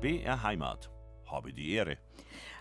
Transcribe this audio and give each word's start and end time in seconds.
BR 0.00 0.44
Heimat. 0.44 0.90
Habe 1.26 1.52
die 1.52 1.72
Ehre. 1.72 1.98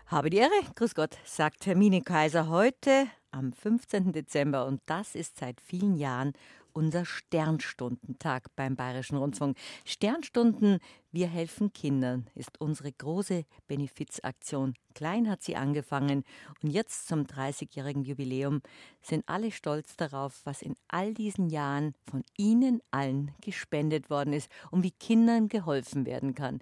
Habe 0.07 0.31
die 0.31 0.37
Ehre. 0.37 0.59
Grüß 0.73 0.95
Gott, 0.95 1.19
sagt 1.23 1.67
Hermine 1.67 2.01
Kaiser 2.01 2.49
heute 2.49 3.05
am 3.29 3.53
15. 3.53 4.11
Dezember 4.11 4.65
und 4.65 4.81
das 4.87 5.13
ist 5.13 5.37
seit 5.37 5.61
vielen 5.61 5.95
Jahren 5.95 6.33
unser 6.73 7.05
Sternstundentag 7.05 8.55
beim 8.55 8.75
Bayerischen 8.75 9.17
Rundfunk. 9.17 9.55
Sternstunden, 9.85 10.79
wir 11.11 11.27
helfen 11.27 11.73
Kindern, 11.73 12.27
ist 12.33 12.59
unsere 12.59 12.91
große 12.91 13.45
Benefizaktion. 13.67 14.73
Klein 14.95 15.29
hat 15.29 15.43
sie 15.43 15.55
angefangen 15.55 16.23
und 16.63 16.71
jetzt 16.71 17.07
zum 17.07 17.23
30-jährigen 17.23 18.03
Jubiläum 18.03 18.61
sind 19.01 19.23
alle 19.27 19.51
stolz 19.51 19.95
darauf, 19.95 20.41
was 20.43 20.63
in 20.63 20.75
all 20.87 21.13
diesen 21.13 21.49
Jahren 21.49 21.93
von 22.09 22.23
Ihnen 22.35 22.81
allen 22.89 23.31
gespendet 23.41 24.09
worden 24.09 24.33
ist 24.33 24.49
und 24.71 24.81
wie 24.81 24.91
Kindern 24.91 25.49
geholfen 25.49 26.07
werden 26.07 26.33
kann. 26.33 26.61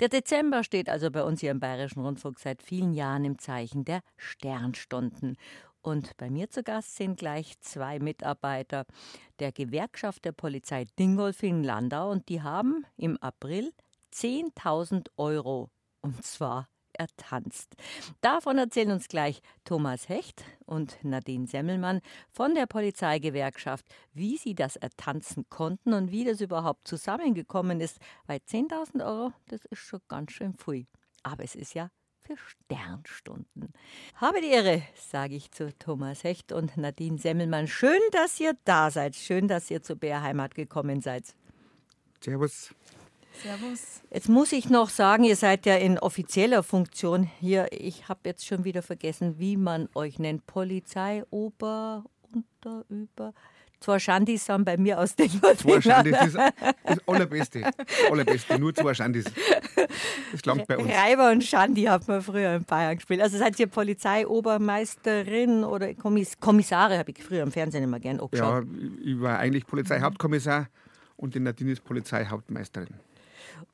Der 0.00 0.08
Dezember 0.08 0.64
steht 0.64 0.88
also 0.88 1.12
bei 1.12 1.22
uns 1.22 1.40
hier 1.40 1.52
im 1.52 1.60
Bayerischen 1.60 2.04
Rundfunk 2.04 2.40
seit 2.40 2.60
vielen 2.60 2.92
Jahren 2.92 3.24
im 3.24 3.38
Zeichen 3.38 3.84
der 3.84 4.00
Sternstunden. 4.16 5.36
Und 5.84 6.16
bei 6.16 6.30
mir 6.30 6.48
zu 6.48 6.62
Gast 6.62 6.96
sind 6.96 7.18
gleich 7.18 7.60
zwei 7.60 7.98
Mitarbeiter 7.98 8.86
der 9.38 9.52
Gewerkschaft 9.52 10.24
der 10.24 10.32
Polizei 10.32 10.86
Dingolfing-Landau 10.98 12.10
und 12.10 12.30
die 12.30 12.40
haben 12.40 12.86
im 12.96 13.18
April 13.18 13.70
10.000 14.10 15.08
Euro 15.18 15.68
und 16.00 16.24
zwar 16.24 16.70
ertanzt. 16.94 17.76
Davon 18.22 18.56
erzählen 18.56 18.92
uns 18.92 19.08
gleich 19.08 19.42
Thomas 19.64 20.08
Hecht 20.08 20.42
und 20.64 20.96
Nadine 21.04 21.46
Semmelmann 21.46 22.00
von 22.30 22.54
der 22.54 22.64
Polizeigewerkschaft, 22.64 23.84
wie 24.14 24.38
sie 24.38 24.54
das 24.54 24.76
ertanzen 24.76 25.44
konnten 25.50 25.92
und 25.92 26.10
wie 26.10 26.24
das 26.24 26.40
überhaupt 26.40 26.88
zusammengekommen 26.88 27.82
ist. 27.82 27.98
Weil 28.26 28.38
10.000 28.38 29.04
Euro, 29.04 29.32
das 29.48 29.66
ist 29.66 29.80
schon 29.80 30.00
ganz 30.08 30.32
schön 30.32 30.54
viel. 30.54 30.86
Aber 31.22 31.44
es 31.44 31.54
ist 31.54 31.74
ja 31.74 31.90
für 32.26 32.36
Sternstunden. 32.36 33.72
Habe 34.14 34.40
die 34.40 34.48
Ehre, 34.48 34.82
sage 34.96 35.34
ich 35.34 35.50
zu 35.50 35.76
Thomas 35.78 36.24
Hecht 36.24 36.52
und 36.52 36.76
Nadine 36.76 37.18
Semmelmann. 37.18 37.68
Schön, 37.68 38.00
dass 38.12 38.40
ihr 38.40 38.56
da 38.64 38.90
seid. 38.90 39.14
Schön, 39.14 39.46
dass 39.46 39.70
ihr 39.70 39.82
zur 39.82 39.96
Bärheimat 39.96 40.54
gekommen 40.54 41.02
seid. 41.02 41.34
Servus. 42.22 42.74
Servus. 43.42 44.00
Jetzt 44.10 44.28
muss 44.28 44.52
ich 44.52 44.70
noch 44.70 44.88
sagen, 44.88 45.24
ihr 45.24 45.36
seid 45.36 45.66
ja 45.66 45.76
in 45.76 45.98
offizieller 45.98 46.62
Funktion 46.62 47.24
hier. 47.40 47.68
Ich 47.72 48.08
habe 48.08 48.20
jetzt 48.24 48.46
schon 48.46 48.64
wieder 48.64 48.82
vergessen, 48.82 49.38
wie 49.38 49.56
man 49.56 49.88
euch 49.94 50.18
nennt. 50.18 50.46
Polizei, 50.46 51.24
Ober, 51.30 52.04
Unter, 52.32 52.86
Über. 52.88 53.34
Zwei 53.84 53.98
Schandis 53.98 54.46
sind 54.46 54.64
bei 54.64 54.78
mir 54.78 54.98
aus 54.98 55.14
den 55.14 55.28
Zwei 55.28 55.78
Schandis, 55.78 56.18
ist 56.24 56.36
das 56.36 57.06
Allerbeste. 57.06 57.60
Das 57.60 57.76
Allerbeste, 58.10 58.58
nur 58.58 58.74
zwei 58.74 58.94
Schandis. 58.94 59.26
Das 60.32 60.42
langt 60.46 60.66
bei 60.66 60.78
uns. 60.78 60.90
Reiber 60.90 61.30
und 61.30 61.44
Schandi 61.44 61.82
hat 61.82 62.08
man 62.08 62.22
früher 62.22 62.54
in 62.54 62.64
Bayern 62.64 62.96
gespielt. 62.96 63.20
Also 63.20 63.36
seid 63.36 63.60
ihr 63.60 63.66
Polizeiobermeisterin 63.66 65.64
oder 65.64 65.92
Kommiss 65.92 66.40
Kommissare, 66.40 66.96
habe 66.96 67.10
ich 67.10 67.22
früher 67.22 67.42
im 67.42 67.52
Fernsehen 67.52 67.84
immer 67.84 68.00
gern 68.00 68.20
angeschaut. 68.20 68.64
Ja, 68.64 68.70
ich 69.04 69.20
war 69.20 69.38
eigentlich 69.38 69.66
Polizeihauptkommissar 69.66 70.68
und 71.18 71.34
die 71.34 71.40
Nadine 71.40 71.72
ist 71.72 71.84
Polizeihauptmeisterin. 71.84 72.94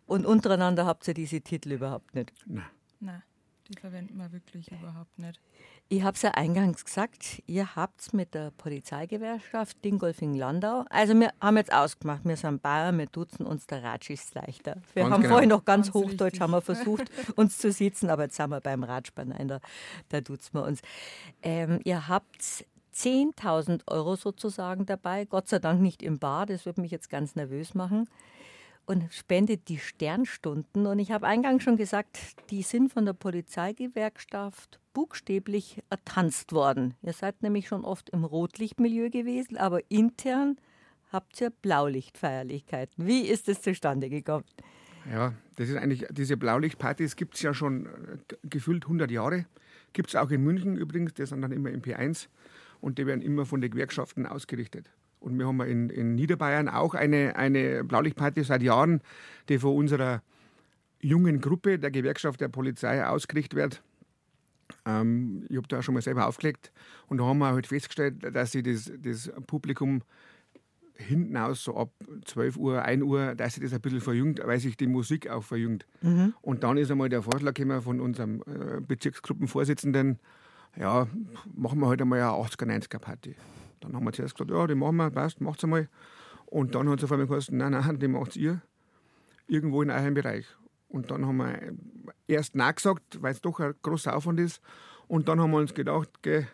Und 0.07 0.27
untereinander 0.27 0.87
habt 0.87 1.07
ihr 1.07 1.15
diese 1.15 1.41
Titel 1.41 1.71
überhaupt 1.71 2.17
nicht? 2.17 2.33
Nein. 2.47 2.65
Nein, 2.99 3.23
die 3.71 3.81
verwenden 3.81 4.17
wir 4.17 4.33
wirklich 4.33 4.71
überhaupt 4.71 5.19
nicht. 5.19 5.41
Ich 5.89 6.03
habe 6.03 6.15
es 6.15 6.23
ja 6.23 6.33
eingangs 6.33 6.85
gesagt, 6.85 7.43
ihr 7.47 7.75
habt 7.75 8.13
mit 8.13 8.35
der 8.35 8.51
Polizeigewerkschaft 8.53 9.85
Dingolfing-Landau, 9.85 10.85
also 10.91 11.19
wir 11.19 11.33
haben 11.41 11.57
jetzt 11.57 11.73
ausgemacht, 11.73 12.21
wir 12.25 12.37
sind 12.37 12.63
Bayern, 12.63 12.99
wir 12.99 13.07
duzen 13.07 13.47
uns, 13.47 13.67
der 13.67 13.83
Ratsch 13.83 14.11
ist 14.11 14.35
leichter. 14.35 14.77
Wir 14.95 15.03
Ganz 15.03 15.15
haben 15.15 15.23
genau. 15.23 15.35
vorhin 15.35 15.49
noch 15.49 15.65
ganz, 15.65 15.87
Ganz 15.93 15.95
Hochdeutsch 15.95 16.23
richtig. 16.35 16.41
haben 16.41 16.53
wir 16.53 16.61
versucht, 16.61 17.11
uns 17.37 17.59
zu 17.59 17.73
sitzen, 17.73 18.11
aber 18.11 18.25
jetzt 18.25 18.37
sind 18.37 18.51
wir 18.51 18.61
beim 18.61 18.85
Ratschbar, 18.85 19.25
nein, 19.25 19.49
da, 19.49 19.61
da 20.09 20.21
duzen 20.21 20.55
wir 20.55 20.65
uns. 20.65 20.81
Ähm, 21.43 21.81
ihr 21.85 22.09
habt 22.09 22.65
10.000 22.95 23.83
Euro 23.87 24.17
sozusagen 24.17 24.87
dabei, 24.87 25.25
Gott 25.25 25.49
sei 25.49 25.59
Dank 25.59 25.81
nicht 25.81 26.03
im 26.03 26.19
Bar, 26.19 26.47
das 26.47 26.67
würde 26.67 26.81
mich 26.81 26.91
jetzt 26.91 27.09
ganz 27.09 27.37
nervös 27.37 27.75
machen 27.75 28.09
und 28.91 29.07
spendet 29.13 29.69
die 29.69 29.79
Sternstunden. 29.79 30.85
Und 30.85 30.99
ich 30.99 31.13
habe 31.13 31.25
eingangs 31.25 31.63
schon 31.63 31.77
gesagt, 31.77 32.19
die 32.51 32.63
sind 32.63 32.93
von 32.93 33.07
der 33.07 33.13
Polizeigewerkschaft 33.13 34.81
buchstäblich 34.93 35.81
ertanzt 35.91 36.53
worden. 36.53 36.95
Ihr 37.01 37.13
seid 37.13 37.41
nämlich 37.41 37.69
schon 37.69 37.85
oft 37.85 38.11
im 38.11 38.25
Rotlichtmilieu 38.25 39.09
gewesen, 39.09 39.57
aber 39.57 39.89
intern 39.93 40.57
habt 41.13 41.41
ihr 41.41 41.51
Blaulichtfeierlichkeiten. 41.51 43.07
Wie 43.07 43.29
ist 43.29 43.49
es 43.49 43.63
zustande 43.63 44.11
gekommen? 44.11 44.45
Ja, 45.09 45.35
das 45.55 45.69
ist 45.69 45.77
eigentlich, 45.77 46.07
diese 46.11 46.37
Blaulichtpartys 46.37 47.15
gibt 47.15 47.37
es 47.37 47.43
ja 47.43 47.55
schon 47.55 47.87
äh, 47.87 47.91
gefühlt 48.43 48.87
100 48.87 49.09
Jahre. 49.13 49.47
Gibt 49.93 50.09
es 50.09 50.17
auch 50.17 50.31
in 50.31 50.43
München 50.43 50.77
übrigens, 50.77 51.15
die 51.15 51.25
sind 51.27 51.43
dann 51.43 51.53
immer 51.53 51.71
im 51.71 51.81
P1 51.81 52.27
und 52.81 52.99
die 52.99 53.07
werden 53.07 53.23
immer 53.23 53.47
von 53.47 53.61
den 53.61 53.71
Gewerkschaften 53.71 54.27
ausgerichtet. 54.27 54.91
Und 55.21 55.39
wir 55.39 55.47
haben 55.47 55.61
in, 55.61 55.91
in 55.91 56.15
Niederbayern 56.15 56.69
auch 56.69 56.95
eine, 56.95 57.37
eine 57.37 57.85
Blaulichtparty 57.85 58.43
seit 58.43 58.63
Jahren, 58.63 59.03
die 59.49 59.59
von 59.59 59.77
unserer 59.77 60.23
jungen 61.01 61.41
Gruppe 61.41 61.79
der 61.79 61.91
Gewerkschaft 61.91 62.41
der 62.41 62.49
Polizei 62.49 63.05
ausgerichtet 63.07 63.55
wird. 63.55 63.83
Ähm, 64.87 65.45
ich 65.49 65.57
habe 65.57 65.69
da 65.69 65.79
auch 65.79 65.83
schon 65.83 65.95
mal 65.95 66.03
selber 66.03 66.27
aufgelegt 66.27 66.73
und 67.09 67.19
da 67.19 67.25
haben 67.25 67.39
wir 67.39 67.53
halt 67.53 67.67
festgestellt, 67.67 68.35
dass 68.35 68.53
sich 68.53 68.63
das, 68.63 68.91
das 68.99 69.31
Publikum 69.47 70.03
hinten 70.95 71.37
aus, 71.37 71.65
so 71.65 71.77
ab 71.77 71.91
12 72.27 72.57
Uhr, 72.57 72.83
1 72.83 73.03
Uhr, 73.03 73.35
dass 73.35 73.55
sich 73.55 73.63
das 73.63 73.73
ein 73.73 73.81
bisschen 73.81 74.01
verjüngt, 74.01 74.41
weil 74.45 74.61
sich 74.61 74.77
die 74.77 74.87
Musik 74.87 75.29
auch 75.29 75.43
verjüngt. 75.43 75.87
Und 76.43 76.63
dann 76.63 76.77
ist 76.77 76.91
einmal 76.91 77.09
der 77.09 77.23
Vorschlag 77.23 77.55
gekommen 77.55 77.83
von 77.83 78.01
unserem 78.01 78.43
äh, 78.43 78.81
Bezirksgruppenvorsitzenden, 78.81 80.19
ja, 80.77 81.09
machen 81.55 81.81
wir 81.81 81.87
heute 81.87 82.03
einmal 82.05 82.21
eine 82.21 82.31
80er, 82.31 82.67
90er 82.67 82.99
Party. 82.99 83.35
Dann 83.81 83.95
haben 83.95 84.05
wir 84.05 84.13
zuerst 84.13 84.35
gesagt, 84.35 84.51
ja, 84.51 84.67
die 84.67 84.75
machen 84.75 84.97
wir, 84.97 85.11
passt, 85.11 85.41
macht's 85.41 85.65
einmal. 85.65 85.89
Und 86.47 86.75
dann 86.75 86.89
hat 86.89 86.99
es 86.99 87.05
auf 87.05 87.13
einmal 87.13 87.27
gesagt, 87.27 87.53
nein, 87.53 87.73
nein, 87.73 87.99
die 87.99 88.09
macht's 88.09 88.37
ihr, 88.37 88.61
irgendwo 89.47 89.83
in 89.83 89.91
eurem 89.91 90.15
Bereich. 90.15 90.47
Und 90.89 91.11
dann 91.11 91.27
haben 91.27 91.37
wir 91.37 91.75
erst 92.27 92.57
nachgesagt, 92.57 93.23
weil 93.23 93.33
es 93.33 93.41
doch 93.41 93.61
ein 93.61 93.75
großer 93.83 94.17
Aufwand 94.17 94.41
ist. 94.41 94.61
Und 95.07 95.29
dann 95.29 95.41
haben 95.41 95.53
wir 95.53 95.59
uns 95.59 95.75
gedacht, 95.75 96.23
gell, 96.23 96.49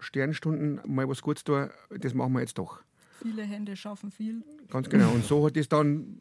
Sternstunden, 0.00 0.80
mal 0.86 1.08
was 1.08 1.22
Gutes 1.22 1.44
tun, 1.44 1.70
das 1.90 2.14
machen 2.14 2.32
wir 2.32 2.40
jetzt 2.40 2.58
doch. 2.58 2.80
Viele 3.22 3.42
Hände 3.42 3.76
schaffen 3.76 4.10
viel. 4.10 4.44
Ganz 4.70 4.88
genau. 4.88 5.10
Und 5.10 5.24
so 5.24 5.44
hat 5.46 5.56
es 5.56 5.68
dann 5.68 6.18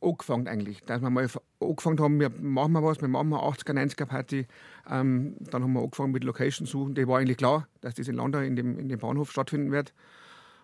angefangen 0.00 0.48
eigentlich. 0.48 0.82
Dass 0.84 1.00
wir 1.00 1.10
mal 1.10 1.28
angefangen 1.60 2.00
haben, 2.00 2.20
wir 2.20 2.30
machen 2.30 2.72
mal 2.72 2.82
was, 2.82 3.00
wir 3.00 3.08
machen 3.08 3.30
mal 3.30 3.40
80er, 3.40 3.72
90er 3.72 4.06
Party. 4.06 4.46
Ähm, 4.90 5.36
dann 5.40 5.62
haben 5.62 5.72
wir 5.72 5.82
angefangen 5.82 6.12
mit 6.12 6.24
Location 6.24 6.66
suchen. 6.66 6.94
Die 6.94 7.06
war 7.06 7.18
eigentlich 7.18 7.36
klar, 7.36 7.68
dass 7.80 7.94
das 7.94 8.08
in 8.08 8.16
Landau 8.16 8.40
in 8.40 8.56
dem, 8.56 8.78
in 8.78 8.88
dem 8.88 8.98
Bahnhof 8.98 9.30
stattfinden 9.30 9.70
wird. 9.70 9.92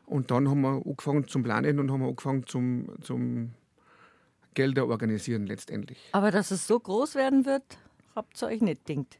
Und 0.07 0.31
dann 0.31 0.49
haben 0.49 0.61
wir 0.61 0.83
angefangen 0.85 1.27
zum 1.29 1.43
Planen 1.43 1.79
und 1.79 1.91
haben 1.91 2.03
angefangen 2.03 2.47
zum, 2.47 2.89
zum 3.01 3.53
Gelder 4.55 4.87
organisieren 4.87 5.47
letztendlich. 5.47 5.99
Aber 6.13 6.31
dass 6.31 6.51
es 6.51 6.67
so 6.67 6.79
groß 6.79 7.15
werden 7.15 7.47
wird, 7.47 7.65
habt 8.15 8.41
ihr 8.43 8.49
euch 8.49 8.61
nicht 8.61 8.85
gedacht. 8.85 9.19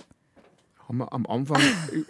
Haben 0.87 0.99
wir 0.99 1.13
am 1.13 1.27
Anfang 1.27 1.63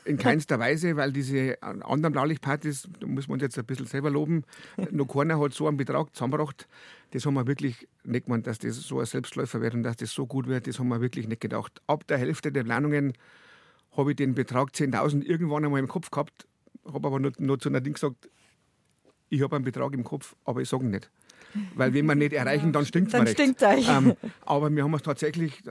in 0.05 0.19
keinster 0.19 0.59
Weise, 0.59 0.97
weil 0.97 1.13
diese 1.13 1.63
anderen 1.63 2.13
Blaulichtpartys, 2.13 2.89
da 2.99 3.07
muss 3.07 3.29
man 3.29 3.35
uns 3.35 3.43
jetzt 3.43 3.59
ein 3.59 3.65
bisschen 3.65 3.87
selber 3.87 4.11
loben, 4.11 4.43
noch 4.91 5.07
keiner 5.07 5.39
hat 5.39 5.55
so 5.55 5.69
einen 5.69 5.77
Betrag 5.77 6.15
zusammengebracht. 6.15 6.67
Das 7.13 7.25
haben 7.25 7.35
wir 7.35 7.47
wirklich 7.47 7.87
nicht 8.03 8.27
gemeint, 8.27 8.49
dass 8.49 8.59
das 8.59 8.77
so 8.77 8.99
ein 8.99 9.07
Selbstläufer 9.07 9.61
wird 9.61 9.75
und 9.75 9.85
dass 9.85 9.97
das 9.97 10.11
so 10.11 10.27
gut 10.27 10.49
wird. 10.49 10.67
Das 10.67 10.81
haben 10.81 10.89
wir 10.89 11.01
wirklich 11.01 11.29
nicht 11.29 11.41
gedacht. 11.41 11.81
Ab 11.87 12.07
der 12.09 12.19
Hälfte 12.19 12.51
der 12.51 12.65
Planungen 12.65 13.13
habe 13.97 14.11
ich 14.11 14.17
den 14.17 14.35
Betrag 14.35 14.71
10.000 14.71 15.23
irgendwann 15.23 15.65
einmal 15.65 15.79
im 15.79 15.89
Kopf 15.89 16.11
gehabt, 16.11 16.47
habe 16.85 17.07
aber 17.07 17.21
nur, 17.21 17.33
nur 17.39 17.61
zu 17.61 17.71
Nadine 17.71 17.95
gesagt, 17.95 18.29
ich 19.29 19.43
habe 19.43 19.55
einen 19.55 19.65
Betrag 19.65 19.93
im 19.95 20.03
Kopf, 20.03 20.35
aber 20.45 20.63
ich 20.63 20.69
sage 20.69 20.85
ihn 20.85 20.91
nicht. 20.91 21.11
Weil 21.75 21.95
wenn 21.95 22.07
wir 22.07 22.15
nicht 22.15 22.33
erreichen, 22.33 22.73
dann 22.73 22.87
stinkt 22.87 23.09
es 23.09 23.13
Dann 23.13 23.27
stinkt's 23.27 23.63
euch. 23.63 23.89
Ähm, 23.89 24.15
aber 24.45 24.75
wir 24.75 24.85
haben 24.85 24.95
es 24.95 25.03
tatsächlich 25.03 25.63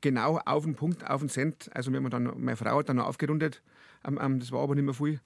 genau 0.00 0.38
auf 0.44 0.64
den 0.64 0.74
Punkt, 0.74 1.08
auf 1.08 1.20
den 1.20 1.28
Cent. 1.28 1.70
Also 1.74 1.92
wir 1.92 1.98
haben 1.98 2.10
dann, 2.10 2.32
meine 2.38 2.56
Frau 2.56 2.78
hat 2.78 2.88
dann 2.88 2.96
noch 2.96 3.06
aufgerundet, 3.06 3.62
ähm, 4.06 4.18
ähm, 4.20 4.40
das 4.40 4.52
war 4.52 4.62
aber 4.62 4.74
nicht 4.74 4.84
mehr 4.84 4.94
viel. 4.94 5.20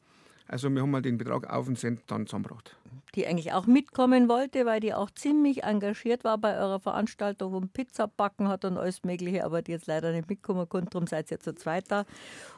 Also 0.46 0.68
wir 0.68 0.82
haben 0.82 0.90
mal 0.90 1.00
den 1.00 1.16
Betrag 1.16 1.50
auf 1.50 1.66
den 1.66 1.76
Cent 1.76 2.02
dann 2.06 2.26
zusammengebracht. 2.26 2.76
Die 3.14 3.26
eigentlich 3.26 3.52
auch 3.52 3.66
mitkommen 3.66 4.28
wollte, 4.28 4.66
weil 4.66 4.80
die 4.80 4.92
auch 4.92 5.08
ziemlich 5.10 5.62
engagiert 5.62 6.24
war 6.24 6.36
bei 6.36 6.58
eurer 6.58 6.80
Veranstaltung, 6.80 7.52
wo 7.52 7.60
man 7.60 7.68
Pizza 7.70 8.08
backen 8.08 8.48
hat 8.48 8.64
und 8.64 8.76
alles 8.76 9.04
Mögliche, 9.04 9.44
aber 9.44 9.62
die 9.62 9.72
jetzt 9.72 9.86
leider 9.86 10.12
nicht 10.12 10.28
mitkommen 10.28 10.68
konnte, 10.68 10.90
darum 10.90 11.06
seid 11.06 11.30
ihr 11.30 11.40
zu 11.40 11.54
zweit 11.54 11.90
da. 11.90 12.04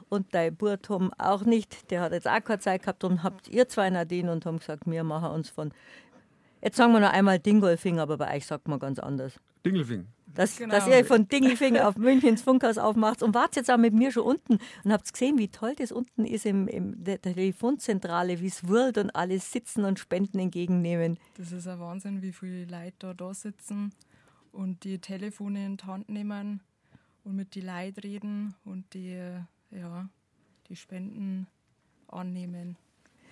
Und 0.08 0.34
dein 0.34 0.56
Bruder 0.56 0.80
Tom 0.80 1.12
auch 1.18 1.44
nicht, 1.44 1.90
der 1.90 2.00
hat 2.00 2.12
jetzt 2.12 2.26
auch 2.26 2.42
keine 2.42 2.58
Zeit 2.58 2.82
gehabt, 2.82 3.02
darum 3.02 3.22
habt 3.22 3.48
ihr 3.48 3.68
zwei 3.68 3.90
Nadine 3.90 4.32
und 4.32 4.46
haben 4.46 4.58
gesagt, 4.58 4.84
wir 4.86 5.04
machen 5.04 5.30
uns 5.30 5.50
von, 5.50 5.72
jetzt 6.62 6.76
sagen 6.76 6.92
wir 6.92 7.00
noch 7.00 7.12
einmal 7.12 7.38
Dingolfing, 7.38 7.98
aber 7.98 8.16
bei 8.16 8.36
euch 8.36 8.46
sagt 8.46 8.68
man 8.68 8.78
ganz 8.78 8.98
anders. 8.98 9.38
Dingelfing. 9.64 10.06
Dass, 10.34 10.58
Genau. 10.58 10.74
dass 10.74 10.86
ihr 10.86 11.04
von 11.04 11.28
Dingelfing 11.28 11.78
auf 11.78 11.96
Münchens 11.96 12.42
Funkhaus 12.42 12.76
aufmacht 12.76 13.22
und 13.22 13.34
wart 13.34 13.56
jetzt 13.56 13.70
auch 13.70 13.78
mit 13.78 13.94
mir 13.94 14.12
schon 14.12 14.24
unten 14.24 14.58
und 14.84 14.92
habt 14.92 15.10
gesehen, 15.10 15.38
wie 15.38 15.48
toll 15.48 15.74
das 15.74 15.92
unten 15.92 16.26
ist 16.26 16.44
im, 16.44 16.68
im 16.68 17.02
der, 17.02 17.20
Telefonzentrale, 17.22 18.40
wie 18.40 18.46
es 18.46 18.68
whirlt 18.68 18.98
und 18.98 19.10
alles 19.16 19.50
sitzen 19.50 19.84
und 19.84 19.98
Spenden 19.98 20.38
entgegennehmen. 20.38 21.18
Das 21.38 21.52
ist 21.52 21.66
ein 21.66 21.80
Wahnsinn, 21.80 22.20
wie 22.20 22.32
viele 22.32 22.66
Leute 22.66 22.94
da, 22.98 23.14
da 23.14 23.32
sitzen 23.32 23.92
und 24.52 24.84
die 24.84 24.98
Telefone 24.98 25.64
in 25.64 25.76
die 25.78 25.84
Hand 25.84 26.10
nehmen 26.10 26.60
und 27.24 27.34
mit 27.34 27.54
die 27.54 27.62
Leuten 27.62 28.00
reden 28.00 28.54
und 28.64 28.92
die, 28.92 29.18
ja, 29.70 30.08
die 30.68 30.76
Spenden 30.76 31.46
annehmen. 32.08 32.76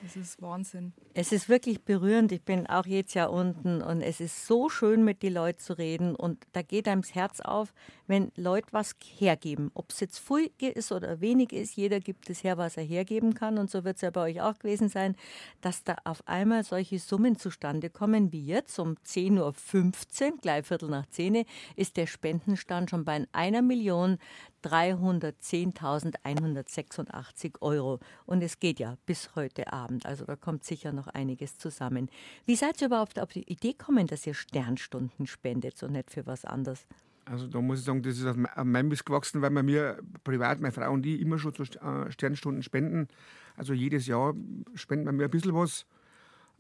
Das 0.05 0.17
ist 0.17 0.43
Wahnsinn. 0.43 0.93
Es 1.15 1.33
ist 1.33 1.49
wirklich 1.49 1.83
berührend. 1.83 2.31
Ich 2.31 2.43
bin 2.43 2.67
auch 2.67 2.85
jetzt 2.85 3.15
ja 3.15 3.25
unten 3.25 3.81
und 3.81 4.03
es 4.03 4.21
ist 4.21 4.47
so 4.47 4.69
schön, 4.69 5.03
mit 5.03 5.23
den 5.23 5.33
Leuten 5.33 5.61
zu 5.61 5.79
reden. 5.79 6.15
Und 6.15 6.47
da 6.53 6.61
geht 6.61 6.89
einem 6.89 7.01
das 7.01 7.15
Herz 7.15 7.41
auf, 7.41 7.73
wenn 8.07 8.31
Leute 8.37 8.67
was 8.73 8.95
hergeben. 9.17 9.71
Ob 9.73 9.93
es 9.93 10.01
jetzt 10.01 10.19
viel 10.19 10.51
ist 10.59 10.93
oder 10.93 11.23
wenig 11.23 11.55
ist, 11.55 11.75
jeder 11.77 12.01
gibt 12.01 12.29
es 12.29 12.45
her, 12.45 12.59
was 12.59 12.77
er 12.77 12.85
hergeben 12.85 13.33
kann. 13.33 13.57
Und 13.57 13.71
so 13.71 13.85
wird 13.85 13.97
es 13.97 14.03
ja 14.03 14.11
bei 14.11 14.21
euch 14.21 14.43
auch 14.43 14.59
gewesen 14.59 14.91
sein, 14.91 15.17
dass 15.63 15.85
da 15.85 15.97
auf 16.05 16.29
einmal 16.29 16.65
solche 16.65 16.99
Summen 16.99 17.39
zustande 17.39 17.89
kommen 17.89 18.31
wie 18.31 18.45
jetzt. 18.45 18.79
Um 18.79 18.97
10.15 19.07 19.41
Uhr, 20.33 20.39
gleich 20.43 20.67
Viertel 20.67 20.91
nach 20.91 21.07
10 21.07 21.35
Uhr, 21.35 21.45
ist 21.77 21.97
der 21.97 22.07
Spendenstand 22.07 22.91
schon 22.91 23.07
bei 23.07 23.25
einer 23.33 23.63
Million 23.63 24.19
310.186 24.65 27.61
Euro. 27.61 28.01
Und 28.27 28.43
es 28.43 28.59
geht 28.59 28.81
ja 28.81 28.97
bis 29.07 29.35
heute 29.37 29.73
Abend. 29.73 30.05
Also 30.07 30.25
da 30.25 30.35
kommt 30.37 30.65
sicher 30.65 30.93
noch 30.93 31.07
einiges 31.09 31.59
zusammen. 31.59 32.09
Wie 32.47 32.57
seid 32.57 32.81
ihr 32.81 32.87
überhaupt 32.89 33.21
auf 33.21 33.31
die 33.31 33.43
Idee 33.51 33.73
gekommen, 33.73 34.07
dass 34.07 34.27
ihr 34.27 34.35
Sternstunden 34.35 35.27
spendet 35.27 35.83
und 35.83 35.93
nicht 35.93 36.11
für 36.11 36.27
was 36.27 36.45
anderes? 36.45 36.87
Also 37.27 37.47
da 37.47 37.59
muss 37.61 37.79
ich 37.79 37.85
sagen, 37.87 38.03
das 38.03 38.19
ist 38.19 38.27
auf 38.27 38.37
me- 38.37 38.55
auf 38.55 38.65
meinem 38.65 38.89
Mist 38.89 39.07
gewachsen, 39.07 39.41
weil 39.41 39.49
mir 39.51 39.99
privat, 40.25 40.61
meine 40.61 40.73
Frau 40.73 40.93
und 40.93 41.07
ich, 41.07 41.21
immer 41.21 41.39
schon 41.39 41.55
zu 41.55 41.63
äh, 41.63 42.11
Sternstunden 42.13 42.63
spenden. 42.63 43.09
Also 43.57 43.73
jedes 43.73 44.07
Jahr 44.07 44.35
spenden 44.75 45.07
wir 45.07 45.13
mir 45.13 45.25
ein 45.25 45.31
bisschen 45.31 45.55
was. 45.55 45.87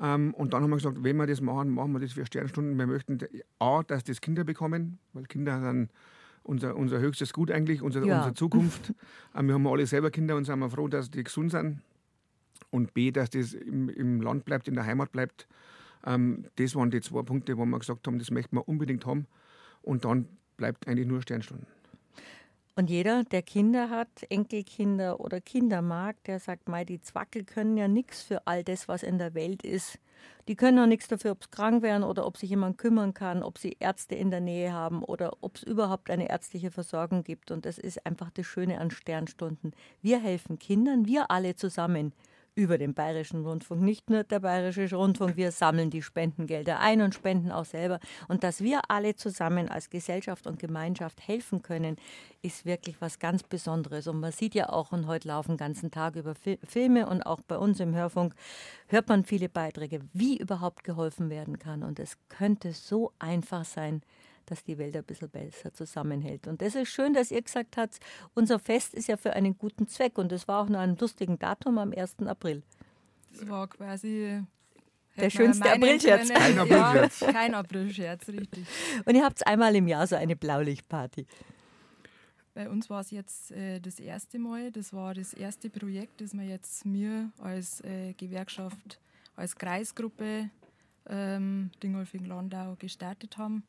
Ähm, 0.00 0.32
und 0.34 0.54
dann 0.54 0.62
haben 0.62 0.70
wir 0.70 0.76
gesagt, 0.76 1.02
wenn 1.04 1.16
wir 1.16 1.26
das 1.26 1.42
machen, 1.42 1.68
machen 1.70 1.92
wir 1.92 2.00
das 2.00 2.12
für 2.12 2.24
Sternstunden. 2.24 2.78
Wir 2.78 2.86
möchten 2.86 3.18
A, 3.58 3.82
dass 3.82 4.04
das 4.04 4.22
Kinder 4.22 4.44
bekommen, 4.44 4.98
weil 5.12 5.24
Kinder 5.24 5.60
sind 5.60 5.90
unser, 6.44 6.76
unser 6.76 7.00
höchstes 7.00 7.32
Gut 7.32 7.50
eigentlich, 7.50 7.82
unsere, 7.82 8.06
Ja. 8.06 8.18
unsere 8.18 8.34
Zukunft. 8.34 8.92
ähm, 9.34 9.46
wir 9.48 9.54
haben 9.54 9.66
alle 9.66 9.86
selber 9.86 10.10
Kinder 10.10 10.36
und 10.36 10.44
sind 10.44 10.70
froh, 10.70 10.88
dass 10.88 11.10
die 11.10 11.24
gesund 11.24 11.50
sind. 11.50 11.80
Und 12.70 12.94
B, 12.94 13.10
dass 13.10 13.30
das 13.30 13.52
im, 13.54 13.88
im 13.88 14.20
Land 14.20 14.44
bleibt, 14.44 14.68
in 14.68 14.74
der 14.74 14.84
Heimat 14.84 15.12
bleibt. 15.12 15.48
Ähm, 16.06 16.44
das 16.56 16.74
waren 16.74 16.90
die 16.90 17.00
zwei 17.00 17.22
Punkte, 17.22 17.56
wo 17.56 17.64
wir 17.64 17.78
gesagt 17.78 18.06
haben, 18.06 18.18
das 18.18 18.30
möchten 18.30 18.56
wir 18.56 18.68
unbedingt 18.68 19.06
haben. 19.06 19.26
Und 19.82 20.04
dann 20.04 20.28
bleibt 20.56 20.86
eigentlich 20.86 21.06
nur 21.06 21.22
Sternstunden. 21.22 21.66
Und 22.76 22.90
jeder, 22.90 23.22
der 23.22 23.42
Kinder 23.42 23.88
hat, 23.88 24.08
Enkelkinder 24.30 25.20
oder 25.20 25.40
Kinder 25.40 25.80
mag, 25.80 26.16
der 26.24 26.40
sagt, 26.40 26.68
mei, 26.68 26.84
die 26.84 27.00
Zwackel 27.00 27.44
können 27.44 27.76
ja 27.76 27.86
nichts 27.86 28.22
für 28.22 28.48
all 28.48 28.64
das, 28.64 28.88
was 28.88 29.04
in 29.04 29.18
der 29.18 29.34
Welt 29.34 29.62
ist. 29.62 30.00
Die 30.48 30.56
können 30.56 30.80
auch 30.80 30.86
nichts 30.86 31.06
dafür, 31.06 31.32
ob 31.32 31.44
sie 31.44 31.50
krank 31.50 31.82
werden 31.82 32.02
oder 32.02 32.26
ob 32.26 32.36
sich 32.36 32.50
jemand 32.50 32.76
kümmern 32.76 33.14
kann, 33.14 33.44
ob 33.44 33.58
sie 33.58 33.76
Ärzte 33.78 34.16
in 34.16 34.32
der 34.32 34.40
Nähe 34.40 34.72
haben 34.72 35.04
oder 35.04 35.36
ob 35.40 35.56
es 35.56 35.62
überhaupt 35.62 36.10
eine 36.10 36.28
ärztliche 36.28 36.72
Versorgung 36.72 37.22
gibt. 37.22 37.52
Und 37.52 37.64
das 37.64 37.78
ist 37.78 38.04
einfach 38.04 38.30
das 38.30 38.46
Schöne 38.46 38.80
an 38.80 38.90
Sternstunden. 38.90 39.72
Wir 40.02 40.18
helfen 40.18 40.58
Kindern, 40.58 41.06
wir 41.06 41.30
alle 41.30 41.54
zusammen 41.54 42.12
über 42.56 42.78
den 42.78 42.94
Bayerischen 42.94 43.44
Rundfunk, 43.44 43.82
nicht 43.82 44.10
nur 44.10 44.24
der 44.24 44.40
Bayerische 44.40 44.94
Rundfunk, 44.94 45.36
wir 45.36 45.50
sammeln 45.50 45.90
die 45.90 46.02
Spendengelder 46.02 46.78
ein 46.80 47.00
und 47.00 47.14
spenden 47.14 47.50
auch 47.50 47.64
selber. 47.64 47.98
Und 48.28 48.44
dass 48.44 48.60
wir 48.60 48.90
alle 48.90 49.16
zusammen 49.16 49.68
als 49.68 49.90
Gesellschaft 49.90 50.46
und 50.46 50.58
Gemeinschaft 50.58 51.26
helfen 51.26 51.62
können, 51.62 51.96
ist 52.42 52.64
wirklich 52.64 53.00
was 53.00 53.18
ganz 53.18 53.42
Besonderes. 53.42 54.06
Und 54.06 54.20
man 54.20 54.32
sieht 54.32 54.54
ja 54.54 54.68
auch, 54.68 54.92
und 54.92 55.06
heute 55.06 55.28
laufen 55.28 55.52
den 55.52 55.56
ganzen 55.58 55.90
Tag 55.90 56.16
über 56.16 56.34
Fi- 56.34 56.58
Filme 56.66 57.08
und 57.08 57.22
auch 57.22 57.40
bei 57.40 57.58
uns 57.58 57.80
im 57.80 57.94
Hörfunk 57.94 58.34
hört 58.86 59.08
man 59.08 59.24
viele 59.24 59.48
Beiträge, 59.48 60.00
wie 60.12 60.36
überhaupt 60.38 60.84
geholfen 60.84 61.30
werden 61.30 61.58
kann. 61.58 61.82
Und 61.82 61.98
es 61.98 62.16
könnte 62.28 62.72
so 62.72 63.12
einfach 63.18 63.64
sein, 63.64 64.02
dass 64.50 64.64
die 64.64 64.78
Welt 64.78 64.96
ein 64.96 65.04
bisschen 65.04 65.28
besser 65.28 65.72
zusammenhält. 65.72 66.46
Und 66.46 66.62
das 66.62 66.74
ist 66.74 66.88
schön, 66.88 67.14
dass 67.14 67.30
ihr 67.30 67.42
gesagt 67.42 67.76
habt, 67.76 67.98
unser 68.34 68.58
Fest 68.58 68.94
ist 68.94 69.08
ja 69.08 69.16
für 69.16 69.32
einen 69.32 69.56
guten 69.58 69.88
Zweck. 69.88 70.18
Und 70.18 70.32
das 70.32 70.48
war 70.48 70.62
auch 70.62 70.68
noch 70.68 70.80
ein 70.80 70.96
lustigen 70.96 71.38
Datum 71.38 71.78
am 71.78 71.92
1. 71.92 72.20
April. 72.26 72.62
Das 73.32 73.48
war 73.48 73.68
quasi. 73.68 74.42
Der 75.16 75.30
schönste 75.30 75.72
Aprilscherz. 75.72 76.28
Kein 76.28 76.58
Aprilscherz. 76.58 77.20
Ja, 77.20 77.32
kein 77.32 77.54
Aprilscherz, 77.54 78.28
richtig. 78.28 78.66
Und 79.04 79.14
ihr 79.14 79.24
habt 79.24 79.46
einmal 79.46 79.74
im 79.76 79.86
Jahr 79.86 80.06
so 80.06 80.16
eine 80.16 80.34
Blaulichtparty. 80.34 81.26
Bei 82.54 82.68
uns 82.68 82.88
war 82.88 83.00
es 83.00 83.10
jetzt 83.10 83.50
äh, 83.50 83.80
das 83.80 83.98
erste 83.98 84.38
Mal. 84.38 84.70
Das 84.70 84.92
war 84.92 85.14
das 85.14 85.34
erste 85.34 85.70
Projekt, 85.70 86.20
das 86.20 86.34
wir 86.34 86.44
jetzt 86.44 86.84
mir 86.84 87.30
als 87.38 87.80
äh, 87.82 88.12
Gewerkschaft, 88.14 89.00
als 89.34 89.56
Kreisgruppe 89.56 90.50
ähm, 91.08 91.70
Dingolfing-Landau 91.82 92.76
gestartet 92.78 93.36
haben. 93.38 93.64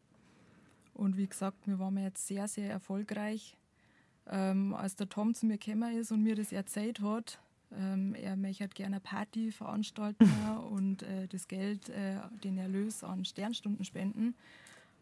Und 0.96 1.18
wie 1.18 1.28
gesagt, 1.28 1.68
wir 1.68 1.78
waren 1.78 1.98
jetzt 1.98 2.26
sehr, 2.26 2.48
sehr 2.48 2.72
erfolgreich. 2.72 3.58
Ähm, 4.28 4.74
als 4.74 4.96
der 4.96 5.10
Tom 5.10 5.34
zu 5.34 5.46
mir 5.46 5.58
gekommen 5.58 5.98
ist 5.98 6.12
und 6.12 6.24
mir 6.24 6.36
das 6.36 6.52
erzählt 6.52 7.02
hat, 7.02 7.40
ähm, 7.78 8.16
er 8.16 8.36
möchte 8.36 8.68
gerne 8.70 8.96
eine 8.96 9.00
Party 9.02 9.52
veranstalten 9.52 10.30
und 10.72 11.04
äh, 11.04 11.28
das 11.28 11.48
Geld, 11.48 11.90
äh, 11.90 12.18
den 12.44 12.58
Erlös 12.58 13.04
an 13.04 13.26
Sternstunden 13.26 13.84
spenden, 13.84 14.36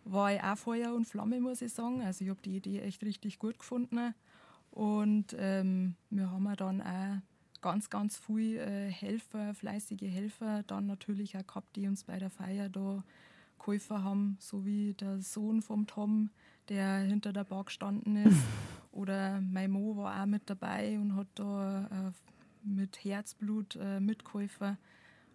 war 0.04 0.34
ich 0.34 0.42
auch 0.42 0.58
Feuer 0.58 0.94
und 0.94 1.06
Flamme, 1.06 1.40
muss 1.40 1.62
ich 1.62 1.72
sagen. 1.72 2.02
Also 2.02 2.26
ich 2.26 2.30
habe 2.30 2.42
die 2.44 2.58
Idee 2.58 2.82
echt 2.82 3.04
richtig 3.04 3.40
gut 3.40 3.60
gefunden. 3.60 4.14
Und 4.72 5.36
ähm, 5.38 5.96
wir 6.10 6.32
haben 6.32 6.52
dann 6.58 6.82
auch 6.82 7.22
ganz, 7.62 7.90
ganz 7.90 8.18
viele 8.18 8.66
äh, 8.66 8.92
Helfer, 8.92 9.54
fleißige 9.54 10.02
Helfer 10.02 10.64
dann 10.64 10.88
natürlich 10.88 11.38
auch 11.38 11.46
gehabt, 11.46 11.76
die 11.76 11.88
uns 11.88 12.04
bei 12.04 12.18
der 12.18 12.32
Feier 12.32 12.70
da 12.70 13.04
geholfen 13.64 14.04
haben, 14.04 14.38
so 14.40 14.66
wie 14.66 14.94
der 14.94 15.20
Sohn 15.22 15.62
vom 15.62 15.88
Tom, 15.88 16.30
der 16.70 17.00
hinter 17.00 17.34
der 17.34 17.46
Bar 17.46 17.64
gestanden 17.66 18.18
ist. 18.18 18.38
Oder 18.92 19.42
mein 19.42 19.72
Mo 19.72 19.96
war 19.98 20.22
auch 20.22 20.26
mit 20.28 20.50
dabei 20.50 21.00
und 21.00 21.16
hat 21.16 21.28
da 21.36 21.86
äh, 21.86 22.12
mit 22.64 23.04
Herzblut 23.04 23.76
äh, 23.76 24.00
mitgeholfen. 24.00 24.78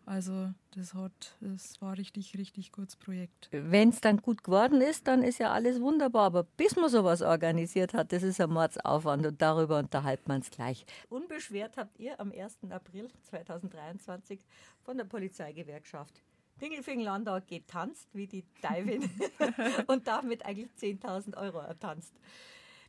Also 0.06 0.54
das 0.70 0.94
hat, 0.94 1.36
das 1.40 1.82
war 1.82 1.98
richtig, 1.98 2.38
richtig 2.38 2.72
gutes 2.72 2.96
Projekt. 2.96 3.48
Wenn 3.50 3.90
es 3.90 4.00
dann 4.00 4.22
gut 4.22 4.42
geworden 4.42 4.80
ist, 4.80 5.06
dann 5.06 5.22
ist 5.22 5.38
ja 5.38 5.52
alles 5.52 5.82
wunderbar. 5.82 6.24
Aber 6.24 6.44
bis 6.44 6.76
man 6.76 6.88
sowas 6.88 7.20
organisiert 7.20 7.92
hat, 7.92 8.12
das 8.12 8.22
ist 8.22 8.40
ein 8.40 8.48
Mordsaufwand 8.48 9.26
und 9.26 9.42
darüber 9.42 9.78
unterhalten 9.78 10.28
wir 10.28 10.36
uns 10.36 10.50
gleich. 10.50 10.86
Unbeschwert 11.10 11.76
habt 11.76 11.98
ihr 11.98 12.18
am 12.20 12.32
1. 12.32 12.58
April 12.70 13.08
2023 13.24 14.40
von 14.80 14.96
der 14.96 15.04
Polizeigewerkschaft 15.04 16.22
Dingelfing-Landau 16.60 17.40
getanzt 17.46 18.08
wie 18.12 18.26
die 18.26 18.44
Dive 18.62 19.00
und 19.86 20.06
damit 20.06 20.44
eigentlich 20.44 20.70
10.000 20.80 21.36
Euro 21.36 21.58
ertanzt. 21.58 22.14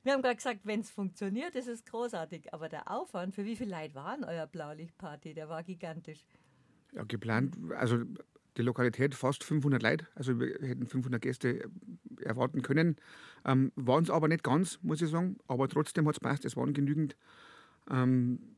Wir 0.03 0.13
haben 0.13 0.21
gerade 0.21 0.35
gesagt, 0.35 0.61
wenn 0.63 0.79
es 0.79 0.89
funktioniert, 0.89 1.55
ist 1.55 1.67
es 1.67 1.83
großartig. 1.85 2.53
Aber 2.53 2.69
der 2.69 2.89
Aufwand, 2.89 3.35
für 3.35 3.45
wie 3.45 3.55
viele 3.55 3.75
Leute 3.75 3.95
waren 3.95 4.23
euer 4.23 4.47
Blaulichtparty? 4.47 5.33
Der 5.33 5.49
war 5.49 5.63
gigantisch. 5.63 6.25
Ja, 6.93 7.03
geplant, 7.03 7.57
also 7.77 8.03
die 8.57 8.61
Lokalität 8.61 9.15
fast 9.15 9.43
500 9.43 9.81
Leute, 9.81 10.07
also 10.15 10.39
wir 10.39 10.57
hätten 10.61 10.87
500 10.87 11.21
Gäste 11.21 11.69
erwarten 12.21 12.61
können. 12.61 12.97
Ähm, 13.45 13.71
waren 13.75 14.03
es 14.03 14.09
aber 14.09 14.27
nicht 14.27 14.43
ganz, 14.43 14.79
muss 14.81 15.01
ich 15.01 15.09
sagen, 15.09 15.37
aber 15.47 15.67
trotzdem 15.69 16.07
hat 16.07 16.15
es 16.15 16.19
passt, 16.19 16.45
es 16.45 16.57
waren 16.57 16.73
genügend. 16.73 17.15
Ähm, 17.89 18.57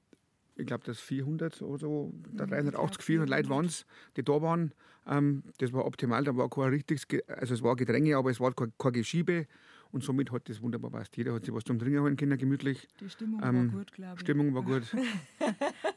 ich 0.61 0.67
glaube, 0.67 0.83
dass 0.85 0.99
400 0.99 1.61
oder 1.61 1.77
so, 1.77 2.13
da 2.33 2.45
380, 2.45 3.01
400 3.03 3.29
Leute 3.29 3.49
waren 3.49 3.65
es, 3.65 3.85
die 4.15 4.23
da 4.23 4.41
waren. 4.41 4.73
Ähm, 5.07 5.43
das 5.57 5.73
war 5.73 5.85
optimal, 5.85 6.23
da 6.23 6.35
war 6.37 6.49
kein 6.49 6.69
richtiges, 6.69 7.07
Ge- 7.07 7.23
also 7.27 7.53
es 7.53 7.61
war 7.63 7.75
Gedränge, 7.75 8.15
aber 8.15 8.29
es 8.31 8.39
war 8.39 8.53
kein, 8.53 8.71
kein 8.77 8.93
Geschiebe 8.93 9.47
und 9.91 10.03
somit 10.03 10.31
hat 10.31 10.47
das 10.47 10.61
wunderbar 10.61 10.91
passt. 10.91 11.17
Jeder 11.17 11.33
hat 11.33 11.43
sich 11.45 11.53
was 11.53 11.63
zum 11.63 11.79
Trinken 11.79 11.99
holen 12.01 12.15
können, 12.15 12.37
gemütlich. 12.37 12.87
Die 12.99 13.09
Stimmung 13.09 13.41
Ähm, 13.43 13.71
war 13.73 13.79
gut, 13.79 13.91
glaube 13.91 14.15
ich. 14.15 14.21
Stimmung 14.21 14.53
war 14.53 14.63
gut. 14.63 14.83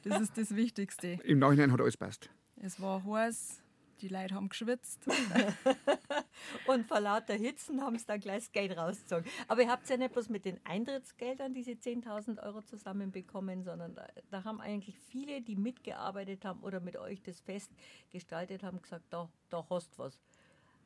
Das 0.02 0.21
ist 0.21 0.37
das 0.37 0.54
Wichtigste. 0.56 1.18
Im 1.25 1.38
Nachhinein 1.38 1.73
hat 1.73 1.80
alles 1.80 1.97
passt. 1.97 2.28
Es 2.61 2.80
war 2.80 3.04
heiß, 3.04 3.61
die 4.00 4.08
Leute 4.08 4.34
haben 4.34 4.48
geschwitzt. 4.48 5.06
und 6.66 6.86
vor 6.86 7.00
lauter 7.00 7.34
Hitzen 7.34 7.80
haben 7.80 7.98
sie 7.98 8.06
dann 8.06 8.20
gleich 8.20 8.44
das 8.44 8.52
Geld 8.52 8.76
rausgezogen. 8.76 9.24
Aber 9.48 9.62
ihr 9.62 9.70
habt 9.70 9.88
ja 9.88 9.96
nicht 9.96 10.12
bloß 10.12 10.28
mit 10.28 10.44
den 10.44 10.58
Eintrittsgeldern 10.64 11.54
diese 11.54 11.72
10.000 11.72 12.42
Euro 12.42 12.62
zusammenbekommen, 12.62 13.62
sondern 13.62 13.94
da, 13.94 14.06
da, 14.30 14.44
haben 14.44 14.60
eigentlich 14.60 14.98
viele, 15.08 15.40
die 15.42 15.56
mitgearbeitet 15.56 16.44
haben 16.44 16.60
oder 16.60 16.80
mit 16.80 16.96
euch 16.96 17.22
das 17.22 17.40
Fest 17.40 17.70
gestaltet 18.10 18.62
haben, 18.62 18.80
gesagt, 18.82 19.04
da, 19.10 19.28
da 19.50 19.66
hast 19.70 19.98
was. 19.98 20.18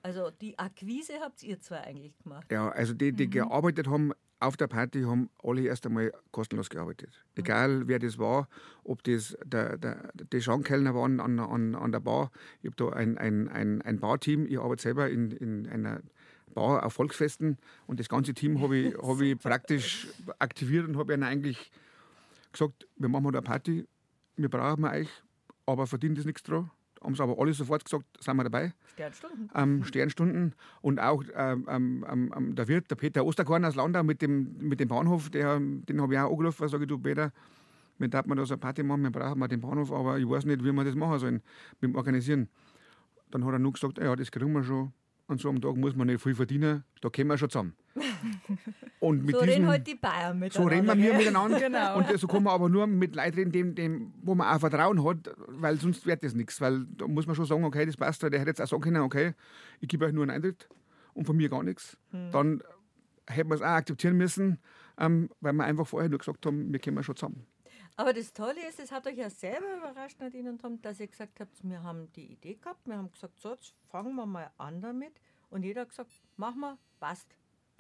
Also 0.03 0.31
die 0.31 0.59
Akquise 0.59 1.15
habt 1.21 1.43
ihr 1.43 1.61
zwei 1.61 1.81
eigentlich 1.81 2.17
gemacht. 2.19 2.51
Ja, 2.51 2.69
also 2.71 2.95
die, 2.95 3.13
die 3.13 3.27
mhm. 3.27 3.31
gearbeitet 3.33 3.89
haben 3.89 4.13
auf 4.41 4.57
der 4.57 4.67
Party, 4.67 5.03
haben 5.03 5.31
alle 5.43 5.63
erst 5.63 5.87
einmal 5.87 6.13
kostenlos 6.31 6.71
gearbeitet. 6.71 7.11
Mhm. 7.11 7.41
Egal 7.41 7.89
wer 7.89 7.99
das 7.99 8.19
war, 8.19 8.49
ob 8.85 9.03
das 9.05 9.37
der, 9.45 9.79
der, 9.79 10.11
die 10.15 10.41
Schaunkellner 10.41 10.95
waren 10.95 11.21
an, 11.21 11.39
an, 11.39 11.75
an 11.75 11.93
der 11.93 12.01
Bar. 12.01 12.31
Ich 12.63 12.71
habe 12.71 12.77
da 12.77 12.97
ein, 12.97 13.19
ein, 13.19 13.49
ein, 13.49 13.83
ein 13.83 14.01
Barteam, 14.01 14.47
ich 14.47 14.59
arbeite 14.59 14.83
selber 14.83 15.09
in, 15.11 15.31
in 15.33 15.67
einer 15.69 16.01
Bar 16.55 16.85
auf 16.85 16.95
Volksfesten 16.95 17.59
und 17.87 18.01
das 18.01 18.09
ganze 18.09 18.35
Team 18.35 18.61
habe 18.61 18.77
ich, 18.77 18.99
hab 19.03 19.21
ich 19.21 19.39
praktisch 19.39 20.09
aktiviert 20.39 20.87
und 20.87 20.97
habe 20.97 21.15
ihnen 21.15 21.23
eigentlich 21.23 21.71
gesagt, 22.53 22.87
wir 22.97 23.09
machen 23.09 23.27
eine 23.27 23.43
Party, 23.43 23.87
wir 24.37 24.49
brauchen 24.49 24.85
euch, 24.85 25.09
aber 25.67 25.87
verdient 25.87 26.19
das 26.19 26.25
nichts 26.25 26.43
dran 26.43 26.71
haben 27.03 27.15
sie 27.15 27.23
aber 27.23 27.39
alle 27.39 27.53
sofort 27.53 27.85
gesagt, 27.85 28.05
sind 28.21 28.37
wir 28.37 28.45
dabei. 28.45 28.73
Sternstunden. 28.93 29.51
Ähm, 29.55 29.85
Sternstunden. 29.85 30.55
Und 30.81 31.01
auch 31.01 31.23
ähm, 31.35 31.67
ähm, 31.69 32.35
ähm, 32.37 32.55
der 32.55 32.69
Wirt, 32.69 32.91
der 32.91 32.97
Peter 32.97 33.25
Osterkorn 33.25 33.65
aus 33.65 33.75
Landau 33.75 34.03
mit 34.03 34.23
dem, 34.23 34.57
mit 34.59 34.81
dem 34.81 34.89
Bahnhof, 34.89 35.31
der, 35.31 35.59
den 35.61 36.01
habe 36.01 36.15
ich 36.15 36.21
auch 36.21 36.31
angerufen, 36.31 36.69
sage 36.69 36.85
ich, 36.85 36.89
du 36.89 36.99
Peter, 36.99 37.33
wir 37.99 38.09
darf 38.09 38.27
man 38.27 38.39
da 38.39 38.47
so 38.47 38.55
eine 38.55 38.61
Party 38.61 38.83
machen, 38.83 39.03
wir 39.03 39.11
brauchen 39.11 39.39
mal 39.39 39.49
den 39.49 39.61
Bahnhof, 39.61 39.93
aber 39.93 40.19
ich 40.19 40.29
weiß 40.29 40.45
nicht, 40.45 40.65
wie 40.65 40.73
wir 40.73 40.85
das 40.85 40.95
machen 40.95 41.19
sollen, 41.19 41.43
mit 41.81 41.91
dem 41.91 41.97
Organisieren. 41.97 42.49
Dann 43.31 43.45
hat 43.45 43.53
er 43.53 43.59
nur 43.59 43.73
gesagt, 43.73 43.99
ja, 43.99 44.15
das 44.15 44.31
kriegen 44.31 44.53
wir 44.53 44.63
schon. 44.63 44.93
Und 45.29 45.43
so 45.43 45.51
am 45.51 45.61
Tag 45.61 45.77
muss 45.77 45.95
man 45.95 46.07
nicht 46.07 46.23
viel 46.23 46.35
verdienen, 46.35 46.85
da 47.03 47.11
kommen 47.11 47.29
wir 47.29 47.37
schon 47.37 47.51
zusammen. 47.51 47.75
Und 48.99 49.25
mit 49.27 49.35
so 49.35 49.43
diesen, 49.43 49.55
reden 49.57 49.69
halt 49.69 49.87
die 49.87 49.95
Bayern 49.95 50.39
miteinander. 50.39 50.71
So 50.71 50.91
reden 50.91 50.99
wir 50.99 51.15
miteinander. 51.15 51.61
genau. 51.61 51.99
Und 51.99 52.19
so 52.19 52.27
kann 52.27 52.43
man 52.43 52.55
aber 52.55 52.71
nur 52.71 52.87
mit 52.87 53.15
Leuten 53.15 53.35
reden, 53.35 53.53
dem, 53.53 53.75
dem, 53.75 54.15
wo 54.23 54.35
man 54.35 54.49
auch 54.49 54.59
Vertrauen 54.59 55.05
hat, 55.05 55.31
weil 55.49 55.79
sonst 55.79 56.07
wird 56.07 56.25
das 56.25 56.35
nichts. 56.35 56.61
Weil 56.63 56.87
da 56.97 57.07
muss 57.07 57.27
man 57.27 57.37
schon 57.37 57.45
sagen, 57.45 57.63
okay, 57.65 57.85
das 57.85 57.97
passt. 57.97 58.23
Der 58.23 58.31
hätte 58.31 58.49
jetzt 58.49 58.63
auch 58.63 58.67
sagen 58.67 58.83
können, 58.83 59.03
okay, 59.03 59.35
ich 59.81 59.89
gebe 59.89 60.07
euch 60.07 60.13
nur 60.13 60.23
einen 60.23 60.31
Eintritt 60.31 60.67
und 61.13 61.27
von 61.27 61.37
mir 61.37 61.51
gar 61.51 61.63
nichts. 61.63 61.99
Hm. 62.11 62.31
Dann 62.33 62.63
hätten 63.27 63.51
wir 63.51 63.57
es 63.57 63.63
auch 63.63 63.67
akzeptieren 63.67 64.17
müssen, 64.17 64.59
ähm, 64.99 65.29
weil 65.41 65.53
wir 65.53 65.65
einfach 65.65 65.87
vorher 65.87 66.09
nur 66.09 66.19
gesagt 66.19 66.47
haben, 66.47 66.73
wir 66.73 66.81
kommen 66.81 67.05
schon 67.05 67.17
zusammen. 67.17 67.47
Aber 67.99 68.13
das 68.13 68.33
Tolle 68.33 68.65
ist, 68.69 68.79
es 68.79 68.93
hat 68.93 69.09
euch 69.09 69.17
ja 69.17 69.29
selber 69.29 69.77
überrascht, 69.77 70.21
Nadine 70.21 70.51
und 70.51 70.61
Tom, 70.61 70.81
dass 70.83 71.01
ihr 71.01 71.09
gesagt 71.09 71.41
habt, 71.41 71.69
wir 71.69 71.83
haben 71.83 72.13
die 72.13 72.27
Idee 72.27 72.55
gehabt, 72.55 72.87
wir 72.87 72.97
haben 72.97 73.11
gesagt, 73.11 73.41
so, 73.41 73.51
jetzt 73.51 73.75
fangen 73.91 74.15
wir 74.15 74.25
mal 74.25 74.53
an 74.57 74.81
damit. 74.81 75.21
Und 75.51 75.65
jeder 75.65 75.81
hat 75.81 75.89
gesagt, 75.89 76.13
mach 76.37 76.55
mal, 76.55 76.79
passt, 77.01 77.27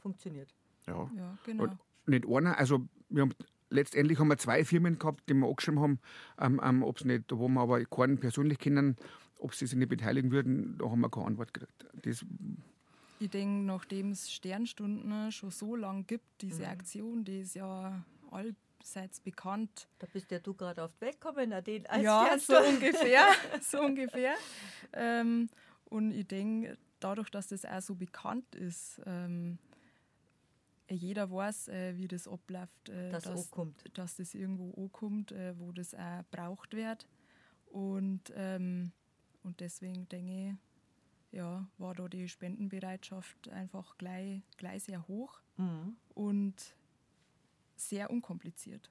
funktioniert. 0.00 0.52
Ja, 0.88 1.08
ja 1.16 1.38
genau. 1.44 1.62
Und 1.64 1.78
nicht 2.06 2.26
einer, 2.26 2.58
also 2.58 2.80
wir 3.08 3.22
haben 3.22 3.34
letztendlich 3.70 4.18
haben 4.18 4.26
wir 4.26 4.38
zwei 4.38 4.64
Firmen 4.64 4.98
gehabt, 4.98 5.22
die 5.28 5.34
wir 5.34 5.46
angeschrieben 5.46 5.80
haben, 5.80 6.00
ähm, 6.40 6.60
ähm, 6.64 6.82
ob 6.82 6.96
es 6.96 7.04
nicht, 7.04 7.30
wo 7.30 7.46
wir 7.46 7.60
aber 7.60 7.84
keinen 7.84 8.18
persönlich 8.18 8.58
kennen, 8.58 8.96
ob 9.38 9.54
sie 9.54 9.68
sich 9.68 9.78
nicht 9.78 9.88
beteiligen 9.88 10.32
würden, 10.32 10.78
da 10.78 10.90
haben 10.90 11.00
wir 11.00 11.10
keine 11.10 11.26
Antwort 11.26 11.54
gekriegt. 11.54 11.86
Das 12.02 12.26
ich 13.20 13.30
denke, 13.30 13.64
nachdem 13.64 14.10
es 14.10 14.32
Sternstunden 14.32 15.30
schon 15.30 15.52
so 15.52 15.76
lange 15.76 16.02
gibt, 16.02 16.24
diese 16.40 16.62
mhm. 16.62 16.68
Aktion, 16.70 17.24
die 17.24 17.40
ist 17.40 17.54
ja 17.54 18.04
all 18.32 18.54
seid 18.92 19.10
bekannt. 19.24 19.88
Da 19.98 20.06
bist 20.12 20.30
ja 20.30 20.38
du 20.38 20.54
gerade 20.54 20.82
auf 20.82 20.92
die 20.96 21.02
Welt 21.02 21.20
gekommen, 21.20 21.50
Nadine. 21.50 21.88
Als 21.88 22.02
ja, 22.02 22.38
so 22.38 22.58
ungefähr. 22.58 23.26
so 23.60 23.80
ungefähr. 23.80 24.34
Ähm, 24.92 25.48
und 25.86 26.12
ich 26.12 26.26
denke, 26.26 26.76
dadurch, 27.00 27.30
dass 27.30 27.48
das 27.48 27.64
auch 27.64 27.80
so 27.80 27.94
bekannt 27.94 28.54
ist, 28.54 29.00
ähm, 29.06 29.58
jeder 30.90 31.30
weiß, 31.30 31.68
äh, 31.68 31.96
wie 31.96 32.08
das 32.08 32.26
abläuft, 32.26 32.88
äh, 32.88 33.10
das 33.10 33.24
dass, 33.24 33.50
dass 33.94 34.16
das 34.16 34.34
irgendwo 34.34 34.72
ankommt, 34.82 35.32
äh, 35.32 35.58
wo 35.58 35.72
das 35.72 35.94
auch 35.94 36.22
braucht 36.30 36.74
wird. 36.74 37.06
Und, 37.66 38.32
ähm, 38.34 38.92
und 39.42 39.60
deswegen 39.60 40.08
denke 40.08 40.32
ich, 40.32 40.54
ja, 41.30 41.66
war 41.76 41.94
da 41.94 42.08
die 42.08 42.28
Spendenbereitschaft 42.28 43.48
einfach 43.50 43.98
gleich, 43.98 44.42
gleich 44.56 44.84
sehr 44.84 45.06
hoch. 45.08 45.40
Mhm. 45.58 45.96
Und 46.14 46.74
sehr 47.80 48.10
unkompliziert, 48.10 48.90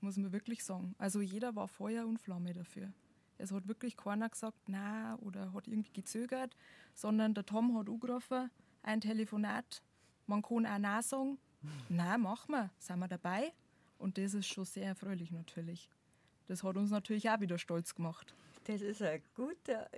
muss 0.00 0.16
man 0.16 0.32
wirklich 0.32 0.64
sagen. 0.64 0.94
Also 0.98 1.20
jeder 1.20 1.54
war 1.56 1.68
Feuer 1.68 2.06
und 2.06 2.18
Flamme 2.18 2.52
dafür. 2.52 2.92
Es 3.38 3.50
hat 3.50 3.66
wirklich 3.66 3.96
keiner 3.96 4.28
gesagt, 4.28 4.68
na 4.68 5.16
oder 5.20 5.52
hat 5.52 5.66
irgendwie 5.66 5.92
gezögert, 5.92 6.56
sondern 6.94 7.34
der 7.34 7.44
Tom 7.44 7.76
hat 7.76 7.88
angerufen, 7.88 8.50
ein 8.82 9.00
Telefonat, 9.00 9.82
man 10.26 10.42
kann 10.42 10.66
auch 10.66 10.78
Nein 10.78 11.02
sagen, 11.02 11.38
na 11.88 12.18
machen 12.18 12.52
wir, 12.52 12.70
sind 12.78 12.98
wir 13.00 13.08
dabei. 13.08 13.52
Und 13.98 14.18
das 14.18 14.34
ist 14.34 14.46
schon 14.46 14.64
sehr 14.64 14.86
erfreulich 14.86 15.30
natürlich. 15.30 15.88
Das 16.48 16.62
hat 16.62 16.76
uns 16.76 16.90
natürlich 16.90 17.28
auch 17.30 17.40
wieder 17.40 17.58
stolz 17.58 17.94
gemacht. 17.94 18.34
Das 18.64 18.80
ist 18.80 19.02
eine 19.02 19.20
gute, 19.34 19.88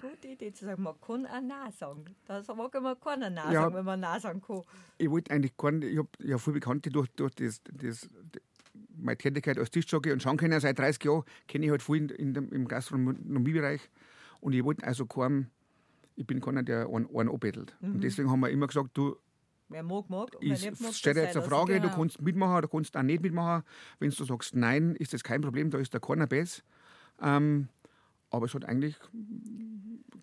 gute 0.00 0.28
Idee 0.28 0.52
zu 0.52 0.66
sagen, 0.66 0.82
man 0.82 1.00
kann 1.00 1.26
auch 1.26 1.40
Nein 1.40 1.72
sagen. 1.72 2.04
Da 2.26 2.42
mag 2.54 2.74
man 2.82 3.00
keiner 3.00 3.30
Nein 3.30 3.52
ja, 3.52 3.62
sagen, 3.62 3.74
wenn 3.74 3.84
man 3.84 4.00
Nein 4.00 4.20
sagen 4.20 4.42
kann. 4.42 4.62
Ich 4.98 5.10
wollte 5.10 5.30
eigentlich 5.30 5.56
keinen, 5.56 5.82
ich 5.82 5.96
habe 5.96 6.08
ja 6.18 6.36
viele 6.36 6.54
Bekannte 6.54 6.90
durch, 6.90 7.08
durch 7.16 7.34
das, 7.34 7.62
das, 7.72 8.10
meine 8.96 9.16
Tätigkeit 9.16 9.58
als 9.58 9.70
Tischjockey 9.70 10.12
und 10.12 10.22
Schankönner 10.22 10.60
seit 10.60 10.78
30 10.78 11.02
Jahren, 11.04 11.24
kenne 11.48 11.64
ich 11.64 11.70
halt 11.70 11.82
viel 11.82 11.96
in, 11.96 12.08
in 12.10 12.34
dem, 12.34 12.52
im 12.52 12.68
Gastronomiebereich. 12.68 13.88
Und 14.40 14.52
ich 14.54 14.64
wollte 14.64 14.86
also 14.86 15.06
keinen, 15.06 15.50
ich 16.16 16.26
bin 16.26 16.40
keiner, 16.40 16.62
der 16.62 16.88
einen, 16.88 17.08
einen 17.14 17.30
anbettelt. 17.30 17.74
Mhm. 17.80 17.94
Und 17.94 18.04
deswegen 18.04 18.30
haben 18.30 18.40
wir 18.40 18.50
immer 18.50 18.66
gesagt, 18.66 18.90
du, 18.94 19.16
Wer 19.70 19.84
mag, 19.84 20.10
mag. 20.10 20.30
Ich 20.40 20.68
stelle 20.96 21.22
jetzt 21.22 21.36
eine 21.36 21.46
Frage, 21.46 21.74
genau. 21.74 21.88
du 21.88 21.94
kannst 21.94 22.20
mitmachen, 22.20 22.62
du 22.62 22.68
kannst 22.68 22.96
auch 22.96 23.02
nicht 23.02 23.22
mitmachen. 23.22 23.62
Wenn 24.00 24.10
du 24.10 24.24
sagst 24.24 24.56
nein, 24.56 24.96
ist 24.96 25.14
das 25.14 25.22
kein 25.22 25.40
Problem, 25.40 25.70
da 25.70 25.78
ist 25.78 25.94
der 25.94 26.00
keiner 26.00 26.26
besser. 26.26 26.62
Ähm, 27.22 27.68
aber 28.30 28.46
es 28.46 28.54
hat 28.54 28.64
eigentlich 28.64 28.96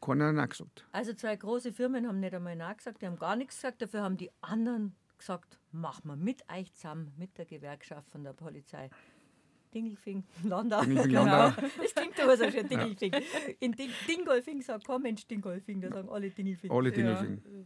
keiner 0.01 0.33
nachgesagt. 0.33 0.85
Also 0.91 1.13
zwei 1.13 1.35
große 1.35 1.71
Firmen 1.71 2.07
haben 2.07 2.19
nicht 2.19 2.33
einmal 2.33 2.57
nachgesagt, 2.57 3.01
die 3.01 3.07
haben 3.07 3.17
gar 3.17 3.37
nichts 3.37 3.55
gesagt. 3.55 3.81
Dafür 3.81 4.01
haben 4.01 4.17
die 4.17 4.31
anderen 4.41 4.95
gesagt, 5.17 5.59
machen 5.71 6.09
wir 6.09 6.17
mit 6.17 6.43
euch 6.51 6.73
zusammen, 6.73 7.13
mit 7.17 7.37
der 7.37 7.45
Gewerkschaft 7.45 8.09
von 8.11 8.25
der 8.25 8.33
Polizei. 8.33 8.89
Dingelfing, 9.73 10.23
Landau. 10.43 10.81
Dingelfing, 10.81 11.11
genau. 11.11 11.25
Landau. 11.25 11.61
Das 11.81 11.95
klingt 11.95 12.19
aber 12.19 12.35
so 12.35 12.51
schön, 12.51 12.67
Dingelfing. 12.69 13.13
Ja. 13.13 13.19
In 13.59 13.71
Ding 13.71 13.91
Dingolfing 14.07 14.61
sagt 14.61 14.85
kein 14.85 15.01
Mensch 15.01 15.25
Dingolfing, 15.25 15.79
da 15.79 15.89
sagen 15.89 16.09
alle 16.09 16.29
Dingelfing. 16.29 16.71
Alle 16.71 16.91
Dingelfing. 16.91 17.41
Ja. 17.45 17.65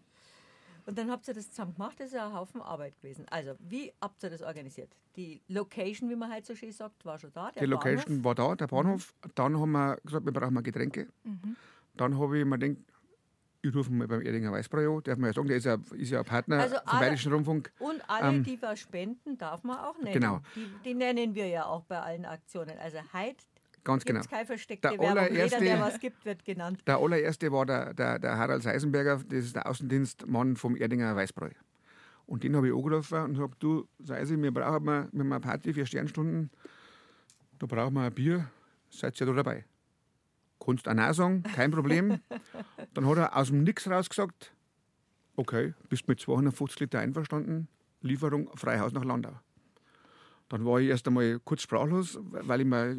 Und 0.91 0.97
dann 0.97 1.09
habt 1.09 1.25
ihr 1.29 1.33
das 1.33 1.49
zusammen 1.49 1.73
gemacht, 1.73 1.97
das 2.01 2.07
ist 2.07 2.15
ja 2.15 2.27
ein 2.27 2.33
Haufen 2.33 2.61
Arbeit 2.61 2.97
gewesen. 2.97 3.25
Also, 3.29 3.53
wie 3.59 3.93
habt 4.01 4.21
ihr 4.23 4.29
das 4.29 4.41
organisiert? 4.41 4.93
Die 5.15 5.41
Location, 5.47 6.09
wie 6.09 6.17
man 6.17 6.29
halt 6.29 6.45
so 6.45 6.53
schön 6.53 6.73
sagt, 6.73 7.05
war 7.05 7.17
schon 7.17 7.31
da. 7.31 7.49
die 7.57 7.65
Location 7.65 8.21
war 8.25 8.35
da, 8.35 8.55
der 8.55 8.67
Bahnhof. 8.67 9.13
Mhm. 9.23 9.31
Dann 9.35 9.57
haben 9.57 9.71
wir 9.71 9.97
gesagt, 10.03 10.25
wir 10.25 10.33
brauchen 10.33 10.53
mal 10.53 10.63
Getränke. 10.63 11.07
Mhm. 11.23 11.55
Dann 11.95 12.19
habe 12.19 12.37
ich 12.37 12.43
mir 12.43 12.59
gedacht, 12.59 12.85
ich 13.61 13.73
rufe 13.73 13.89
mal 13.89 14.05
beim 14.05 14.21
Erdinger 14.21 14.51
Weißbrei 14.51 14.85
an, 14.85 15.01
darf 15.01 15.17
man 15.17 15.29
ja 15.29 15.33
sagen, 15.33 15.47
der 15.47 15.55
ist 15.55 15.65
ja, 15.65 15.77
ist 15.93 16.09
ja 16.09 16.19
ein 16.19 16.25
Partner 16.25 16.59
also 16.59 16.75
vom 16.75 16.83
alle, 16.87 16.99
Bayerischen 16.99 17.31
Rundfunk. 17.31 17.71
Und 17.79 18.01
alle, 18.09 18.35
ähm, 18.35 18.43
die 18.43 18.61
was 18.61 18.79
spenden, 18.81 19.37
darf 19.37 19.63
man 19.63 19.77
auch 19.77 19.97
nennen. 19.97 20.13
Genau. 20.13 20.41
Die, 20.57 20.67
die, 20.83 20.93
nennen 20.93 21.35
wir 21.35 21.47
ja 21.47 21.67
auch 21.67 21.85
bei 21.85 22.01
allen 22.01 22.25
Aktionen. 22.25 22.77
Also 22.79 22.97
heute 23.13 23.37
Ganz 23.83 24.05
genau. 24.05 24.21
keine 24.29 24.45
versteckte 24.45 24.89
der 24.89 24.99
Werbung. 24.99 25.35
Jeder, 25.35 25.59
der 25.59 25.81
was 25.81 25.99
gibt, 25.99 26.23
wird 26.23 26.45
genannt. 26.45 26.83
Der 26.85 26.97
allererste 26.97 27.51
war 27.51 27.65
der, 27.65 27.93
der, 27.93 28.19
der 28.19 28.37
Harald 28.37 28.61
Seisenberger, 28.61 29.21
das 29.27 29.45
ist 29.45 29.55
der 29.55 29.67
Außendienstmann 29.67 30.55
vom 30.55 30.75
Erdinger 30.75 31.15
Weißbräu. 31.15 31.49
Und 32.27 32.43
den 32.43 32.55
habe 32.55 32.67
ich 32.67 32.73
angerufen 32.73 33.23
und 33.23 33.33
gesagt, 33.33 33.55
du 33.59 33.87
Seisi, 33.99 34.41
wir 34.41 34.53
brauchen 34.53 34.85
mal, 34.85 35.09
wir 35.11 35.19
haben 35.19 35.33
eine 35.33 35.41
Party 35.41 35.73
für 35.73 35.85
Sternstunden, 35.85 36.51
da 37.59 37.65
brauchen 37.65 37.95
wir 37.95 38.03
ein 38.03 38.13
Bier, 38.13 38.49
seid 38.89 39.19
ihr 39.19 39.27
da 39.27 39.33
dabei? 39.33 39.65
Kannst 40.63 40.87
auch 40.87 40.93
Nein 40.93 41.13
sagen, 41.13 41.43
kein 41.43 41.71
Problem. 41.71 42.19
Dann 42.93 43.07
hat 43.07 43.17
er 43.17 43.35
aus 43.35 43.47
dem 43.47 43.63
Nix 43.63 43.89
raus 43.89 44.07
gesagt, 44.09 44.53
okay, 45.35 45.73
bist 45.89 46.07
mit 46.07 46.19
250 46.19 46.79
Liter 46.81 46.99
einverstanden, 46.99 47.67
Lieferung 48.01 48.49
Freihaus 48.55 48.93
nach 48.93 49.03
Landau. 49.03 49.33
Dann 50.49 50.65
war 50.65 50.79
ich 50.79 50.89
erst 50.89 51.07
einmal 51.07 51.39
kurz 51.43 51.61
sprachlos, 51.61 52.19
weil 52.21 52.61
ich 52.61 52.67
mir, 52.67 52.97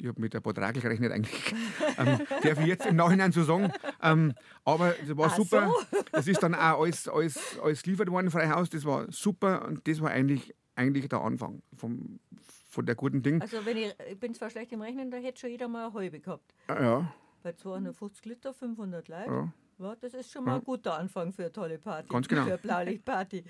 ich 0.00 0.08
habe 0.08 0.20
mit 0.20 0.34
ein 0.34 0.42
paar 0.42 0.54
Tragel 0.54 0.82
gerechnet 0.82 1.12
eigentlich, 1.12 1.54
ähm, 1.98 2.20
darf 2.42 2.60
ich 2.60 2.66
jetzt 2.66 2.86
im 2.86 2.96
Nachhinein 2.96 3.32
so 3.32 3.42
sagen. 3.44 3.72
Ähm, 4.02 4.34
aber 4.64 4.94
es 5.00 5.16
war 5.16 5.28
Ach 5.30 5.36
super. 5.36 5.72
Es 6.12 6.24
so? 6.24 6.30
ist 6.30 6.42
dann 6.42 6.54
auch 6.54 6.80
alles, 6.80 7.08
alles, 7.08 7.58
alles 7.62 7.82
geliefert 7.82 8.10
worden, 8.10 8.30
Freihaus, 8.30 8.70
das 8.70 8.84
war 8.84 9.10
super 9.10 9.66
und 9.66 9.86
das 9.86 10.00
war 10.00 10.10
eigentlich, 10.10 10.54
eigentlich 10.74 11.08
der 11.08 11.20
Anfang 11.20 11.62
vom, 11.76 12.20
von 12.68 12.86
der 12.86 12.94
guten 12.94 13.22
Ding. 13.22 13.40
Also 13.42 13.64
wenn 13.64 13.76
ich, 13.76 13.94
ich 14.10 14.18
bin 14.18 14.34
zwar 14.34 14.50
schlecht 14.50 14.72
im 14.72 14.80
Rechnen, 14.80 15.10
da 15.10 15.18
hätte 15.18 15.40
schon 15.40 15.50
jeder 15.50 15.68
mal 15.68 15.86
eine 15.86 15.94
halbe 15.94 16.20
gehabt. 16.20 16.54
Ja. 16.68 17.12
Bei 17.42 17.52
250 17.52 18.24
Liter, 18.26 18.54
500 18.54 19.08
Leute. 19.08 19.30
Ja. 19.30 19.52
ja 19.78 19.96
das 19.96 20.14
ist 20.14 20.30
schon 20.30 20.44
mal 20.44 20.56
ein 20.56 20.64
guter 20.64 20.98
Anfang 20.98 21.32
für 21.32 21.42
eine 21.42 21.52
tolle 21.52 21.78
Party. 21.78 22.08
Ganz 22.08 22.28
genau. 22.28 22.42
Für 22.42 22.48
eine 22.48 22.58
Blaulichtparty. 22.58 23.44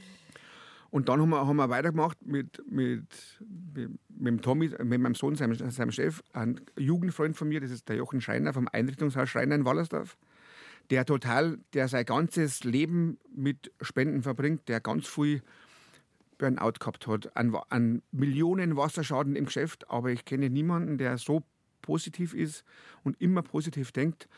Und 0.90 1.08
dann 1.08 1.20
haben 1.20 1.30
wir, 1.30 1.46
haben 1.46 1.56
wir 1.56 1.68
weitergemacht 1.68 2.18
mit, 2.26 2.62
mit, 2.68 3.06
mit, 3.48 3.90
mit 4.08 4.42
Tommy, 4.42 4.70
mit 4.82 5.00
meinem 5.00 5.14
Sohn, 5.14 5.36
seinem, 5.36 5.54
seinem 5.54 5.92
Chef, 5.92 6.22
ein 6.32 6.60
Jugendfreund 6.76 7.36
von 7.36 7.48
mir, 7.48 7.60
das 7.60 7.70
ist 7.70 7.88
der 7.88 7.96
Jochen 7.96 8.20
Schreiner 8.20 8.52
vom 8.52 8.68
Einrichtungshaus 8.70 9.28
Schreiner 9.28 9.54
in 9.54 9.64
Wallersdorf, 9.64 10.16
der 10.90 11.04
total, 11.04 11.58
der 11.74 11.86
sein 11.86 12.04
ganzes 12.04 12.64
Leben 12.64 13.18
mit 13.34 13.72
Spenden 13.80 14.22
verbringt, 14.22 14.68
der 14.68 14.80
ganz 14.80 15.06
viel 15.06 15.42
Burnout 16.38 16.72
gehabt 16.80 17.06
hat, 17.06 17.36
an, 17.36 17.54
an 17.68 18.02
Millionen 18.10 18.76
Wasserschaden 18.76 19.36
im 19.36 19.44
Geschäft, 19.44 19.88
aber 19.88 20.10
ich 20.10 20.24
kenne 20.24 20.50
niemanden, 20.50 20.98
der 20.98 21.18
so 21.18 21.44
positiv 21.82 22.34
ist 22.34 22.64
und 23.04 23.20
immer 23.20 23.42
positiv 23.42 23.92
denkt 23.92 24.28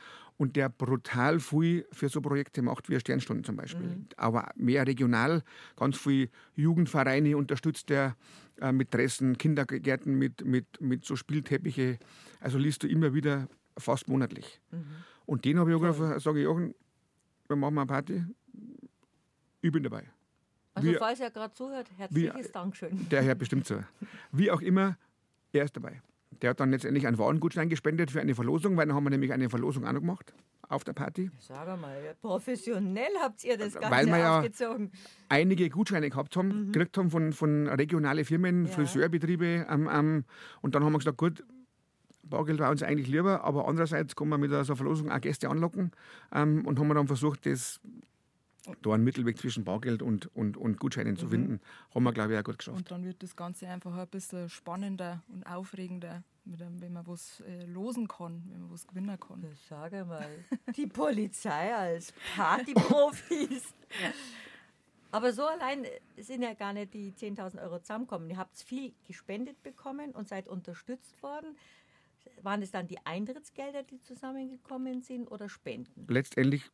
und 0.43 0.57
der 0.57 0.69
brutal 0.69 1.39
viel 1.39 1.87
für 1.93 2.09
so 2.09 2.21
Projekte 2.21 2.63
macht 2.63 2.91
wie 2.91 2.99
Sternstunden 2.99 3.45
zum 3.45 3.55
Beispiel. 3.55 3.87
Mhm. 3.87 4.07
Aber 4.17 4.51
mehr 4.57 4.85
regional, 4.85 5.45
ganz 5.77 5.97
viel 5.97 6.31
Jugendvereine 6.57 7.37
unterstützt 7.37 7.89
er 7.93 8.17
äh, 8.61 8.73
mit 8.73 8.93
Dressen, 8.93 9.39
Kindergärten, 9.39 10.19
mit, 10.19 10.45
mit, 10.45 10.81
mit 10.81 11.05
so 11.05 11.15
Spielteppiche. 11.15 12.01
Also 12.41 12.59
liest 12.59 12.83
du 12.83 12.89
immer 12.89 13.15
wieder 13.15 13.47
fast 13.79 14.09
monatlich. 14.09 14.61
Mhm. 14.73 14.85
Und 15.27 15.45
den 15.45 15.61
habe 15.61 15.71
ich 15.71 15.77
auch 15.77 15.81
gesagt, 15.81 16.21
sage 16.21 16.41
ich, 16.41 16.45
Jochen, 16.45 16.75
wir 17.47 17.55
machen 17.55 17.75
mal 17.75 17.83
eine 17.83 17.87
Party. 17.87 18.25
Ich 19.61 19.71
bin 19.71 19.85
dabei. 19.85 20.11
Also 20.75 20.89
wie, 20.89 20.95
falls 20.97 21.21
er 21.21 21.31
gerade 21.31 21.55
zuhört, 21.55 21.89
herzliches 21.97 22.49
wie, 22.49 22.53
Dankeschön. 22.53 23.09
Der 23.11 23.23
hört 23.23 23.39
bestimmt 23.39 23.65
zu. 23.65 23.85
Wie 24.33 24.51
auch 24.51 24.61
immer, 24.61 24.97
er 25.53 25.65
ist 25.65 25.77
dabei. 25.77 26.03
Der 26.41 26.51
hat 26.51 26.61
dann 26.61 26.71
letztendlich 26.71 27.07
einen 27.07 27.19
Warengutschein 27.19 27.69
gespendet 27.69 28.11
für 28.11 28.21
eine 28.21 28.35
Verlosung, 28.35 28.77
weil 28.77 28.87
dann 28.87 28.97
haben 28.97 29.05
wir 29.05 29.11
nämlich 29.11 29.33
eine 29.33 29.51
Verlosung 29.51 29.87
auch 29.87 29.93
noch 29.93 30.01
gemacht 30.01 30.35
auf 30.69 30.85
der 30.85 30.95
Party. 30.95 31.31
Sag 31.39 31.67
mal, 31.81 32.17
professionell 32.21 33.13
habt 33.21 33.45
ihr 33.45 33.59
das 33.59 33.75
Ganze 33.75 33.91
weil 33.91 34.07
wir 34.07 34.19
ja 34.19 34.45
einige 35.29 35.69
Gutscheine 35.69 36.09
gehabt 36.09 36.35
haben, 36.37 36.69
mhm. 36.69 36.73
gekriegt 36.73 36.97
haben 36.97 37.11
von, 37.11 37.33
von 37.33 37.69
regionalen 37.69 38.25
Firmen, 38.25 38.67
ja. 38.67 38.73
Friseurbetriebe. 38.73 39.67
Ähm, 39.69 39.89
ähm, 39.93 40.25
und 40.63 40.75
dann 40.75 40.85
haben 40.85 40.93
wir 40.93 40.99
gesagt, 40.99 41.19
gut, 41.19 41.45
Bargeld 42.23 42.61
war 42.61 42.71
uns 42.71 42.83
eigentlich 42.83 43.09
lieber, 43.09 43.45
aber 43.45 43.69
andererseits 43.69 44.17
kann 44.17 44.29
man 44.29 44.41
mit 44.41 44.51
so 44.51 44.57
einer 44.57 44.77
Verlosung 44.77 45.11
auch 45.11 45.21
Gäste 45.21 45.51
anlocken 45.51 45.91
ähm, 46.33 46.65
und 46.67 46.79
haben 46.79 46.89
wir 46.89 46.95
dann 46.95 47.07
versucht, 47.07 47.47
das 47.47 47.81
da 48.83 48.93
einen 48.93 49.05
Mittelweg 49.05 49.39
zwischen 49.39 49.65
Bargeld 49.65 50.03
und, 50.03 50.35
und, 50.37 50.57
und 50.57 50.79
Gutscheinen 50.79 51.15
mhm. 51.15 51.19
zu 51.19 51.29
finden, 51.29 51.61
haben 51.95 52.05
wir, 52.05 52.13
glaube 52.13 52.33
ich, 52.35 52.39
auch 52.39 52.45
gut 52.45 52.59
geschafft. 52.59 52.77
Und 52.77 52.91
dann 52.91 53.05
wird 53.05 53.23
das 53.23 53.35
Ganze 53.35 53.69
einfach 53.69 53.97
ein 53.97 54.09
bisschen 54.09 54.49
spannender 54.49 55.23
und 55.29 55.45
aufregender, 55.45 56.23
wenn 56.45 56.93
man 56.93 57.07
was 57.07 57.41
äh, 57.41 57.65
losen 57.67 58.09
kann, 58.09 58.43
wenn 58.51 58.61
man 58.63 58.71
was 58.71 58.87
gewinnen 58.87 59.19
kann. 59.19 59.45
Ich 59.53 59.61
sage 59.63 60.05
mal, 60.05 60.27
die 60.77 60.87
Polizei 60.87 61.75
als 61.75 62.13
Partyprofis. 62.37 63.75
Aber 65.11 65.33
so 65.33 65.47
allein 65.47 65.87
sind 66.17 66.43
ja 66.43 66.55
gar 66.55 66.73
nicht 66.73 66.95
die 66.95 67.13
10.000 67.13 67.63
Euro 67.63 67.81
zusammengekommen. 67.81 68.31
Ihr 68.31 68.39
habt 68.39 68.57
viel 68.59 68.93
gespendet 69.07 69.63
bekommen 69.63 70.13
und 70.13 70.29
seid 70.29 70.49
unterstützt 70.49 71.23
worden. 71.23 71.57
Waren 72.43 72.63
es 72.63 72.71
dann 72.71 72.87
die 72.87 72.99
Eintrittsgelder, 73.05 73.83
die 73.83 74.01
zusammengekommen 74.01 75.03
sind 75.03 75.31
oder 75.31 75.49
Spenden? 75.49 76.07
Letztendlich 76.09 76.71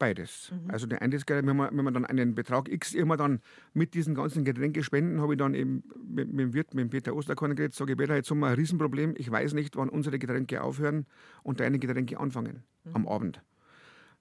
Beides. 0.00 0.50
Mhm. 0.50 0.70
Also 0.70 0.86
der 0.86 1.02
Eintrittsgelder, 1.02 1.46
wenn 1.46 1.56
man, 1.58 1.76
wenn 1.76 1.84
man 1.84 1.92
dann 1.92 2.06
einen 2.06 2.34
Betrag 2.34 2.70
X 2.70 2.94
immer 2.94 3.18
dann 3.18 3.40
mit 3.74 3.92
diesen 3.92 4.14
ganzen 4.14 4.46
Getränkespenden, 4.46 5.20
habe 5.20 5.34
ich 5.34 5.38
dann 5.38 5.52
eben 5.52 5.84
mit, 6.02 6.32
mit 6.32 6.40
dem 6.40 6.54
Wirt, 6.54 6.72
mit 6.72 6.84
dem 6.84 6.88
Peter 6.90 7.14
Osterkorn 7.14 7.54
geredet, 7.54 7.74
sage 7.74 7.92
ich, 7.92 7.98
Peter, 7.98 8.16
jetzt 8.16 8.30
haben 8.30 8.40
wir 8.40 8.46
ein 8.46 8.54
Riesenproblem. 8.54 9.12
Ich 9.18 9.30
weiß 9.30 9.52
nicht, 9.52 9.76
wann 9.76 9.90
unsere 9.90 10.18
Getränke 10.18 10.62
aufhören 10.62 11.04
und 11.42 11.60
deine 11.60 11.78
Getränke 11.78 12.18
anfangen 12.18 12.62
mhm. 12.84 12.96
am 12.96 13.08
Abend. 13.08 13.42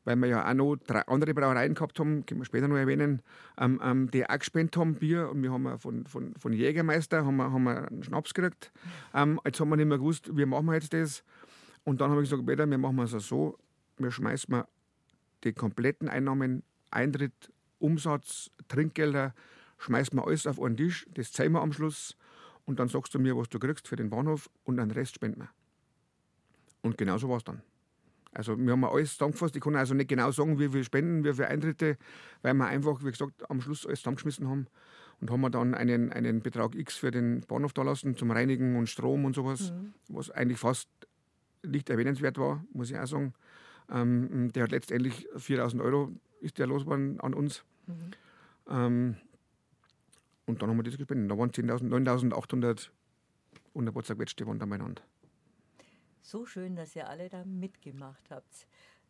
Weil 0.03 0.17
wir 0.17 0.27
ja 0.27 0.49
auch 0.49 0.53
noch 0.53 0.75
drei 0.75 0.99
andere 1.07 1.33
Brauereien 1.33 1.75
gehabt 1.75 1.97
haben, 1.97 2.25
können 2.25 2.41
wir 2.41 2.45
später 2.45 2.67
noch 2.67 2.75
erwähnen, 2.75 3.21
ähm, 3.57 3.79
ähm, 3.81 4.11
die 4.11 4.29
auch 4.29 4.37
gespendet 4.37 4.75
haben, 4.75 4.95
Bier. 4.95 5.29
Und 5.29 5.41
wir 5.41 5.53
haben 5.53 5.79
von, 5.79 6.05
von, 6.07 6.33
von 6.35 6.51
Jägermeister 6.51 7.25
haben 7.25 7.37
wir, 7.37 7.53
haben 7.53 7.63
wir 7.63 7.87
einen 7.87 8.03
Schnaps 8.03 8.33
gekriegt. 8.33 8.73
Ähm, 9.13 9.39
jetzt 9.45 9.61
haben 9.61 9.69
wir 9.69 9.77
nicht 9.77 9.87
mehr 9.87 9.97
gewusst, 9.97 10.29
wie 10.35 10.45
machen 10.45 10.65
wir 10.65 10.73
jetzt 10.73 10.93
das. 10.93 11.23
Und 11.85 12.01
dann 12.01 12.11
habe 12.11 12.21
ich 12.21 12.29
gesagt, 12.29 12.45
Peter, 12.45 12.69
wir 12.69 12.77
machen 12.77 12.99
es 12.99 13.11
so, 13.11 13.57
wir 13.97 14.11
schmeißen 14.11 14.61
die 15.43 15.53
kompletten 15.53 16.09
Einnahmen, 16.09 16.63
Eintritt, 16.91 17.51
Umsatz, 17.79 18.51
Trinkgelder, 18.67 19.33
schmeißen 19.77 20.17
wir 20.17 20.25
alles 20.25 20.47
auf 20.47 20.61
einen 20.61 20.77
Tisch, 20.77 21.07
das 21.13 21.31
zählen 21.31 21.51
wir 21.51 21.61
am 21.61 21.73
Schluss 21.73 22.17
und 22.65 22.79
dann 22.79 22.89
sagst 22.89 23.13
du 23.13 23.19
mir, 23.19 23.37
was 23.37 23.49
du 23.49 23.59
kriegst 23.59 23.87
für 23.87 23.95
den 23.95 24.09
Bahnhof 24.09 24.49
und 24.63 24.77
den 24.77 24.91
Rest 24.91 25.15
spenden 25.15 25.41
wir. 25.41 25.49
Und 26.81 26.97
genau 26.97 27.17
so 27.17 27.29
war 27.29 27.37
es 27.37 27.43
dann. 27.43 27.61
Also 28.31 28.57
wir 28.57 28.71
haben 28.71 28.85
alles 28.85 29.13
zusammengefasst. 29.13 29.55
Ich 29.55 29.61
kann 29.61 29.75
also 29.75 29.93
nicht 29.93 30.07
genau 30.07 30.31
sagen, 30.31 30.59
wie 30.59 30.69
viel 30.69 30.83
Spenden, 30.83 31.23
wie 31.23 31.33
viele 31.33 31.47
Eintritte, 31.47 31.97
weil 32.41 32.53
wir 32.53 32.67
einfach, 32.67 33.03
wie 33.03 33.11
gesagt, 33.11 33.49
am 33.49 33.59
Schluss 33.61 33.85
alles 33.85 33.99
zusammengeschmissen 33.99 34.47
haben. 34.47 34.67
Und 35.19 35.31
haben 35.31 35.41
wir 35.41 35.49
dann 35.49 35.73
einen, 35.73 36.13
einen 36.13 36.41
Betrag 36.41 36.75
X 36.75 36.95
für 36.95 37.11
den 37.11 37.41
Bahnhof 37.41 37.73
da 37.73 37.81
lassen, 37.81 38.15
zum 38.15 38.31
Reinigen 38.31 38.77
und 38.77 38.87
Strom 38.87 39.25
und 39.25 39.35
sowas, 39.35 39.71
mhm. 39.71 39.93
was 40.07 40.29
eigentlich 40.29 40.59
fast 40.59 40.87
nicht 41.63 41.89
erwähnenswert 41.89 42.37
war, 42.37 42.63
muss 42.71 42.89
ich 42.89 42.97
auch 42.97 43.07
sagen. 43.07 43.33
Ähm, 43.91 44.51
der 44.53 44.63
hat 44.63 44.71
letztendlich 44.71 45.27
4000 45.35 45.81
Euro 45.81 46.11
ist 46.41 46.57
der 46.57 46.67
losgeworden 46.67 47.19
an 47.19 47.33
uns. 47.33 47.63
Mhm. 47.87 48.11
Ähm, 48.69 49.17
und 50.45 50.61
dann 50.61 50.69
haben 50.69 50.77
wir 50.77 50.83
das 50.83 50.97
gespendet. 50.97 51.29
Da 51.31 51.37
waren 51.37 51.51
10.000, 51.51 51.89
9.800 51.89 52.89
und 53.73 53.87
ein 53.87 53.93
paar 53.93 54.03
zerquetschte 54.03 54.47
waren 54.47 54.59
da 54.59 54.65
beieinander. 54.65 55.03
So 56.21 56.45
schön, 56.45 56.75
dass 56.75 56.95
ihr 56.95 57.07
alle 57.07 57.29
da 57.29 57.43
mitgemacht 57.45 58.29
habt. 58.29 58.67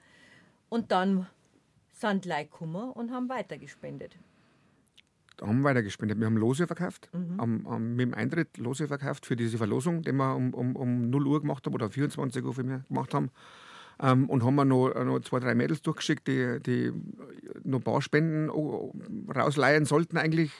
Und 0.68 0.92
dann 0.92 1.26
sind 1.90 2.28
Kummer 2.52 2.96
und 2.96 3.10
haben 3.10 3.28
weitergespendet 3.28 4.16
haben 5.42 5.64
weiter 5.64 5.82
gespendet. 5.82 6.18
Wir 6.18 6.26
haben 6.26 6.36
Lose 6.36 6.66
verkauft, 6.66 7.08
mhm. 7.12 7.40
am, 7.40 7.66
am, 7.66 7.90
mit 7.96 8.06
dem 8.06 8.14
Eintritt 8.14 8.58
Lose 8.58 8.88
verkauft 8.88 9.26
für 9.26 9.36
diese 9.36 9.58
Verlosung, 9.58 10.02
die 10.02 10.12
wir 10.12 10.34
um, 10.34 10.54
um, 10.54 10.76
um 10.76 11.10
0 11.10 11.26
Uhr 11.26 11.40
gemacht 11.40 11.66
haben 11.66 11.74
oder 11.74 11.90
24 11.90 12.44
Uhr 12.44 12.54
für 12.54 12.64
mich 12.64 12.86
gemacht 12.88 13.14
haben. 13.14 13.30
Ähm, 14.00 14.30
und 14.30 14.44
haben 14.44 14.54
wir 14.54 14.64
noch, 14.64 14.94
noch 14.94 15.20
zwei, 15.20 15.40
drei 15.40 15.56
Mädels 15.56 15.82
durchgeschickt, 15.82 16.28
die, 16.28 16.60
die 16.64 16.92
noch 17.64 17.80
Barspenden 17.80 18.48
rausleihen 19.34 19.86
sollten 19.86 20.16
eigentlich. 20.16 20.52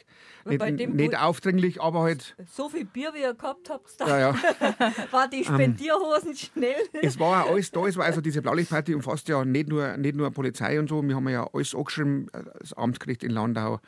Nicht, 0.45 0.89
nicht 0.89 1.19
aufdringlich, 1.19 1.81
aber 1.81 2.01
halt. 2.01 2.35
So 2.51 2.69
viel 2.69 2.85
Bier, 2.85 3.13
wie 3.15 3.21
ihr 3.21 3.35
gehabt 3.35 3.71
habt, 3.71 3.95
ja, 4.01 4.19
ja. 4.19 4.35
war 5.11 5.29
die 5.29 5.45
Spendierhosen 5.45 6.31
ähm, 6.31 6.37
schnell. 6.37 6.77
Es 7.03 7.19
war 7.21 7.45
auch 7.45 7.51
alles 7.51 7.71
da, 7.71 7.87
es 7.87 7.97
war 7.97 8.07
also 8.07 8.21
diese 8.21 8.43
Blaulichtparty 8.43 8.95
umfasst 8.95 9.29
ja 9.29 9.45
nicht 9.45 9.69
nur, 9.69 9.97
nicht 9.99 10.17
nur 10.17 10.31
Polizei 10.31 10.81
und 10.81 10.89
so, 10.89 11.03
wir 11.03 11.15
haben 11.15 11.29
ja 11.29 11.47
alles 11.53 11.75
angeschrieben, 11.75 12.29
äh, 12.33 12.43
das 12.59 12.73
Amtsgericht 12.73 13.23
in 13.23 13.31
Landau, 13.31 13.79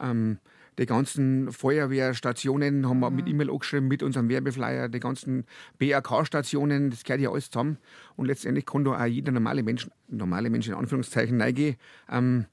ähm, 0.00 0.38
die 0.78 0.86
ganzen 0.86 1.52
Feuerwehrstationen 1.52 2.86
haben 2.88 3.00
wir 3.00 3.10
mhm. 3.10 3.16
mit 3.16 3.28
E-Mail 3.28 3.50
angeschrieben, 3.50 3.88
mit 3.88 4.02
unserem 4.02 4.28
Werbeflyer, 4.28 4.88
die 4.88 5.00
ganzen 5.00 5.44
BRK-Stationen, 5.78 6.90
das 6.90 7.04
gehört 7.04 7.22
ja 7.22 7.30
alles 7.30 7.50
zusammen. 7.50 7.78
Und 8.16 8.26
letztendlich 8.26 8.66
kann 8.66 8.84
da 8.84 9.02
auch 9.02 9.06
jeder 9.06 9.32
normale 9.32 9.62
Mensch, 9.62 9.88
normale 10.08 10.50
Mensch 10.50 10.68
in 10.68 10.74
Anführungszeichen, 10.74 11.40
reingehen. 11.40 11.76
Ähm, 12.10 12.46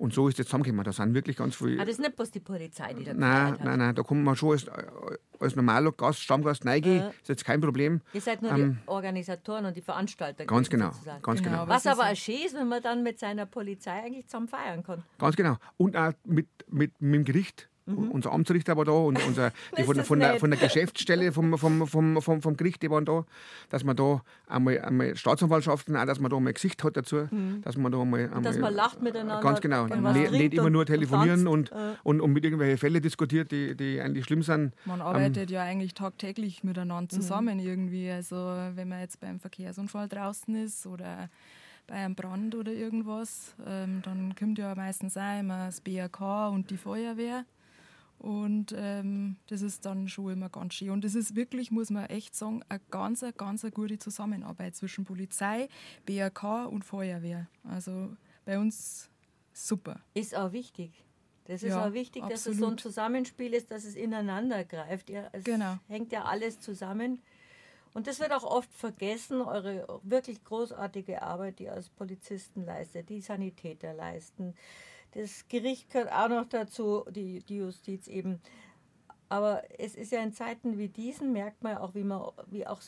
und 0.00 0.14
so 0.14 0.28
ist 0.28 0.40
es 0.40 0.46
zusammengekommen. 0.46 0.84
Da 0.84 0.92
sind 0.92 1.12
wirklich 1.14 1.36
ganz 1.36 1.54
viele. 1.54 1.80
Ah, 1.80 1.84
das 1.84 1.94
ist 1.94 2.00
nicht 2.00 2.16
bloß 2.16 2.30
die 2.30 2.40
Polizei, 2.40 2.94
die 2.94 3.04
da 3.04 3.12
Nein, 3.12 3.58
nein, 3.62 3.78
nein. 3.78 3.94
Da 3.94 4.02
kommt 4.02 4.24
man 4.24 4.34
schon 4.34 4.52
als, 4.52 4.66
als 5.38 5.54
normaler 5.54 5.92
Gast, 5.92 6.20
Stammgast 6.20 6.64
reingehen. 6.64 7.02
Äh. 7.02 7.10
ist 7.10 7.28
jetzt 7.28 7.44
kein 7.44 7.60
Problem. 7.60 8.00
Ihr 8.14 8.20
seid 8.22 8.40
nur 8.40 8.50
ähm, 8.50 8.78
die 8.82 8.88
Organisatoren 8.88 9.66
und 9.66 9.76
die 9.76 9.82
Veranstalter. 9.82 10.46
Ganz 10.46 10.70
genau. 10.70 10.90
Ganz 11.22 11.42
genau. 11.42 11.64
genau. 11.64 11.68
Was 11.68 11.86
aber 11.86 12.10
auch 12.10 12.16
schön 12.16 12.46
ist, 12.46 12.54
wenn 12.54 12.68
man 12.68 12.82
dann 12.82 13.02
mit 13.02 13.18
seiner 13.18 13.44
Polizei 13.44 14.02
eigentlich 14.02 14.26
zusammen 14.26 14.48
feiern 14.48 14.82
kann. 14.82 15.04
Ganz 15.18 15.36
genau. 15.36 15.56
Und 15.76 15.96
auch 15.96 16.12
mit, 16.24 16.48
mit, 16.68 17.00
mit 17.00 17.14
dem 17.14 17.24
Gericht 17.24 17.69
Mhm. 17.86 18.10
Unser 18.10 18.32
Amtsrichter 18.32 18.76
war 18.76 18.84
da 18.84 18.92
und 18.92 19.24
unser, 19.26 19.52
die 19.78 19.82
von, 19.82 20.04
von, 20.04 20.20
der, 20.20 20.38
von 20.38 20.50
der 20.50 20.58
Geschäftsstelle 20.58 21.32
vom, 21.32 21.56
vom, 21.58 21.86
vom, 21.86 22.22
vom, 22.22 22.42
vom 22.42 22.56
Gericht, 22.56 22.82
die 22.82 22.90
waren 22.90 23.04
da, 23.04 23.24
dass 23.68 23.84
man 23.84 23.96
da 23.96 24.22
einmal, 24.48 24.80
einmal 24.80 25.16
Staatsanwaltschaften, 25.16 25.96
auch, 25.96 26.04
dass 26.04 26.20
man 26.20 26.30
da 26.30 26.38
mal 26.38 26.52
Gesicht 26.52 26.82
hat 26.84 26.96
dazu, 26.96 27.28
mhm. 27.30 27.62
dass 27.62 27.76
man 27.76 27.92
da 27.92 28.04
mal, 28.04 28.24
einmal, 28.24 28.42
dass 28.42 28.58
man 28.58 28.74
lacht 28.74 29.02
miteinander. 29.02 29.40
Ganz 29.40 29.60
genau, 29.60 29.86
nicht, 29.86 30.32
nicht 30.32 30.54
immer 30.54 30.70
nur 30.70 30.86
telefonieren 30.86 31.46
und, 31.46 31.70
und, 31.72 31.98
und, 32.02 32.20
und, 32.20 32.32
mit 32.32 32.44
irgendwelchen 32.44 32.78
Fällen 32.78 33.02
diskutiert, 33.02 33.50
die, 33.50 33.74
die 33.74 34.00
eigentlich 34.00 34.24
schlimm 34.24 34.42
sind. 34.42 34.74
Man 34.84 35.00
arbeitet 35.00 35.50
ähm, 35.50 35.54
ja 35.54 35.62
eigentlich 35.62 35.94
tagtäglich 35.94 36.64
miteinander 36.64 37.14
mhm. 37.14 37.20
zusammen 37.20 37.58
mhm. 37.58 37.64
irgendwie. 37.66 38.10
Also 38.10 38.36
wenn 38.36 38.88
man 38.88 39.00
jetzt 39.00 39.20
beim 39.20 39.40
Verkehrsunfall 39.40 40.08
draußen 40.08 40.54
ist 40.54 40.86
oder 40.86 41.28
bei 41.86 41.96
einem 41.96 42.14
Brand 42.14 42.54
oder 42.54 42.72
irgendwas, 42.72 43.54
ähm, 43.66 44.00
dann 44.02 44.34
kommt 44.36 44.58
ja 44.58 44.74
meistens 44.74 45.16
auch 45.16 45.40
immer 45.40 45.66
das 45.66 45.80
BRK 45.80 46.48
und 46.48 46.70
die 46.70 46.76
Feuerwehr. 46.76 47.44
Und 48.20 48.74
ähm, 48.76 49.36
das 49.46 49.62
ist 49.62 49.86
dann 49.86 50.06
schon 50.06 50.32
immer 50.32 50.50
ganz 50.50 50.74
schön. 50.74 50.90
Und 50.90 51.04
das 51.04 51.14
ist 51.14 51.36
wirklich, 51.36 51.70
muss 51.70 51.88
man 51.88 52.04
echt 52.06 52.34
sagen, 52.34 52.62
eine 52.68 52.80
ganz, 52.90 53.24
ganz 53.38 53.64
eine 53.64 53.72
gute 53.72 53.98
Zusammenarbeit 53.98 54.76
zwischen 54.76 55.06
Polizei, 55.06 55.70
BRK 56.04 56.66
und 56.66 56.84
Feuerwehr. 56.84 57.48
Also 57.64 58.14
bei 58.44 58.58
uns 58.58 59.08
super. 59.54 60.00
Ist 60.12 60.36
auch 60.36 60.52
wichtig. 60.52 60.92
Das 61.46 61.62
ist 61.62 61.70
ja, 61.70 61.88
auch 61.88 61.94
wichtig, 61.94 62.22
absolut. 62.22 62.34
dass 62.34 62.46
es 62.46 62.58
so 62.58 62.66
ein 62.66 62.76
Zusammenspiel 62.76 63.54
ist, 63.54 63.70
dass 63.70 63.84
es 63.84 63.96
ineinander 63.96 64.64
greift. 64.64 65.08
Es 65.32 65.44
genau. 65.44 65.78
hängt 65.88 66.12
ja 66.12 66.24
alles 66.26 66.60
zusammen. 66.60 67.22
Und 67.94 68.06
das 68.06 68.20
wird 68.20 68.32
auch 68.32 68.44
oft 68.44 68.72
vergessen, 68.74 69.40
eure 69.40 70.00
wirklich 70.02 70.44
großartige 70.44 71.22
Arbeit, 71.22 71.58
die 71.58 71.64
ihr 71.64 71.72
als 71.72 71.88
Polizisten 71.88 72.66
leistet, 72.66 73.08
die 73.08 73.22
Sanitäter 73.22 73.94
leisten, 73.94 74.54
das 75.12 75.48
Gericht 75.48 75.90
gehört 75.90 76.12
auch 76.12 76.28
noch 76.28 76.46
dazu, 76.46 77.04
die, 77.10 77.40
die 77.40 77.56
Justiz 77.56 78.06
eben. 78.06 78.40
Aber 79.28 79.62
es 79.78 79.94
ist 79.94 80.12
ja 80.12 80.22
in 80.22 80.32
Zeiten 80.32 80.78
wie 80.78 80.88
diesen, 80.88 81.32
merkt 81.32 81.62
man 81.62 81.78
auch, 81.78 81.94
wie, 81.94 82.04
man, 82.04 82.32
wie 82.46 82.66
auch 82.66 82.80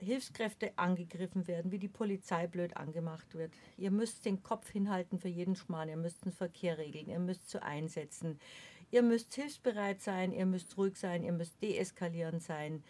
Hilfskräfte 0.00 0.72
angegriffen 0.76 1.48
werden, 1.48 1.72
wie 1.72 1.78
die 1.78 1.88
Polizei 1.88 2.46
blöd 2.46 2.76
angemacht 2.76 3.34
wird. 3.34 3.52
Ihr 3.76 3.90
müsst 3.90 4.24
den 4.24 4.42
Kopf 4.42 4.70
hinhalten 4.70 5.18
für 5.18 5.28
jeden 5.28 5.56
Schmarrn, 5.56 5.88
ihr 5.88 5.96
müsst 5.96 6.24
den 6.24 6.32
Verkehr 6.32 6.78
regeln, 6.78 7.08
ihr 7.08 7.18
müsst 7.18 7.50
zu 7.50 7.62
einsetzen, 7.62 8.38
ihr 8.90 9.02
müsst 9.02 9.34
hilfsbereit 9.34 10.00
sein, 10.00 10.32
ihr 10.32 10.46
müsst 10.46 10.76
ruhig 10.76 10.96
sein, 10.96 11.24
ihr 11.24 11.32
müsst 11.32 11.60
deeskalierend 11.62 12.42
sein. 12.42 12.84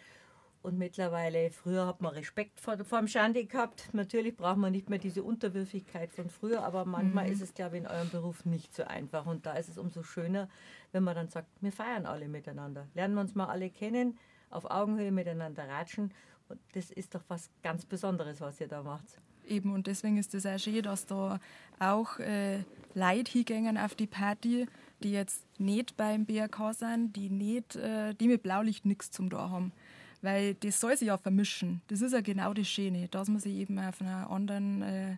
Und 0.61 0.77
mittlerweile, 0.77 1.51
früher 1.51 1.87
hat 1.87 2.01
man 2.01 2.13
Respekt 2.13 2.59
vor, 2.59 2.77
vor 2.83 2.99
dem 2.99 3.07
Schande 3.07 3.45
gehabt. 3.45 3.89
Natürlich 3.93 4.35
braucht 4.35 4.57
man 4.57 4.73
nicht 4.73 4.89
mehr 4.89 4.99
diese 4.99 5.23
Unterwürfigkeit 5.23 6.11
von 6.11 6.29
früher, 6.29 6.63
aber 6.63 6.83
manchmal 6.83 7.27
mhm. 7.27 7.31
ist 7.31 7.41
es, 7.41 7.53
glaube 7.53 7.77
ich, 7.77 7.83
in 7.83 7.89
eurem 7.89 8.09
Beruf 8.09 8.45
nicht 8.45 8.75
so 8.75 8.83
einfach. 8.83 9.25
Und 9.25 9.45
da 9.45 9.53
ist 9.53 9.69
es 9.69 9.77
umso 9.77 10.03
schöner, 10.03 10.49
wenn 10.91 11.03
man 11.03 11.15
dann 11.15 11.29
sagt, 11.29 11.47
wir 11.61 11.71
feiern 11.71 12.05
alle 12.05 12.27
miteinander. 12.27 12.87
Lernen 12.93 13.13
wir 13.15 13.21
uns 13.21 13.35
mal 13.35 13.47
alle 13.47 13.69
kennen, 13.69 14.17
auf 14.49 14.69
Augenhöhe 14.69 15.11
miteinander 15.11 15.67
ratschen. 15.67 16.13
Und 16.49 16.59
das 16.73 16.91
ist 16.91 17.15
doch 17.15 17.23
was 17.29 17.49
ganz 17.63 17.85
Besonderes, 17.85 18.41
was 18.41 18.59
ihr 18.59 18.67
da 18.67 18.83
macht. 18.83 19.05
Eben, 19.47 19.71
und 19.71 19.87
deswegen 19.87 20.17
ist 20.17 20.35
es 20.35 20.45
auch 20.45 20.59
schön, 20.59 20.81
dass 20.83 21.05
da 21.05 21.39
auch 21.79 22.19
äh, 22.19 22.59
Leute 22.93 23.31
hingehen 23.31 23.77
auf 23.77 23.95
die 23.95 24.07
Party, 24.07 24.67
die 25.01 25.11
jetzt 25.11 25.45
nicht 25.59 25.95
beim 25.95 26.25
BRK 26.25 26.73
sind, 26.73 27.15
die, 27.15 27.29
nicht, 27.29 27.75
äh, 27.75 28.13
die 28.13 28.27
mit 28.27 28.43
Blaulicht 28.43 28.85
nichts 28.85 29.09
zum 29.11 29.29
da 29.29 29.49
haben. 29.49 29.71
Weil 30.21 30.55
das 30.55 30.79
soll 30.79 30.97
sich 30.97 31.07
ja 31.07 31.17
vermischen. 31.17 31.81
Das 31.87 32.01
ist 32.01 32.11
ja 32.11 32.21
genau 32.21 32.53
das 32.53 32.67
Schöne, 32.67 33.07
dass 33.07 33.29
man 33.29 33.39
sich 33.39 33.55
eben 33.55 33.79
auf 33.79 34.01
einer 34.01 34.29
anderen 34.29 34.81
äh, 34.81 35.15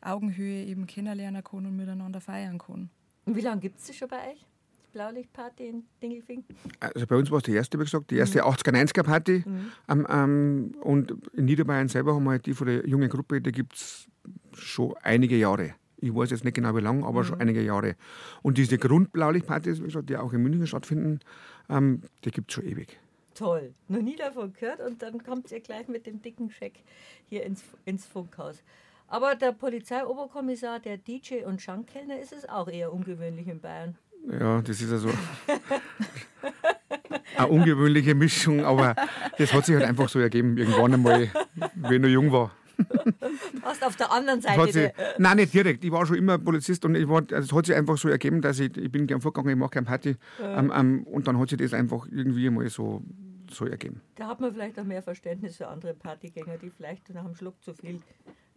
Augenhöhe 0.00 0.64
eben 0.64 0.86
kennenlernen 0.86 1.44
kann 1.44 1.66
und 1.66 1.76
miteinander 1.76 2.20
feiern 2.20 2.58
kann. 2.58 2.90
Und 3.26 3.36
wie 3.36 3.40
lange 3.40 3.60
gibt 3.60 3.78
es 3.78 3.88
das 3.88 3.96
schon 3.96 4.08
bei 4.08 4.30
euch? 4.30 4.46
Die 4.86 4.92
Blaulichtparty 4.92 5.68
in 5.68 5.82
Dingelfing? 6.02 6.44
Also 6.80 7.06
bei 7.06 7.16
uns 7.16 7.30
war 7.30 7.38
es 7.38 7.44
die 7.44 7.52
erste, 7.52 7.78
wie 7.78 7.84
gesagt, 7.84 8.10
die 8.10 8.16
erste 8.16 8.38
mhm. 8.38 8.48
80er, 8.48 8.72
90er 8.72 9.02
Party. 9.02 9.44
Mhm. 9.44 9.72
Ähm, 9.88 10.06
ähm, 10.08 10.74
und 10.80 11.14
in 11.34 11.44
Niederbayern 11.44 11.88
selber 11.88 12.14
haben 12.14 12.24
wir 12.24 12.30
halt 12.30 12.46
die 12.46 12.54
von 12.54 12.68
der 12.68 12.88
jungen 12.88 13.10
Gruppe, 13.10 13.42
die 13.42 13.52
gibt 13.52 13.74
es 13.74 14.08
schon 14.54 14.94
einige 15.02 15.36
Jahre. 15.36 15.74
Ich 16.00 16.14
weiß 16.14 16.30
jetzt 16.30 16.44
nicht 16.44 16.54
genau 16.54 16.74
wie 16.74 16.80
lange, 16.80 17.04
aber 17.04 17.20
mhm. 17.20 17.24
schon 17.24 17.40
einige 17.40 17.60
Jahre. 17.60 17.96
Und 18.40 18.56
diese 18.56 18.78
Grundblaulichtpartys, 18.78 19.80
wie 19.80 19.86
gesagt, 19.86 20.08
die 20.08 20.16
auch 20.16 20.32
in 20.32 20.42
München 20.42 20.66
stattfinden, 20.66 21.20
ähm, 21.68 22.00
die 22.24 22.30
gibt 22.30 22.50
es 22.50 22.54
schon 22.54 22.64
ewig 22.64 22.98
toll. 23.38 23.74
Noch 23.88 24.02
nie 24.02 24.16
davon 24.16 24.52
gehört 24.52 24.80
und 24.80 25.02
dann 25.02 25.22
kommt 25.22 25.50
ihr 25.52 25.60
gleich 25.60 25.88
mit 25.88 26.06
dem 26.06 26.20
dicken 26.20 26.50
Scheck 26.50 26.82
hier 27.28 27.44
ins, 27.44 27.62
ins 27.84 28.06
Funkhaus. 28.06 28.62
Aber 29.06 29.36
der 29.36 29.52
Polizeioberkommissar, 29.52 30.80
der 30.80 30.98
DJ 30.98 31.44
und 31.44 31.62
Schankkellner, 31.62 32.18
ist 32.18 32.32
es 32.32 32.48
auch 32.48 32.68
eher 32.68 32.92
ungewöhnlich 32.92 33.48
in 33.48 33.60
Bayern. 33.60 33.96
Ja, 34.30 34.60
das 34.60 34.80
ist 34.80 34.90
ja 34.90 34.98
so 34.98 35.08
eine 37.36 37.46
ungewöhnliche 37.46 38.14
Mischung, 38.14 38.64
aber 38.64 38.94
das 39.38 39.52
hat 39.52 39.64
sich 39.64 39.76
halt 39.76 39.86
einfach 39.86 40.08
so 40.08 40.18
ergeben, 40.18 40.58
irgendwann 40.58 40.94
einmal, 40.94 41.30
wenn 41.76 41.92
ich 41.92 42.00
noch 42.00 42.08
jung 42.08 42.32
war. 42.32 42.50
Warst 43.62 43.84
auf 43.84 43.96
der 43.96 44.12
anderen 44.12 44.40
Seite? 44.40 44.72
Sich, 44.72 44.90
nein, 45.18 45.36
nicht 45.36 45.52
direkt. 45.52 45.84
Ich 45.84 45.90
war 45.90 46.06
schon 46.06 46.16
immer 46.16 46.38
Polizist 46.38 46.84
und 46.84 46.94
ich 46.94 47.08
war, 47.08 47.22
also 47.32 47.38
es 47.38 47.52
hat 47.52 47.66
sich 47.66 47.74
einfach 47.74 47.98
so 47.98 48.08
ergeben, 48.08 48.40
dass 48.40 48.60
ich, 48.60 48.76
ich 48.76 48.90
bin 48.90 49.06
gern 49.06 49.20
vorgegangen, 49.20 49.50
ich 49.50 49.58
mache 49.58 49.70
gerne 49.70 49.86
Party. 49.86 50.16
Ja. 50.38 50.58
Ähm, 50.58 50.72
ähm, 50.74 51.02
und 51.04 51.26
dann 51.26 51.38
hat 51.38 51.48
sich 51.48 51.58
das 51.58 51.74
einfach 51.74 52.06
irgendwie 52.10 52.48
mal 52.50 52.68
so 52.68 53.02
so 53.50 53.66
ergeben. 53.66 54.00
Da 54.14 54.28
hat 54.28 54.40
man 54.40 54.52
vielleicht 54.52 54.78
auch 54.78 54.84
mehr 54.84 55.02
Verständnis 55.02 55.56
für 55.56 55.68
andere 55.68 55.94
Partygänger, 55.94 56.58
die 56.58 56.70
vielleicht 56.70 57.08
nach 57.10 57.24
einem 57.24 57.34
Schluck 57.34 57.62
zu 57.62 57.74
viel 57.74 58.00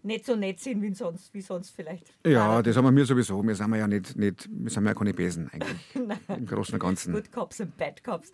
nicht 0.03 0.25
so 0.25 0.35
nett 0.35 0.59
sind 0.59 0.81
wie 0.81 0.93
sonst, 0.93 1.33
wie 1.33 1.41
sonst 1.41 1.69
vielleicht. 1.75 2.11
Ja, 2.25 2.61
das 2.61 2.75
haben 2.75 2.85
wir 2.85 2.91
mir 2.91 3.05
sowieso. 3.05 3.43
Wir 3.43 3.55
sind 3.55 3.75
ja 3.75 3.87
nicht, 3.87 4.15
nicht 4.15 4.49
wir 4.51 4.71
sind 4.71 4.85
ja 4.85 4.93
keine 4.93 5.13
Besen 5.13 5.49
eigentlich. 5.51 5.95
Im 6.27 6.45
Großen 6.45 6.73
und 6.73 6.79
Ganzen. 6.79 7.13
Good 7.13 7.31
Cops 7.31 7.59
und 7.59 7.77
Bad 7.77 8.03
Cops. 8.03 8.31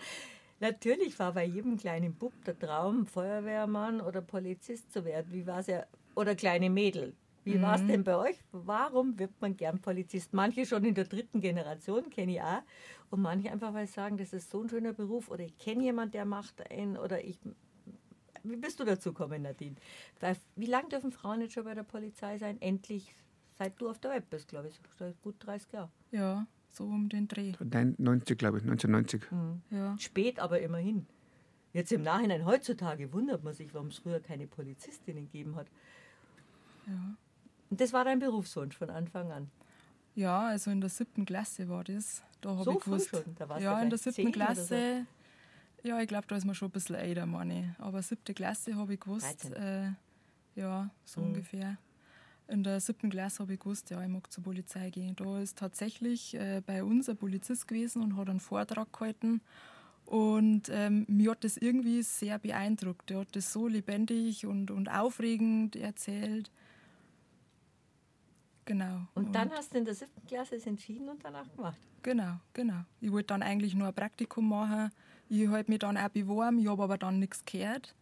Natürlich 0.59 1.19
war 1.19 1.33
bei 1.33 1.45
jedem 1.45 1.77
kleinen 1.77 2.15
Bub 2.15 2.33
der 2.45 2.57
Traum, 2.57 3.05
Feuerwehrmann 3.05 4.01
oder 4.01 4.21
Polizist 4.21 4.91
zu 4.91 5.05
werden. 5.05 5.27
Wie 5.31 5.45
war 5.45 5.59
es 5.59 5.67
ja? 5.67 5.85
Oder 6.15 6.35
kleine 6.35 6.69
Mädel. 6.69 7.13
Wie 7.47 7.57
mhm. 7.57 7.62
war 7.62 7.75
es 7.75 7.86
denn 7.88 8.03
bei 8.03 8.17
euch? 8.17 8.36
Warum 8.51 9.17
wird 9.17 9.39
man 9.39 9.55
gern 9.55 9.79
Polizist? 9.79 10.33
Manche 10.33 10.65
schon 10.65 10.83
in 10.83 10.93
der 10.93 11.05
dritten 11.05 11.39
Generation, 11.39 12.10
kenne 12.10 12.33
ich 12.33 12.41
auch. 12.41 12.62
Und 13.10 13.21
manche 13.21 13.49
einfach, 13.49 13.73
weil 13.73 13.88
sie 13.88 13.93
sagen, 13.93 14.17
das 14.17 14.33
ist 14.33 14.49
so 14.49 14.62
ein 14.62 14.69
schöner 14.69 14.91
Beruf 14.91 15.31
oder 15.31 15.45
ich 15.45 15.57
kenne 15.57 15.83
jemanden, 15.83 16.12
der 16.12 16.25
macht 16.25 16.69
einen 16.69 16.97
oder 16.97 17.23
ich. 17.23 17.39
Wie 18.43 18.57
bist 18.57 18.79
du 18.79 18.83
dazu 18.83 19.13
gekommen, 19.13 19.43
Nadine? 19.43 19.75
Wie 20.55 20.65
lange 20.65 20.89
dürfen 20.89 21.12
Frauen 21.12 21.39
jetzt 21.41 21.53
schon 21.53 21.63
bei 21.63 21.73
der 21.73 21.83
Polizei 21.83 22.38
sein? 22.38 22.62
Endlich, 22.62 23.15
seit 23.57 23.79
du 23.79 23.89
auf 23.89 23.99
der 23.99 24.12
Web 24.12 24.29
bist, 24.29 24.49
glaube 24.49 24.67
ich. 24.67 24.79
Gut 25.21 25.36
30 25.39 25.71
Jahren. 25.71 25.91
Ja, 26.12 26.45
so 26.69 26.83
um 26.83 27.07
den 27.07 27.29
Dreh. 27.29 27.53
90, 27.62 28.38
glaube 28.38 28.57
ich, 28.57 28.63
1990. 28.63 29.31
Mhm. 29.31 29.62
Ja. 29.71 29.97
Spät, 29.97 30.39
aber 30.39 30.60
immerhin. 30.60 31.07
Jetzt 31.73 31.91
im 31.91 32.01
Nachhinein, 32.01 32.45
heutzutage 32.45 33.13
wundert 33.13 33.43
man 33.43 33.53
sich, 33.53 33.73
warum 33.73 33.88
es 33.88 33.99
früher 33.99 34.19
keine 34.19 34.47
Polizistinnen 34.47 35.25
gegeben 35.25 35.55
hat. 35.55 35.67
Ja. 36.88 37.15
Und 37.69 37.82
das 37.82 37.93
war 37.93 38.06
dein 38.06 38.19
Berufswunsch 38.19 38.77
von 38.77 38.89
Anfang 38.89 39.32
an? 39.32 39.51
Ja, 40.15 40.47
also 40.47 40.71
in 40.71 40.82
der 40.82 40.89
siebten 40.89 41.25
Klasse 41.25 41.69
war 41.69 41.84
das. 41.84 42.23
Da 42.41 42.63
so 42.63 42.71
ich 42.71 42.84
gewusst, 42.84 43.10
schon? 43.10 43.36
Da 43.36 43.60
ja, 43.60 43.80
in 43.82 43.89
der 43.89 43.99
siebten 43.99 44.32
Klasse. 44.32 45.06
So? 45.84 45.89
Ja, 45.89 46.01
ich 46.01 46.08
glaube, 46.08 46.27
da 46.27 46.36
ist 46.36 46.45
man 46.45 46.56
schon 46.56 46.69
ein 46.69 46.71
bisschen 46.71 46.95
älter, 46.95 47.25
meine 47.25 47.75
Aber 47.77 48.01
siebte 48.01 48.34
Klasse 48.34 48.75
habe 48.75 48.95
ich 48.95 48.99
gewusst. 48.99 49.51
Äh, 49.51 49.91
ja, 50.56 50.89
so 51.06 51.21
mhm. 51.21 51.27
ungefähr. 51.27 51.77
In 52.47 52.63
der 52.63 52.80
siebten 52.80 53.10
Klasse 53.10 53.39
habe 53.39 53.53
ich 53.53 53.60
gewusst, 53.60 53.89
ja, 53.89 54.01
ich 54.01 54.08
mag 54.08 54.32
zur 54.32 54.43
Polizei 54.43 54.89
gehen. 54.89 55.15
Da 55.15 55.39
ist 55.39 55.58
tatsächlich 55.58 56.34
äh, 56.34 56.62
bei 56.65 56.84
uns 56.84 57.10
ein 57.10 57.17
Polizist 57.17 57.67
gewesen 57.67 58.01
und 58.01 58.17
hat 58.17 58.30
einen 58.30 58.39
Vortrag 58.39 58.91
gehalten. 58.93 59.41
Und 60.06 60.69
ähm, 60.71 61.06
mir 61.10 61.32
hat 61.32 61.43
das 61.43 61.58
irgendwie 61.58 62.01
sehr 62.01 62.39
beeindruckt. 62.39 63.12
Er 63.12 63.19
hat 63.19 63.36
das 63.36 63.51
so 63.51 63.67
lebendig 63.67 64.45
und, 64.45 64.71
und 64.71 64.88
aufregend 64.88 65.75
erzählt. 65.75 66.49
Genau. 68.67 69.08
Und, 69.15 69.27
und 69.27 69.34
dann 69.34 69.49
hast 69.51 69.73
du 69.73 69.77
in 69.77 69.86
der 69.86 69.95
siebten 69.95 70.27
Klasse 70.27 70.58
es 70.58 70.67
entschieden 70.67 71.08
und 71.08 71.23
danach 71.23 71.49
gemacht? 71.56 71.80
Genau, 72.03 72.34
genau. 72.51 72.84
Ich 72.99 73.10
wollte 73.10 73.27
dann 73.27 73.41
eigentlich 73.41 73.73
nur 73.73 73.88
ein 73.88 73.93
Praktikum 73.93 74.49
machen. 74.49 74.91
Ich 75.30 75.47
habe 75.47 75.63
mich 75.67 75.80
dann 75.80 75.97
auch 75.97 76.10
beworben, 76.10 76.60
ich 76.60 76.67
habe 76.67 76.84
aber 76.84 76.97
dann 76.97 77.19
nichts 77.19 77.45
gehört. 77.45 77.95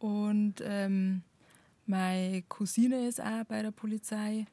Und 0.00 0.56
ähm, 0.64 1.22
meine 1.86 2.42
Cousine 2.42 3.06
ist 3.06 3.20
auch 3.20 3.44
bei 3.44 3.62
der 3.62 3.70
Polizei. 3.70 4.46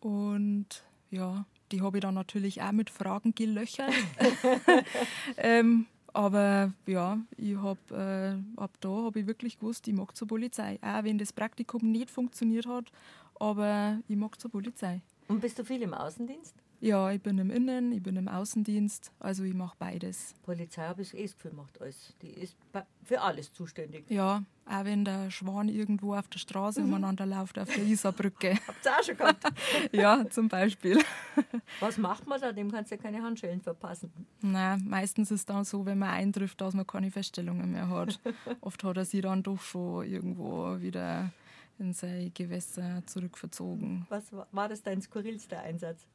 Und 0.00 0.82
ja, 1.10 1.44
die 1.72 1.82
habe 1.82 1.98
ich 1.98 2.02
dann 2.02 2.14
natürlich 2.14 2.62
auch 2.62 2.72
mit 2.72 2.88
Fragen 2.88 3.34
gelöchert. 3.34 3.92
ähm, 5.36 5.84
aber 6.14 6.72
ja, 6.86 7.18
ich 7.36 7.56
habe 7.56 8.40
äh, 8.56 8.58
ab 8.60 8.70
da 8.80 8.88
habe 8.88 9.20
ich 9.20 9.26
wirklich 9.26 9.58
gewusst, 9.58 9.86
ich 9.88 9.94
mag 9.94 10.16
zur 10.16 10.26
Polizei. 10.26 10.78
Auch 10.80 11.04
wenn 11.04 11.18
das 11.18 11.34
Praktikum 11.34 11.92
nicht 11.92 12.10
funktioniert 12.10 12.66
hat, 12.66 12.90
aber 13.40 13.98
ich 14.08 14.16
mag 14.16 14.40
zur 14.40 14.50
Polizei. 14.50 15.02
Und 15.28 15.40
bist 15.40 15.58
du 15.58 15.64
viel 15.64 15.82
im 15.82 15.94
Außendienst? 15.94 16.54
Ja, 16.80 17.10
ich 17.10 17.22
bin 17.22 17.38
im 17.38 17.50
Innen, 17.50 17.90
ich 17.92 18.02
bin 18.02 18.16
im 18.16 18.28
Außendienst, 18.28 19.10
also 19.18 19.44
ich 19.44 19.54
mache 19.54 19.74
beides. 19.78 20.34
Polizei 20.42 20.82
habe 20.82 21.02
ich 21.02 21.14
eh 21.14 21.22
das 21.22 21.34
Gefühl, 21.34 21.52
macht 21.52 21.80
alles. 21.80 22.14
Die 22.20 22.28
ist 22.28 22.56
für 23.02 23.22
alles 23.22 23.52
zuständig. 23.52 24.04
Ja, 24.10 24.44
auch 24.66 24.84
wenn 24.84 25.04
der 25.04 25.30
Schwan 25.30 25.68
irgendwo 25.68 26.14
auf 26.14 26.28
der 26.28 26.38
Straße 26.38 26.82
mhm. 26.82 26.88
umeinander 26.88 27.24
läuft, 27.24 27.58
auf 27.58 27.74
der 27.74 27.82
Isarbrücke. 27.82 28.58
Habt 28.68 28.84
ihr 28.84 28.92
auch 28.92 29.02
schon 29.02 29.16
gehabt? 29.16 29.44
ja, 29.92 30.28
zum 30.28 30.48
Beispiel. 30.48 31.02
Was 31.80 31.96
macht 31.96 32.26
man 32.26 32.40
da? 32.40 32.52
Dem 32.52 32.70
kannst 32.70 32.90
du 32.90 32.96
ja 32.96 33.02
keine 33.02 33.22
Handschellen 33.22 33.62
verpassen. 33.62 34.12
Nein, 34.42 34.84
meistens 34.86 35.30
ist 35.30 35.40
es 35.40 35.46
dann 35.46 35.64
so, 35.64 35.86
wenn 35.86 35.98
man 35.98 36.10
eintrifft, 36.10 36.60
dass 36.60 36.74
man 36.74 36.86
keine 36.86 37.10
Feststellungen 37.10 37.72
mehr 37.72 37.88
hat. 37.88 38.20
Oft 38.60 38.84
hat 38.84 38.98
er 38.98 39.06
sie 39.06 39.22
dann 39.22 39.42
doch 39.42 39.60
schon 39.60 40.04
irgendwo 40.04 40.78
wieder 40.80 41.32
in 41.78 41.92
sein 41.92 42.32
Gewässer 42.34 43.02
zurückverzogen. 43.06 44.06
Was 44.08 44.32
war, 44.32 44.46
war 44.52 44.68
das 44.68 44.82
dein 44.82 45.00
skurrilster 45.00 45.60
Einsatz? 45.60 46.06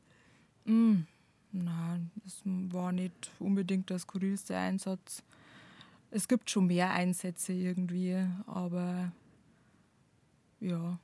Mm, 0.65 1.01
nein, 1.51 2.11
das 2.23 2.41
war 2.45 2.91
nicht 2.91 3.31
unbedingt 3.39 3.89
der 3.89 3.99
skurrilste 3.99 4.55
Einsatz. 4.55 5.23
Es 6.09 6.27
gibt 6.27 6.49
schon 6.49 6.67
mehr 6.67 6.91
Einsätze 6.91 7.53
irgendwie, 7.53 8.17
aber 8.45 9.11
ja. 10.59 10.99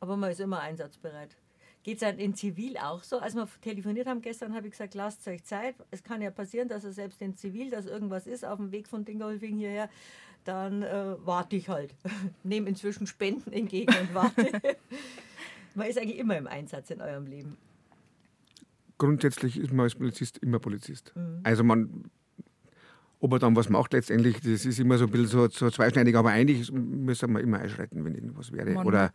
Aber 0.00 0.16
man 0.16 0.30
ist 0.30 0.40
immer 0.40 0.60
einsatzbereit. 0.60 1.36
Geht 1.84 1.98
es 1.98 2.02
halt 2.02 2.18
in 2.18 2.34
Zivil 2.34 2.78
auch 2.78 3.02
so? 3.02 3.18
Als 3.18 3.34
wir 3.34 3.46
telefoniert 3.60 4.06
haben 4.06 4.22
gestern, 4.22 4.54
habe 4.54 4.66
ich 4.66 4.72
gesagt, 4.72 4.94
lasst 4.94 5.28
euch 5.28 5.44
Zeit. 5.44 5.74
Es 5.90 6.02
kann 6.02 6.22
ja 6.22 6.30
passieren, 6.30 6.66
dass 6.66 6.82
er 6.82 6.92
selbst 6.92 7.20
in 7.20 7.36
Zivil, 7.36 7.70
dass 7.70 7.84
irgendwas 7.84 8.26
ist 8.26 8.44
auf 8.44 8.56
dem 8.56 8.72
Weg 8.72 8.88
von 8.88 9.04
Dingolfing 9.04 9.58
hierher, 9.58 9.90
dann 10.44 10.82
äh, 10.82 11.16
warte 11.24 11.56
ich 11.56 11.68
halt. 11.68 11.94
Nehme 12.42 12.68
inzwischen 12.68 13.06
Spenden 13.06 13.52
entgegen 13.52 13.92
und 13.94 14.14
warte. 14.14 14.52
man 15.74 15.88
ist 15.88 15.98
eigentlich 15.98 16.18
immer 16.18 16.36
im 16.36 16.46
Einsatz 16.46 16.90
in 16.90 17.00
eurem 17.00 17.26
Leben. 17.26 17.56
Grundsätzlich 18.98 19.58
ist 19.58 19.72
man 19.72 19.84
als 19.84 19.94
Polizist 19.94 20.38
immer 20.38 20.60
Polizist. 20.60 21.12
Mhm. 21.16 21.40
Also 21.42 21.64
man, 21.64 22.10
ob 23.20 23.32
er 23.32 23.38
dann 23.38 23.56
was 23.56 23.68
macht 23.68 23.92
letztendlich, 23.92 24.40
das 24.40 24.64
ist 24.64 24.78
immer 24.78 24.98
so 24.98 25.06
ein 25.06 25.10
bisschen 25.10 25.26
so, 25.26 25.48
so 25.48 25.70
zweischneidig, 25.70 26.14
aber 26.16 26.30
eigentlich 26.30 26.70
müssen 26.70 27.32
wir 27.32 27.40
immer 27.40 27.58
einschreiten, 27.58 28.04
wenn 28.04 28.14
irgendwas 28.14 28.52
wäre. 28.52 28.70
Man 28.70 28.86
Oder 28.86 29.12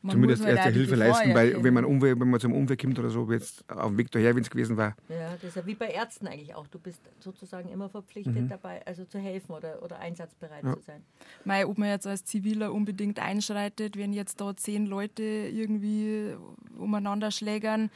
man 0.00 0.12
zumindest 0.12 0.44
halt 0.44 0.56
erste 0.56 0.72
Hilfe 0.72 0.94
leisten, 0.94 1.34
weil 1.34 1.62
wenn 1.62 1.74
man, 1.74 1.84
Umweg, 1.84 2.20
wenn 2.20 2.30
man 2.30 2.38
zum 2.38 2.52
Umweg 2.52 2.80
kommt 2.80 2.98
oder 2.98 3.10
so, 3.10 3.28
wie 3.28 3.34
jetzt 3.34 3.68
auf 3.68 3.88
dem 3.88 3.98
Weg 3.98 4.10
daher, 4.12 4.34
wenn 4.34 4.42
es 4.42 4.50
gewesen 4.50 4.76
war. 4.76 4.94
Ja, 5.08 5.32
das 5.32 5.44
ist 5.44 5.56
ja 5.56 5.66
wie 5.66 5.74
bei 5.74 5.88
Ärzten 5.88 6.28
eigentlich 6.28 6.54
auch. 6.54 6.68
Du 6.68 6.78
bist 6.78 7.00
sozusagen 7.18 7.68
immer 7.68 7.88
verpflichtet 7.88 8.34
mhm. 8.34 8.48
dabei, 8.48 8.86
also 8.86 9.04
zu 9.04 9.18
helfen 9.18 9.52
oder, 9.52 9.82
oder 9.82 9.98
einsatzbereit 9.98 10.64
ja. 10.64 10.74
zu 10.74 10.82
sein. 10.82 11.02
Mei, 11.44 11.66
ob 11.66 11.78
man 11.78 11.88
jetzt 11.88 12.06
als 12.06 12.24
Ziviler 12.24 12.72
unbedingt 12.72 13.18
einschreitet, 13.18 13.96
wenn 13.96 14.12
jetzt 14.12 14.40
da 14.40 14.56
zehn 14.56 14.86
Leute 14.86 15.22
irgendwie 15.22 16.34
umeinander 16.78 17.30
schlägern, 17.32 17.90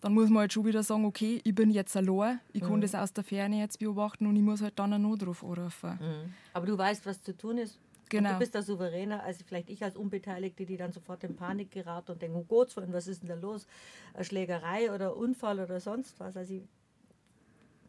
dann 0.00 0.12
muss 0.12 0.28
man 0.28 0.42
halt 0.42 0.52
schon 0.52 0.66
wieder 0.66 0.82
sagen, 0.82 1.04
okay, 1.06 1.40
ich 1.42 1.54
bin 1.54 1.70
jetzt 1.70 1.96
allein, 1.96 2.40
ich 2.52 2.62
mhm. 2.62 2.68
kann 2.68 2.80
das 2.82 2.94
aus 2.94 3.12
der 3.12 3.24
Ferne 3.24 3.58
jetzt 3.58 3.78
beobachten 3.78 4.26
und 4.26 4.36
ich 4.36 4.42
muss 4.42 4.60
halt 4.60 4.78
dann 4.78 4.92
einen 4.92 5.02
Notruf 5.02 5.42
anrufen. 5.42 5.98
Mhm. 6.00 6.34
Aber 6.52 6.66
du 6.66 6.76
weißt, 6.76 7.06
was 7.06 7.22
zu 7.22 7.36
tun 7.36 7.58
ist 7.58 7.78
Genau. 8.08 8.30
Und 8.30 8.34
du 8.34 8.38
bist 8.40 8.54
da 8.54 8.62
souveräner 8.62 9.22
als 9.22 9.42
vielleicht 9.42 9.70
ich 9.70 9.82
als 9.84 9.96
Unbeteiligte, 9.96 10.66
die 10.66 10.76
dann 10.76 10.92
sofort 10.92 11.24
in 11.24 11.36
Panik 11.36 11.70
geraten 11.70 12.12
und 12.12 12.22
denken, 12.22 12.36
oh 12.36 12.44
Gott, 12.44 12.74
was 12.76 13.06
ist 13.06 13.22
denn 13.22 13.28
da 13.28 13.34
los? 13.34 13.66
Eine 14.14 14.24
Schlägerei 14.24 14.92
oder 14.92 15.16
Unfall 15.16 15.60
oder 15.60 15.80
sonst 15.80 16.18
was. 16.20 16.36
Also 16.36 16.54
ich, 16.54 16.62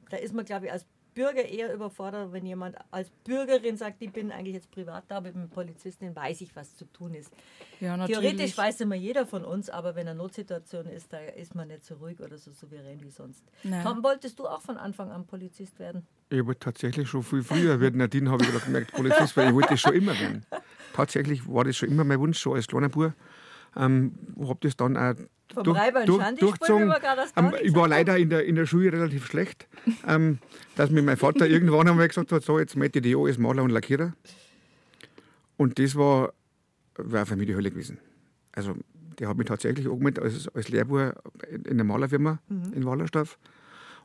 da 0.10 0.18
ist 0.18 0.34
man, 0.34 0.46
glaube 0.46 0.66
ich, 0.66 0.72
als 0.72 0.86
Bürger 1.20 1.44
eher 1.44 1.74
überfordert, 1.74 2.32
wenn 2.32 2.46
jemand 2.46 2.78
als 2.92 3.10
Bürgerin 3.26 3.76
sagt, 3.76 4.02
ich 4.02 4.10
bin 4.10 4.32
eigentlich 4.32 4.54
jetzt 4.54 4.72
privat 4.72 5.04
da 5.10 5.20
mit 5.20 5.36
einem 5.36 5.50
Polizisten, 5.50 6.16
weiß 6.16 6.40
ich, 6.40 6.56
was 6.56 6.78
zu 6.78 6.86
tun 6.86 7.14
ist. 7.14 7.30
Ja, 7.82 7.98
Theoretisch 8.08 8.58
weiß 8.58 8.80
immer 8.80 8.96
jeder 8.96 9.26
von 9.26 9.44
uns, 9.44 9.70
aber 9.70 9.96
wenn 9.96 10.08
eine 10.08 10.18
Notsituation 10.18 10.88
ist, 10.88 11.12
da 11.12 11.20
ist 11.20 11.56
man 11.56 11.68
nicht 11.68 11.84
so 11.84 11.96
ruhig 11.96 12.22
oder 12.22 12.38
so 12.38 12.54
souverän 12.54 13.02
wie 13.04 13.10
sonst. 13.10 13.44
Tom, 13.84 14.02
wolltest 14.02 14.40
du 14.40 14.48
auch 14.48 14.62
von 14.62 14.78
Anfang 14.78 15.12
an 15.12 15.28
Polizist 15.28 15.78
werden? 15.78 16.08
Ich 16.30 16.46
wollte 16.46 16.62
tatsächlich 16.62 17.10
schon 17.10 17.24
viel 17.24 17.44
früher 17.44 17.82
werden. 17.82 17.98
Nadine 17.98 18.32
habe 18.32 18.42
ich 18.46 18.64
gemerkt, 18.64 18.94
Polizist, 18.94 19.36
weil 19.36 19.50
ich 19.50 19.54
wollte 19.54 19.72
das 19.72 19.82
schon 19.82 19.96
immer 19.96 20.18
werden. 20.18 20.46
Tatsächlich 20.94 21.46
war 21.50 21.66
das 21.66 21.76
schon 21.76 21.90
immer 21.90 22.06
mein 22.06 22.20
Wunsch, 22.22 22.40
schon 22.40 22.56
als 22.56 22.66
kleiner 22.66 22.88
Bub. 22.88 23.12
Ähm, 23.76 24.14
habe 24.40 24.60
das 24.62 24.76
dann 24.76 24.98
auch 24.98 25.16
vom 25.54 25.64
durch, 25.64 25.80
durch, 26.06 26.36
durchgezogen. 26.36 26.94
Ähm, 27.36 27.54
ich 27.62 27.74
war 27.76 27.88
leider 27.88 28.18
in 28.18 28.30
der, 28.30 28.46
in 28.46 28.56
der 28.56 28.66
Schule 28.66 28.92
relativ 28.92 29.26
schlecht, 29.26 29.68
ähm, 30.08 30.40
dass 30.76 30.90
mir 30.90 31.02
mein 31.02 31.18
Vater 31.18 31.48
irgendwann 31.50 31.88
einmal 31.88 32.08
gesagt 32.08 32.32
hat, 32.32 32.44
so, 32.44 32.60
jetzt 32.60 32.76
möchte 32.76 33.00
ich 33.00 33.04
die 33.04 33.16
als 33.16 33.38
Maler 33.38 33.64
und 33.64 33.72
Lackierer. 33.72 34.14
Und 35.58 35.80
das 35.80 35.96
war, 35.96 36.34
war 36.96 37.26
für 37.26 37.36
mich 37.36 37.48
die 37.48 37.56
Hölle 37.56 37.72
gewesen. 37.72 38.00
Also 38.52 38.76
der 39.20 39.28
hat 39.28 39.38
mich 39.38 39.48
tatsächlich 39.48 39.88
angemeldet 39.88 40.24
als, 40.24 40.48
als 40.50 40.70
Lehrbuhr 40.70 41.16
in 41.50 41.78
der 41.78 41.84
Malerfirma 41.84 42.40
mhm. 42.48 42.74
in 42.74 42.86
Wallersdorf. 42.86 43.38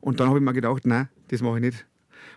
Und 0.01 0.21
dann 0.21 0.29
habe 0.29 0.39
ich 0.39 0.45
mir 0.45 0.53
gedacht, 0.53 0.87
nein, 0.87 1.09
das 1.29 1.41
mache 1.41 1.57
ich 1.57 1.63
nicht. 1.63 1.87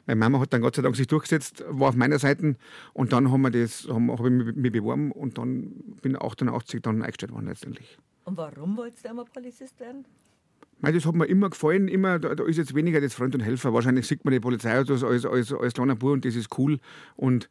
Meine 0.06 0.20
Mama 0.20 0.40
hat 0.40 0.54
dann 0.54 0.62
Gott 0.62 0.76
sei 0.76 0.82
Dank 0.82 0.96
sich 0.96 1.08
durchgesetzt, 1.08 1.64
war 1.70 1.90
auf 1.90 1.96
meiner 1.96 2.20
Seite. 2.20 2.56
Und 2.94 3.14
dann 3.14 3.32
haben 3.32 3.42
wir 3.42 3.52
das, 3.52 3.88
haben, 3.90 4.12
habe 4.12 4.28
ich 4.28 4.56
mich 4.56 4.72
beworben 4.72 5.12
und 5.12 5.38
dann 5.38 5.72
bin 6.02 6.14
ich 6.14 6.22
88 6.22 6.82
dann 6.82 7.02
eingestellt 7.02 7.32
worden 7.32 7.48
letztendlich. 7.48 7.98
Und 8.26 8.38
warum 8.38 8.76
wolltest 8.78 9.06
du 9.06 9.10
einmal 9.10 9.26
Polizist 9.26 9.80
werden? 9.80 10.06
das 10.82 11.06
hat 11.06 11.16
mir 11.16 11.26
immer 11.26 11.50
gefallen. 11.50 11.88
Immer, 11.88 12.20
da, 12.20 12.36
da, 12.36 12.44
ist 12.44 12.58
jetzt 12.58 12.76
weniger 12.76 13.02
das 13.02 13.14
Freund 13.14 13.34
und 13.34 13.42
Helfer. 13.42 13.74
Wahrscheinlich 13.74 14.08
sieht 14.08 14.24
man 14.26 14.34
die 14.34 14.40
Polizeiautos 14.40 15.04
als, 15.04 15.26
als, 15.26 15.54
als 15.54 15.74
kleiner 15.74 15.96
Bub 15.96 16.12
und 16.12 16.26
das 16.26 16.36
ist 16.36 16.58
cool. 16.58 16.80
Und 17.16 17.50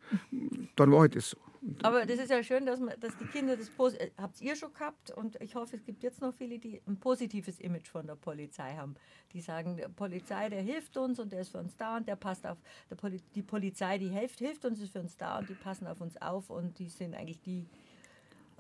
dann 0.77 0.93
war 0.93 1.01
halt 1.01 1.17
das 1.17 1.31
so. 1.31 1.39
Aber 1.83 2.07
das 2.07 2.19
ist 2.19 2.31
ja 2.31 2.43
schön, 2.43 2.67
dass, 2.67 2.81
man, 2.81 2.95
dass 3.01 3.17
die 3.17 3.27
Kinder 3.27 3.57
das 3.57 3.69
äh, 3.95 4.11
habt 4.19 4.41
ihr 4.41 4.57
schon 4.57 4.73
gehabt 4.73 5.11
und 5.11 5.41
ich 5.41 5.55
hoffe, 5.55 5.77
es 5.77 5.85
gibt 5.85 6.03
jetzt 6.03 6.21
noch 6.21 6.33
viele, 6.33 6.59
die 6.59 6.81
ein 6.87 6.99
positives 6.99 7.59
Image 7.61 7.89
von 7.89 8.07
der 8.07 8.15
Polizei 8.15 8.75
haben. 8.75 8.95
Die 9.33 9.41
sagen, 9.41 9.77
der 9.77 9.89
Polizei, 9.89 10.49
der 10.49 10.63
hilft 10.63 10.97
uns 10.97 11.19
und 11.19 11.33
der 11.33 11.41
ist 11.41 11.51
für 11.51 11.59
uns 11.59 11.77
da 11.77 11.97
und 11.97 12.07
der 12.09 12.17
passt 12.17 12.47
auf. 12.47 12.59
Der 12.91 12.97
Poli 12.97 13.21
die 13.35 13.43
Polizei, 13.43 13.99
die 13.99 14.09
hilft, 14.09 14.39
hilft 14.39 14.65
uns, 14.65 14.81
ist 14.81 14.93
für 14.93 15.01
uns 15.01 15.17
da 15.17 15.39
und 15.39 15.49
die 15.49 15.55
passen 15.55 15.87
auf 15.87 16.01
uns 16.01 16.21
auf 16.21 16.51
und 16.51 16.79
die 16.79 16.89
sind 16.89 17.15
eigentlich 17.15 17.41
die, 17.41 17.67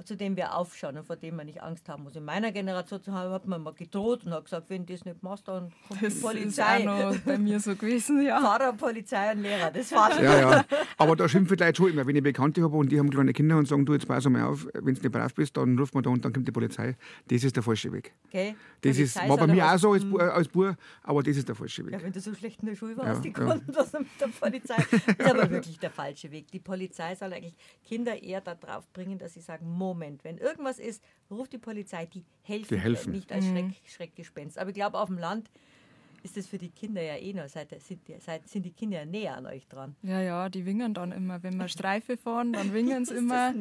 zu 0.04 0.16
dem 0.16 0.37
wir 0.37 0.54
aufschauen 0.54 0.98
und 0.98 1.06
vor 1.06 1.16
dem 1.16 1.37
man 1.37 1.46
nicht 1.46 1.62
Angst 1.62 1.88
haben 1.88 2.02
muss. 2.02 2.16
In 2.16 2.24
meiner 2.24 2.52
Generation 2.52 3.00
hat 3.06 3.46
man 3.46 3.62
mal 3.62 3.72
gedroht 3.72 4.24
und 4.26 4.32
hat 4.32 4.44
gesagt, 4.44 4.68
wenn 4.68 4.85
du 4.85 4.92
das 4.92 5.04
nicht 5.04 5.22
machst, 5.22 5.48
dann 5.48 5.72
kommt 5.88 6.02
das 6.02 6.14
die 6.14 6.20
Polizei. 6.20 6.80
Ist 6.80 6.88
auch 6.88 7.12
noch 7.12 7.18
bei 7.20 7.38
mir 7.38 7.61
so 7.61 7.74
gewesen, 7.74 8.22
ja. 8.22 8.40
Fahrer, 8.40 8.72
Polizei 8.74 9.32
und 9.32 9.42
Lehrer, 9.42 9.70
das 9.70 9.90
war 9.92 10.22
Ja, 10.22 10.40
ja. 10.40 10.64
Aber 10.98 11.16
da 11.16 11.28
schimpfen 11.28 11.56
die 11.56 11.64
Leute 11.64 11.76
schon 11.76 11.90
immer. 11.90 12.06
Wenn 12.06 12.16
ich 12.16 12.22
Bekannte 12.22 12.62
habe 12.62 12.76
und 12.76 12.90
die 12.90 12.98
haben 12.98 13.11
kleine 13.11 13.32
Kinder 13.32 13.56
und 13.56 13.66
sagen, 13.66 13.87
du, 13.87 13.94
jetzt 13.94 14.06
pass 14.06 14.28
mal 14.28 14.44
auf, 14.44 14.66
wenn 14.74 14.94
du 14.94 15.00
nicht 15.00 15.12
brav 15.12 15.35
bist, 15.35 15.56
dann 15.56 15.78
ruft 15.78 15.94
man 15.94 16.02
da 16.02 16.11
und 16.11 16.24
dann 16.24 16.32
kommt 16.32 16.46
die 16.46 16.52
Polizei. 16.52 16.96
Das 17.28 17.42
ist 17.42 17.56
der 17.56 17.62
falsche 17.62 17.92
Weg. 17.92 18.14
Okay. 18.26 18.54
Das 18.82 18.98
ist, 18.98 19.16
war 19.28 19.37
bei 19.37 19.46
mir 19.46 19.66
auch 19.66 19.78
so 19.78 19.92
als, 19.92 20.04
als 20.18 20.48
Bub, 20.48 20.76
aber 21.02 21.22
das 21.22 21.37
ist 21.37 21.48
der 21.48 21.54
falsche 21.54 21.85
Weg. 21.87 21.94
Ja, 21.94 22.02
wenn 22.02 22.12
du 22.12 22.20
so 22.20 22.35
schlecht 22.35 22.61
in 22.61 22.68
der 22.68 22.76
Schule 22.76 22.96
warst, 22.96 23.24
ja, 23.24 23.30
die 23.30 23.32
konnten 23.32 23.72
ja. 23.72 23.82
das 23.82 23.92
mit 23.92 24.09
der 24.20 24.28
Polizei. 24.28 24.76
Das 24.76 25.26
ist 25.26 25.30
aber 25.30 25.50
wirklich 25.50 25.78
der 25.78 25.90
falsche 25.90 26.30
Weg. 26.30 26.50
Die 26.50 26.61
Polizei 26.61 27.14
soll 27.14 27.32
eigentlich 27.32 27.56
Kinder 27.85 28.22
eher 28.22 28.40
darauf 28.40 28.87
bringen, 28.92 29.18
dass 29.18 29.35
sie 29.35 29.40
sagen, 29.40 29.66
Moment, 29.87 30.25
wenn 30.25 30.38
irgendwas 30.38 30.79
ist, 30.79 31.03
ruft 31.31 31.53
die 31.53 31.59
Polizei, 31.59 32.07
die 32.07 32.25
helfen, 32.42 32.77
die 32.77 32.81
helfen. 32.81 33.12
nicht 33.12 33.33
als 33.33 33.44
mhm. 33.44 33.57
Schreck, 33.57 33.72
Schreckgespenst. 33.85 34.59
Aber 34.59 34.70
ich 34.70 34.75
glaube, 34.75 34.99
auf 34.99 35.09
dem 35.09 35.18
Land 35.18 35.51
ist 36.22 36.37
das 36.37 36.46
für 36.46 36.59
die 36.59 36.70
Kinder 36.70 37.03
ja 37.03 37.16
eh 37.16 37.33
noch, 37.33 37.49
seit, 37.49 37.70
sind, 37.81 38.07
die, 38.09 38.16
seit, 38.18 38.49
sind 38.49 38.64
die 38.64 38.72
Kinder 38.72 38.99
ja 38.99 39.05
näher 39.05 39.37
an 39.37 39.46
euch 39.46 39.66
dran. 39.68 39.94
Ja, 40.03 40.20
ja, 40.20 40.49
die 40.49 40.66
wingen 40.66 40.92
dann 40.92 41.12
immer. 41.12 41.42
Wenn 41.42 41.57
wir 41.57 41.68
Streife 41.68 42.16
fahren, 42.16 42.53
dann 42.53 42.72
wingen 42.72 43.05
sie 43.07 43.14
immer. 43.14 43.55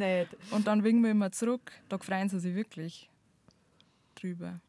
Und 0.52 0.68
dann 0.68 0.84
wingen 0.84 1.04
wir 1.04 1.12
immer 1.12 1.32
zurück. 1.32 1.72
Da 1.90 1.98
freuen 1.98 2.28
sie 2.28 2.40
sich 2.40 2.56
wirklich 2.56 3.10
drüber. 4.16 4.60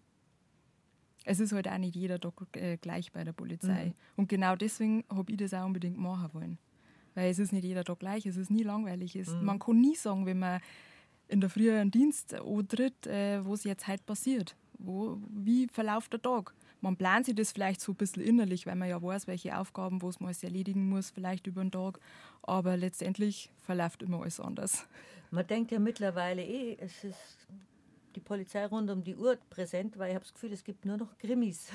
Es 1.25 1.41
ist 1.41 1.53
halt 1.53 1.69
auch 1.69 1.79
nicht 1.79 1.97
jeder 1.97 2.21
Tag 2.21 2.35
äh, 2.53 2.77
gleich 2.77 3.11
bei 3.13 3.25
der 3.25 3.33
Polizei. 3.33 3.87
Mhm. 3.87 3.95
Und 4.17 4.29
genau 4.29 4.55
deswegen 4.55 5.05
habe 5.11 5.33
ich 5.33 5.39
das 5.39 5.55
auch 5.55 5.65
unbedingt 5.65 5.99
machen 5.99 6.29
wollen. 6.35 6.59
Weil 7.15 7.31
es 7.31 7.39
ist 7.39 7.53
nicht 7.53 7.65
jeder 7.65 7.83
Tag 7.83 7.99
gleich, 7.99 8.27
es 8.27 8.37
ist 8.37 8.51
nie 8.51 8.63
langweilig. 8.63 9.17
Es, 9.17 9.31
mhm. 9.31 9.45
Man 9.45 9.59
kann 9.59 9.81
nie 9.81 9.97
sagen, 9.97 10.27
wenn 10.27 10.39
man 10.39 10.61
in 11.29 11.41
der 11.41 11.51
früheren 11.51 11.91
Dienst 11.91 12.35
antritt, 12.35 13.07
äh, 13.07 13.45
was 13.45 13.65
jetzt 13.65 13.87
heute 13.89 14.03
passiert. 14.05 14.57
Wo, 14.79 15.19
wie 15.29 15.67
verläuft 15.69 16.13
der 16.13 16.23
Tag? 16.23 16.55
Man 16.81 16.97
plant 16.97 17.27
sich 17.27 17.35
das 17.35 17.53
vielleicht 17.53 17.81
so 17.81 17.93
ein 17.93 17.97
bisschen 17.97 18.23
innerlich, 18.23 18.67
weil 18.67 18.77
man 18.77 18.89
ja 18.89 19.03
weiß, 19.03 19.27
welche 19.27 19.59
Aufgaben, 19.59 20.03
was 20.03 20.21
man 20.21 20.29
alles 20.29 20.43
erledigen 20.43 20.89
muss, 20.89 21.11
vielleicht 21.11 21.47
über 21.47 21.63
den 21.63 21.71
Tag. 21.71 21.99
Aber 22.43 22.77
letztendlich 22.77 23.51
verläuft 23.61 24.03
immer 24.03 24.21
alles 24.21 24.39
anders. 24.41 24.87
Man 25.31 25.47
denkt 25.47 25.73
ja 25.73 25.79
mittlerweile 25.79 26.43
eh, 26.43 26.77
es 26.79 27.03
ist 27.03 27.49
die 28.15 28.21
Polizei 28.21 28.65
rund 28.67 28.91
um 28.91 29.03
die 29.03 29.17
Uhr 29.17 29.37
präsent, 29.51 29.99
weil 29.99 30.11
ich 30.11 30.15
habe 30.15 30.25
das 30.25 30.33
Gefühl, 30.33 30.53
es 30.53 30.65
gibt 30.65 30.85
nur 30.85 30.97
noch 30.97 31.17
Krimis. 31.19 31.69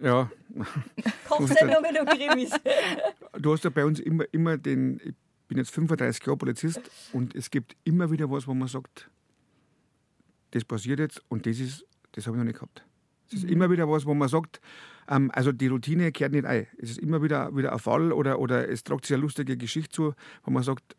Ja. 0.00 0.28
Kochsendungen 1.28 1.96
und 1.98 2.08
Krimis. 2.08 2.50
Du 3.38 3.52
hast 3.52 3.62
ja 3.62 3.70
bei 3.70 3.84
uns 3.84 4.00
immer, 4.00 4.24
immer 4.32 4.58
den, 4.58 5.14
bin 5.48 5.58
jetzt 5.58 5.70
35 5.70 6.24
Jahre 6.26 6.36
Polizist 6.36 6.80
und 7.12 7.34
es 7.34 7.50
gibt 7.50 7.76
immer 7.84 8.10
wieder 8.10 8.30
was, 8.30 8.46
wo 8.46 8.54
man 8.54 8.68
sagt, 8.68 9.10
das 10.52 10.64
passiert 10.64 11.00
jetzt 11.00 11.22
und 11.28 11.46
das 11.46 11.58
ist, 11.58 11.84
das 12.12 12.26
habe 12.26 12.36
ich 12.36 12.38
noch 12.38 12.46
nicht 12.46 12.56
gehabt. 12.56 12.84
Es 13.28 13.34
ist 13.34 13.44
mhm. 13.44 13.50
immer 13.50 13.70
wieder 13.70 13.88
was, 13.88 14.06
wo 14.06 14.14
man 14.14 14.28
sagt, 14.28 14.60
ähm, 15.08 15.30
also 15.34 15.52
die 15.52 15.66
Routine 15.66 16.12
kehrt 16.12 16.32
nicht 16.32 16.44
ein. 16.44 16.66
Es 16.78 16.90
ist 16.90 16.98
immer 16.98 17.22
wieder, 17.22 17.54
wieder 17.56 17.72
ein 17.72 17.78
Fall 17.78 18.12
oder, 18.12 18.38
oder 18.38 18.68
es 18.68 18.84
tragt 18.84 19.06
sich 19.06 19.14
eine 19.14 19.22
lustige 19.22 19.56
Geschichte 19.56 19.90
zu, 19.90 20.14
wo 20.44 20.50
man 20.50 20.62
sagt, 20.62 20.96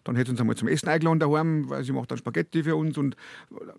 dann 0.03 0.15
hätte 0.17 0.27
sie 0.27 0.31
uns 0.33 0.41
einmal 0.41 0.55
zum 0.57 0.67
Essen 0.67 0.89
eingeladen 0.89 1.19
daheim, 1.19 1.69
weil 1.69 1.83
sie 1.85 1.93
macht 1.93 2.11
dann 2.11 2.17
Spaghetti 2.17 2.63
für 2.63 2.75
uns 2.75 2.97
und 2.97 3.15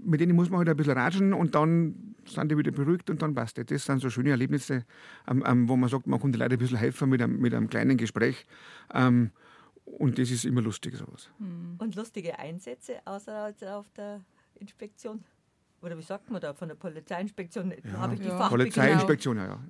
mit 0.02 0.20
denen 0.20 0.34
muss 0.34 0.48
man 0.48 0.58
halt 0.58 0.68
ein 0.70 0.76
bisschen 0.76 0.94
ratschen 0.96 1.34
und 1.34 1.54
dann 1.54 2.14
sind 2.24 2.50
die 2.50 2.56
wieder 2.56 2.70
beruhigt 2.72 3.10
und 3.10 3.20
dann 3.20 3.34
passt 3.34 3.58
das. 3.58 3.66
Das 3.66 3.84
sind 3.84 4.00
so 4.00 4.08
schöne 4.08 4.30
Erlebnisse, 4.30 4.84
ähm, 5.28 5.44
ähm, 5.46 5.68
wo 5.68 5.76
man 5.76 5.90
sagt, 5.90 6.06
man 6.06 6.18
kann 6.18 6.32
den 6.32 6.38
Leuten 6.38 6.54
ein 6.54 6.58
bisschen 6.58 6.78
helfen 6.78 7.10
mit 7.10 7.20
einem, 7.20 7.38
mit 7.40 7.52
einem 7.52 7.68
kleinen 7.68 7.98
Gespräch. 7.98 8.46
Und 9.98 10.18
das 10.18 10.30
ist 10.30 10.44
immer 10.44 10.62
lustig, 10.62 10.96
sowas. 10.96 11.30
Und 11.38 11.94
lustige 11.96 12.38
Einsätze 12.38 13.00
außer 13.04 13.52
auf 13.76 13.90
der 13.90 14.22
Inspektion? 14.58 15.24
Oder 15.82 15.96
wie 15.98 16.02
sagt 16.02 16.30
man 16.30 16.40
da, 16.40 16.52
von 16.54 16.68
der 16.68 16.74
Polizeiinspektion? 16.74 17.72
Habe 17.96 18.14
ich 18.14 18.20
die 18.20 18.26
Ja. 18.28 18.48
Polizeiinspektion, 18.48 19.36
ja, 19.38 19.46
ja. 19.46 19.60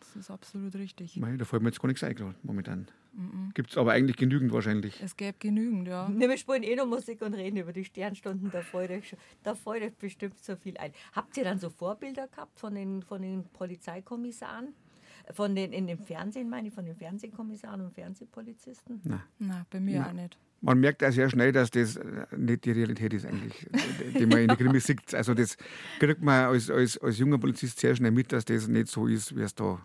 Das 0.00 0.16
ist 0.16 0.30
absolut 0.30 0.74
richtig. 0.74 1.16
Mei, 1.16 1.36
da 1.36 1.44
fällt 1.44 1.62
mir 1.62 1.68
jetzt 1.70 1.80
gar 1.80 1.86
nichts 1.88 2.02
ein, 2.04 2.14
gerade 2.14 2.34
momentan. 2.42 2.88
Gibt 3.54 3.70
es 3.70 3.78
aber 3.78 3.92
eigentlich 3.92 4.16
genügend 4.16 4.52
wahrscheinlich. 4.52 5.00
Es 5.00 5.16
gäbe 5.16 5.38
genügend, 5.38 5.86
ja. 5.88 6.08
Ne, 6.08 6.28
wir 6.28 6.36
spielen 6.36 6.64
eh 6.64 6.74
noch 6.74 6.86
Musik 6.86 7.22
und 7.22 7.32
reden 7.34 7.56
über 7.56 7.72
die 7.72 7.84
Sternstunden, 7.84 8.50
da 8.50 8.60
freut 8.60 8.90
euch, 8.90 9.08
schon- 9.08 9.18
da 9.44 9.54
freut 9.54 9.82
euch 9.82 9.94
bestimmt 9.94 10.36
so 10.38 10.56
viel 10.56 10.76
ein. 10.78 10.92
Habt 11.12 11.36
ihr 11.36 11.44
dann 11.44 11.58
so 11.60 11.70
Vorbilder 11.70 12.26
gehabt 12.26 12.58
von 12.58 12.74
den, 12.74 13.02
von 13.02 13.22
den 13.22 13.44
Polizeikommissaren? 13.52 14.74
Von 15.32 15.54
den, 15.54 15.72
in 15.72 15.86
dem 15.86 15.98
Fernsehen 15.98 16.48
meine 16.50 16.68
ich, 16.68 16.74
von 16.74 16.84
den 16.84 16.94
Fernsehkommissaren 16.96 17.80
und 17.80 17.94
Fernsehpolizisten? 17.94 19.00
Nein, 19.38 19.64
bei 19.70 19.80
mir 19.80 20.06
auch 20.06 20.12
nicht. 20.12 20.36
Man 20.60 20.80
merkt 20.80 21.04
auch 21.04 21.10
sehr 21.12 21.28
schnell, 21.28 21.52
dass 21.52 21.70
das 21.70 21.96
äh, 21.96 22.26
nicht 22.36 22.64
die 22.64 22.70
Realität 22.72 23.12
ist 23.12 23.26
eigentlich, 23.26 23.66
die- 24.12 24.18
die 24.18 24.26
man 24.26 24.38
in 24.40 24.48
den 24.48 24.56
Krimis 24.56 24.86
sieht. 24.86 25.14
Also 25.14 25.34
das 25.34 25.56
kriegt 25.98 26.22
man 26.22 26.46
als, 26.46 26.70
als, 26.70 26.96
als 26.98 27.18
junger 27.18 27.38
Polizist 27.38 27.80
sehr 27.80 27.94
schnell 27.94 28.10
mit, 28.12 28.32
dass 28.32 28.44
das 28.46 28.66
nicht 28.68 28.88
so 28.88 29.06
ist, 29.06 29.36
wie 29.36 29.42
es 29.42 29.54
da 29.54 29.84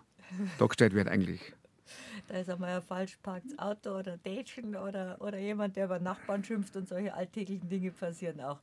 dargestellt 0.58 0.94
wird 0.94 1.08
eigentlich. 1.08 1.52
Da 2.28 2.38
ist 2.38 2.48
einmal 2.48 2.76
ein 2.76 2.82
falsch 2.82 3.18
parktes 3.22 3.58
Auto 3.58 3.90
oder 3.98 4.16
Dätschen 4.18 4.76
oder, 4.76 5.16
oder 5.20 5.38
jemand, 5.38 5.76
der 5.76 5.86
über 5.86 5.98
Nachbarn 5.98 6.44
schimpft 6.44 6.76
und 6.76 6.88
solche 6.88 7.12
alltäglichen 7.12 7.68
Dinge 7.68 7.90
passieren 7.90 8.40
auch. 8.40 8.60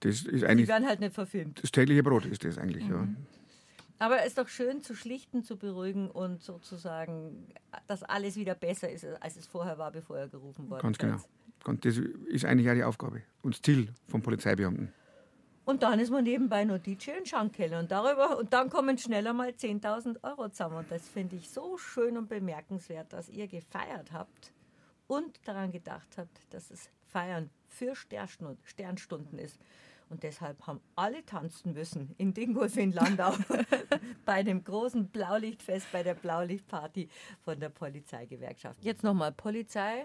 Das 0.00 0.22
ist 0.22 0.42
Die 0.42 0.46
eigentlich 0.46 0.68
werden 0.68 0.86
halt 0.86 1.00
nicht 1.00 1.14
verfilmt. 1.14 1.62
das 1.62 1.70
tägliche 1.72 2.02
Brot, 2.02 2.26
ist 2.26 2.44
das 2.44 2.58
eigentlich. 2.58 2.86
Ja. 2.86 3.08
Aber 4.00 4.20
es 4.20 4.28
ist 4.28 4.38
doch 4.38 4.48
schön 4.48 4.82
zu 4.82 4.94
schlichten, 4.94 5.44
zu 5.44 5.58
beruhigen 5.58 6.10
und 6.10 6.42
sozusagen, 6.42 7.46
dass 7.86 8.02
alles 8.02 8.34
wieder 8.36 8.54
besser 8.54 8.90
ist, 8.90 9.04
als 9.20 9.36
es 9.36 9.46
vorher 9.46 9.76
war, 9.76 9.92
bevor 9.92 10.16
er 10.16 10.28
gerufen 10.28 10.70
worden 10.70 10.80
Ganz 10.80 10.96
genau. 10.96 11.18
Und 11.66 11.84
das 11.84 11.98
ist 11.98 12.46
eigentlich 12.46 12.70
auch 12.70 12.74
die 12.74 12.82
Aufgabe 12.82 13.22
und 13.42 13.62
Ziel 13.62 13.92
vom 14.08 14.22
Polizeibeamten. 14.22 14.90
Und 15.66 15.82
dann 15.82 16.00
ist 16.00 16.10
man 16.10 16.24
nebenbei 16.24 16.64
noch 16.64 16.78
DJ 16.78 17.10
und 17.18 17.28
Schankkeller 17.28 17.78
und 17.78 17.90
darüber 17.90 18.38
und 18.38 18.54
dann 18.54 18.70
kommen 18.70 18.96
schneller 18.96 19.34
mal 19.34 19.50
10.000 19.50 20.24
Euro 20.24 20.48
zusammen. 20.48 20.76
Und 20.76 20.90
das 20.90 21.06
finde 21.06 21.36
ich 21.36 21.50
so 21.50 21.76
schön 21.76 22.16
und 22.16 22.30
bemerkenswert, 22.30 23.12
dass 23.12 23.28
ihr 23.28 23.48
gefeiert 23.48 24.12
habt 24.12 24.50
und 25.08 25.46
daran 25.46 25.72
gedacht 25.72 26.08
habt, 26.16 26.40
dass 26.54 26.70
es 26.70 26.88
Feiern 27.06 27.50
für 27.68 27.94
Sternstund- 27.94 28.56
Sternstunden 28.64 29.38
ist. 29.38 29.60
Und 30.10 30.24
deshalb 30.24 30.66
haben 30.66 30.80
alle 30.96 31.24
tanzen 31.24 31.72
müssen 31.72 32.14
in 32.18 32.34
Dingolf 32.34 32.76
in 32.76 32.92
Landau 32.92 33.32
bei 34.24 34.42
dem 34.42 34.62
großen 34.64 35.08
Blaulichtfest, 35.08 35.90
bei 35.92 36.02
der 36.02 36.14
Blaulichtparty 36.14 37.08
von 37.42 37.58
der 37.58 37.68
Polizeigewerkschaft. 37.68 38.84
Jetzt 38.84 39.04
nochmal 39.04 39.32
Polizei, 39.32 40.04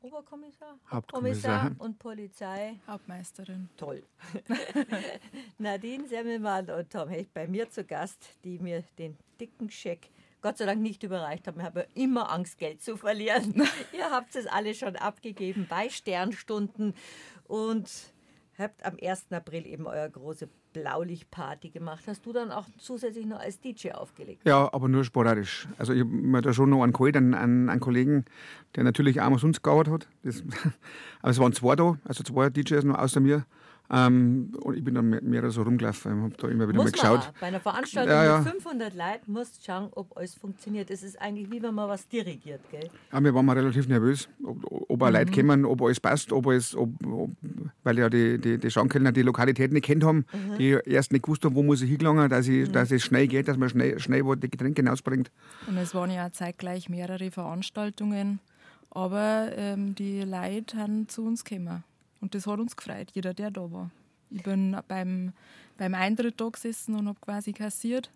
Oberkommissar, 0.00 0.78
Hauptkommissar. 0.90 1.64
Hauptkommissar 1.64 1.84
und 1.84 1.98
Polizei. 1.98 2.78
Hauptmeisterin. 2.86 3.68
Toll. 3.76 4.04
Nadine 5.58 6.06
Semmelmann 6.06 6.70
und 6.70 6.90
Tom 6.90 7.08
Hecht 7.08 7.34
bei 7.34 7.48
mir 7.48 7.68
zu 7.68 7.84
Gast, 7.84 8.38
die 8.44 8.60
mir 8.60 8.84
den 8.98 9.18
dicken 9.40 9.70
Scheck 9.70 10.10
Gott 10.40 10.56
sei 10.58 10.66
Dank 10.66 10.80
nicht 10.80 11.02
überreicht 11.02 11.48
haben. 11.48 11.58
Ich 11.58 11.66
habe 11.66 11.88
immer 11.94 12.30
Angst, 12.30 12.58
Geld 12.58 12.80
zu 12.80 12.96
verlieren. 12.96 13.54
Ihr 13.92 14.10
habt 14.10 14.36
es 14.36 14.46
alle 14.46 14.74
schon 14.74 14.94
abgegeben 14.94 15.66
bei 15.68 15.88
Sternstunden 15.88 16.94
und 17.48 17.90
habt 18.58 18.84
am 18.84 18.96
1. 19.00 19.26
April 19.30 19.66
eben 19.66 19.86
eure 19.86 20.10
große 20.10 20.48
Blaulichtparty 20.72 21.70
gemacht. 21.70 22.04
Hast 22.06 22.26
du 22.26 22.32
dann 22.32 22.50
auch 22.50 22.66
zusätzlich 22.78 23.26
noch 23.26 23.40
als 23.40 23.60
DJ 23.60 23.92
aufgelegt? 23.92 24.42
Ja, 24.46 24.72
aber 24.72 24.88
nur 24.88 25.04
sporadisch. 25.04 25.68
Also 25.78 25.92
ich 25.92 26.00
habe 26.00 26.10
mir 26.10 26.42
da 26.42 26.52
schon 26.52 26.70
noch 26.70 26.82
einen 26.82 26.92
geholt, 26.92 27.16
einen, 27.16 27.34
einen, 27.34 27.68
einen 27.68 27.80
Kollegen, 27.80 28.24
der 28.74 28.84
natürlich 28.84 29.20
auch 29.20 29.30
mal 29.30 29.38
sonst 29.38 29.62
gearbeitet 29.62 29.92
hat. 29.92 30.08
Das, 30.22 30.42
aber 31.22 31.30
es 31.30 31.38
waren 31.38 31.52
zwei 31.52 31.76
da, 31.76 31.98
also 32.04 32.22
zwei 32.24 32.50
DJs 32.50 32.84
noch 32.84 32.98
außer 32.98 33.20
mir. 33.20 33.46
Ähm, 33.90 34.52
und 34.60 34.76
ich 34.76 34.84
bin 34.84 34.94
dann 34.94 35.08
mehr, 35.08 35.22
mehr 35.22 35.50
so 35.50 35.62
rumgelaufen 35.62 36.12
und 36.12 36.22
habe 36.24 36.34
da 36.36 36.48
immer 36.48 36.68
wieder 36.68 36.76
Muss 36.76 36.86
mal 36.86 36.90
geschaut. 36.92 37.20
man 37.20 37.28
auch. 37.28 37.40
Bei 37.40 37.46
einer 37.46 37.60
Veranstaltung 37.60 38.12
Ja, 38.12 38.24
ja. 38.24 38.38
mit 38.40 38.52
500 38.52 38.94
Leuten 38.94 39.32
musst 39.32 39.58
du 39.58 39.64
schauen, 39.64 39.88
ob 39.92 40.14
alles 40.16 40.34
funktioniert. 40.34 40.90
Es 40.90 41.02
ist 41.02 41.20
eigentlich 41.20 41.50
wie 41.50 41.62
wenn 41.62 41.74
man 41.74 41.88
was 41.88 42.06
dirigiert, 42.06 42.60
gell? 42.70 42.90
Ja, 43.12 43.24
wir 43.24 43.34
waren 43.34 43.46
mal 43.46 43.56
relativ 43.56 43.88
nervös, 43.88 44.28
ob, 44.44 44.62
ob 44.90 45.02
auch 45.02 45.10
Leute 45.10 45.32
kommen, 45.32 45.64
ob 45.64 45.80
alles 45.80 46.00
passt, 46.00 46.32
ob 46.32 46.46
alles, 46.48 46.76
ob, 46.76 46.90
ob, 47.06 47.30
weil 47.82 47.98
ja 47.98 48.10
die, 48.10 48.38
die, 48.38 48.58
die 48.58 48.70
Schaunkellner 48.70 49.12
die 49.12 49.22
Lokalität 49.22 49.72
nicht 49.72 49.84
kennt 49.86 50.04
haben, 50.04 50.26
die 50.58 50.78
erst 50.84 51.12
nicht 51.12 51.22
gewusst 51.24 51.44
haben, 51.44 51.54
wo 51.54 51.62
muss 51.62 51.80
ich 51.80 51.88
hingelangen, 51.88 52.28
dass, 52.28 52.46
ich, 52.46 52.70
dass 52.70 52.90
es 52.90 53.02
schnell 53.02 53.26
geht, 53.26 53.48
dass 53.48 53.56
man 53.56 53.70
schnell, 53.70 53.98
schnell 53.98 54.24
wo 54.26 54.34
die 54.34 54.50
Getränke 54.50 54.82
hinausbringt. 54.82 55.30
Und 55.66 55.78
es 55.78 55.94
waren 55.94 56.10
ja 56.10 56.26
auch 56.26 56.32
zeitgleich 56.32 56.90
mehrere 56.90 57.30
Veranstaltungen. 57.30 58.40
Aber 58.90 59.50
ähm, 59.54 59.94
die 59.94 60.22
Leute 60.22 60.76
haben 60.78 61.08
zu 61.08 61.24
uns 61.24 61.44
gekommen. 61.44 61.84
Und 62.20 62.34
das 62.34 62.46
hat 62.46 62.58
uns 62.58 62.76
gefreut, 62.76 63.10
jeder, 63.12 63.34
der 63.34 63.50
da 63.50 63.70
war. 63.70 63.90
Ich 64.30 64.42
bin 64.42 64.76
beim, 64.88 65.32
beim 65.76 65.94
Eintritt 65.94 66.40
da 66.40 66.48
gesessen 66.48 66.94
und 66.94 67.08
habe 67.08 67.20
quasi 67.20 67.52
kassiert. 67.52 68.10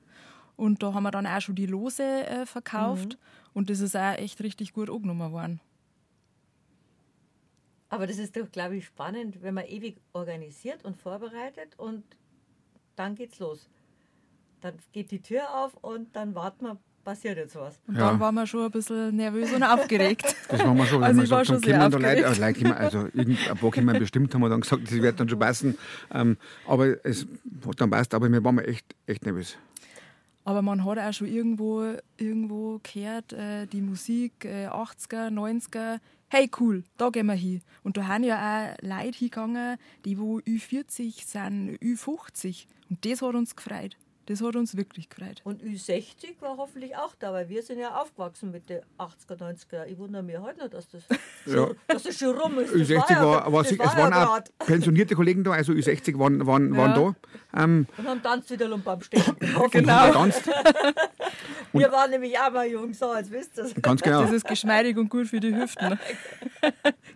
Und 0.56 0.82
da 0.82 0.92
haben 0.92 1.04
wir 1.04 1.10
dann 1.10 1.26
auch 1.26 1.40
schon 1.40 1.54
die 1.54 1.66
Lose 1.66 2.02
äh, 2.02 2.46
verkauft. 2.46 3.16
Und 3.54 3.70
das 3.70 3.80
ist 3.80 3.96
auch 3.96 4.18
echt 4.18 4.42
richtig 4.42 4.72
gut 4.72 4.90
angenommen 4.90 5.32
worden. 5.32 5.60
Aber 7.88 8.06
das 8.06 8.18
ist 8.18 8.36
doch, 8.36 8.50
glaube 8.50 8.76
ich, 8.76 8.86
spannend, 8.86 9.42
wenn 9.42 9.54
man 9.54 9.66
ewig 9.66 10.00
organisiert 10.14 10.84
und 10.84 10.96
vorbereitet 10.96 11.78
und 11.78 12.04
dann 12.96 13.14
geht's 13.14 13.38
los. 13.38 13.68
Dann 14.62 14.78
geht 14.92 15.10
die 15.10 15.20
Tür 15.20 15.54
auf 15.54 15.74
und 15.82 16.16
dann 16.16 16.34
warten 16.34 16.64
wir, 16.64 16.78
passiert 17.02 17.36
jetzt 17.38 17.56
was. 17.56 17.78
Und 17.86 17.96
Ja. 17.96 18.10
dann 18.10 18.20
waren 18.20 18.34
wir 18.34 18.46
schon 18.46 18.64
ein 18.64 18.70
bisschen 18.70 19.14
nervös 19.16 19.52
und 19.52 19.62
aufgeregt. 19.62 20.34
Das 20.48 20.64
machen 20.64 20.76
wir 20.78 20.86
schon, 20.86 21.00
wenn 21.00 21.04
Also 21.08 21.16
man 21.16 21.24
ich 21.24 21.30
war 21.30 21.38
sagt, 21.44 21.46
schon 21.48 21.58
sehr 21.62 21.78
kommen 21.78 21.90
da 21.92 21.98
Leute, 21.98 22.26
also, 22.26 22.42
Leute 22.42 22.76
also 22.76 22.98
irgend- 23.14 23.50
ein 23.50 23.56
paar 23.58 23.70
kommen 23.70 23.98
bestimmt, 23.98 24.34
haben 24.34 24.40
wir 24.42 24.48
dann 24.48 24.60
gesagt, 24.60 24.82
das 24.84 24.92
wird 24.92 25.18
dann 25.20 25.28
schon 25.28 25.38
passen. 25.38 25.78
Ähm, 26.12 26.36
aber 26.66 27.04
es 27.04 27.26
hat 27.66 27.80
dann 27.80 27.90
passt, 27.90 28.14
aber 28.14 28.30
wir 28.30 28.42
waren 28.44 28.58
echt, 28.60 28.94
echt 29.06 29.24
nervös. 29.24 29.56
Aber 30.44 30.60
man 30.62 30.84
hat 30.84 30.98
auch 30.98 31.12
schon 31.12 31.28
irgendwo, 31.28 31.94
irgendwo 32.16 32.80
gehört, 32.82 33.32
äh, 33.32 33.66
die 33.66 33.80
Musik 33.80 34.44
äh, 34.44 34.66
80er, 34.66 35.28
90er. 35.30 35.98
Hey, 36.28 36.50
cool, 36.58 36.82
da 36.96 37.10
gehen 37.10 37.26
wir 37.26 37.34
hin. 37.34 37.60
Und 37.84 37.96
da 37.96 38.06
haben 38.08 38.24
ja 38.24 38.36
auch 38.72 38.76
Leute 38.82 39.18
hingegangen, 39.18 39.76
die 40.04 40.18
wo 40.18 40.38
Ü40 40.40 41.24
sind, 41.26 41.78
Ü50. 41.80 42.66
Und 42.90 43.04
das 43.06 43.22
hat 43.22 43.34
uns 43.34 43.54
gefreut. 43.54 43.96
Das 44.32 44.40
hat 44.40 44.56
uns 44.56 44.74
wirklich 44.78 45.10
gefreut. 45.10 45.42
Und 45.44 45.62
Ü60 45.62 46.40
war 46.40 46.56
hoffentlich 46.56 46.96
auch 46.96 47.14
da, 47.18 47.34
weil 47.34 47.50
wir 47.50 47.62
sind 47.62 47.78
ja 47.78 48.00
aufgewachsen 48.00 48.50
mit 48.50 48.70
den 48.70 48.80
80er, 48.98 49.36
90er. 49.36 49.84
Ich 49.84 49.98
wundere 49.98 50.22
mich 50.22 50.38
heute 50.38 50.60
noch, 50.60 50.68
dass 50.70 50.88
das, 50.88 51.02
Ja. 51.44 51.52
schon, 51.52 51.76
dass 51.86 52.02
das 52.04 52.18
schon 52.18 52.34
rum 52.38 52.58
ist. 52.58 52.72
Das 52.72 52.80
Ü60 52.80 53.10
ja- 53.10 53.26
war, 53.26 53.52
war, 53.52 53.62
das 53.62 53.72
es 53.72 53.78
war 53.78 53.96
waren 53.98 54.10
ja 54.12 54.26
auch 54.28 54.40
pensionierte 54.66 55.14
Kollegen 55.14 55.44
da, 55.44 55.50
also 55.50 55.72
Ü60 55.74 56.18
waren, 56.18 56.46
waren, 56.46 56.74
waren 56.74 56.94
da. 56.94 57.60
Ähm, 57.62 57.86
Und 57.98 58.08
haben 58.08 58.22
tanzt 58.22 58.50
wieder 58.50 58.68
Lump 58.68 58.88
am 58.88 59.02
Stehen. 59.02 59.22
genau. 59.70 60.06
Getanzt. 60.06 60.48
Wir 61.74 61.92
waren 61.92 62.10
nämlich 62.10 62.38
auch 62.38 62.50
mal 62.52 62.66
jung, 62.66 62.94
so 62.94 63.10
als 63.10 63.30
wisst 63.30 63.58
ihr 63.58 63.70
Ganz 63.82 64.00
genau. 64.00 64.22
Das 64.22 64.32
ist 64.32 64.46
geschmeidig 64.46 64.96
und 64.96 65.10
gut 65.10 65.26
für 65.28 65.40
die 65.40 65.54
Hüften. 65.54 65.98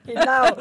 Genau. 0.07 0.57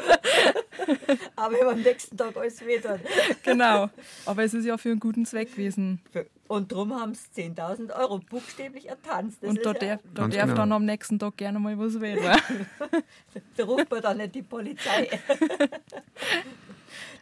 Aber 1.36 1.56
haben 1.56 1.68
am 1.68 1.80
nächsten 1.82 2.16
Tag 2.16 2.36
alles 2.36 2.64
wieder. 2.64 2.98
genau. 3.42 3.90
Aber 4.24 4.44
es 4.44 4.54
ist 4.54 4.64
ja 4.64 4.76
für 4.76 4.90
einen 4.90 5.00
guten 5.00 5.26
Zweck 5.26 5.50
gewesen. 5.52 6.00
Und 6.48 6.70
drum 6.70 6.94
haben 6.94 7.14
sie 7.14 7.42
10.000 7.42 7.98
Euro 7.98 8.18
buchstäblich 8.18 8.88
ertanzt. 8.88 9.38
Das 9.42 9.50
Und 9.50 9.64
da 9.64 9.72
ja, 9.72 9.78
darf, 9.78 10.00
da 10.14 10.28
darf 10.28 10.42
genau. 10.44 10.54
dann 10.54 10.72
am 10.72 10.84
nächsten 10.84 11.18
Tag 11.18 11.36
gerne 11.36 11.58
mal 11.58 11.78
was 11.78 12.00
werden. 12.00 12.22
da 13.56 13.64
ruft 13.64 13.90
man 13.90 14.02
dann 14.02 14.18
nicht 14.18 14.34
die 14.34 14.42
Polizei. 14.42 15.08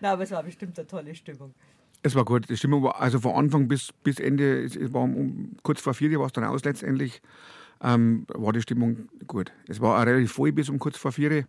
Na, 0.01 0.13
aber 0.13 0.25
es 0.25 0.31
war 0.31 0.43
bestimmt 0.43 0.79
eine 0.79 0.87
tolle 0.87 1.15
Stimmung. 1.15 1.55
Es 2.03 2.15
war 2.15 2.25
gut. 2.25 2.51
Die 2.51 2.57
Stimmung 2.57 2.83
war 2.83 3.01
also 3.01 3.19
von 3.19 3.35
Anfang 3.35 3.67
bis, 3.67 3.93
bis 4.03 4.21
Ende, 4.21 4.63
es 4.63 4.77
es 4.77 4.93
war 4.93 5.03
um, 5.03 5.17
um, 5.17 5.57
kurz 5.63 5.81
vor 5.81 5.95
vier 5.95 6.19
war 6.19 6.27
es 6.27 6.33
dann 6.33 6.45
aus 6.45 6.63
letztendlich, 6.65 7.23
ähm, 7.83 8.27
war 8.29 8.53
die 8.53 8.61
Stimmung 8.61 9.09
gut. 9.27 9.53
Es 9.69 9.81
war 9.81 9.99
auch 9.99 10.07
relativ 10.07 10.33
voll 10.33 10.53
bis 10.53 10.69
um 10.69 10.79
kurz 10.79 10.99
vor 10.99 11.13
vier. 11.13 11.47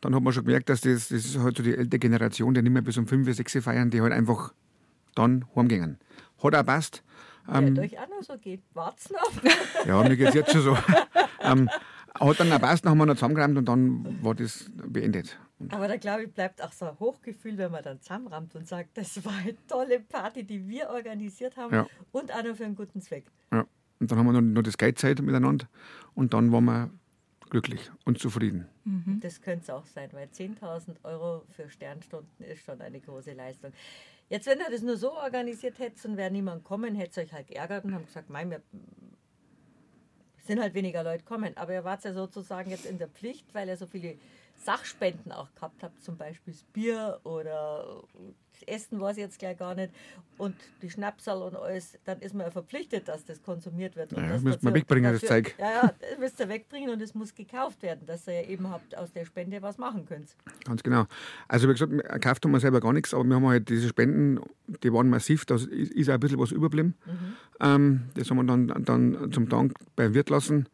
Dann 0.00 0.14
hat 0.14 0.22
man 0.22 0.32
schon 0.32 0.44
gemerkt, 0.44 0.68
dass 0.68 0.80
das, 0.80 1.08
das 1.08 1.24
ist 1.24 1.38
halt 1.38 1.56
so 1.56 1.62
die 1.62 1.74
ältere 1.76 1.98
Generation, 1.98 2.54
die 2.54 2.62
nicht 2.62 2.72
mehr 2.72 2.82
bis 2.82 2.96
um 2.96 3.06
fünf, 3.06 3.32
sechs 3.34 3.52
feiern, 3.62 3.90
die 3.90 4.00
halt 4.00 4.12
einfach 4.12 4.52
dann 5.14 5.44
heimgingen. 5.54 5.98
Hat 6.42 6.54
auch 6.54 6.64
passt. 6.66 7.02
Ähm, 7.52 7.76
Wer 7.76 7.84
euch 7.84 7.98
auch 7.98 8.08
noch 8.08 8.22
so 8.22 8.38
geht, 8.38 8.62
wart's 8.74 9.10
noch. 9.10 9.32
ja, 9.86 10.02
mir 10.02 10.16
geht 10.16 10.28
es 10.28 10.34
jetzt 10.34 10.52
schon 10.52 10.62
so. 10.62 10.78
ähm, 11.42 11.68
hat 12.14 12.40
dann 12.40 12.52
auch 12.52 12.60
passt, 12.60 12.84
dann 12.84 12.92
haben 12.92 12.98
wir 12.98 13.06
noch 13.06 13.14
zusammengeräumt 13.14 13.58
und 13.58 13.64
dann 13.66 14.22
war 14.22 14.34
das 14.34 14.70
beendet. 14.74 15.38
Aber 15.68 15.88
da 15.88 15.96
glaube 15.96 16.24
ich, 16.24 16.32
bleibt 16.32 16.62
auch 16.62 16.72
so 16.72 16.86
ein 16.86 16.98
Hochgefühl, 16.98 17.58
wenn 17.58 17.70
man 17.70 17.82
dann 17.82 18.00
zusammenrammt 18.00 18.54
und 18.54 18.66
sagt, 18.66 18.96
das 18.96 19.22
war 19.24 19.34
eine 19.34 19.54
tolle 19.66 20.00
Party, 20.00 20.44
die 20.44 20.66
wir 20.66 20.88
organisiert 20.90 21.56
haben 21.56 21.74
Ja. 21.74 21.86
und 22.12 22.32
auch 22.32 22.42
noch 22.42 22.56
für 22.56 22.64
einen 22.64 22.76
guten 22.76 23.00
Zweck. 23.02 23.26
Ja. 23.52 23.66
Und 23.98 24.10
dann 24.10 24.18
haben 24.18 24.26
wir 24.26 24.32
noch, 24.32 24.40
noch 24.40 24.62
das 24.62 24.78
Geizzeit 24.78 25.20
miteinander 25.20 25.66
und 26.14 26.32
dann 26.32 26.50
waren 26.52 26.64
wir 26.64 26.90
glücklich 27.50 27.90
und 28.06 28.18
zufrieden. 28.18 28.66
Das 29.20 29.40
könnte 29.42 29.62
es 29.64 29.70
auch 29.70 29.86
sein, 29.86 30.08
weil 30.12 30.28
10.000 30.28 30.96
Euro 31.04 31.42
für 31.50 31.68
Sternstunden 31.68 32.44
ist 32.44 32.64
schon 32.64 32.80
eine 32.80 33.00
große 33.00 33.32
Leistung. 33.32 33.72
Jetzt, 34.28 34.46
wenn 34.46 34.58
ihr 34.58 34.70
das 34.70 34.82
nur 34.82 34.96
so 34.96 35.12
organisiert 35.12 35.78
hättet 35.78 36.04
und 36.04 36.16
wäre 36.16 36.30
niemand 36.30 36.64
kommen, 36.64 36.94
hättet 36.94 37.16
ihr 37.16 37.22
euch 37.24 37.32
halt 37.32 37.48
geärgert 37.48 37.84
und 37.84 37.94
haben 37.94 38.06
gesagt, 38.06 38.30
mein, 38.30 38.50
wir 38.50 38.62
sind 40.38 40.60
halt 40.60 40.74
weniger 40.74 41.02
Leute 41.02 41.24
kommen. 41.24 41.56
Aber 41.56 41.74
ihr 41.74 41.84
wart 41.84 42.04
ja 42.04 42.12
sozusagen 42.12 42.70
jetzt 42.70 42.86
in 42.86 42.98
der 42.98 43.08
Pflicht, 43.08 43.52
weil 43.54 43.68
ihr 43.68 43.76
so 43.76 43.86
viele 43.86 44.16
Sachspenden 44.56 45.32
auch 45.32 45.52
gehabt 45.54 45.82
habt, 45.82 46.02
zum 46.02 46.16
Beispiel 46.16 46.52
das 46.52 46.62
Bier 46.64 47.20
oder 47.24 48.04
Essen 48.68 49.00
war 49.00 49.10
es 49.10 49.16
jetzt 49.16 49.38
gleich 49.38 49.56
gar 49.58 49.74
nicht 49.74 49.92
und 50.38 50.54
die 50.82 50.90
Schnapsal 50.90 51.42
und 51.42 51.56
alles, 51.56 51.98
dann 52.04 52.20
ist 52.20 52.34
man 52.34 52.46
ja 52.46 52.50
verpflichtet, 52.50 53.08
dass 53.08 53.24
das 53.24 53.42
konsumiert 53.42 53.96
wird. 53.96 54.12
Ja, 54.12 54.28
das 54.28 54.42
müsst 54.42 54.62
man 54.62 54.74
wegbringen, 54.74 55.12
das 55.12 55.20
dafür- 55.20 55.44
Zeug. 55.44 55.54
Ja, 55.58 55.70
ja, 55.70 55.94
das 56.00 56.18
müsst 56.18 56.40
ihr 56.40 56.48
wegbringen 56.48 56.90
und 56.90 57.00
es 57.02 57.14
muss 57.14 57.34
gekauft 57.34 57.82
werden, 57.82 58.06
dass 58.06 58.26
ihr 58.26 58.42
ja 58.42 58.48
eben 58.48 58.70
habt 58.70 58.96
aus 58.96 59.12
der 59.12 59.24
Spende 59.24 59.60
was 59.62 59.78
machen 59.78 60.06
könnt. 60.06 60.36
Ganz 60.64 60.82
genau. 60.82 61.06
Also 61.48 61.68
wie 61.68 61.72
gesagt, 61.72 61.92
gekauft 61.92 62.44
haben 62.44 62.52
wir 62.52 62.60
selber 62.60 62.80
gar 62.80 62.92
nichts, 62.92 63.12
aber 63.14 63.24
wir 63.24 63.36
haben 63.36 63.46
halt 63.46 63.68
diese 63.68 63.88
Spenden, 63.88 64.40
die 64.82 64.92
waren 64.92 65.08
massiv, 65.10 65.44
da 65.44 65.56
ist, 65.56 65.68
auch 66.08 66.14
ein 66.14 66.20
bisschen 66.20 66.38
was 66.38 66.52
überblieben. 66.52 66.94
Ähm, 67.60 68.08
das 68.14 68.30
haben 68.30 68.36
wir 68.38 68.44
dann, 68.44 68.84
dann 68.84 69.32
zum 69.32 69.48
Dank 69.48 69.74
beim 69.96 70.14
Wirt 70.14 70.30
lassen. 70.30 70.68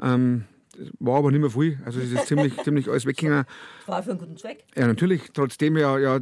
Ähm, 0.00 0.44
das 0.48 0.57
war 0.98 1.18
aber 1.18 1.30
nicht 1.30 1.40
mehr 1.40 1.50
viel, 1.50 1.78
also 1.84 2.00
es 2.00 2.12
ist 2.12 2.26
ziemlich, 2.26 2.56
ziemlich 2.64 2.88
alles 2.88 3.06
weggegangen. 3.06 3.44
War 3.86 4.02
für 4.02 4.10
einen 4.10 4.20
guten 4.20 4.36
Zweck. 4.36 4.64
Ja, 4.76 4.86
natürlich, 4.86 5.30
trotzdem 5.32 5.76
ja, 5.76 5.98
ja 5.98 6.20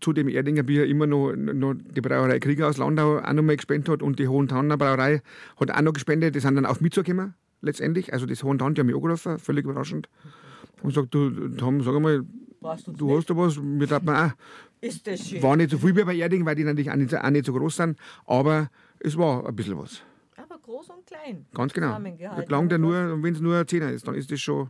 zu 0.00 0.12
dem 0.12 0.28
Erdinger 0.28 0.62
Bier 0.62 0.86
immer 0.86 1.06
noch, 1.06 1.34
noch 1.34 1.74
die 1.74 2.00
Brauerei 2.00 2.38
Krieger 2.38 2.68
aus 2.68 2.78
Landau 2.78 3.18
auch 3.18 3.32
noch 3.32 3.42
mal 3.42 3.56
gespendet 3.56 3.88
hat 3.88 4.02
und 4.02 4.18
die 4.18 4.28
Hohentauner 4.28 4.76
Brauerei 4.76 5.22
hat 5.60 5.70
auch 5.70 5.80
noch 5.80 5.92
gespendet. 5.92 6.34
Die 6.34 6.40
sind 6.40 6.54
dann 6.54 6.66
auf 6.66 6.80
mich 6.80 6.92
zugekommen, 6.92 7.34
letztendlich. 7.60 8.12
Also 8.12 8.26
das 8.26 8.42
Hohentan, 8.42 8.74
die 8.74 8.80
haben 8.80 8.86
mich 8.86 8.96
angerufen, 8.96 9.38
völlig 9.38 9.64
überraschend. 9.64 10.08
Und 10.82 10.94
sagt, 10.94 11.12
du, 11.14 11.48
Tom, 11.56 11.82
sag 11.82 11.96
einmal, 11.96 12.24
du 12.96 13.16
hast 13.16 13.30
da 13.30 13.36
was, 13.36 13.58
mir 13.58 13.86
dachte 13.86 14.06
man 14.06 14.30
auch, 14.30 14.34
Ist 14.80 15.06
das 15.06 15.28
schön. 15.28 15.42
war 15.42 15.56
nicht 15.56 15.70
so 15.70 15.78
viel 15.78 15.92
bei 15.92 16.14
Erding, 16.14 16.46
weil 16.46 16.54
die 16.54 16.64
natürlich 16.64 16.90
auch 16.90 16.96
nicht, 16.96 17.14
auch 17.14 17.30
nicht 17.30 17.46
so 17.46 17.52
groß 17.52 17.76
sind, 17.76 17.98
aber 18.26 18.70
es 19.00 19.16
war 19.16 19.46
ein 19.46 19.56
bisschen 19.56 19.76
was. 19.76 20.02
Groß 20.68 20.90
und 20.90 21.06
klein. 21.06 21.46
Ganz 21.54 21.72
genau. 21.72 21.86
zusammengehalten. 21.86 22.70
Ja 22.70 22.76
nur, 22.76 23.22
wenn 23.22 23.34
es 23.34 23.40
nur 23.40 23.56
ein 23.56 23.66
Zehner 23.66 23.90
ist, 23.90 24.06
dann 24.06 24.14
ist 24.14 24.30
das 24.30 24.38
schon, 24.38 24.68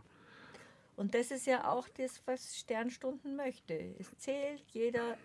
Und 0.95 1.13
das 1.13 1.29
ist 1.29 1.45
ja 1.45 1.69
auch 1.69 1.89
das, 1.89 2.21
was 2.25 2.57
Sternstunden 2.57 3.35
möchte. 3.35 3.73
Es 3.99 4.17
zählt 4.17 4.63
jeder, 4.71 5.17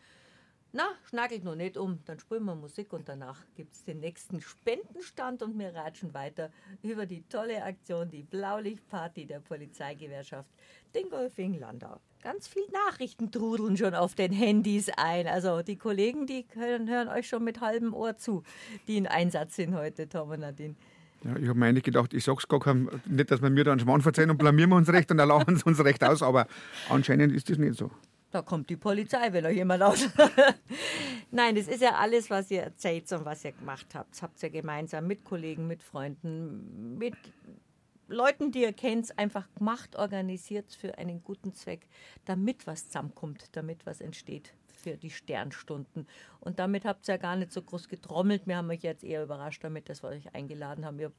Na, 0.72 0.84
schnackelt 1.10 1.44
noch 1.44 1.56
nicht 1.56 1.78
um. 1.78 1.98
Dann 2.06 2.20
spielen 2.20 2.46
wir 2.46 2.54
Musik 2.54 2.94
und 2.94 3.10
danach 3.10 3.40
gibt 3.56 3.74
es 3.74 3.84
den 3.86 4.02
nächsten 4.02 4.40
Spendenstand 4.40 5.42
und 5.42 5.58
wir 5.58 5.74
ratschen 5.74 6.14
weiter 6.14 6.52
über 6.84 7.08
die 7.08 7.24
tolle 7.24 7.64
Aktion, 7.64 8.12
die 8.12 8.22
Blaulichtparty 8.22 9.26
der 9.26 9.40
Polizeigewerkschaft 9.40 10.48
Dingolfing-Landau. 10.94 12.00
Ganz 12.22 12.48
viel 12.48 12.68
Nachrichten 12.88 13.32
trudeln 13.32 13.78
schon 13.78 13.96
auf 13.96 14.14
den 14.14 14.32
Handys 14.32 14.92
ein. 14.96 15.26
Also 15.26 15.64
die 15.64 15.78
Kollegen, 15.78 16.28
die 16.28 16.46
hören, 16.54 16.88
hören 16.88 17.08
euch 17.08 17.28
schon 17.28 17.44
mit 17.44 17.62
halbem 17.62 17.96
Ohr 17.96 18.18
zu, 18.18 18.44
die 18.88 18.98
in 18.98 19.08
Einsatz 19.08 19.56
sind 19.56 19.74
heute, 19.74 20.08
Tom 20.08 20.30
und 20.30 20.42
Nadine. 20.42 20.76
ja, 21.24 21.36
ich 21.36 21.48
habe 21.48 21.58
mir 21.58 21.66
eigentlich 21.66 21.84
gedacht, 21.84 22.14
ich 22.14 22.24
sag's 22.24 22.48
gar 22.48 22.60
keinem, 22.60 22.92
nicht, 23.06 23.32
dass 23.32 23.42
wir 23.42 23.50
mir 23.50 23.64
da 23.64 23.72
einen 23.72 23.80
Schmarrn 23.80 24.02
verzeihen 24.02 24.30
und 24.30 24.38
blamieren 24.38 24.70
wir 24.70 24.76
uns 24.76 24.90
recht 24.94 25.10
und 25.12 25.18
sie 25.18 25.64
uns 25.64 25.84
recht 25.84 26.04
aus, 26.04 26.22
aber 26.22 26.46
anscheinend 26.90 27.34
ist 27.34 27.50
das 27.50 27.58
nicht 27.58 27.76
so. 27.76 27.90
Da 28.32 28.44
kommt 28.44 28.70
die 28.70 28.78
Polizei, 28.78 29.34
wenn 29.34 29.46
euch 29.46 29.56
jemand 29.56 29.82
aus. 29.82 30.08
Nein, 31.32 31.56
das 31.56 31.68
ist 31.68 31.82
ja 31.82 31.96
alles, 31.96 32.30
was 32.30 32.52
ihr 32.52 32.62
erzählt 32.62 33.12
und 33.12 33.26
was 33.26 33.44
ihr 33.44 33.54
gemacht 33.54 33.88
habt. 33.96 34.12
Das 34.12 34.22
habt 34.22 34.42
ihr 34.44 34.52
gemeinsam 34.52 35.08
mit 35.08 35.24
Kollegen, 35.24 35.68
mit 35.68 35.82
Freunden, 35.82 36.98
mit 36.98 37.16
Leuten, 38.08 38.52
die 38.52 38.62
ihr 38.62 38.74
kennt, 38.74 39.18
einfach 39.18 39.48
gemacht, 39.56 39.96
organisiert 39.96 40.74
für 40.74 40.98
einen 40.98 41.24
guten 41.24 41.54
Zweck, 41.54 41.88
damit 42.26 42.68
was 42.68 42.88
zusammenkommt, 42.88 43.56
damit 43.56 43.86
was 43.86 44.02
entsteht 44.02 44.54
für 44.80 44.98
die 44.98 45.10
Sternstunden. 45.10 46.08
Und 46.40 46.60
damit 46.60 46.86
habt 46.86 47.08
ihr 47.08 47.16
ja 47.16 47.18
gar 47.18 47.36
nicht 47.36 47.52
so 47.52 47.62
groß 47.62 47.90
getrommelt. 47.90 48.48
Wir 48.48 48.58
haben 48.58 48.70
euch 48.70 48.82
jetzt 48.82 49.04
eher 49.04 49.24
überrascht 49.24 49.64
damit, 49.64 49.90
dass 49.90 50.04
wir 50.04 50.10
euch 50.10 50.34
eingeladen 50.34 50.86
haben. 50.86 51.00
Ihr, 51.00 51.12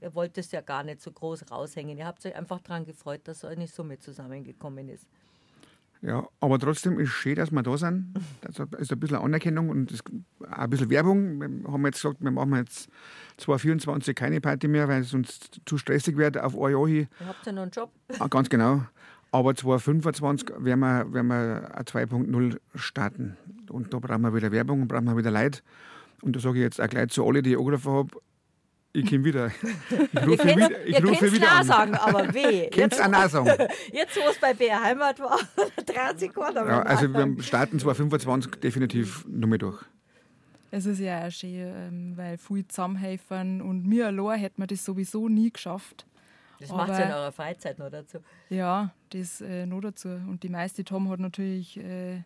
ihr 0.00 0.14
wollt 0.14 0.38
es 0.38 0.50
ja 0.50 0.62
gar 0.62 0.82
nicht 0.82 1.00
so 1.00 1.12
groß 1.12 1.50
raushängen. 1.50 1.98
Ihr 1.98 2.06
habt 2.06 2.24
euch 2.24 2.34
einfach 2.34 2.60
daran 2.60 2.84
gefreut, 2.84 3.20
dass 3.24 3.40
so 3.40 3.46
eine 3.46 3.66
Summe 3.66 3.98
zusammengekommen 3.98 4.88
ist. 4.88 5.06
Ja, 6.02 6.26
aber 6.40 6.58
trotzdem 6.58 6.98
ist 7.00 7.10
schön, 7.10 7.36
dass 7.36 7.50
wir 7.50 7.62
da 7.62 7.76
sind. 7.76 8.14
Das 8.42 8.58
ist 8.78 8.92
ein 8.92 9.00
bisschen 9.00 9.16
Anerkennung 9.16 9.70
und 9.70 9.92
auch 10.42 10.58
ein 10.58 10.70
bisschen 10.70 10.90
Werbung. 10.90 11.40
Wir 11.40 11.72
haben 11.72 11.84
jetzt 11.86 12.02
gesagt, 12.02 12.20
wir 12.20 12.30
machen 12.30 12.54
jetzt 12.56 12.88
2024 13.38 14.14
keine 14.14 14.40
Party 14.40 14.68
mehr, 14.68 14.88
weil 14.88 15.00
es 15.00 15.14
uns 15.14 15.40
zu 15.64 15.78
stressig 15.78 16.16
wird 16.16 16.38
auf 16.38 16.56
ein 16.56 16.72
Jahr 16.72 16.86
hin. 16.86 17.08
Ihr 17.20 17.26
habt 17.26 17.46
ja 17.46 17.52
noch 17.52 17.62
einen 17.62 17.70
Job. 17.70 17.90
Ah, 18.18 18.28
Ganz 18.28 18.48
genau. 18.48 18.82
Aber 19.32 19.54
2025 19.54 20.50
werden 20.58 20.80
wir, 20.80 21.12
werden 21.12 21.26
wir 21.26 21.74
ein 21.74 21.84
2.0 21.84 22.58
starten. 22.74 23.36
Und 23.68 23.92
da 23.92 23.98
brauchen 23.98 24.22
wir 24.22 24.34
wieder 24.34 24.52
Werbung 24.52 24.82
und 24.82 24.88
brauchen 24.88 25.06
wir 25.06 25.16
wieder 25.16 25.30
Leute. 25.30 25.60
Und 26.22 26.36
da 26.36 26.40
sage 26.40 26.58
ich 26.58 26.62
jetzt 26.62 26.80
auch 26.80 26.88
gleich 26.88 27.08
zu 27.08 27.26
alle, 27.26 27.42
die 27.42 27.52
ich 27.52 27.58
angerufen 27.58 27.92
habe, 27.92 28.16
ich 28.96 29.08
komme 29.10 29.24
wieder. 29.24 29.46
Ich 29.48 30.14
Ihr 30.14 30.22
rufe 30.26 30.36
könnt 30.38 30.56
wieder, 30.56 30.86
ich 30.86 31.04
rufe 31.04 31.26
es 31.26 31.32
wieder 31.32 31.46
klar 31.46 31.60
an. 31.60 31.66
sagen, 31.66 31.94
aber 31.94 32.34
weh. 32.34 32.68
Könnt's 32.70 32.96
Jetzt, 32.96 33.02
auch 33.02 33.08
nein 33.08 33.28
sagen. 33.28 33.68
jetzt, 33.92 34.16
wo 34.16 34.28
es 34.30 34.38
bei 34.40 34.54
BR 34.54 34.82
Heimat 34.82 35.20
war, 35.20 35.38
dreht 35.84 36.18
sich 36.20 36.32
keiner 36.32 36.64
mehr 36.64 36.72
Ja, 36.74 36.82
also 36.82 37.06
Anfang. 37.06 37.36
wir 37.36 37.42
starten 37.42 37.78
2025 37.78 38.52
definitiv 38.60 39.24
noch 39.28 39.48
mal 39.48 39.58
durch. 39.58 39.82
Es 40.70 40.84
ist 40.84 40.98
ja 40.98 41.26
auch 41.26 41.30
schön, 41.30 41.54
ähm, 41.54 42.12
weil 42.16 42.38
viele 42.38 42.66
zusammenhelfen 42.66 43.62
und 43.62 43.86
mir 43.86 44.08
allein 44.08 44.40
hätten 44.40 44.60
wir 44.62 44.66
das 44.66 44.84
sowieso 44.84 45.28
nie 45.28 45.50
geschafft. 45.52 46.06
Das 46.58 46.70
macht 46.70 46.88
ihr 46.88 46.96
in 46.96 47.02
aber- 47.10 47.20
eurer 47.20 47.32
Freizeit 47.32 47.78
noch 47.78 47.90
dazu. 47.90 48.18
Ja, 48.48 48.90
das 49.10 49.40
äh, 49.42 49.64
noch 49.66 49.80
dazu. 49.80 50.08
Und 50.08 50.42
die 50.42 50.48
meiste 50.48 50.84
Tom 50.84 51.08
hat 51.10 51.20
natürlich, 51.20 51.76
äh, 51.78 52.22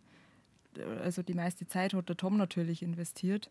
also 1.03 1.23
die 1.23 1.35
meiste 1.35 1.66
Zeit 1.66 1.95
hat 1.95 2.09
der 2.09 2.16
Tom 2.16 2.37
natürlich 2.39 2.83
investiert. 2.83 3.51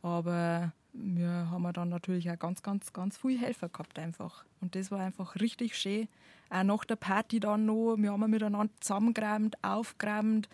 Aber 0.00 0.72
wir 0.92 1.50
haben 1.50 1.72
dann 1.72 1.88
natürlich 1.88 2.30
auch 2.30 2.38
ganz, 2.38 2.62
ganz, 2.62 2.92
ganz 2.92 3.16
viele 3.16 3.40
Helfer 3.40 3.68
gehabt 3.68 3.98
einfach. 3.98 4.44
Und 4.60 4.74
das 4.74 4.90
war 4.90 5.00
einfach 5.00 5.36
richtig 5.36 5.76
schön. 5.76 6.08
Auch 6.50 6.62
nach 6.62 6.84
der 6.84 6.96
Party 6.96 7.40
dann 7.40 7.66
noch, 7.66 7.96
wir 7.96 8.12
haben 8.12 8.30
miteinander 8.30 8.72
zusammengeräumt, 8.80 9.56
aufgeräumt. 9.62 10.48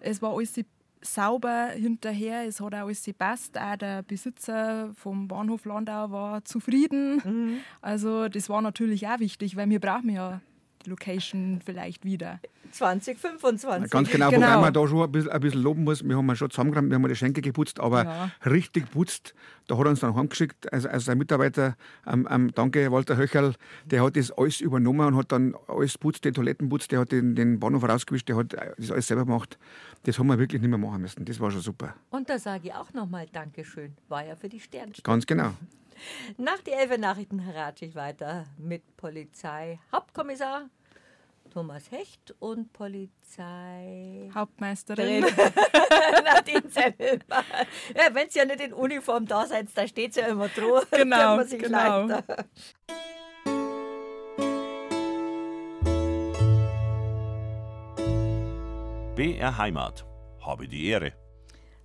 Es 0.00 0.22
war 0.22 0.34
alles 0.34 0.54
sauber 1.02 1.68
hinterher, 1.74 2.46
es 2.46 2.60
hat 2.60 2.74
auch 2.74 2.86
alles 2.86 3.04
gepasst. 3.04 3.58
Auch 3.58 3.76
der 3.76 4.02
Besitzer 4.02 4.94
vom 4.94 5.28
Bahnhof 5.28 5.64
Landau 5.64 6.10
war 6.10 6.44
zufrieden. 6.44 7.60
Also 7.80 8.28
das 8.28 8.48
war 8.48 8.62
natürlich 8.62 9.06
auch 9.06 9.18
wichtig, 9.18 9.56
weil 9.56 9.68
wir 9.68 9.80
brauchen 9.80 10.10
ja 10.10 10.40
Location 10.86 11.60
vielleicht 11.64 12.04
wieder. 12.04 12.40
2025. 12.72 13.90
Ganz 13.90 14.10
genau, 14.10 14.30
Genau. 14.30 14.46
wobei 14.46 14.60
man 14.60 14.72
da 14.72 14.86
schon 14.88 15.02
ein 15.02 15.12
bisschen, 15.12 15.30
ein 15.30 15.40
bisschen 15.40 15.62
loben 15.62 15.84
muss. 15.84 16.02
Wir 16.02 16.16
haben 16.16 16.26
ja 16.28 16.36
schon 16.36 16.50
zusammengeräumt, 16.50 16.90
wir 16.90 16.94
haben 16.96 17.08
die 17.08 17.14
Schenke 17.16 17.40
geputzt, 17.42 17.80
aber 17.80 18.04
Ja. 18.04 18.30
richtig 18.50 18.86
geputzt, 18.86 19.34
da 19.68 19.76
hat 19.76 19.84
er 19.86 19.90
uns 19.90 20.00
dann 20.00 20.14
heimgeschickt. 20.14 20.72
Also, 20.72 20.88
also 20.88 21.04
sein 21.04 21.18
Mitarbeiter, 21.18 21.76
ähm, 22.06 22.26
ähm, 22.30 22.50
danke 22.54 22.90
Walter 22.90 23.16
Höcherl, 23.16 23.54
der 23.84 24.02
hat 24.02 24.16
das 24.16 24.30
alles 24.32 24.60
übernommen 24.60 25.06
und 25.08 25.16
hat 25.16 25.32
dann 25.32 25.54
alles 25.68 25.98
putzt, 25.98 26.24
die 26.24 26.32
Toiletten 26.32 26.68
putzt, 26.68 26.90
der 26.92 27.00
hat 27.00 27.12
den, 27.12 27.34
den 27.34 27.60
Bahnhof 27.60 27.86
rausgewischt, 27.88 28.28
der 28.28 28.36
hat 28.36 28.54
das 28.78 28.90
alles 28.90 29.06
selber 29.06 29.24
gemacht. 29.26 29.58
Das 30.04 30.18
haben 30.18 30.26
wir 30.28 30.38
wirklich 30.38 30.60
nicht 30.60 30.70
mehr 30.70 30.78
machen 30.78 31.02
müssen. 31.02 31.24
Das 31.24 31.38
war 31.40 31.50
schon 31.50 31.60
super. 31.60 31.94
Und 32.10 32.28
da 32.28 32.38
sage 32.38 32.68
ich 32.68 32.74
auch 32.74 32.92
nochmal 32.92 33.26
Dankeschön. 33.32 33.92
War 34.08 34.24
ja 34.24 34.34
für 34.34 34.48
die 34.48 34.60
Sternstunden. 34.60 35.04
Ganz 35.04 35.26
genau. 35.26 35.52
Nach 36.36 36.58
die 36.60 36.72
Elfer 36.72 36.98
Nachrichten 36.98 37.40
ratsche 37.40 37.86
ich 37.86 37.94
weiter 37.94 38.46
mit 38.58 38.96
Polizei 38.96 39.78
Hauptkommissar 39.92 40.68
Thomas 41.52 41.90
Hecht 41.90 42.34
und 42.38 42.72
Polizei 42.72 44.30
Hauptmeisterin. 44.34 45.22
Nadine 46.24 46.68
Zennelmann. 46.68 47.44
Ja, 47.94 48.14
wenn 48.14 48.28
ihr 48.28 48.34
ja 48.34 48.44
nicht 48.46 48.60
in 48.60 48.72
Uniform 48.72 49.26
da 49.26 49.46
seid, 49.46 49.68
da 49.74 49.86
steht 49.86 50.16
ja 50.16 50.28
immer 50.28 50.48
drauf. 50.48 50.86
Genau, 50.90 51.16
Kann 51.16 51.36
man 51.36 51.46
sich 51.46 51.62
genau. 51.62 52.06
leichter. 52.06 52.44
BR 59.14 59.58
Heimat. 59.58 60.06
Habe 60.40 60.66
die 60.66 60.86
Ehre. 60.86 61.12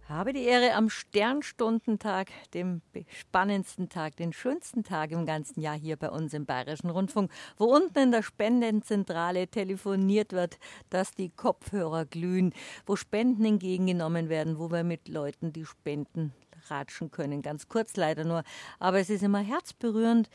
Habe 0.09 0.31
die 0.31 0.43
Ehre 0.43 0.73
am 0.73 0.89
Sternstundentag, 0.89 2.29
dem 2.53 2.81
spannendsten 3.09 3.89
Tag, 3.89 4.15
den 4.15 4.31
schönsten 4.31 4.85
Tag 4.85 5.11
im 5.11 5.25
ganzen 5.25 5.59
Jahr 5.59 5.77
hier 5.77 5.97
bei 5.97 6.09
uns 6.09 6.33
im 6.33 6.45
Bayerischen 6.45 6.89
Rundfunk, 6.89 7.29
wo 7.57 7.65
unten 7.65 7.99
in 7.99 8.11
der 8.11 8.23
Spendenzentrale 8.23 9.49
telefoniert 9.49 10.31
wird, 10.31 10.59
dass 10.89 11.11
die 11.11 11.29
Kopfhörer 11.29 12.05
glühen, 12.05 12.53
wo 12.85 12.95
Spenden 12.95 13.43
entgegengenommen 13.43 14.29
werden, 14.29 14.57
wo 14.57 14.71
wir 14.71 14.85
mit 14.85 15.09
Leuten, 15.09 15.51
die 15.51 15.65
spenden, 15.65 16.31
ratschen 16.69 17.11
können. 17.11 17.41
Ganz 17.41 17.67
kurz 17.67 17.97
leider 17.97 18.23
nur. 18.23 18.43
Aber 18.79 18.99
es 18.99 19.09
ist 19.09 19.23
immer 19.23 19.41
herzberührend, 19.41 20.29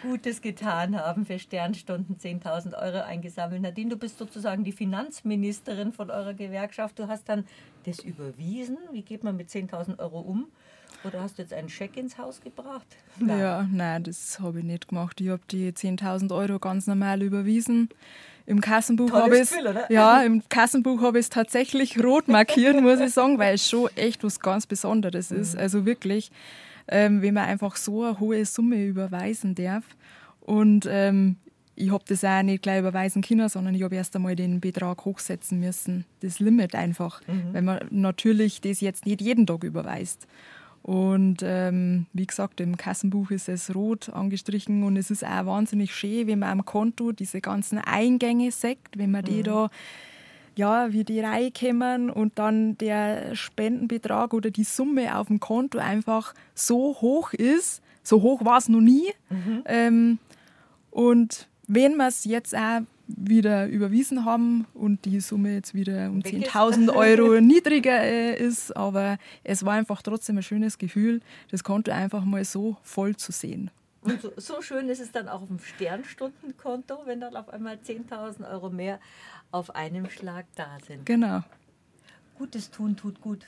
Gutes 0.00 0.40
getan 0.40 0.98
haben, 0.98 1.26
für 1.26 1.38
Sternstunden 1.38 2.16
10.000 2.16 2.72
Euro 2.72 3.04
eingesammelt. 3.04 3.60
Nadine, 3.60 3.90
du 3.90 3.96
bist 3.98 4.16
sozusagen 4.16 4.64
die 4.64 4.72
Finanzministerin 4.72 5.92
von 5.92 6.10
eurer 6.10 6.32
Gewerkschaft. 6.32 6.98
Du 6.98 7.06
hast 7.06 7.28
dann 7.28 7.44
das 7.84 7.98
überwiesen. 7.98 8.78
Wie 8.92 9.02
geht 9.02 9.24
man 9.24 9.36
mit 9.36 9.50
10.000 9.50 9.98
Euro 9.98 10.20
um? 10.20 10.46
Oder 11.04 11.20
hast 11.20 11.36
du 11.36 11.42
jetzt 11.42 11.52
einen 11.52 11.68
Scheck 11.68 11.98
ins 11.98 12.16
Haus 12.16 12.40
gebracht? 12.40 12.86
Nein. 13.18 13.40
Ja, 13.40 13.68
nein, 13.70 14.04
das 14.04 14.40
habe 14.40 14.60
ich 14.60 14.64
nicht 14.64 14.88
gemacht. 14.88 15.20
Ich 15.20 15.28
habe 15.28 15.42
die 15.50 15.70
10.000 15.70 16.34
Euro 16.34 16.58
ganz 16.58 16.86
normal 16.86 17.20
überwiesen. 17.20 17.90
Im 18.46 18.60
Kassenbuch 18.60 19.12
habe 19.12 19.38
ich 19.38 19.50
ja, 19.88 20.22
im 20.22 20.42
Kassenbuch 20.48 21.00
habe 21.00 21.18
ich 21.18 21.26
es 21.26 21.30
tatsächlich 21.30 21.98
rot 22.04 22.28
markiert, 22.28 22.80
muss 22.80 23.00
ich 23.00 23.12
sagen, 23.12 23.38
weil 23.38 23.54
es 23.54 23.68
schon 23.68 23.88
echt 23.96 24.24
was 24.24 24.40
ganz 24.40 24.66
Besonderes 24.66 25.30
ist. 25.30 25.54
Mhm. 25.54 25.60
Also 25.60 25.86
wirklich, 25.86 26.30
ähm, 26.88 27.22
wenn 27.22 27.34
man 27.34 27.44
einfach 27.44 27.76
so 27.76 28.02
eine 28.02 28.18
hohe 28.18 28.44
Summe 28.44 28.84
überweisen 28.84 29.54
darf. 29.54 29.84
Und 30.40 30.88
ähm, 30.90 31.36
ich 31.74 31.90
habe 31.90 32.04
das 32.06 32.24
auch 32.24 32.42
nicht 32.42 32.62
gleich 32.62 32.80
überweisen 32.80 33.22
können, 33.22 33.48
sondern 33.48 33.74
ich 33.74 33.82
habe 33.82 33.94
erst 33.94 34.14
einmal 34.14 34.36
den 34.36 34.60
Betrag 34.60 35.04
hochsetzen 35.04 35.60
müssen. 35.60 36.04
Das 36.20 36.38
Limit 36.38 36.74
einfach, 36.74 37.20
mhm. 37.26 37.54
weil 37.54 37.62
man 37.62 37.80
natürlich 37.90 38.60
das 38.60 38.80
jetzt 38.80 39.06
nicht 39.06 39.20
jeden 39.20 39.46
Tag 39.46 39.64
überweist. 39.64 40.26
Und 40.82 41.42
ähm, 41.44 42.06
wie 42.12 42.26
gesagt, 42.26 42.60
im 42.60 42.76
Kassenbuch 42.76 43.30
ist 43.30 43.48
es 43.48 43.74
rot 43.74 44.08
angestrichen 44.08 44.82
und 44.82 44.96
es 44.96 45.12
ist 45.12 45.24
auch 45.24 45.46
wahnsinnig 45.46 45.94
schön, 45.94 46.26
wenn 46.26 46.40
man 46.40 46.50
am 46.50 46.64
Konto 46.64 47.12
diese 47.12 47.40
ganzen 47.40 47.78
Eingänge 47.78 48.50
sieht, 48.50 48.78
wenn 48.96 49.12
man 49.12 49.24
die 49.24 49.38
mhm. 49.38 49.44
da, 49.44 49.70
ja, 50.56 50.92
wie 50.92 51.04
die 51.04 51.20
Reihe 51.20 51.52
kommen 51.52 52.10
und 52.10 52.36
dann 52.38 52.76
der 52.78 53.36
Spendenbetrag 53.36 54.34
oder 54.34 54.50
die 54.50 54.64
Summe 54.64 55.16
auf 55.16 55.28
dem 55.28 55.38
Konto 55.38 55.78
einfach 55.78 56.34
so 56.54 56.96
hoch 57.00 57.32
ist. 57.32 57.80
So 58.02 58.22
hoch 58.22 58.44
war 58.44 58.58
es 58.58 58.68
noch 58.68 58.80
nie. 58.80 59.12
Mhm. 59.30 59.62
Ähm, 59.66 60.18
und 60.90 61.46
wenn 61.68 61.96
man 61.96 62.08
es 62.08 62.24
jetzt 62.24 62.56
auch 62.56 62.80
wieder 63.16 63.66
überwiesen 63.66 64.24
haben 64.24 64.66
und 64.74 65.04
die 65.04 65.20
Summe 65.20 65.54
jetzt 65.54 65.74
wieder 65.74 66.10
um 66.10 66.20
10.000 66.20 66.94
Euro 66.94 67.40
niedriger 67.40 68.02
äh, 68.02 68.36
ist. 68.36 68.76
Aber 68.76 69.18
es 69.44 69.64
war 69.64 69.74
einfach 69.74 70.02
trotzdem 70.02 70.38
ein 70.38 70.42
schönes 70.42 70.78
Gefühl, 70.78 71.20
das 71.50 71.64
Konto 71.64 71.90
einfach 71.90 72.24
mal 72.24 72.44
so 72.44 72.76
voll 72.82 73.16
zu 73.16 73.32
sehen. 73.32 73.70
Und 74.02 74.20
so, 74.20 74.32
so 74.36 74.62
schön 74.62 74.88
ist 74.88 75.00
es 75.00 75.12
dann 75.12 75.28
auch 75.28 75.42
auf 75.42 75.48
dem 75.48 75.60
Sternstundenkonto, 75.60 77.02
wenn 77.06 77.20
dann 77.20 77.36
auf 77.36 77.48
einmal 77.48 77.76
10.000 77.76 78.50
Euro 78.50 78.70
mehr 78.70 78.98
auf 79.52 79.74
einem 79.74 80.10
Schlag 80.10 80.46
da 80.56 80.78
sind. 80.86 81.06
Genau. 81.06 81.42
Gutes 82.36 82.70
tun 82.70 82.96
tut 82.96 83.20
gut. 83.20 83.46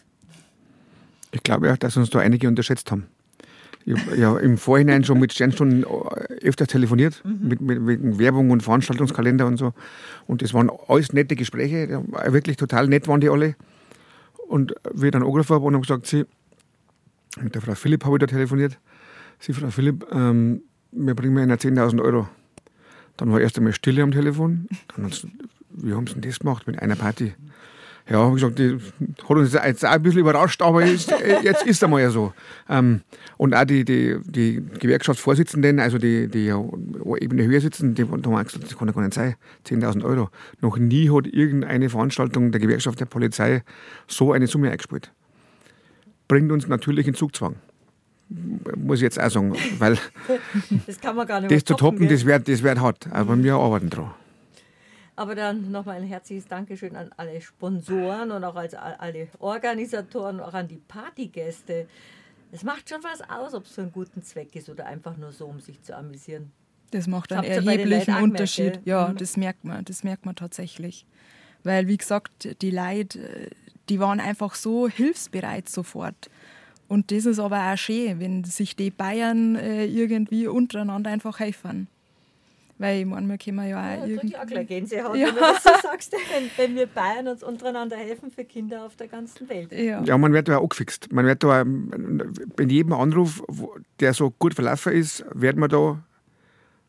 Ich 1.32 1.42
glaube 1.42 1.72
auch, 1.72 1.76
dass 1.76 1.96
uns 1.96 2.10
da 2.10 2.20
einige 2.20 2.46
unterschätzt 2.46 2.90
haben. 2.92 3.08
Ich 3.86 3.98
habe 3.98 4.16
ja 4.16 4.36
im 4.38 4.56
Vorhinein 4.56 5.04
schon 5.04 5.20
mit 5.20 5.32
Sternstunden 5.32 5.84
öfter 6.42 6.66
telefoniert, 6.66 7.22
mhm. 7.24 7.48
mit, 7.48 7.60
mit, 7.60 7.86
wegen 7.86 8.18
Werbung 8.18 8.50
und 8.50 8.62
Veranstaltungskalender 8.62 9.46
und 9.46 9.58
so. 9.58 9.74
Und 10.26 10.42
das 10.42 10.54
waren 10.54 10.70
alles 10.88 11.12
nette 11.12 11.36
Gespräche, 11.36 12.02
wirklich 12.28 12.56
total 12.56 12.88
nett 12.88 13.08
waren 13.08 13.20
die 13.20 13.28
alle. 13.28 13.56
Und 14.48 14.74
wir 14.92 15.10
dann 15.10 15.22
angerufen 15.22 15.54
haben 15.54 15.64
und 15.64 15.74
haben 15.74 15.82
gesagt, 15.82 16.06
sie, 16.06 16.24
mit 17.40 17.54
der 17.54 17.62
Frau 17.62 17.74
Philipp 17.74 18.04
habe 18.04 18.16
ich 18.16 18.20
da 18.20 18.26
telefoniert, 18.26 18.78
sie, 19.38 19.52
Frau 19.52 19.70
Philipp, 19.70 20.06
ähm, 20.12 20.62
wir 20.92 21.14
bringen 21.14 21.34
mir 21.34 21.42
einer 21.42 21.56
10.000 21.56 22.02
Euro. 22.02 22.28
Dann 23.16 23.32
war 23.32 23.40
erst 23.40 23.58
einmal 23.58 23.72
Stille 23.72 24.02
am 24.02 24.12
Telefon. 24.12 24.68
Dann 24.96 25.10
wie 25.76 25.92
haben 25.92 26.06
sie 26.06 26.14
denn 26.14 26.22
das 26.22 26.38
gemacht 26.38 26.66
mit 26.66 26.80
einer 26.80 26.96
Party? 26.96 27.34
Ja, 28.08 28.18
habe 28.18 28.34
gesagt, 28.34 28.58
die 28.58 28.78
hat 29.22 29.30
uns 29.30 29.54
jetzt 29.54 29.84
auch 29.84 29.90
ein 29.90 30.02
bisschen 30.02 30.20
überrascht, 30.20 30.60
aber 30.60 30.84
jetzt, 30.84 31.10
jetzt 31.42 31.62
ist 31.62 31.76
es 31.76 31.82
einmal 31.82 32.02
ja 32.02 32.10
so. 32.10 32.34
Ähm, 32.68 33.00
und 33.38 33.54
auch 33.54 33.64
die, 33.64 33.84
die, 33.84 34.18
die 34.26 34.62
Gewerkschaftsvorsitzenden, 34.78 35.80
also 35.80 35.96
die, 35.96 36.28
die 36.28 36.48
Ebene 36.48 37.44
höher 37.44 37.60
sitzen, 37.62 37.94
die, 37.94 38.02
haben 38.02 38.22
gesagt, 38.22 38.62
das 38.62 38.76
kann 38.76 38.88
ja 38.88 38.94
gar 38.94 39.00
nicht 39.00 39.14
sein, 39.14 39.36
10.000 39.66 40.04
Euro. 40.04 40.28
Noch 40.60 40.76
nie 40.76 41.10
hat 41.10 41.26
irgendeine 41.26 41.88
Veranstaltung 41.88 42.52
der 42.52 42.60
Gewerkschaft 42.60 43.00
der 43.00 43.06
Polizei 43.06 43.62
so 44.06 44.32
eine 44.32 44.48
Summe 44.48 44.70
eingespielt. 44.70 45.10
Bringt 46.28 46.52
uns 46.52 46.68
natürlich 46.68 47.08
in 47.08 47.14
Zugzwang 47.14 47.56
muss 48.76 48.98
ich 48.98 49.02
jetzt 49.02 49.20
auch 49.20 49.30
sagen, 49.30 49.54
weil 49.78 49.98
das 50.86 51.00
kann 51.00 51.14
man 51.16 51.26
gar 51.26 51.40
nicht 51.40 51.52
das 51.52 51.64
zu 51.64 51.74
toppen, 51.74 52.08
das 52.08 52.24
wird, 52.24 52.48
das 52.48 52.62
wird 52.62 52.80
hart. 52.80 53.06
Aber 53.10 53.40
wir 53.42 53.54
arbeiten 53.54 53.90
dran. 53.90 54.10
Aber 55.16 55.34
dann 55.34 55.70
nochmal 55.70 55.96
ein 55.96 56.06
herzliches 56.06 56.46
Dankeschön 56.46 56.96
an 56.96 57.10
alle 57.16 57.40
Sponsoren 57.40 58.32
und 58.32 58.42
auch 58.42 58.56
als 58.56 58.74
alle 58.74 59.28
Organisatoren, 59.38 60.40
auch 60.40 60.54
an 60.54 60.66
die 60.66 60.78
Partygäste. 60.88 61.86
Es 62.50 62.64
macht 62.64 62.88
schon 62.88 63.02
was 63.02 63.20
aus, 63.28 63.54
ob 63.54 63.64
es 63.64 63.72
für 63.72 63.82
einen 63.82 63.92
guten 63.92 64.22
Zweck 64.22 64.54
ist 64.56 64.68
oder 64.68 64.86
einfach 64.86 65.16
nur 65.16 65.32
so, 65.32 65.46
um 65.46 65.60
sich 65.60 65.82
zu 65.82 65.96
amüsieren. 65.96 66.52
Das 66.90 67.06
macht 67.06 67.32
einen 67.32 67.44
erheblichen 67.44 68.16
Unterschied. 68.16 68.80
Ja, 68.84 69.08
mhm. 69.08 69.16
das 69.16 69.36
merkt 69.36 69.64
man, 69.64 69.84
das 69.84 70.04
merkt 70.04 70.26
man 70.26 70.36
tatsächlich. 70.36 71.06
Weil, 71.64 71.88
wie 71.88 71.96
gesagt, 71.96 72.60
die 72.62 72.70
Leute, 72.70 73.50
die 73.88 73.98
waren 73.98 74.20
einfach 74.20 74.54
so 74.54 74.88
hilfsbereit 74.88 75.68
sofort. 75.68 76.30
Und 76.86 77.10
das 77.10 77.26
ist 77.26 77.38
aber 77.38 77.72
auch 77.72 77.76
schön, 77.76 78.20
wenn 78.20 78.44
sich 78.44 78.76
die 78.76 78.90
Bayern 78.90 79.56
äh, 79.56 79.86
irgendwie 79.86 80.46
untereinander 80.46 81.10
einfach 81.10 81.40
helfen. 81.40 81.88
Weil 82.78 83.00
ich 83.00 83.06
meine, 83.06 83.28
wir 83.28 83.38
können 83.38 83.68
ja 83.68 83.78
auch 83.78 83.98
ja, 83.98 84.06
irgendwie... 84.06 84.36
auch 84.36 84.46
gleich 84.46 84.66
Gänsehaut, 84.66 85.16
ja. 85.16 85.28
wenn 85.28 85.34
du 85.34 85.40
das 85.40 85.62
so 85.62 85.70
sagst, 85.82 86.12
wenn, 86.34 86.50
wenn, 86.56 86.76
wir 86.76 86.86
Bayern 86.86 87.28
uns 87.28 87.44
untereinander 87.44 87.96
helfen 87.96 88.30
für 88.30 88.44
Kinder 88.44 88.84
auf 88.84 88.96
der 88.96 89.06
ganzen 89.06 89.48
Welt. 89.48 89.72
Ja, 89.72 90.02
ja 90.02 90.18
man 90.18 90.32
wird 90.32 90.48
da 90.48 90.58
auch 90.58 90.62
angefixt. 90.62 91.12
Man 91.12 91.24
wird 91.26 91.44
da, 91.44 91.64
bei 91.64 92.64
jedem 92.64 92.92
Anruf, 92.92 93.44
der 94.00 94.12
so 94.12 94.30
gut 94.30 94.54
verlaufen 94.54 94.92
ist, 94.92 95.24
wird 95.32 95.56
man 95.56 95.68
da 95.70 96.02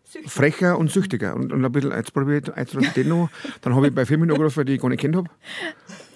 Süchtig. 0.03 0.31
frecher 0.31 0.77
und 0.77 0.91
süchtiger. 0.91 1.35
Und, 1.35 1.53
und 1.53 1.63
ein 1.63 1.71
bisschen, 1.71 1.91
jetzt 1.91 2.13
probiere 2.13 2.39
ich, 2.39 2.47
jetzt 2.55 2.95
den 2.95 3.09
noch. 3.09 3.29
Dann 3.61 3.75
habe 3.75 3.87
ich 3.87 3.95
bei 3.95 4.05
Firmen 4.05 4.31
angerufen, 4.31 4.65
die 4.65 4.73
ich 4.73 4.81
gar 4.81 4.89
nicht 4.89 5.01
kennt 5.01 5.15
habe 5.15 5.29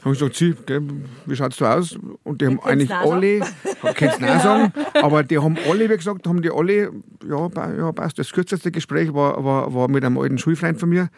habe 0.04 0.14
ich 0.14 0.20
gesagt, 0.20 0.36
Sie, 0.36 0.56
gell, 0.66 0.82
wie 1.26 1.36
schaut 1.36 1.52
es 1.52 1.58
da 1.58 1.76
aus? 1.76 1.98
Und 2.24 2.42
die 2.42 2.46
haben 2.46 2.60
eigentlich 2.62 2.94
alle, 2.94 3.40
kann 3.96 4.10
es 4.10 4.20
nicht 4.20 4.42
sagen, 4.42 4.74
aber 4.94 5.24
die 5.24 5.38
haben 5.38 5.58
alle, 5.70 5.90
wie 5.90 5.98
gesagt, 5.98 6.26
haben 6.28 6.42
die 6.42 6.52
alle, 6.52 6.92
ja, 7.28 7.50
ja 7.78 7.92
passt. 7.92 8.18
Das 8.18 8.32
kürzeste 8.32 8.72
Gespräch 8.72 9.14
war, 9.14 9.44
war, 9.44 9.74
war 9.74 9.90
mit 9.90 10.06
einem 10.06 10.18
alten 10.18 10.38
Schulfreund 10.38 10.80
von 10.80 10.90
mir, 10.90 11.10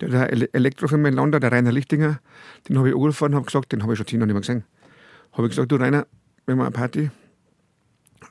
der 0.00 0.32
Elektrofirma 0.54 1.08
in 1.08 1.14
London, 1.14 1.40
der 1.40 1.50
Rainer 1.50 1.72
Lichtinger. 1.72 2.20
Den 2.68 2.78
habe 2.78 2.88
ich 2.88 2.94
angerufen 2.94 3.24
und 3.24 3.34
habe 3.34 3.46
gesagt, 3.46 3.72
den 3.72 3.82
habe 3.82 3.92
ich 3.92 3.98
schon 3.98 4.06
zehn 4.06 4.20
Jahre 4.20 4.26
nicht 4.28 4.34
mehr 4.34 4.40
gesehen. 4.40 4.64
Habe 5.32 5.46
ich 5.46 5.50
gesagt, 5.50 5.70
du 5.72 5.76
Rainer, 5.76 6.06
wir 6.46 6.56
machen 6.56 6.66
eine 6.66 6.76
Party. 6.76 7.10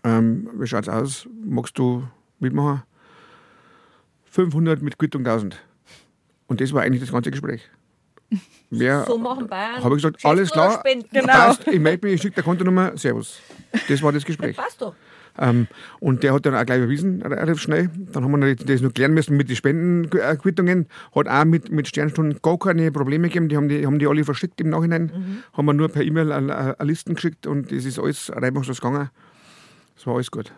Ähm, 0.04 0.50
wie 0.54 0.68
schaut 0.68 0.84
es 0.84 0.90
aus? 0.90 1.28
Magst 1.46 1.78
du 1.78 2.04
mitmachen? 2.40 2.84
500 4.32 4.82
mit 4.82 4.98
Quittung 4.98 5.26
1000. 5.26 5.60
Und 6.48 6.62
das 6.62 6.74
war 6.74 6.84
eigentlich 6.84 7.02
das 7.02 7.12
ganze 7.12 7.32
Gespräch. 7.32 7.70
Wer, 8.70 9.04
So 9.08 9.18
machen 9.18 9.48
Bayern. 9.48 9.84
Habe 9.84 9.96
ich 9.96 10.04
gesagt, 10.04 10.26
alles 10.26 10.52
klar. 10.52 10.84
Genau. 11.12 11.28
passt, 11.28 11.68
ich 11.68 11.80
melde 11.80 12.06
mich, 12.06 12.16
ich 12.16 12.22
schicke 12.22 12.36
der 12.36 12.44
Kontonummer, 12.44 12.98
servus. 12.98 13.40
Das 13.88 14.02
war 14.02 14.12
das 14.12 14.26
Gespräch. 14.26 14.56
Passt 14.56 14.82
doch. 14.82 14.94
Ähm, 15.38 15.68
und 16.00 16.24
der 16.24 16.34
hat 16.34 16.46
dann 16.46 16.56
auch 16.56 16.66
gleich 16.66 16.80
überwiesen, 16.80 17.22
relativ 17.22 17.62
schnell. 17.62 17.90
Dann 18.12 18.24
haben 18.24 18.42
wir 18.42 18.56
das 18.56 18.82
noch 18.82 18.94
klären 18.94 19.14
müssen 19.14 19.38
mit 19.38 19.48
den 19.50 19.56
Spendenquittungen. 19.56 20.88
Hat 21.16 21.28
auch 21.28 21.46
mit, 21.46 21.72
mit 21.72 21.88
Sternstunden 21.88 22.40
gar 22.42 22.58
keine 22.58 22.92
Probleme 22.92 23.28
gegeben. 23.28 23.48
Die 23.48 23.56
haben 23.56 23.70
die, 23.70 23.86
haben 23.86 24.00
die 24.00 24.08
alle 24.08 24.24
verschickt 24.24 24.60
im 24.60 24.70
Nachhinein. 24.70 25.44
Haben 25.54 25.66
wir 25.66 25.74
nur 25.74 25.90
per 25.90 26.04
E-Mail 26.04 26.32
eine, 26.32 26.80
eine 26.80 26.88
Listen 26.88 27.16
geschickt 27.16 27.48
und 27.48 27.72
das 27.72 27.86
ist 27.86 28.00
alles 28.00 28.32
reibungslos 28.36 28.82
gegangen. 28.82 29.10
Das 29.96 30.08
war 30.08 30.16
alles 30.16 30.32
gut. 30.32 30.52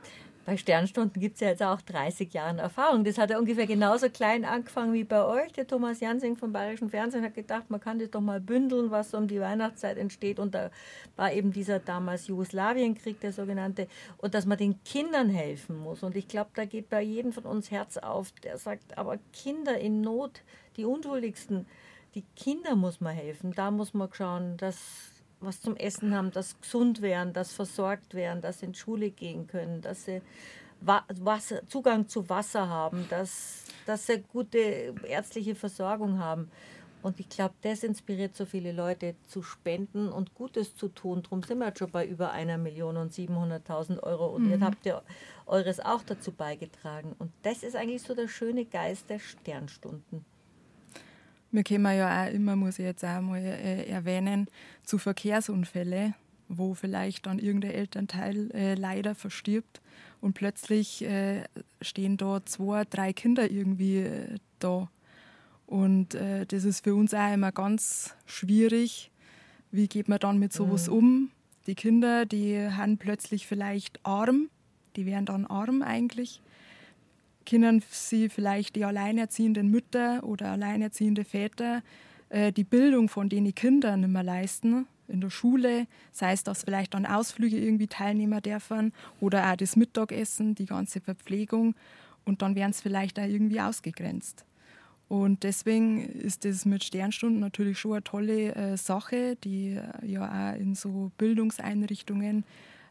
Bei 0.43 0.57
Sternstunden 0.57 1.21
gibt 1.21 1.35
es 1.35 1.41
ja 1.41 1.49
jetzt 1.49 1.61
auch 1.61 1.81
30 1.81 2.33
Jahre 2.33 2.59
Erfahrung. 2.59 3.03
Das 3.03 3.19
hat 3.19 3.29
ja 3.29 3.37
ungefähr 3.37 3.67
genauso 3.67 4.09
klein 4.09 4.43
angefangen 4.43 4.91
wie 4.93 5.03
bei 5.03 5.23
euch. 5.23 5.51
Der 5.53 5.67
Thomas 5.67 5.99
Jansing 5.99 6.35
vom 6.35 6.51
Bayerischen 6.51 6.89
Fernsehen 6.89 7.23
hat 7.23 7.35
gedacht, 7.35 7.69
man 7.69 7.79
kann 7.79 7.99
das 7.99 8.09
doch 8.09 8.21
mal 8.21 8.41
bündeln, 8.41 8.89
was 8.89 9.11
so 9.11 9.19
um 9.19 9.27
die 9.27 9.39
Weihnachtszeit 9.39 9.97
entsteht. 9.97 10.39
Und 10.39 10.55
da 10.55 10.71
war 11.15 11.31
eben 11.31 11.53
dieser 11.53 11.77
damals 11.77 12.25
Jugoslawienkrieg, 12.25 13.19
der 13.19 13.33
sogenannte, 13.33 13.87
und 14.17 14.33
dass 14.33 14.47
man 14.47 14.57
den 14.57 14.83
Kindern 14.83 15.29
helfen 15.29 15.77
muss. 15.77 16.01
Und 16.01 16.15
ich 16.15 16.27
glaube, 16.27 16.49
da 16.55 16.65
geht 16.65 16.89
bei 16.89 17.03
jedem 17.03 17.33
von 17.33 17.43
uns 17.43 17.69
Herz 17.69 17.97
auf, 17.97 18.31
der 18.43 18.57
sagt, 18.57 18.97
aber 18.97 19.19
Kinder 19.33 19.77
in 19.77 20.01
Not, 20.01 20.41
die 20.75 20.85
Unschuldigsten, 20.85 21.67
die 22.15 22.23
Kinder 22.35 22.75
muss 22.75 22.99
man 22.99 23.13
helfen. 23.13 23.53
Da 23.53 23.69
muss 23.69 23.93
man 23.93 24.09
schauen, 24.11 24.57
dass 24.57 25.20
was 25.41 25.61
zum 25.61 25.75
Essen 25.75 26.15
haben, 26.15 26.31
dass 26.31 26.59
gesund 26.61 27.01
werden, 27.01 27.33
dass 27.33 27.51
versorgt 27.53 28.13
werden, 28.13 28.41
dass 28.41 28.59
sie 28.59 28.67
in 28.67 28.71
die 28.73 28.79
Schule 28.79 29.09
gehen 29.11 29.47
können, 29.47 29.81
dass 29.81 30.05
sie 30.05 30.21
Wa- 30.81 31.05
Wasser, 31.19 31.67
Zugang 31.67 32.07
zu 32.07 32.27
Wasser 32.29 32.67
haben, 32.67 33.05
dass, 33.09 33.65
dass 33.85 34.07
sie 34.07 34.19
gute 34.31 34.93
ärztliche 35.07 35.53
Versorgung 35.55 36.19
haben. 36.19 36.49
Und 37.03 37.19
ich 37.19 37.29
glaube, 37.29 37.55
das 37.63 37.83
inspiriert 37.83 38.35
so 38.35 38.45
viele 38.45 38.71
Leute 38.71 39.15
zu 39.27 39.41
spenden 39.41 40.09
und 40.09 40.35
Gutes 40.35 40.75
zu 40.75 40.87
tun. 40.87 41.23
Darum 41.23 41.41
sind 41.41 41.57
wir 41.57 41.67
jetzt 41.67 41.79
schon 41.79 41.89
bei 41.89 42.05
über 42.05 42.31
einer 42.31 42.59
Million 42.59 42.95
und 42.97 43.11
700.000 43.11 44.01
Euro. 44.03 44.27
Und 44.27 44.49
ihr 44.51 44.59
habt 44.61 44.85
ja 44.85 45.01
eures 45.47 45.79
auch 45.79 46.03
dazu 46.03 46.31
beigetragen. 46.31 47.15
Und 47.17 47.31
das 47.41 47.63
ist 47.63 47.75
eigentlich 47.75 48.03
so 48.03 48.13
der 48.13 48.27
schöne 48.27 48.65
Geist 48.65 49.09
der 49.09 49.17
Sternstunden. 49.17 50.25
Wir 51.51 51.63
kommen 51.63 51.97
ja 51.97 52.23
auch 52.23 52.31
immer, 52.31 52.55
muss 52.55 52.79
ich 52.79 52.85
jetzt 52.85 53.03
auch 53.03 53.21
mal 53.21 53.37
äh, 53.37 53.85
erwähnen, 53.85 54.47
zu 54.83 54.97
Verkehrsunfällen, 54.97 56.15
wo 56.47 56.73
vielleicht 56.73 57.25
dann 57.25 57.39
irgendein 57.39 57.71
Elternteil 57.71 58.51
äh, 58.51 58.75
leider 58.75 59.15
verstirbt 59.15 59.81
und 60.21 60.33
plötzlich 60.33 61.03
äh, 61.03 61.43
stehen 61.81 62.15
da 62.15 62.45
zwei, 62.45 62.85
drei 62.85 63.11
Kinder 63.11 63.51
irgendwie 63.51 63.97
äh, 63.97 64.37
da. 64.59 64.89
Und 65.65 66.15
äh, 66.15 66.45
das 66.45 66.63
ist 66.63 66.83
für 66.85 66.95
uns 66.95 67.13
auch 67.13 67.33
immer 67.33 67.51
ganz 67.51 68.15
schwierig. 68.25 69.11
Wie 69.71 69.87
geht 69.87 70.07
man 70.07 70.19
dann 70.19 70.37
mit 70.37 70.53
sowas 70.53 70.87
um? 70.87 71.31
Die 71.67 71.75
Kinder, 71.75 72.25
die 72.25 72.59
haben 72.59 72.97
plötzlich 72.97 73.45
vielleicht 73.45 74.05
arm, 74.05 74.49
die 74.95 75.05
wären 75.05 75.25
dann 75.25 75.45
arm 75.45 75.81
eigentlich 75.81 76.41
können 77.51 77.83
sie 77.89 78.29
vielleicht 78.29 78.77
die 78.77 78.85
alleinerziehenden 78.85 79.69
Mütter 79.69 80.23
oder 80.23 80.51
alleinerziehende 80.51 81.25
Väter 81.25 81.83
äh, 82.29 82.53
die 82.53 82.63
Bildung 82.63 83.09
von 83.09 83.27
den 83.27 83.53
Kindern 83.53 83.99
nicht 83.99 84.09
mehr 84.09 84.23
leisten 84.23 84.87
in 85.09 85.19
der 85.19 85.29
Schule, 85.29 85.85
sei 86.13 86.31
es, 86.31 86.43
dass 86.43 86.63
vielleicht 86.63 86.95
an 86.95 87.05
Ausflüge 87.05 87.57
irgendwie 87.57 87.87
teilnehmen 87.87 88.41
dürfen 88.41 88.93
oder 89.19 89.51
auch 89.51 89.57
das 89.57 89.75
Mittagessen, 89.75 90.55
die 90.55 90.65
ganze 90.65 91.01
Verpflegung 91.01 91.75
und 92.23 92.41
dann 92.41 92.55
werden 92.55 92.71
sie 92.71 92.83
vielleicht 92.83 93.19
auch 93.19 93.27
irgendwie 93.27 93.59
ausgegrenzt. 93.59 94.45
Und 95.09 95.43
deswegen 95.43 96.05
ist 96.05 96.45
das 96.45 96.63
mit 96.63 96.85
Sternstunden 96.85 97.41
natürlich 97.41 97.77
schon 97.77 97.91
eine 97.93 98.03
tolle 98.05 98.55
äh, 98.55 98.77
Sache, 98.77 99.35
die 99.43 99.71
äh, 99.71 100.05
ja 100.05 100.53
auch 100.53 100.57
in 100.57 100.73
so 100.73 101.11
Bildungseinrichtungen 101.17 102.45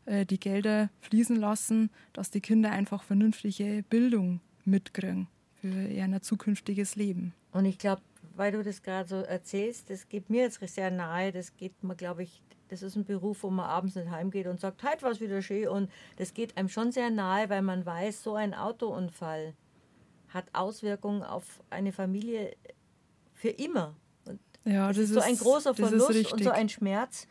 äh, 0.05 0.27
die 0.27 0.39
Gelder 0.39 0.91
fließen 1.01 1.37
lassen, 1.37 1.89
dass 2.13 2.31
die 2.31 2.43
Kinder 2.43 2.73
einfach 2.73 3.05
vernünftige 3.05 3.83
Bildung 3.89 4.41
mitkriegen 4.65 5.29
für 5.61 5.69
ihr 5.69 6.23
zukünftiges 6.23 6.97
Leben. 6.97 7.35
Und 7.53 7.65
ich 7.65 7.79
glaube, 7.79 8.03
weil 8.37 8.53
du 8.53 8.63
das 8.63 8.83
gerade 8.83 9.09
so 9.09 9.17
erzählst, 9.17 9.91
das 9.91 10.09
geht 10.09 10.31
mir 10.31 10.43
jetzt 10.43 10.61
sehr 10.75 10.91
nahe. 10.91 11.33
Das 11.33 11.57
geht 11.57 11.83
mir, 11.83 11.97
glaube 11.97 12.23
ich, 12.23 12.43
das 12.69 12.83
ist 12.83 12.97
ein 12.97 13.05
Beruf, 13.05 13.43
wo 13.43 13.51
man 13.51 13.67
abends 13.67 13.97
nicht 13.97 14.11
heimgeht 14.11 14.47
und 14.47 14.61
sagt, 14.61 14.83
heute 14.83 15.03
war 15.03 15.11
es 15.11 15.21
wieder 15.21 15.43
schön. 15.43 15.69
Und 15.69 15.91
das 16.17 16.33
geht 16.33 16.57
einem 16.57 16.69
schon 16.69 16.93
sehr 16.93 17.11
nahe, 17.11 17.51
weil 17.51 17.63
man 17.63 17.85
weiß, 17.85 18.23
so 18.23 18.35
ein 18.35 18.55
Autounfall 18.55 19.55
hat 20.29 20.47
Auswirkungen 20.53 21.23
auf 21.23 21.61
eine 21.71 21.93
Familie 21.93 22.57
für 23.35 23.49
immer. 23.49 23.97
Und 24.25 24.41
Ja, 24.65 24.89
das, 24.89 24.99
ist 24.99 25.15
so 25.15 25.21
ein 25.21 25.37
großer 25.37 25.75
das 25.75 25.89
Verlust 25.89 26.33
und 26.33 26.43
so 26.43 26.51
ein 26.51 26.69
Schmerz. 26.69 27.27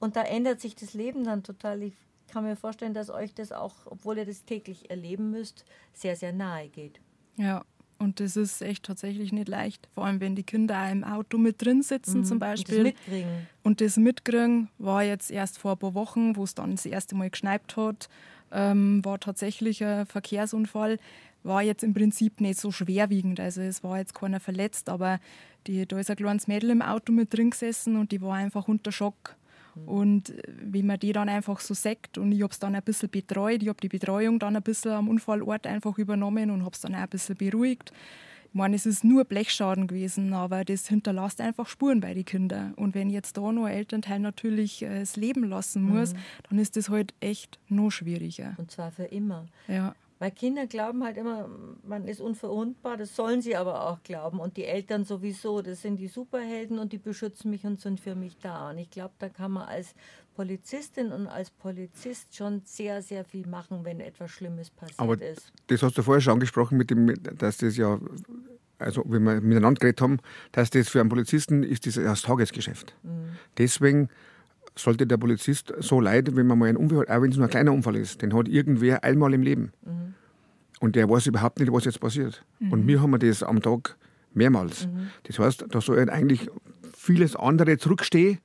Und 0.00 0.16
da 0.16 0.22
ändert 0.22 0.60
sich 0.60 0.74
das 0.74 0.94
Leben 0.94 1.24
dann 1.24 1.42
total. 1.44 1.82
Ich 1.82 1.94
kann 2.32 2.44
mir 2.44 2.56
vorstellen, 2.56 2.94
dass 2.94 3.10
euch 3.10 3.34
das 3.34 3.52
auch, 3.52 3.74
obwohl 3.84 4.18
ihr 4.18 4.24
das 4.26 4.44
täglich 4.44 4.90
erleben 4.90 5.30
müsst, 5.30 5.64
sehr, 5.92 6.16
sehr 6.16 6.32
nahe 6.32 6.68
geht. 6.68 7.00
Ja, 7.36 7.62
und 7.98 8.18
das 8.18 8.36
ist 8.36 8.62
echt 8.62 8.82
tatsächlich 8.84 9.32
nicht 9.32 9.48
leicht. 9.48 9.88
Vor 9.94 10.04
allem, 10.06 10.20
wenn 10.20 10.34
die 10.34 10.42
Kinder 10.42 10.76
auch 10.84 10.90
im 10.90 11.04
Auto 11.04 11.38
mit 11.38 11.64
drin 11.64 11.82
sitzen, 11.82 12.24
zum 12.24 12.38
Mhm. 12.38 12.42
Und 12.42 12.42
das 12.42 12.48
Beispiel. 12.58 12.82
mitkriegen. 12.84 13.46
Und 13.62 13.80
das 13.80 13.96
mitkriegen 13.96 14.68
war 14.78 15.04
jetzt 15.04 15.30
erst 15.30 15.58
vor 15.58 15.72
ein 15.72 15.78
paar 15.78 15.94
Wochen, 15.94 16.34
wo 16.36 16.42
es 16.42 16.54
dann 16.54 16.72
das 16.72 16.84
erste 16.86 17.14
Mal 17.14 17.30
geschneit 17.30 17.76
hat, 17.76 18.08
ähm, 18.50 19.04
war 19.04 19.20
tatsächlich 19.20 19.84
ein 19.84 20.06
Verkehrsunfall. 20.06 20.98
War 21.44 21.62
jetzt 21.62 21.82
im 21.84 21.94
Prinzip 21.94 22.40
nicht 22.40 22.58
so 22.60 22.70
schwerwiegend. 22.72 23.38
Also 23.40 23.60
es 23.60 23.82
war 23.84 23.98
jetzt 23.98 24.14
keiner 24.14 24.40
verletzt, 24.40 24.88
aber 24.88 25.20
die, 25.66 25.86
da 25.86 25.98
ist 25.98 26.10
ein 26.10 26.16
kleines 26.16 26.48
Mädel 26.48 26.70
im 26.70 26.82
Auto 26.82 27.12
mit 27.12 27.32
drin 27.32 27.50
gesessen 27.50 27.96
und 27.96 28.10
die 28.12 28.20
war 28.20 28.34
einfach 28.34 28.68
unter 28.68 28.90
Schock. 28.92 29.36
Und 29.86 30.30
äh, 30.30 30.42
wie 30.60 30.82
man 30.82 30.98
die 30.98 31.12
dann 31.12 31.28
einfach 31.28 31.60
so 31.60 31.74
sagt 31.74 32.18
und 32.18 32.32
ich 32.32 32.42
habe 32.42 32.52
es 32.52 32.58
dann 32.58 32.74
ein 32.74 32.82
bisschen 32.82 33.10
betreut, 33.10 33.62
ich 33.62 33.68
habe 33.68 33.80
die 33.80 33.88
Betreuung 33.88 34.38
dann 34.38 34.56
ein 34.56 34.62
bisschen 34.62 34.92
am 34.92 35.08
Unfallort 35.08 35.66
einfach 35.66 35.98
übernommen 35.98 36.50
und 36.50 36.62
habe 36.62 36.74
es 36.74 36.80
dann 36.80 36.94
auch 36.94 37.00
ein 37.00 37.08
bisschen 37.08 37.36
beruhigt. 37.36 37.92
Ich 38.52 38.54
meine, 38.54 38.76
es 38.76 38.84
ist 38.84 39.02
nur 39.02 39.24
Blechschaden 39.24 39.86
gewesen, 39.86 40.34
aber 40.34 40.62
das 40.62 40.86
hinterlässt 40.86 41.40
einfach 41.40 41.66
Spuren 41.66 42.00
bei 42.00 42.12
den 42.12 42.26
Kindern. 42.26 42.74
Und 42.74 42.94
wenn 42.94 43.08
jetzt 43.08 43.38
da 43.38 43.50
noch 43.50 43.64
ein 43.64 43.72
Elternteil 43.72 44.18
natürlich 44.18 44.82
äh, 44.82 45.00
das 45.00 45.16
Leben 45.16 45.44
lassen 45.44 45.82
muss, 45.82 46.12
dann 46.50 46.58
ist 46.58 46.76
das 46.76 46.90
halt 46.90 47.14
echt 47.20 47.58
noch 47.70 47.90
schwieriger. 47.90 48.54
Und 48.58 48.70
zwar 48.70 48.90
für 48.90 49.04
immer. 49.04 49.46
Ja, 49.68 49.94
Weil 50.22 50.30
Kinder 50.30 50.68
glauben 50.68 51.02
halt 51.02 51.16
immer, 51.16 51.48
man 51.82 52.06
ist 52.06 52.20
unverwundbar, 52.20 52.96
das 52.96 53.16
sollen 53.16 53.42
sie 53.42 53.56
aber 53.56 53.88
auch 53.88 54.04
glauben. 54.04 54.38
Und 54.38 54.56
die 54.56 54.64
Eltern 54.64 55.04
sowieso, 55.04 55.62
das 55.62 55.82
sind 55.82 55.96
die 55.96 56.06
Superhelden 56.06 56.78
und 56.78 56.92
die 56.92 56.98
beschützen 56.98 57.50
mich 57.50 57.64
und 57.64 57.80
sind 57.80 57.98
für 57.98 58.14
mich 58.14 58.38
da. 58.38 58.70
Und 58.70 58.78
ich 58.78 58.88
glaube, 58.88 59.14
da 59.18 59.28
kann 59.28 59.50
man 59.50 59.66
als 59.66 59.96
Polizistin 60.36 61.10
und 61.10 61.26
als 61.26 61.50
Polizist 61.50 62.36
schon 62.36 62.62
sehr, 62.64 63.02
sehr 63.02 63.24
viel 63.24 63.48
machen, 63.48 63.84
wenn 63.84 63.98
etwas 63.98 64.30
Schlimmes 64.30 64.70
passiert 64.70 65.00
Aber 65.00 65.20
ist. 65.20 65.52
das 65.66 65.82
hast 65.82 65.98
du 65.98 66.02
vorher 66.04 66.20
schon 66.20 66.34
angesprochen, 66.34 66.78
mit 66.78 66.90
dem, 66.90 67.12
dass 67.36 67.56
das 67.56 67.76
ja, 67.76 67.98
also 68.78 69.02
wenn 69.08 69.24
wir 69.24 69.40
miteinander 69.40 69.80
geredet 69.80 70.02
haben, 70.02 70.18
dass 70.52 70.70
das 70.70 70.88
für 70.88 71.00
einen 71.00 71.08
Polizisten 71.08 71.64
ist 71.64 71.84
das 71.84 71.94
das 71.94 72.22
Tagesgeschäft. 72.22 72.94
Deswegen 73.58 74.08
sollte 74.76 75.06
der 75.06 75.16
Polizist 75.18 75.72
so 75.80 76.00
leiden, 76.00 76.36
wenn 76.36 76.46
man 76.46 76.58
mal 76.58 76.68
einen 76.68 76.78
Unfall 76.78 77.00
hat, 77.00 77.10
auch 77.10 77.22
wenn 77.22 77.30
es 77.30 77.36
nur 77.36 77.46
ein 77.46 77.50
kleiner 77.50 77.72
Unfall 77.72 77.96
ist, 77.96 78.22
den 78.22 78.34
hat 78.34 78.48
irgendwer 78.48 79.04
einmal 79.04 79.34
im 79.34 79.42
Leben. 79.42 79.72
Und 80.80 80.96
der 80.96 81.08
weiß 81.08 81.26
überhaupt 81.26 81.60
nicht, 81.60 81.72
was 81.72 81.84
jetzt 81.84 82.00
passiert. 82.00 82.44
Und 82.70 82.86
wir 82.86 83.00
haben 83.00 83.18
das 83.18 83.42
am 83.42 83.60
Tag 83.62 83.96
mehrmals. 84.34 84.88
Das 85.24 85.38
heißt, 85.38 85.66
da 85.70 85.80
soll 85.80 86.08
eigentlich 86.10 86.48
vieles 86.96 87.36
andere 87.36 87.78
zurückstehen, 87.78 88.38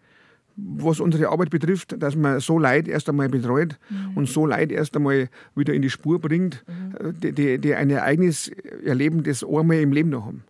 was 0.57 0.99
unsere 0.99 1.30
Arbeit 1.30 1.51
betrifft, 1.51 1.95
dass 2.01 2.15
man 2.15 2.39
so 2.39 2.57
Leid 2.57 2.88
erst 2.88 3.07
einmal 3.09 3.30
betreut 3.30 3.78
und 4.15 4.28
so 4.28 4.45
Leid 4.45 4.71
erst 4.71 4.95
einmal 4.95 5.30
wieder 5.55 5.73
in 5.73 5.84
die 5.84 5.89
Spur 5.89 6.19
bringt, 6.19 6.65
äh, 6.99 7.13
die, 7.13 7.32
die, 7.32 7.57
die 7.59 7.75
ein 7.75 7.89
Ereignis 7.91 8.49
erleben, 8.84 9.23
das 9.23 9.43
einmal 9.43 9.78
im 9.78 9.91
Leben 9.91 10.09
noch 10.09 10.25
haben. 10.25 10.43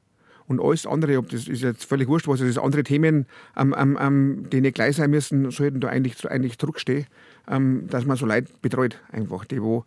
Und 0.48 0.62
alles 0.62 0.86
andere, 0.86 1.18
ob 1.18 1.30
das 1.30 1.48
ist 1.48 1.62
jetzt 1.62 1.86
völlig 1.86 2.08
wurscht, 2.08 2.28
was 2.28 2.40
es 2.40 2.50
ist, 2.50 2.58
andere 2.58 2.84
Themen, 2.84 3.26
ähm, 3.58 3.98
ähm, 4.00 4.48
die 4.52 4.62
nicht 4.62 4.76
gleich 4.76 4.96
sein 4.96 5.10
müssen, 5.12 5.52
sollten 5.52 5.82
da 5.82 5.90
eigentlich, 5.90 6.30
eigentlich 6.30 6.58
zurückstehen, 6.58 7.06
ähm, 7.50 7.88
dass 7.90 8.06
man 8.06 8.18
so 8.18 8.26
Leid 8.26 8.62
betreut, 8.62 9.00
einfach, 9.12 9.46
die 9.46 9.62
wo 9.62 9.84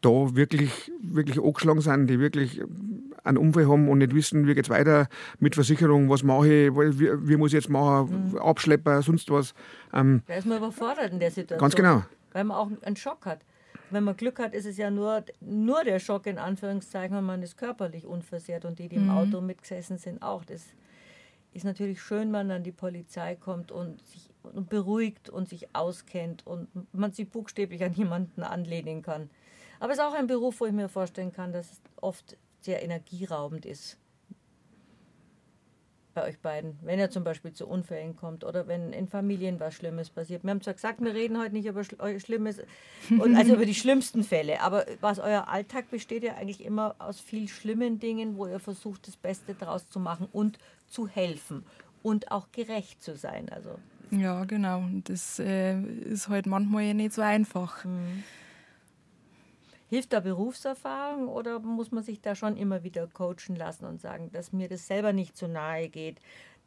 da 0.00 0.34
wirklich, 0.34 0.90
wirklich 1.02 1.40
angeschlagen 1.42 1.80
sind, 1.80 2.06
die 2.08 2.18
wirklich 2.18 2.60
einen 3.24 3.38
Unfall 3.38 3.68
haben 3.68 3.88
und 3.88 3.98
nicht 3.98 4.14
wissen, 4.14 4.46
wie 4.46 4.54
geht 4.54 4.64
es 4.64 4.70
weiter 4.70 5.08
mit 5.38 5.54
Versicherung, 5.54 6.08
was 6.08 6.22
mache 6.22 6.48
ich, 6.48 6.72
wie, 6.72 7.28
wie 7.28 7.36
muss 7.36 7.50
ich 7.50 7.60
jetzt 7.60 7.68
machen, 7.68 8.36
Abschlepper, 8.38 9.02
sonst 9.02 9.30
was. 9.30 9.54
Ähm, 9.92 10.22
Da 10.26 10.34
ist 10.34 10.46
man 10.46 10.58
überfordert 10.58 11.12
in 11.12 11.20
der 11.20 11.30
Situation. 11.30 11.60
Ganz 11.60 11.74
genau. 11.74 12.02
Weil 12.32 12.44
man 12.44 12.56
auch 12.56 12.70
einen 12.82 12.96
Schock 12.96 13.26
hat. 13.26 13.40
Wenn 13.92 14.04
man 14.04 14.16
Glück 14.16 14.38
hat, 14.38 14.54
ist 14.54 14.66
es 14.66 14.78
ja 14.78 14.90
nur, 14.90 15.24
nur 15.40 15.84
der 15.84 15.98
Schock 15.98 16.26
in 16.26 16.38
Anführungszeichen, 16.38 17.16
wenn 17.16 17.24
man 17.24 17.42
ist 17.42 17.56
körperlich 17.56 18.06
unversehrt 18.06 18.64
und 18.64 18.78
die, 18.78 18.88
die 18.88 18.96
im 18.96 19.10
Auto 19.10 19.40
mitgesessen 19.40 19.98
sind, 19.98 20.22
auch. 20.22 20.44
Das 20.44 20.64
ist 21.52 21.64
natürlich 21.64 22.00
schön, 22.00 22.32
wenn 22.32 22.48
dann 22.48 22.62
die 22.62 22.72
Polizei 22.72 23.36
kommt 23.36 23.70
und 23.70 24.00
sich 24.06 24.30
und 24.42 24.68
beruhigt 24.68 25.28
und 25.30 25.48
sich 25.48 25.74
auskennt 25.74 26.46
und 26.46 26.68
man 26.92 27.12
sich 27.12 27.28
buchstäblich 27.28 27.84
an 27.84 27.92
jemanden 27.92 28.42
anlehnen 28.42 29.02
kann. 29.02 29.30
Aber 29.78 29.92
es 29.92 29.98
ist 29.98 30.04
auch 30.04 30.14
ein 30.14 30.26
Beruf, 30.26 30.60
wo 30.60 30.66
ich 30.66 30.72
mir 30.72 30.88
vorstellen 30.88 31.32
kann, 31.32 31.52
dass 31.52 31.72
es 31.72 31.80
oft 32.00 32.36
sehr 32.60 32.82
energieraubend 32.82 33.66
ist. 33.66 33.98
Bei 36.14 36.24
euch 36.24 36.38
beiden, 36.38 36.78
wenn 36.82 36.98
er 36.98 37.10
zum 37.10 37.24
Beispiel 37.24 37.52
zu 37.52 37.66
Unfällen 37.66 38.16
kommt 38.16 38.44
oder 38.44 38.66
wenn 38.68 38.92
in 38.92 39.08
Familien 39.08 39.60
was 39.60 39.74
Schlimmes 39.74 40.10
passiert? 40.10 40.44
Wir 40.44 40.50
haben 40.50 40.60
zwar 40.60 40.74
gesagt, 40.74 41.00
wir 41.00 41.14
reden 41.14 41.38
heute 41.38 41.54
nicht 41.54 41.66
über 41.66 41.82
Schlimmes, 41.84 42.60
und 43.10 43.36
also 43.36 43.54
über 43.54 43.66
die 43.66 43.74
schlimmsten 43.74 44.24
Fälle, 44.24 44.60
aber 44.60 44.86
was 45.00 45.18
euer 45.18 45.48
Alltag 45.48 45.90
besteht 45.90 46.22
ja 46.22 46.34
eigentlich 46.34 46.64
immer 46.64 46.96
aus 46.98 47.20
viel 47.20 47.48
schlimmen 47.48 47.98
Dingen, 47.98 48.36
wo 48.36 48.46
ihr 48.46 48.60
versucht, 48.60 49.08
das 49.08 49.16
Beste 49.16 49.54
daraus 49.54 49.88
zu 49.88 50.00
machen 50.00 50.28
und 50.32 50.58
zu 50.88 51.08
helfen 51.08 51.64
und 52.02 52.30
auch 52.30 52.48
gerecht 52.52 53.02
zu 53.02 53.16
sein. 53.16 53.48
Also 53.48 53.78
ja, 54.10 54.44
genau. 54.44 54.78
Und 54.78 55.08
das 55.08 55.38
äh, 55.38 55.80
ist 55.80 56.28
halt 56.28 56.46
manchmal 56.46 56.84
ja 56.84 56.94
nicht 56.94 57.14
so 57.14 57.22
einfach. 57.22 57.84
Mhm. 57.84 58.22
Hilft 59.92 60.14
da 60.14 60.20
Berufserfahrung 60.20 61.28
oder 61.28 61.60
muss 61.60 61.92
man 61.92 62.02
sich 62.02 62.22
da 62.22 62.34
schon 62.34 62.56
immer 62.56 62.82
wieder 62.82 63.06
coachen 63.08 63.56
lassen 63.56 63.84
und 63.84 64.00
sagen, 64.00 64.30
dass 64.32 64.50
mir 64.50 64.66
das 64.66 64.86
selber 64.86 65.12
nicht 65.12 65.36
zu 65.36 65.48
nahe 65.48 65.90
geht, 65.90 66.16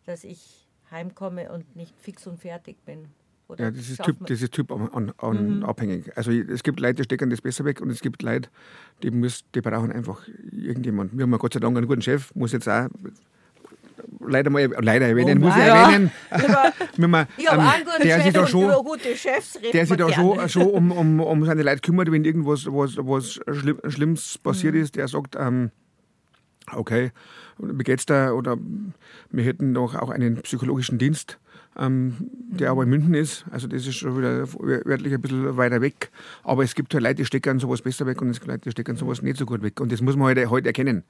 dass 0.06 0.24
ich 0.24 0.68
heimkomme 0.92 1.52
und 1.52 1.76
nicht 1.76 1.96
fix 2.00 2.28
und 2.28 2.40
fertig 2.40 2.78
bin? 2.86 3.08
Oder 3.48 3.64
ja, 3.64 3.72
das 3.72 3.90
ist 3.90 4.04
typ, 4.04 4.28
das 4.28 4.44
ist 4.44 4.54
typ 4.54 4.72
an, 4.72 5.12
an 5.18 5.58
mhm. 5.58 5.64
abhängig. 5.64 6.16
Also 6.16 6.30
es 6.30 6.62
gibt 6.62 6.80
Leute, 6.80 6.98
die 6.98 7.06
stecken 7.06 7.32
das 7.32 7.42
besser 7.42 7.66
weg 7.66 7.82
und 7.82 7.90
es 7.90 8.02
gibt 8.02 8.22
Leute, 8.22 8.48
die, 9.02 9.10
müssen, 9.10 9.44
die 9.56 9.62
brauchen 9.62 9.92
einfach 9.92 10.28
irgendjemanden. 10.52 11.18
Wir 11.18 11.24
haben 11.24 11.32
ja 11.32 11.38
Gott 11.38 11.54
sei 11.56 11.60
Dank 11.60 11.76
einen 11.76 11.88
guten 11.88 12.04
Chef, 12.04 12.32
muss 12.36 12.52
jetzt 12.52 12.70
auch 12.70 12.90
leider 14.20 14.50
mal 14.50 14.70
leider 14.80 15.08
erwähnen, 15.08 15.40
oh, 15.40 15.46
muss 15.46 15.56
ich 15.56 15.64
erwähnen. 15.64 16.12
Ja. 16.98 17.28
ich 17.38 17.52
habe 17.52 17.62
ähm, 17.62 18.04
der 18.04 18.22
sich 18.22 18.34
da 18.34 18.48
schon, 18.48 18.72
Chefs 19.16 19.60
Der 19.74 19.86
sich 19.86 19.98
da 19.98 20.12
schon, 20.12 20.50
schon 20.50 20.64
um, 20.64 20.92
um, 20.92 21.20
um 21.20 21.46
seine 21.46 21.64
Leute 21.64 21.82
kümmert, 21.82 22.12
wenn 22.12 22.24
irgendwas 22.24 22.66
was, 22.66 22.98
was 22.98 23.40
Schlimm, 23.58 23.80
Schlimmes 23.88 24.38
passiert 24.38 24.76
mhm. 24.76 24.82
ist. 24.82 24.96
Der 24.96 25.08
sagt, 25.08 25.36
ähm, 25.38 25.72
okay, 26.74 27.12
wie 27.58 27.84
geht's 27.84 28.06
da? 28.06 28.32
Oder 28.32 28.58
wir 29.32 29.44
hätten 29.44 29.74
doch 29.74 29.96
auch 29.96 30.10
einen 30.10 30.42
psychologischen 30.42 30.98
Dienst. 30.98 31.38
Ähm, 31.78 32.30
der 32.32 32.72
aber 32.72 32.84
in 32.84 32.90
München 32.90 33.14
ist. 33.14 33.44
Also 33.52 33.68
das 33.68 33.86
ist 33.86 33.96
schon 33.96 34.18
wieder 34.18 34.48
örtlich 34.88 35.14
ein 35.14 35.22
bisschen 35.22 35.58
weiter 35.58 35.82
weg. 35.82 36.10
Aber 36.44 36.64
es 36.64 36.74
gibt 36.74 36.94
halt 36.94 37.04
Leute, 37.04 37.16
die 37.16 37.26
stecken 37.26 37.60
sowas 37.60 37.82
besser 37.82 38.06
weg 38.06 38.22
und 38.22 38.30
es 38.30 38.40
gibt 38.40 38.48
Leute, 38.48 38.62
die 38.62 38.72
stecken 38.72 38.96
sowas 38.96 39.22
nicht 39.22 39.36
so 39.36 39.46
gut 39.46 39.62
weg. 39.62 39.82
Und 39.82 39.92
das 39.92 40.00
muss 40.00 40.16
man 40.16 40.28
heute 40.28 40.42
halt, 40.42 40.52
halt 40.52 40.68
erkennen 40.68 41.04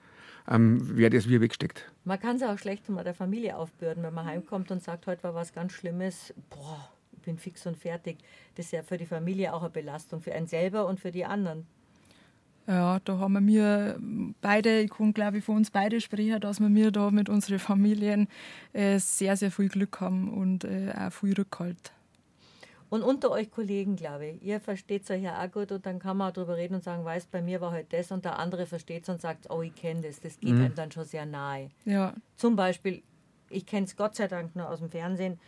ähm, 0.50 0.80
wer 0.82 1.10
das 1.10 1.28
wie 1.28 1.42
wegsteckt. 1.42 1.92
Man 2.04 2.20
kann 2.20 2.36
es 2.36 2.44
auch 2.44 2.58
schlecht 2.58 2.88
mal 2.90 3.04
der 3.04 3.16
Familie 3.16 3.58
aufbürden, 3.58 4.04
wenn 4.04 4.14
man 4.14 4.26
heimkommt 4.26 4.72
und 4.72 4.84
sagt, 4.84 5.08
heute 5.08 5.24
war 5.24 5.34
was 5.34 5.54
ganz 5.54 5.74
Schlimmes. 5.74 6.34
Boah, 6.50 6.90
ich 7.14 7.20
bin 7.22 7.38
fix 7.38 7.66
und 7.66 7.78
fertig. 7.78 8.18
Das 8.56 8.68
ist 8.68 8.72
ja 8.72 8.84
für 8.84 8.98
die 8.98 9.06
Familie 9.06 9.54
auch 9.54 9.62
eine 9.62 9.70
Belastung, 9.70 10.22
für 10.22 10.34
einen 10.34 10.48
selber 10.48 10.86
und 10.88 11.00
für 11.00 11.12
die 11.12 11.26
anderen. 11.26 11.66
Ja, 12.68 13.00
da 13.00 13.20
haben 13.20 13.48
wir 13.48 14.00
beide, 14.42 14.82
ich 14.82 14.90
kann 14.90 15.14
glaube 15.14 15.38
ich 15.38 15.46
für 15.46 15.52
uns 15.52 15.70
beide 15.70 16.02
sprechen, 16.02 16.40
dass 16.42 16.60
wir 16.60 16.92
da 16.92 17.12
mit 17.12 17.30
unseren 17.30 17.60
Familien 17.60 18.28
äh, 18.74 18.98
sehr, 18.98 19.38
sehr 19.38 19.52
viel 19.52 19.70
Glück 19.70 20.02
haben 20.02 20.34
und 20.34 20.64
äh, 20.64 20.92
auch 20.98 21.12
viel 21.12 21.34
Rückhalt. 21.34 21.92
Und 22.96 23.04
unter 23.04 23.30
euch 23.30 23.52
Kollegen, 23.52 23.98
glaube 23.98 24.28
ich, 24.28 24.42
ihr 24.42 24.62
versteht 24.62 25.12
euch 25.12 25.22
ja 25.22 25.44
auch 25.44 25.52
gut 25.52 25.70
und 25.74 25.86
dann 25.86 26.00
kann 26.00 26.16
man 26.16 26.30
auch 26.30 26.34
darüber 26.34 26.56
reden 26.56 26.76
und 26.76 26.84
sagen, 26.86 27.04
weißt, 27.04 27.30
bei 27.30 27.42
mir 27.42 27.60
war 27.60 27.72
halt 27.72 27.92
das 27.92 28.10
und 28.10 28.24
der 28.24 28.40
andere 28.40 28.66
versteht 28.66 29.04
es 29.04 29.10
und 29.10 29.20
sagt, 29.20 29.50
oh, 29.50 29.62
ich 29.62 29.76
kenne 29.76 30.04
das. 30.04 30.22
Das 30.22 30.40
geht 30.40 30.54
mhm. 30.54 30.64
einem 30.64 30.76
dann 30.76 30.94
schon 30.94 31.04
sehr 31.04 31.26
nahe. 31.26 31.72
Ja. 31.84 32.14
Zum 32.38 32.56
Beispiel, 32.56 33.04
ich 33.50 33.66
kenne 33.66 33.86
es 33.86 33.98
Gott 33.98 34.16
sei 34.16 34.30
Dank 34.30 34.56
nur 34.56 34.70
aus 34.70 34.80
dem 34.80 34.90
Fernsehen, 34.90 35.42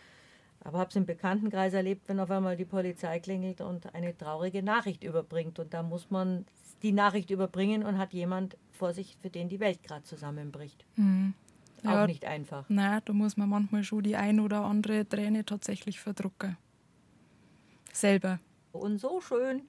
aber 0.60 0.80
habe 0.80 0.89
es 0.89 0.98
im 0.98 1.06
Bekanntenkreis 1.06 1.72
erlebt, 1.72 2.10
wenn 2.10 2.20
auf 2.20 2.30
einmal 2.32 2.58
die 2.58 2.66
Polizei 2.66 3.18
klingelt 3.22 3.62
und 3.62 3.95
eine 3.95 4.18
traurige 4.18 4.62
Nachricht 4.62 5.06
überbringt. 5.06 5.58
Und 5.58 5.74
da 5.74 5.84
muss 5.84 6.12
man 6.12 6.45
die 6.82 6.91
Nachricht 6.91 7.30
überbringen 7.30 7.86
und 7.86 7.98
hat 7.98 8.12
jemand 8.12 8.58
vor 8.74 8.91
sich, 8.91 9.16
für 9.22 9.30
den 9.30 9.48
die 9.48 9.62
Welt 9.62 9.84
gerade 9.84 10.04
zusammenbricht. 10.04 10.84
Mhm. 10.98 11.34
Auch 11.86 11.91
ja, 11.91 12.08
nicht 12.08 12.26
einfach. 12.26 12.66
Nein, 12.68 13.00
da 13.06 13.14
muss 13.14 13.38
man 13.38 13.48
manchmal 13.48 13.86
schon 13.86 14.04
die 14.04 14.18
ein 14.18 14.41
oder 14.41 14.66
andere 14.66 15.08
Träne 15.08 15.45
tatsächlich 15.45 16.02
verdrucken 16.02 16.58
selber. 17.98 18.39
Und 18.72 19.00
so 19.00 19.22
schön 19.22 19.64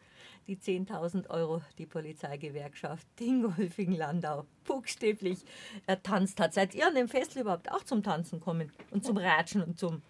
die 0.49 0.57
10.000 0.57 1.29
Euro, 1.29 1.61
die 1.77 1.85
Polizeigewerkschaft 1.87 3.07
Dingolfing-Landau, 3.21 4.47
buchstäblich 4.65 5.45
er 5.87 6.03
tanzt 6.03 6.41
hat. 6.41 6.55
Seid 6.55 6.75
ihr 6.75 6.87
an 6.87 6.95
dem 6.95 7.07
Fest 7.09 7.37
überhaupt 7.37 7.71
auch 7.71 7.85
zum 7.85 8.03
Tanzen 8.03 8.41
kommen 8.41 8.73
und 8.91 9.05
zum 9.05 9.19
Ratschen 9.19 9.63
und 9.63 9.79
zum 9.79 10.03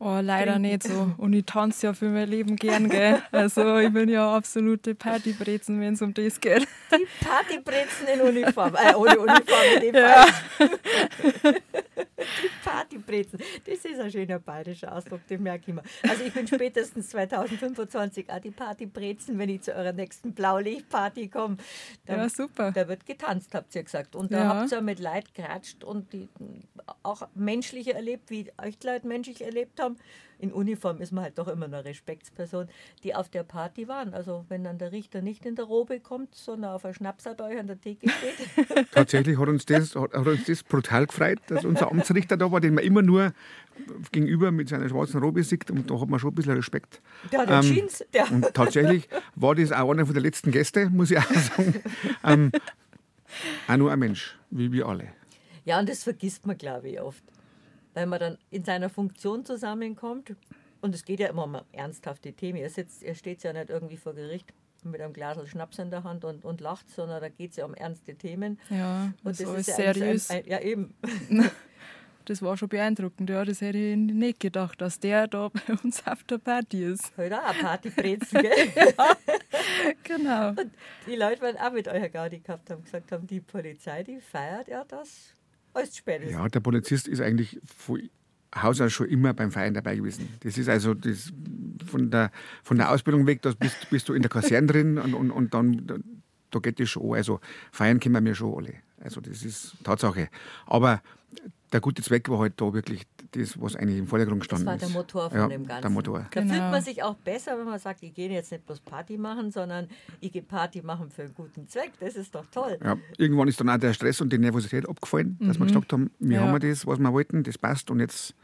Oh, 0.00 0.20
leider 0.22 0.52
Trinken. 0.52 0.62
nicht 0.62 0.82
so. 0.84 1.12
Und 1.16 1.32
ich 1.32 1.44
tanze 1.44 1.88
ja 1.88 1.92
für 1.92 2.08
mein 2.08 2.28
Leben 2.28 2.54
gern, 2.54 2.88
gell? 2.88 3.20
Also 3.32 3.78
ich 3.78 3.92
bin 3.92 4.08
ja 4.08 4.32
absolute 4.32 4.94
Partybrezen, 4.94 5.80
wenn 5.80 5.94
es 5.94 6.02
um 6.02 6.14
das 6.14 6.38
geht. 6.38 6.68
Die 6.92 7.06
Partybrezen 7.24 8.06
in 8.14 8.20
Uniform, 8.20 8.76
äh, 8.76 8.94
ohne 8.94 9.18
Uniform 9.18 9.64
in 9.74 9.80
dem 9.80 9.94
ja. 9.96 10.26
Die 12.18 12.50
Partybrezen, 12.64 13.38
das 13.64 13.84
ist 13.84 14.00
ein 14.00 14.10
schöner 14.10 14.40
bayerischer 14.40 14.92
Ausdruck, 14.92 15.26
den 15.28 15.42
merke 15.42 15.64
ich 15.68 15.74
mir. 15.74 15.82
Also 16.02 16.24
ich 16.24 16.32
bin 16.32 16.46
spätestens 16.46 17.10
2025 17.10 18.28
auch 18.30 18.40
die 18.40 18.50
Partybrezen, 18.50 19.38
wenn 19.38 19.48
ich 19.48 19.62
zu 19.62 19.74
eurer 19.74 19.92
nächsten 19.92 20.34
Blaulichtparty 20.34 21.28
komme. 21.28 21.58
Ja, 22.08 22.28
super. 22.28 22.72
Da 22.72 22.88
wird 22.88 23.06
getanzt, 23.06 23.54
habt 23.54 23.74
ihr 23.74 23.84
gesagt. 23.84 24.16
Und 24.16 24.32
da 24.32 24.38
ja. 24.38 24.54
habt 24.56 24.72
ihr 24.72 24.80
mit 24.80 24.98
Leid 24.98 25.32
geratscht 25.34 25.84
und 25.84 26.12
die 26.12 26.28
auch 27.02 27.28
menschliche 27.34 27.94
erlebt, 27.94 28.30
wie 28.30 28.50
euch 28.60 28.82
Leute 28.82 29.06
menschlich 29.06 29.42
erlebt 29.42 29.80
haben. 29.80 29.96
In 30.38 30.52
Uniform 30.52 31.00
ist 31.00 31.12
man 31.12 31.24
halt 31.24 31.38
doch 31.38 31.48
immer 31.48 31.66
eine 31.66 31.84
Respektsperson, 31.84 32.68
die 33.02 33.14
auf 33.14 33.28
der 33.28 33.42
Party 33.42 33.88
waren. 33.88 34.14
Also 34.14 34.44
wenn 34.48 34.64
dann 34.64 34.78
der 34.78 34.92
Richter 34.92 35.20
nicht 35.20 35.44
in 35.44 35.56
der 35.56 35.64
Robe 35.64 36.00
kommt, 36.00 36.34
sondern 36.34 36.72
auf 36.72 36.84
ein 36.84 36.94
Schnapsal 36.94 37.34
bei 37.34 37.52
euch 37.52 37.58
an 37.58 37.66
der 37.66 37.80
Theke 37.80 38.08
steht. 38.08 38.86
Tatsächlich 38.92 39.38
hat 39.38 39.48
uns, 39.48 39.66
das, 39.66 39.94
hat, 39.96 40.14
uns 40.14 40.44
das 40.44 40.62
brutal 40.62 41.06
gefreut, 41.06 41.40
dass 41.48 41.64
unser 41.64 41.90
Amtsrichter 41.90 42.36
da 42.36 42.50
war, 42.50 42.60
den 42.60 42.74
man 42.74 42.84
immer 42.84 43.02
nur 43.02 43.32
gegenüber 44.12 44.50
mit 44.50 44.68
seiner 44.68 44.88
schwarzen 44.88 45.20
Robe 45.20 45.42
sieht 45.42 45.70
und 45.70 45.90
da 45.90 46.00
hat 46.00 46.08
man 46.08 46.18
schon 46.18 46.30
ein 46.30 46.34
bisschen 46.34 46.54
Respekt. 46.54 47.00
Der 47.32 47.40
hat 47.40 47.50
ähm, 47.50 47.74
Jeans. 47.74 48.04
Der. 48.12 48.30
Und 48.30 48.52
tatsächlich 48.54 49.08
war 49.34 49.54
das 49.54 49.72
auch 49.72 49.90
einer 49.90 50.06
von 50.06 50.14
den 50.14 50.22
letzten 50.22 50.50
Gästen, 50.50 50.96
muss 50.96 51.10
ich 51.10 51.18
auch 51.18 51.30
sagen. 51.30 51.74
ähm, 52.24 52.52
auch 53.66 53.76
nur 53.76 53.92
ein 53.92 53.98
Mensch, 53.98 54.38
wie 54.50 54.72
wir 54.72 54.86
alle. 54.86 55.08
Ja, 55.64 55.78
und 55.78 55.88
das 55.88 56.02
vergisst 56.02 56.46
man, 56.46 56.56
glaube 56.56 56.88
ich, 56.88 57.00
oft. 57.00 57.22
Weil 57.98 58.06
man 58.06 58.20
dann 58.20 58.38
in 58.50 58.62
seiner 58.62 58.90
Funktion 58.90 59.44
zusammenkommt. 59.44 60.36
Und 60.80 60.94
es 60.94 61.04
geht 61.04 61.18
ja 61.18 61.26
immer 61.26 61.42
um 61.42 61.58
ernsthafte 61.72 62.32
Themen. 62.32 62.58
Er, 62.58 62.70
sitzt, 62.70 63.02
er 63.02 63.16
steht 63.16 63.42
ja 63.42 63.52
nicht 63.52 63.70
irgendwie 63.70 63.96
vor 63.96 64.14
Gericht 64.14 64.54
mit 64.84 65.00
einem 65.00 65.12
Glas 65.12 65.36
Schnaps 65.48 65.80
in 65.80 65.90
der 65.90 66.04
Hand 66.04 66.24
und, 66.24 66.44
und 66.44 66.60
lacht, 66.60 66.88
sondern 66.88 67.20
da 67.20 67.28
geht 67.28 67.50
es 67.50 67.56
ja 67.56 67.64
um 67.64 67.74
ernste 67.74 68.14
Themen. 68.14 68.60
Ja, 68.70 69.12
und 69.24 69.38
das, 69.38 69.38
das 69.38 69.58
ist 69.58 69.66
ja 69.66 69.92
seriös. 69.92 70.30
Ein, 70.30 70.44
ein, 70.44 70.48
ja, 70.48 70.60
eben. 70.60 70.94
das 72.24 72.40
war 72.40 72.56
schon 72.56 72.68
beeindruckend. 72.68 73.28
Ja, 73.30 73.44
das 73.44 73.60
hätte 73.62 73.78
ich 73.78 73.96
nicht 73.96 74.38
gedacht, 74.38 74.80
dass 74.80 75.00
der 75.00 75.26
da 75.26 75.48
bei 75.66 75.74
uns 75.82 76.06
auf 76.06 76.22
der 76.22 76.38
Party 76.38 76.84
ist. 76.84 77.10
Heute 77.16 77.34
halt 77.34 77.44
auch 77.44 77.48
eine 77.48 77.62
Partybrezen, 77.64 78.42
gell? 78.42 78.72
ja, 78.76 79.16
genau. 80.04 80.50
Und 80.50 80.70
die 81.04 81.16
Leute 81.16 81.42
waren 81.42 81.56
auch 81.56 81.72
mit 81.72 81.88
eurer 81.88 82.08
Gaudi 82.08 82.38
gehabt 82.38 82.70
haben, 82.70 82.84
gesagt 82.84 83.10
haben, 83.10 83.26
die 83.26 83.40
Polizei, 83.40 84.04
die 84.04 84.20
feiert 84.20 84.68
ja 84.68 84.84
das 84.84 85.34
spätestens. 85.86 86.32
Ja, 86.32 86.48
der 86.48 86.60
Polizist 86.60 87.08
ist 87.08 87.20
eigentlich 87.20 87.60
von 87.64 88.08
Haus 88.54 88.80
aus 88.80 88.92
schon 88.92 89.08
immer 89.08 89.34
beim 89.34 89.52
Feiern 89.52 89.74
dabei 89.74 89.96
gewesen. 89.96 90.28
Das 90.40 90.56
ist 90.56 90.68
also 90.68 90.94
das 90.94 91.32
von, 91.86 92.10
der, 92.10 92.30
von 92.62 92.78
der 92.78 92.90
Ausbildung 92.90 93.26
weg, 93.26 93.42
da 93.42 93.52
bist, 93.52 93.90
bist 93.90 94.08
du 94.08 94.14
in 94.14 94.22
der 94.22 94.30
Kaserne 94.30 94.66
drin 94.72 94.98
und, 94.98 95.14
und, 95.14 95.30
und 95.30 95.54
dann 95.54 96.02
da 96.50 96.58
geht 96.60 96.80
das 96.80 96.88
schon. 96.88 97.14
Also 97.14 97.40
feiern 97.72 98.00
können 98.00 98.24
wir 98.24 98.34
schon 98.34 98.56
alle. 98.56 98.74
Also 99.00 99.20
das 99.20 99.44
ist 99.44 99.76
Tatsache. 99.84 100.28
Aber 100.66 101.02
der 101.72 101.80
gute 101.80 102.02
Zweck 102.02 102.28
war 102.28 102.38
halt 102.38 102.60
da 102.60 102.72
wirklich 102.72 103.06
das, 103.32 103.60
was 103.60 103.76
eigentlich 103.76 103.98
im 103.98 104.06
Vordergrund 104.06 104.40
gestanden 104.40 104.68
ist. 104.68 104.82
Das 104.82 104.82
war 104.82 104.88
der 104.88 104.98
Motor 105.02 105.30
von 105.30 105.38
ja, 105.38 105.48
dem 105.48 105.66
Ganzen. 105.66 105.82
Der 105.82 105.90
Motor. 105.90 106.26
Da 106.30 106.40
genau. 106.40 106.54
fühlt 106.54 106.70
man 106.70 106.82
sich 106.82 107.02
auch 107.02 107.14
besser, 107.16 107.58
wenn 107.58 107.66
man 107.66 107.78
sagt, 107.78 108.02
ich 108.02 108.14
gehe 108.14 108.30
jetzt 108.30 108.50
nicht 108.50 108.64
bloß 108.66 108.80
Party 108.80 109.18
machen, 109.18 109.50
sondern 109.50 109.88
ich 110.20 110.32
gehe 110.32 110.42
Party 110.42 110.82
machen 110.82 111.10
für 111.10 111.22
einen 111.22 111.34
guten 111.34 111.68
Zweck. 111.68 111.92
Das 112.00 112.16
ist 112.16 112.34
doch 112.34 112.46
toll. 112.46 112.78
Ja, 112.82 112.96
irgendwann 113.18 113.48
ist 113.48 113.60
dann 113.60 113.68
auch 113.68 113.78
der 113.78 113.92
Stress 113.92 114.20
und 114.20 114.32
die 114.32 114.38
Nervosität 114.38 114.88
abgefallen, 114.88 115.36
mhm. 115.38 115.48
dass 115.48 115.58
wir 115.58 115.66
gesagt 115.66 115.92
haben, 115.92 116.10
wir 116.18 116.40
ja. 116.40 116.46
haben 116.46 116.60
das, 116.60 116.86
was 116.86 116.98
wir 116.98 117.12
wollten, 117.12 117.42
das 117.42 117.58
passt 117.58 117.90
und 117.90 118.00
jetzt 118.00 118.34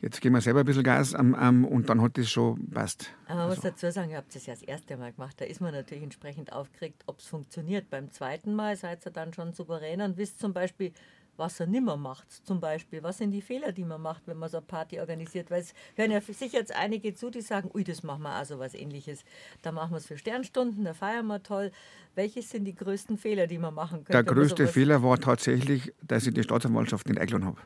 jetzt 0.00 0.20
geben 0.20 0.34
wir 0.34 0.40
selber 0.40 0.60
ein 0.60 0.66
bisschen 0.66 0.82
Gas 0.82 1.14
um, 1.14 1.34
um, 1.34 1.64
und 1.64 1.88
dann 1.88 2.02
hat 2.02 2.18
das 2.18 2.28
schon 2.28 2.70
passt. 2.70 3.10
Aber 3.26 3.34
man 3.34 3.44
also. 3.48 3.62
muss 3.62 3.64
dazu 3.64 3.90
sagen, 3.90 4.10
ihr 4.10 4.18
habt 4.18 4.34
das 4.34 4.46
ja 4.46 4.54
das 4.54 4.62
erste 4.62 4.96
Mal 4.96 5.12
gemacht. 5.12 5.40
Da 5.40 5.44
ist 5.44 5.60
man 5.60 5.72
natürlich 5.72 6.04
entsprechend 6.04 6.52
aufgeregt, 6.52 7.02
ob 7.06 7.18
es 7.18 7.26
funktioniert. 7.26 7.90
Beim 7.90 8.10
zweiten 8.10 8.54
Mal 8.54 8.76
seid 8.76 9.06
ihr 9.06 9.12
dann 9.12 9.32
schon 9.32 9.52
souverän 9.52 10.00
und 10.00 10.16
wisst 10.16 10.38
zum 10.38 10.52
Beispiel, 10.52 10.92
was 11.36 11.60
er 11.60 11.66
nimmer 11.66 11.96
macht, 11.96 12.30
zum 12.30 12.60
Beispiel. 12.60 13.02
Was 13.02 13.18
sind 13.18 13.30
die 13.30 13.42
Fehler, 13.42 13.72
die 13.72 13.84
man 13.84 14.00
macht, 14.00 14.26
wenn 14.26 14.36
man 14.36 14.48
so 14.48 14.58
eine 14.58 14.66
Party 14.66 15.00
organisiert? 15.00 15.50
Weil 15.50 15.62
es 15.62 15.74
hören 15.94 16.10
ja 16.10 16.20
sicher 16.20 16.58
jetzt 16.58 16.74
einige 16.74 17.14
zu, 17.14 17.30
die 17.30 17.40
sagen, 17.40 17.70
ui, 17.74 17.84
das 17.84 18.02
machen 18.02 18.22
wir 18.22 18.40
auch 18.40 18.44
so 18.44 18.58
was 18.58 18.74
ähnliches. 18.74 19.24
Da 19.62 19.72
machen 19.72 19.92
wir 19.92 19.98
es 19.98 20.06
für 20.06 20.18
Sternstunden, 20.18 20.84
da 20.84 20.94
feiern 20.94 21.26
wir 21.26 21.42
toll. 21.42 21.70
Welche 22.14 22.42
sind 22.42 22.64
die 22.64 22.74
größten 22.74 23.18
Fehler, 23.18 23.46
die 23.46 23.58
man 23.58 23.74
machen 23.74 24.04
könnte? 24.04 24.12
Der 24.12 24.24
größte 24.24 24.66
Fehler 24.66 25.02
war 25.02 25.18
tatsächlich, 25.18 25.92
dass 26.02 26.26
ich 26.26 26.34
die 26.34 26.42
Staatsanwaltschaft 26.42 27.08
nicht 27.08 27.20
eingeladen 27.20 27.46
habe. 27.46 27.60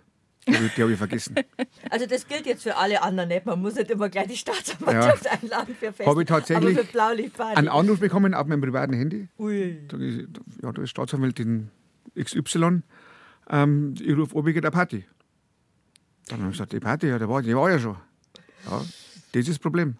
Die, 0.46 0.82
habe 0.82 0.92
ich 0.92 0.98
vergessen. 0.98 1.36
Also 1.90 2.06
das 2.06 2.26
gilt 2.26 2.46
jetzt 2.46 2.62
für 2.62 2.76
alle 2.76 3.02
anderen 3.02 3.28
nicht. 3.28 3.46
Man 3.46 3.60
muss 3.60 3.74
nicht 3.74 3.90
immer 3.90 4.08
gleich 4.08 4.28
die 4.28 4.36
Staatsanwaltschaft 4.36 5.24
ja. 5.24 5.32
einladen 5.32 5.74
für 5.74 5.92
Fest. 5.92 6.08
Habe 6.08 6.22
ich 6.22 6.28
tatsächlich 6.28 6.78
einen 7.38 7.68
Anruf 7.68 7.98
bekommen 7.98 8.32
auf 8.32 8.46
meinem 8.46 8.60
privaten 8.60 8.92
Handy. 8.92 9.28
Ui. 9.38 9.80
Da 9.88 9.96
ist, 9.96 10.28
ja, 10.62 10.72
da 10.72 10.82
ist 10.82 10.90
Staatsanwältin 10.90 11.70
XY. 12.18 12.82
Ähm, 13.50 13.94
ich 14.00 14.16
rufe 14.16 14.36
ob 14.36 14.46
ich 14.46 14.60
der 14.60 14.70
Party. 14.70 15.04
Dann 16.28 16.38
haben 16.38 16.46
wir 16.46 16.52
gesagt, 16.52 16.72
die 16.72 16.80
Party, 16.80 17.08
ja, 17.08 17.18
die 17.18 17.28
war, 17.28 17.42
die 17.42 17.54
war 17.54 17.70
ja 17.70 17.78
schon. 17.78 17.96
Ja, 18.70 18.78
das 19.32 19.40
ist 19.40 19.48
das 19.48 19.58
Problem. 19.58 19.96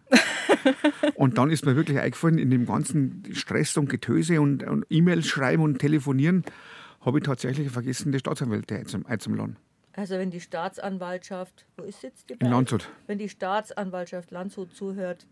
und 1.14 1.38
dann 1.38 1.50
ist 1.50 1.64
mir 1.64 1.74
wirklich 1.74 1.98
eingefallen, 1.98 2.38
in 2.38 2.50
dem 2.50 2.66
ganzen 2.66 3.24
Stress 3.32 3.76
und 3.76 3.88
Getöse 3.88 4.40
und, 4.40 4.62
und 4.62 4.86
E-Mails 4.88 5.26
schreiben 5.26 5.62
und 5.62 5.78
telefonieren, 5.78 6.44
habe 7.00 7.18
ich 7.18 7.24
tatsächlich 7.24 7.70
vergessen, 7.70 8.12
die 8.12 8.18
Staatsanwälte 8.18 8.76
einzuladen. 8.76 9.56
Also 9.94 10.14
wenn 10.14 10.30
die 10.30 10.40
Staatsanwaltschaft, 10.40 11.66
wo 11.76 11.82
ist 11.82 12.02
jetzt 12.02 12.30
die? 12.30 12.34
In 12.34 12.50
Landshut. 12.50 12.88
Wenn 13.06 13.18
die 13.18 13.28
Staatsanwaltschaft 13.28 14.30
Landshut 14.30 14.74
zuhört, 14.74 15.26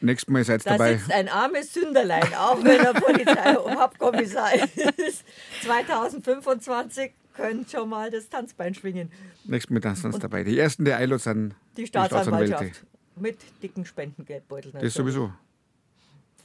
Nächstes 0.00 0.32
Mal 0.32 0.44
seid 0.44 0.60
ihr 0.60 0.64
da 0.64 0.70
dabei. 0.72 0.96
sitzt 0.96 1.12
ein 1.12 1.28
armes 1.28 1.74
Sünderlein, 1.74 2.32
auch 2.34 2.62
wenn 2.62 2.80
er 2.80 2.94
Polizeihauptkommissar 2.94 4.54
ist. 4.96 5.24
2025 5.62 7.12
können 7.38 7.66
schon 7.66 7.88
mal 7.88 8.10
das 8.10 8.28
Tanzbein 8.28 8.74
schwingen. 8.74 9.10
Nächstes 9.44 9.70
Mal 9.70 9.94
sind 9.94 10.12
sie 10.12 10.18
dabei. 10.18 10.44
Die 10.44 10.58
ersten, 10.58 10.84
die 10.84 10.92
einladen, 10.92 11.20
sind 11.20 11.54
Die. 11.76 11.86
Staatsanwaltschaft. 11.86 12.84
Mit 13.16 13.38
dicken 13.62 13.84
Spendengeldbeuteln. 13.84 14.74
Das 14.80 14.94
sowieso. 14.94 15.32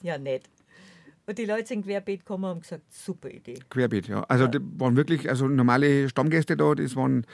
Ja, 0.02 0.18
nett. 0.18 0.44
Und 1.26 1.38
die 1.38 1.46
Leute 1.46 1.68
sind 1.68 1.86
querbeet 1.86 2.22
gekommen 2.22 2.44
und 2.44 2.50
haben 2.50 2.62
gesagt, 2.62 2.84
super 2.94 3.30
Idee. 3.30 3.60
Querbeet, 3.70 4.08
ja. 4.08 4.24
Also 4.24 4.48
die 4.48 4.60
waren 4.78 4.96
wirklich 4.96 5.30
also 5.30 5.48
normale 5.48 6.10
Stammgäste 6.10 6.58
da, 6.58 6.76
das 6.76 6.96
waren, 6.96 7.26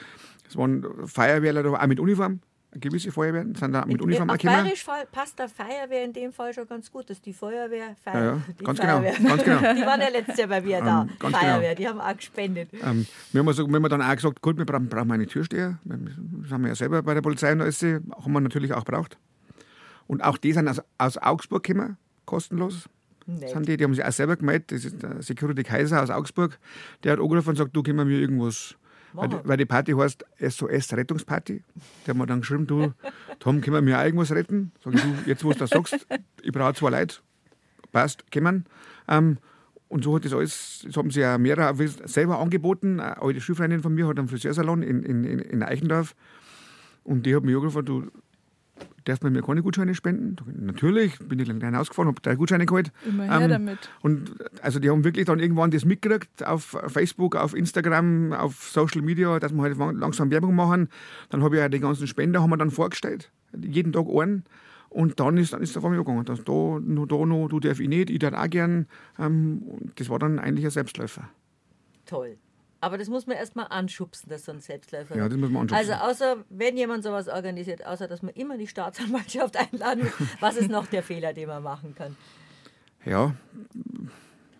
das 0.44 0.56
waren 0.56 1.06
Feuerwehrler 1.06 1.62
da, 1.62 1.72
auch 1.72 1.86
mit 1.86 1.98
Uniform. 1.98 2.40
Gewisse 2.72 3.10
Feuerwehren 3.10 3.54
sind 3.54 3.72
da 3.72 3.84
mit 3.84 4.00
Uniform 4.00 4.30
auch 4.30 4.34
Auf. 4.34 4.42
Bayerisch 4.42 4.86
passt 5.10 5.38
der 5.38 5.48
Feuerwehr 5.48 6.04
in 6.04 6.12
dem 6.12 6.32
Fall 6.32 6.54
schon 6.54 6.68
ganz 6.68 6.90
gut. 6.92 7.10
Das 7.10 7.16
ist 7.16 7.26
die 7.26 7.32
Feuerwehr. 7.32 7.96
Feuer, 8.04 8.14
Ja, 8.14 8.24
ja, 8.24 8.42
die 8.58 8.64
ganz 8.64 8.78
Feuerwehr. 8.78 9.12
genau, 9.16 9.28
ganz 9.28 9.44
genau. 9.44 9.58
Die 9.74 9.86
waren 9.86 10.00
ja 10.00 10.08
letztes 10.08 10.36
Jahr 10.38 10.48
bei 10.48 10.60
mir 10.60 10.80
da. 10.80 11.02
Ähm, 11.02 11.10
ganz 11.18 11.36
Feuerwehr, 11.36 11.74
genau. 11.74 11.76
die 11.76 11.88
haben 11.88 12.00
auch 12.00 12.16
gespendet. 12.16 12.68
Ähm, 12.74 13.06
wir, 13.32 13.40
haben 13.40 13.48
also, 13.48 13.66
wir 13.66 13.74
haben 13.74 13.88
dann 13.88 14.02
auch 14.02 14.14
gesagt, 14.14 14.40
gut, 14.40 14.56
wir 14.56 14.64
brauchen, 14.64 14.88
brauchen 14.88 15.10
eine 15.10 15.26
Türsteher. 15.26 15.78
Das 15.84 16.52
haben 16.52 16.62
wir 16.62 16.68
ja 16.68 16.74
selber 16.76 17.02
bei 17.02 17.14
der 17.14 17.22
Polizei 17.22 17.52
und 17.52 17.60
alles, 17.60 17.82
haben 17.82 18.32
wir 18.32 18.40
natürlich 18.40 18.72
auch 18.72 18.84
braucht. 18.84 19.18
Und 20.06 20.22
auch 20.22 20.38
die 20.38 20.52
sind 20.52 20.68
aus, 20.68 20.80
aus 20.98 21.18
Augsburg 21.18 21.64
gekommen, 21.64 21.96
kostenlos. 22.24 22.88
Sind 23.26 23.68
die, 23.68 23.76
die 23.76 23.84
haben 23.84 23.94
sich 23.94 24.04
auch 24.04 24.12
selber 24.12 24.36
gemeldet. 24.36 24.72
Das 24.72 24.84
ist 24.84 25.02
der 25.02 25.22
Security 25.22 25.62
Kaiser 25.62 26.02
aus 26.02 26.10
Augsburg. 26.10 26.58
Der 27.04 27.12
hat 27.12 27.20
angerufen 27.20 27.50
und 27.50 27.54
gesagt, 27.54 27.76
du, 27.76 27.82
können 27.82 27.98
wir 27.98 28.04
mir 28.04 28.18
irgendwas. 28.18 28.76
Weil, 29.12 29.28
die- 29.28 29.48
weil 29.48 29.56
die 29.56 29.64
Party 29.66 29.92
heißt 29.92 30.24
SOS 30.38 30.92
Rettungsparty. 30.92 31.62
Der 32.06 32.14
hat 32.14 32.18
mir 32.18 32.26
dann 32.26 32.40
geschrieben, 32.40 32.66
du, 32.66 32.92
Tom, 33.38 33.60
können 33.60 33.74
wir 33.74 33.82
mir 33.82 33.98
auch 33.98 34.04
irgendwas 34.04 34.30
retten? 34.32 34.72
Sag 34.84 34.94
ich, 34.94 35.00
du, 35.02 35.08
jetzt 35.26 35.44
wo 35.44 35.52
du 35.52 35.58
das 35.58 35.70
sagst, 35.70 36.06
ich 36.42 36.52
brauche 36.52 36.74
zwei 36.74 36.90
Leute. 36.90 37.16
Passt, 37.92 38.30
kommen. 38.30 38.66
Ähm, 39.08 39.38
und 39.88 40.04
so 40.04 40.14
hat 40.14 40.24
das 40.24 40.32
alles, 40.32 40.84
das 40.86 40.96
haben 40.96 41.10
sie 41.10 41.20
ja 41.20 41.36
mehrere 41.38 41.74
selber 42.06 42.38
angeboten. 42.38 43.00
Eine 43.00 43.20
alte 43.20 43.40
Schulfreundin 43.40 43.80
von 43.82 43.92
mir 43.94 44.06
hat 44.06 44.18
einen 44.18 44.28
Friseursalon 44.28 44.82
in, 44.82 45.02
in, 45.02 45.24
in, 45.24 45.38
in 45.40 45.62
Eichendorf. 45.64 46.14
Und 47.02 47.26
die 47.26 47.34
hat 47.34 47.42
mich 47.42 47.54
angerufen, 47.56 47.84
du 47.84 48.10
darfst 49.04 49.22
mir 49.22 49.42
keine 49.42 49.62
Gutscheine 49.62 49.94
spenden? 49.94 50.36
Natürlich, 50.64 51.18
bin 51.18 51.38
ich 51.38 51.48
klein 51.48 51.74
ausgefahren, 51.74 52.08
habe 52.08 52.20
drei 52.20 52.34
Gutscheine 52.34 52.66
geholt. 52.66 52.92
Immer 53.06 53.24
her 53.24 53.40
Ähm, 53.40 53.50
damit. 53.50 53.90
Und 54.02 54.34
also 54.62 54.78
die 54.78 54.90
haben 54.90 55.04
wirklich 55.04 55.26
dann 55.26 55.38
irgendwann 55.38 55.70
das 55.70 55.84
mitgekriegt 55.84 56.46
auf 56.46 56.76
Facebook, 56.86 57.36
auf 57.36 57.54
Instagram, 57.54 58.32
auf 58.32 58.70
Social 58.70 59.02
Media, 59.02 59.38
dass 59.38 59.52
wir 59.52 59.62
halt 59.62 59.76
langsam 59.98 60.30
Werbung 60.30 60.54
machen. 60.54 60.88
Dann 61.30 61.42
habe 61.42 61.56
ich 61.56 61.60
ja 61.60 61.68
die 61.68 61.80
ganzen 61.80 62.06
Spender 62.06 62.42
haben 62.42 62.50
wir 62.50 62.56
dann 62.56 62.70
vorgestellt, 62.70 63.30
jeden 63.58 63.92
Tag 63.92 64.06
einen. 64.08 64.44
Und 64.90 65.20
dann 65.20 65.36
ist, 65.36 65.52
dann 65.52 65.62
ist 65.62 65.70
es 65.70 65.76
auf 65.76 65.84
einmal 65.84 66.00
gegangen. 66.00 66.24
Das 66.24 66.42
da, 66.42 66.52
noch 66.52 67.06
da 67.06 67.24
noch, 67.24 67.48
du 67.48 67.60
darf 67.60 67.78
ich 67.78 67.88
nicht, 67.88 68.10
ich 68.10 68.18
darf 68.18 68.34
auch 68.34 68.50
gern. 68.50 68.86
Ähm, 69.18 69.62
und 69.62 70.00
das 70.00 70.08
war 70.08 70.18
dann 70.18 70.38
eigentlich 70.38 70.64
ein 70.64 70.72
Selbstläufer. 70.72 71.28
Toll. 72.06 72.36
Aber 72.80 72.96
das 72.96 73.08
muss 73.08 73.26
man 73.26 73.36
erstmal 73.36 73.66
anschubsen, 73.68 74.30
dass 74.30 74.44
so 74.44 74.52
ein 74.52 74.60
Selbstläufer 74.60 75.16
Ja, 75.16 75.28
das 75.28 75.38
muss 75.38 75.50
man 75.50 75.62
anschubsen. 75.62 75.92
Also 75.92 76.10
außer, 76.10 76.44
wenn 76.48 76.76
jemand 76.76 77.04
sowas 77.04 77.28
organisiert, 77.28 77.84
außer 77.86 78.08
dass 78.08 78.22
man 78.22 78.34
immer 78.34 78.56
die 78.56 78.66
Staatsanwaltschaft 78.66 79.56
einladen 79.72 80.04
muss, 80.04 80.12
was 80.40 80.56
ist 80.56 80.70
noch 80.70 80.86
der 80.86 81.02
Fehler, 81.02 81.32
den 81.32 81.48
man 81.48 81.62
machen 81.62 81.94
kann? 81.94 82.16
Ja, 83.04 83.34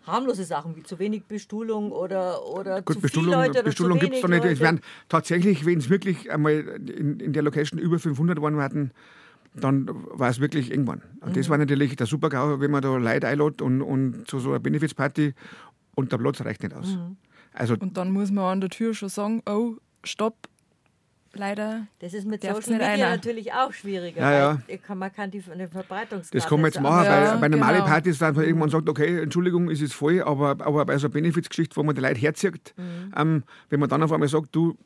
Harmlose 0.03 0.43
Sachen 0.45 0.75
wie 0.75 0.83
zu 0.83 0.97
wenig 0.97 1.25
Bestuhlung 1.25 1.91
oder, 1.91 2.43
oder 2.47 2.81
gut, 2.81 2.95
zu 2.95 3.01
Bestuhlung, 3.01 3.33
viele 3.33 3.37
Leute 3.47 3.51
oder 3.59 3.63
Bestuhlung 3.63 3.99
zu 3.99 4.05
gibt 4.05 4.15
es 4.15 4.23
wenig 4.23 4.41
da 4.41 4.47
nicht. 4.47 4.53
Es 4.53 4.59
werden 4.59 4.81
tatsächlich, 5.09 5.65
wenn 5.65 5.77
es 5.77 5.89
wirklich 5.89 6.31
einmal 6.31 6.53
in, 6.53 7.19
in 7.19 7.33
der 7.33 7.43
Location 7.43 7.79
über 7.79 7.99
500 7.99 8.41
waren, 8.41 8.57
hatten, 8.57 8.91
dann 9.53 9.87
war 9.89 10.29
es 10.29 10.39
wirklich 10.39 10.71
irgendwann. 10.71 11.03
Und 11.21 11.29
Mhm. 11.29 11.33
das 11.33 11.49
war 11.49 11.57
natürlich 11.59 11.95
der 11.95 12.07
Super-GAU, 12.07 12.59
wenn 12.59 12.71
man 12.71 12.81
da 12.81 12.95
Leute 12.97 13.27
einlädt 13.27 13.61
und, 13.61 13.81
und 13.83 14.27
zu 14.27 14.39
so 14.39 14.49
einer 14.49 14.59
Benefizparty 14.59 15.35
und 15.93 16.11
der 16.11 16.17
Platz 16.17 16.41
reicht 16.41 16.63
nicht 16.63 16.73
aus. 16.73 16.95
Mhm. 16.95 17.17
Also 17.53 17.75
Und 17.79 17.97
dann 17.97 18.11
muss 18.11 18.31
man 18.31 18.45
an 18.45 18.61
der 18.61 18.69
Tür 18.69 18.93
schon 18.93 19.09
sagen, 19.09 19.41
oh, 19.47 19.75
stopp. 20.03 20.35
Leider. 21.33 21.87
Das 21.99 22.13
ist 22.13 22.27
mit 22.27 22.41
Social 22.41 22.73
Media 22.73 22.87
einer. 22.87 23.09
natürlich 23.11 23.53
auch 23.53 23.71
schwieriger. 23.71 24.19
Ja, 24.21 24.59
ja. 24.67 24.95
man 24.95 25.13
kann 25.13 25.31
die 25.31 25.41
eine 25.49 25.69
Verbreitungsgrad 25.69 26.35
das 26.35 26.49
kann 26.49 26.59
man 26.59 26.71
jetzt 26.71 26.81
machen. 26.81 27.05
Ja, 27.05 27.35
bei, 27.35 27.41
bei 27.41 27.47
normalen 27.49 27.77
genau. 27.77 27.87
Partys, 27.87 28.17
dass 28.17 28.35
man 28.35 28.43
irgendwann 28.45 28.69
sagt, 28.69 28.89
okay, 28.89 29.21
Entschuldigung, 29.21 29.69
ist 29.69 29.81
es 29.81 29.93
voll, 29.93 30.21
aber, 30.21 30.57
aber 30.65 30.85
bei 30.85 30.97
so 30.97 31.07
einer 31.07 31.13
Benefizgeschichte, 31.13 31.75
wo 31.77 31.83
man 31.83 31.95
die 31.95 32.01
Leute 32.01 32.19
herzieht, 32.19 32.73
Mhm. 32.75 33.13
ähm, 33.15 33.43
wenn 33.69 33.79
man 33.79 33.87
dann 33.87 34.03
auf 34.03 34.11
einmal 34.11 34.27
sagt, 34.27 34.49
du, 34.53 34.77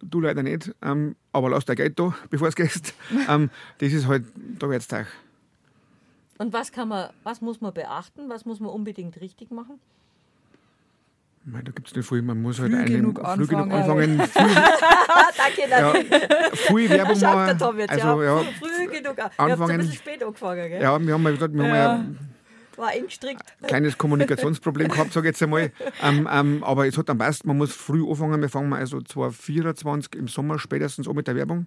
du 0.00 0.20
leider 0.20 0.42
nicht, 0.42 0.74
ähm, 0.82 1.16
aber 1.32 1.50
lass 1.50 1.66
dein 1.66 1.76
Geld 1.76 1.98
da, 1.98 2.14
bevor 2.30 2.48
du 2.48 2.54
gehst, 2.54 2.94
ähm, 3.28 3.50
das 3.78 3.92
ist 3.92 4.06
halt, 4.06 4.24
da 4.58 4.70
wird's 4.70 4.88
Tag. 4.88 5.06
Und 6.38 6.52
was 6.54 6.72
kann 6.72 6.88
man, 6.88 7.10
was 7.24 7.42
muss 7.42 7.60
man 7.60 7.74
beachten? 7.74 8.28
Was 8.28 8.44
muss 8.44 8.58
man 8.58 8.70
unbedingt 8.70 9.20
richtig 9.20 9.50
machen? 9.50 9.78
Da 11.46 11.60
gibt 11.60 11.88
es 11.88 11.94
nicht 11.94 12.08
viel, 12.08 12.22
man 12.22 12.40
muss 12.40 12.58
halt 12.58 12.72
Früh 12.72 12.78
einen- 12.78 12.86
genug 12.86 13.20
früh 13.20 13.46
genug 13.46 13.70
anfangen. 13.70 14.18
anfangen, 14.20 14.54
Ah, 15.08 15.28
danke, 15.36 15.70
ja, 15.70 15.92
danke. 15.92 16.56
viel 16.56 16.88
Werbung 16.90 17.14
Schaut 17.14 17.22
der 17.22 17.34
machen. 17.34 17.58
Tom 17.58 17.78
jetzt, 17.78 17.90
Also, 17.90 18.22
ja. 18.22 18.40
ja, 18.40 18.44
Früh 18.58 18.86
genug. 18.88 19.06
an. 19.10 19.16
Ihr 19.16 19.24
habt 19.24 19.38
ein 19.40 19.50
Anfangen. 19.52 19.76
bisschen 19.78 19.94
spät 19.94 20.22
angefangen, 20.24 20.68
gell? 20.70 20.80
ja, 20.82 21.06
wir 21.06 21.12
haben 21.14 21.22
ja 21.24 21.30
gesagt, 21.30 21.54
wir 21.54 21.62
haben 21.64 21.74
ja 21.74 21.92
ein 21.92 22.18
War 22.76 22.94
eng 22.94 23.04
gestrickt. 23.04 23.42
kleines 23.66 23.98
Kommunikationsproblem 23.98 24.88
gehabt, 24.88 25.12
sage 25.12 25.28
ich 25.28 25.32
jetzt 25.34 25.42
einmal. 25.42 25.70
Ähm, 26.02 26.26
ähm, 26.32 26.64
aber 26.64 26.86
es 26.86 26.96
hat 26.96 27.10
dann 27.10 27.18
passt, 27.18 27.44
man 27.44 27.58
muss 27.58 27.72
früh 27.74 28.02
anfangen. 28.08 28.40
Wir 28.40 28.48
fangen 28.48 28.70
mal 28.70 28.78
also 28.80 29.00
2024 29.02 30.14
im 30.16 30.28
Sommer 30.28 30.58
spätestens 30.58 31.06
an 31.06 31.14
mit 31.14 31.26
der 31.28 31.36
Werbung. 31.36 31.66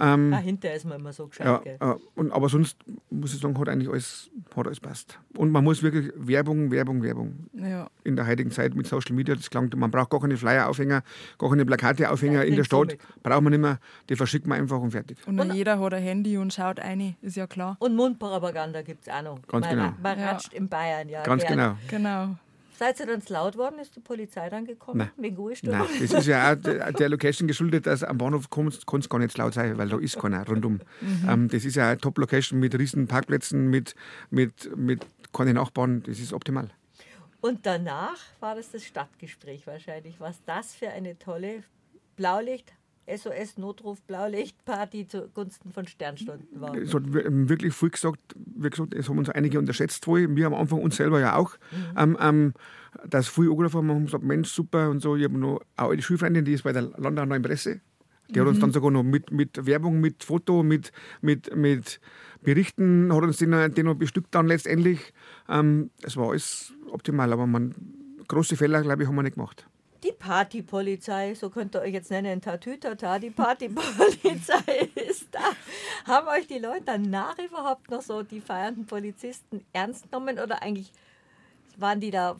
Ähm, 0.00 0.30
Dahinter 0.30 0.72
ist 0.74 0.86
man 0.86 0.98
immer 1.00 1.12
so 1.12 1.26
gescheit, 1.26 1.46
Ja, 1.46 1.58
gell? 1.58 1.76
äh, 1.78 1.94
und, 2.14 2.32
aber 2.32 2.48
sonst 2.48 2.78
muss 3.10 3.34
ich 3.34 3.40
sagen, 3.40 3.58
hat 3.58 3.68
eigentlich 3.68 3.90
alles, 3.90 4.30
hat 4.56 4.66
alles 4.66 4.80
passt. 4.80 5.18
Und 5.36 5.50
man 5.50 5.62
muss 5.62 5.82
wirklich 5.82 6.10
Werbung, 6.16 6.70
Werbung, 6.70 7.02
Werbung. 7.02 7.46
Ja. 7.52 7.88
In 8.02 8.16
der 8.16 8.26
heutigen 8.26 8.50
Zeit 8.50 8.74
mit 8.74 8.86
Social 8.86 9.14
Media, 9.14 9.34
das 9.34 9.50
klangt, 9.50 9.76
man 9.76 9.90
braucht 9.90 10.08
gar 10.10 10.20
keine 10.20 10.36
Flyer-Aufhänger, 10.38 11.02
gar 11.38 11.50
keine 11.50 11.66
Plakate-Aufhänger 11.66 12.42
Ja, 12.42 12.48
in 12.48 12.56
der 12.56 12.64
Stadt. 12.64 12.96
Braucht 13.22 13.42
man 13.42 13.50
nicht 13.52 13.60
mehr. 13.60 13.78
Die 14.08 14.16
verschickt 14.16 14.46
man 14.46 14.58
einfach 14.60 14.80
und 14.80 14.92
fertig. 14.92 15.18
Und, 15.26 15.38
Und- 15.38 15.52
jeder 15.54 15.78
hat 15.78 15.92
ein 15.94 16.02
Handy 16.02 16.38
und 16.38 16.52
schaut 16.54 16.80
rein, 16.80 17.14
ist 17.20 17.36
ja 17.36 17.46
klar. 17.46 17.76
Und 17.78 17.94
Mundpropaganda 17.94 18.80
gibt 18.82 19.06
es 19.06 19.12
auch 19.12 19.22
noch. 19.22 19.38
Ganz 19.46 19.66
man, 19.66 19.76
genau. 19.76 19.92
Man 20.02 20.18
Ja. 20.18 20.30
ratscht 20.30 20.54
in 20.54 20.68
Bayern, 20.68 21.08
ja. 21.10 21.22
Ganz 21.22 21.42
gern. 21.44 21.52
genau. 21.58 21.76
Genau. 21.88 22.36
Seid 22.82 22.98
ihr 22.98 23.06
dann 23.06 23.22
laut 23.28 23.56
worden? 23.56 23.78
Ist 23.78 23.94
die 23.94 24.00
Polizei 24.00 24.50
dann 24.50 24.64
gekommen? 24.64 24.98
Nein. 24.98 25.10
Wegen 25.16 25.36
Ruhestörung? 25.36 25.78
Nein, 25.78 25.88
das 26.00 26.12
ist 26.12 26.26
ja 26.26 26.52
auch 26.52 26.56
der, 26.56 27.08
Location 27.08 27.46
geschuldet, 27.46 27.86
dass 27.86 28.02
am 28.02 28.18
Bahnhof 28.18 28.50
kann 28.50 28.66
es 28.66 29.08
gar 29.08 29.20
nicht 29.20 29.38
laut 29.38 29.54
sein, 29.54 29.78
weil 29.78 29.88
da 29.88 29.98
ist 29.98 30.18
keiner 30.18 30.44
rundum. 30.44 30.80
Ähm, 31.28 31.46
das 31.46 31.64
ist 31.64 31.76
ja 31.76 31.90
eine 31.90 31.98
Top-Location 31.98 32.58
mit 32.58 32.76
riesen 32.76 33.06
Parkplätzen, 33.06 33.70
mit, 33.70 33.94
mit, 34.30 34.76
mit 34.76 35.06
keine 35.32 35.54
Nachbarn, 35.54 36.02
das 36.02 36.18
ist 36.18 36.32
optimal. 36.32 36.70
Und 37.40 37.66
danach 37.66 38.18
war 38.40 38.56
das 38.56 38.72
das 38.72 38.84
Stadtgespräch 38.84 39.64
wahrscheinlich. 39.68 40.18
Was 40.18 40.42
das 40.44 40.74
für 40.74 40.88
eine 40.88 41.16
tolle 41.20 41.62
Blaulicht, 42.16 42.72
SOS-Notruf 43.06 44.00
Blaulichtparty 44.02 45.06
zugunsten 45.06 45.72
von 45.72 45.86
Sternstunden 45.86 46.60
war. 46.60 46.74
Es 46.76 46.94
hat 46.94 47.12
wir- 47.12 47.24
wirklich 47.48 47.74
viel 47.74 47.90
gesagt, 47.90 48.20
wie 48.36 48.70
gesagt, 48.70 48.94
es 48.94 49.08
haben 49.08 49.18
uns 49.18 49.28
einige 49.28 49.58
unterschätzt 49.58 50.06
wohl, 50.06 50.34
wir 50.36 50.46
am 50.46 50.54
Anfang 50.54 50.80
uns 50.82 50.96
selber 50.96 51.20
ja 51.20 51.36
auch, 51.36 51.56
ähm, 51.96 52.16
ähm, 52.20 52.54
dass 53.08 53.28
viel 53.28 53.50
angerufen 53.50 53.78
haben 53.78 53.90
und 53.90 54.04
gesagt, 54.06 54.24
Mensch, 54.24 54.50
super 54.50 54.90
und 54.90 55.00
so. 55.00 55.16
Ich 55.16 55.24
habe 55.24 55.38
noch 55.38 55.60
eine 55.76 55.88
alte 55.88 56.02
Schulfreundin, 56.02 56.44
die 56.44 56.52
ist 56.52 56.62
bei 56.62 56.72
der 56.72 56.82
Landau 56.96 57.24
Neuen 57.24 57.42
Presse. 57.42 57.80
Die 58.30 58.40
hat 58.40 58.46
uns 58.46 58.60
dann 58.60 58.72
sogar 58.72 58.90
noch 58.90 59.02
mit, 59.02 59.30
mit 59.30 59.66
Werbung, 59.66 60.00
mit 60.00 60.24
Foto, 60.24 60.62
mit, 60.62 60.90
mit, 61.20 61.54
mit 61.54 62.00
Berichten, 62.42 63.12
hat 63.12 63.22
uns 63.22 63.40
noch, 63.42 63.68
die 63.68 63.82
noch 63.82 63.94
bestückt 63.94 64.34
dann 64.34 64.46
letztendlich. 64.46 65.12
Ähm, 65.48 65.90
es 66.02 66.16
war 66.16 66.30
alles 66.30 66.72
optimal, 66.90 67.30
aber 67.32 67.46
man, 67.46 67.74
große 68.28 68.56
Fehler, 68.56 68.80
glaube 68.82 69.02
ich, 69.02 69.08
haben 69.08 69.16
wir 69.16 69.22
nicht 69.22 69.34
gemacht. 69.34 69.66
Partypolizei, 70.22 71.34
so 71.34 71.50
könnt 71.50 71.74
ihr 71.74 71.80
euch 71.80 71.92
jetzt 71.92 72.12
nennen, 72.12 72.40
Tatütata, 72.40 73.18
die 73.18 73.30
Partypolizei 73.30 74.88
ist 74.94 75.26
da. 75.32 75.40
Haben 76.06 76.28
euch 76.28 76.46
die 76.46 76.60
Leute 76.60 76.84
danach 76.86 77.36
überhaupt 77.40 77.90
noch 77.90 78.02
so 78.02 78.22
die 78.22 78.40
feiernden 78.40 78.86
Polizisten 78.86 79.66
ernst 79.72 80.04
genommen 80.04 80.38
oder 80.38 80.62
eigentlich 80.62 80.92
waren 81.76 81.98
die 81.98 82.12
da 82.12 82.36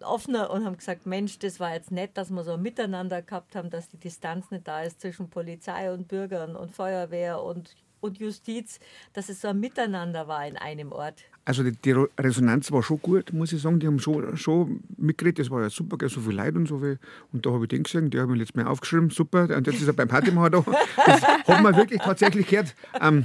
offener 0.00 0.50
und 0.50 0.64
haben 0.64 0.76
gesagt, 0.76 1.06
Mensch, 1.06 1.40
das 1.40 1.58
war 1.58 1.74
jetzt 1.74 1.90
nett, 1.90 2.12
dass 2.14 2.30
wir 2.30 2.44
so 2.44 2.52
ein 2.52 2.62
Miteinander 2.62 3.20
gehabt 3.20 3.56
haben, 3.56 3.68
dass 3.68 3.88
die 3.88 3.98
Distanz 3.98 4.52
nicht 4.52 4.68
da 4.68 4.82
ist 4.82 5.00
zwischen 5.00 5.28
Polizei 5.28 5.92
und 5.92 6.06
Bürgern 6.06 6.54
und 6.54 6.70
Feuerwehr 6.70 7.42
und, 7.42 7.74
und 8.00 8.18
Justiz, 8.18 8.78
dass 9.12 9.28
es 9.28 9.40
so 9.40 9.48
ein 9.48 9.58
Miteinander 9.58 10.28
war 10.28 10.46
in 10.46 10.56
einem 10.56 10.92
Ort. 10.92 11.24
Also 11.46 11.62
die, 11.62 11.72
die, 11.72 11.92
Resonanz 12.18 12.72
war 12.72 12.82
schon 12.82 13.00
gut, 13.02 13.32
muss 13.32 13.52
ich 13.52 13.60
sagen. 13.60 13.78
Die 13.78 13.86
haben 13.86 13.98
schon, 13.98 14.36
schon 14.36 14.80
mitgeredet, 14.96 15.40
das 15.40 15.50
war 15.50 15.62
ja 15.62 15.70
super, 15.70 15.98
gell, 15.98 16.08
so 16.08 16.20
viel 16.20 16.34
Leute 16.34 16.56
und 16.56 16.66
so 16.66 16.78
viel. 16.78 16.98
Und 17.32 17.44
da 17.44 17.50
habe 17.50 17.64
ich 17.64 17.68
den 17.68 17.82
gesehen, 17.82 18.10
der 18.10 18.22
hat 18.22 18.28
mir 18.28 18.36
letztes 18.36 18.56
Mal 18.56 18.66
aufgeschrieben, 18.66 19.10
super. 19.10 19.54
Und 19.54 19.66
jetzt 19.66 19.80
ist 19.80 19.86
er 19.86 19.92
beim 19.92 20.08
Partymacher 20.08 20.50
da. 20.50 20.64
Das 21.04 21.22
hat 21.22 21.62
man 21.62 21.76
wirklich 21.76 22.00
tatsächlich 22.00 22.46
gehört. 22.46 22.74
Ähm, 23.00 23.24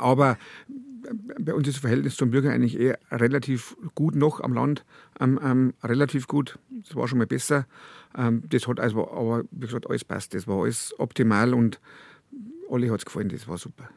aber 0.00 0.38
bei 1.38 1.54
uns 1.54 1.68
ist 1.68 1.76
das 1.76 1.80
Verhältnis 1.82 2.16
zum 2.16 2.30
Bürger 2.30 2.50
eigentlich 2.50 2.78
eher 2.78 2.98
relativ 3.10 3.76
gut 3.94 4.16
noch 4.16 4.40
am 4.40 4.52
Land. 4.52 4.84
Ähm, 5.20 5.38
ähm, 5.42 5.74
relativ 5.82 6.26
gut. 6.26 6.58
Das 6.70 6.96
war 6.96 7.08
schon 7.08 7.18
mal 7.18 7.26
besser. 7.26 7.66
Ähm, 8.16 8.42
das 8.48 8.66
hat 8.66 8.80
also, 8.80 9.10
aber 9.10 9.44
wie 9.50 9.66
gesagt, 9.66 9.88
alles 9.88 10.04
passt. 10.04 10.34
Das 10.34 10.46
war 10.46 10.62
alles 10.62 10.94
optimal 10.98 11.54
und 11.54 11.80
alle 12.70 12.90
hat 12.90 13.00
es 13.00 13.04
gefallen. 13.04 13.28
Das 13.28 13.46
war 13.48 13.58
super. 13.58 13.88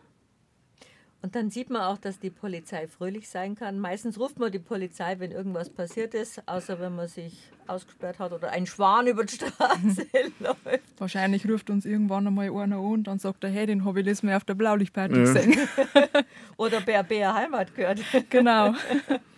Und 1.21 1.35
dann 1.35 1.49
sieht 1.49 1.69
man 1.69 1.81
auch, 1.81 1.97
dass 1.97 2.19
die 2.19 2.29
Polizei 2.29 2.87
fröhlich 2.87 3.27
sein 3.27 3.55
kann. 3.55 3.79
Meistens 3.79 4.19
ruft 4.19 4.37
man 4.39 4.51
die 4.51 4.59
Polizei, 4.59 5.19
wenn 5.19 5.31
irgendwas 5.31 5.69
passiert 5.69 6.13
ist, 6.13 6.47
außer 6.47 6.79
wenn 6.79 6.95
man 6.95 7.07
sich 7.07 7.49
ausgesperrt 7.65 8.19
hat 8.19 8.31
oder 8.31 8.51
ein 8.51 8.65
Schwan 8.65 9.07
über 9.07 9.25
die 9.25 9.35
Straße 9.35 10.07
läuft. 10.39 10.83
Wahrscheinlich 10.99 11.49
ruft 11.49 11.69
uns 11.69 11.85
irgendwann 11.85 12.27
einmal 12.27 12.49
einer 12.49 12.77
an 12.77 12.85
und 12.85 13.03
dann 13.05 13.19
sagt 13.19 13.43
er, 13.43 13.49
hey, 13.49 13.65
den 13.65 13.83
habe 13.83 13.99
ich 13.99 14.05
letztes 14.05 14.23
Mal 14.23 14.37
auf 14.37 14.45
der 14.45 14.53
Blaulichtparty 14.53 15.15
ja. 15.15 15.21
gesehen. 15.21 15.67
oder 16.57 16.81
Bär 16.81 17.03
Bär 17.03 17.33
Heimat 17.33 17.75
gehört. 17.75 17.99
Genau. 18.29 18.73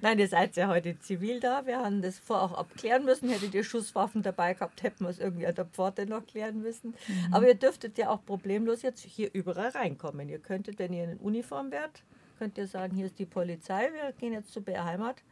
Nein, 0.00 0.18
ihr 0.18 0.28
seid 0.28 0.56
ja 0.56 0.68
heute 0.68 0.98
zivil 0.98 1.40
da. 1.40 1.66
Wir 1.66 1.78
haben 1.78 2.02
das 2.02 2.18
vorher 2.18 2.44
auch 2.44 2.58
abklären 2.58 3.04
müssen. 3.04 3.28
Hättet 3.28 3.54
ihr 3.54 3.64
Schusswaffen 3.64 4.22
dabei 4.22 4.54
gehabt, 4.54 4.82
hätten 4.82 5.04
wir 5.04 5.10
es 5.10 5.18
irgendwie 5.18 5.46
an 5.46 5.54
der 5.54 5.64
Pforte 5.64 6.06
noch 6.06 6.26
klären 6.26 6.62
müssen. 6.62 6.94
Mhm. 7.06 7.34
Aber 7.34 7.48
ihr 7.48 7.54
dürftet 7.54 7.98
ja 7.98 8.10
auch 8.10 8.24
problemlos 8.24 8.82
jetzt 8.82 9.04
hier 9.04 9.30
überall 9.32 9.68
reinkommen. 9.70 10.28
Ihr 10.28 10.38
könntet, 10.38 10.78
wenn 10.78 10.92
ihr 10.92 11.04
in 11.04 11.18
Uniform 11.18 11.70
wärt, 11.70 12.02
könnt 12.38 12.58
ihr 12.58 12.66
sagen, 12.66 12.94
hier 12.94 13.06
ist 13.06 13.18
die 13.18 13.26
Polizei, 13.26 13.90
wir 13.92 14.12
gehen 14.12 14.32
jetzt 14.32 14.52
zu 14.52 14.60
Bär 14.60 14.84
Heimat. 14.84 15.22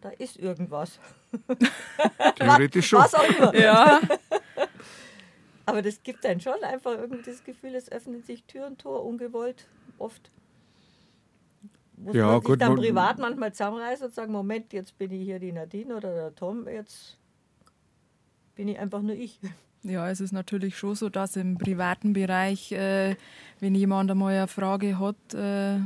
Da 0.00 0.10
ist 0.10 0.36
irgendwas. 0.36 1.00
Theoretisch 2.36 2.88
schon. 2.88 3.00
Was 3.00 3.14
auch 3.14 3.28
immer. 3.28 3.54
Ja. 3.54 4.00
Aber 5.66 5.82
das 5.82 6.02
gibt 6.02 6.24
dann 6.24 6.40
schon 6.40 6.62
einfach 6.62 6.92
irgendwie 6.92 7.22
das 7.22 7.42
Gefühl, 7.44 7.74
es 7.74 7.90
öffnen 7.90 8.22
sich 8.22 8.44
Tür 8.44 8.66
und 8.66 8.78
Tor 8.80 9.04
ungewollt 9.04 9.66
oft 9.98 10.30
muss 12.00 12.14
ja, 12.14 12.26
man 12.26 12.40
sich 12.40 12.44
gut, 12.44 12.60
dann 12.60 12.76
privat 12.76 13.18
manchmal 13.18 13.52
zusammenreißen 13.52 14.06
und 14.06 14.14
sagen, 14.14 14.32
Moment, 14.32 14.72
jetzt 14.72 14.96
bin 14.98 15.10
ich 15.10 15.22
hier 15.22 15.38
die 15.38 15.52
Nadine 15.52 15.96
oder 15.96 16.14
der 16.14 16.34
Tom, 16.34 16.68
jetzt 16.68 17.18
bin 18.54 18.68
ich 18.68 18.78
einfach 18.78 19.02
nur 19.02 19.14
ich. 19.14 19.40
Ja, 19.84 20.10
es 20.10 20.20
ist 20.20 20.32
natürlich 20.32 20.76
schon 20.76 20.96
so, 20.96 21.08
dass 21.08 21.36
im 21.36 21.56
privaten 21.56 22.12
Bereich, 22.12 22.72
äh, 22.72 23.14
wenn 23.60 23.76
jemand 23.76 24.10
einmal 24.10 24.34
eine 24.34 24.48
Frage 24.48 24.98
hat 24.98 25.34
äh, 25.34 25.78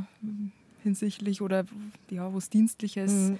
hinsichtlich 0.81 1.43
oder 1.43 1.63
ja, 2.09 2.33
was 2.33 2.49
Dienstliches, 2.49 3.11
mhm. 3.11 3.39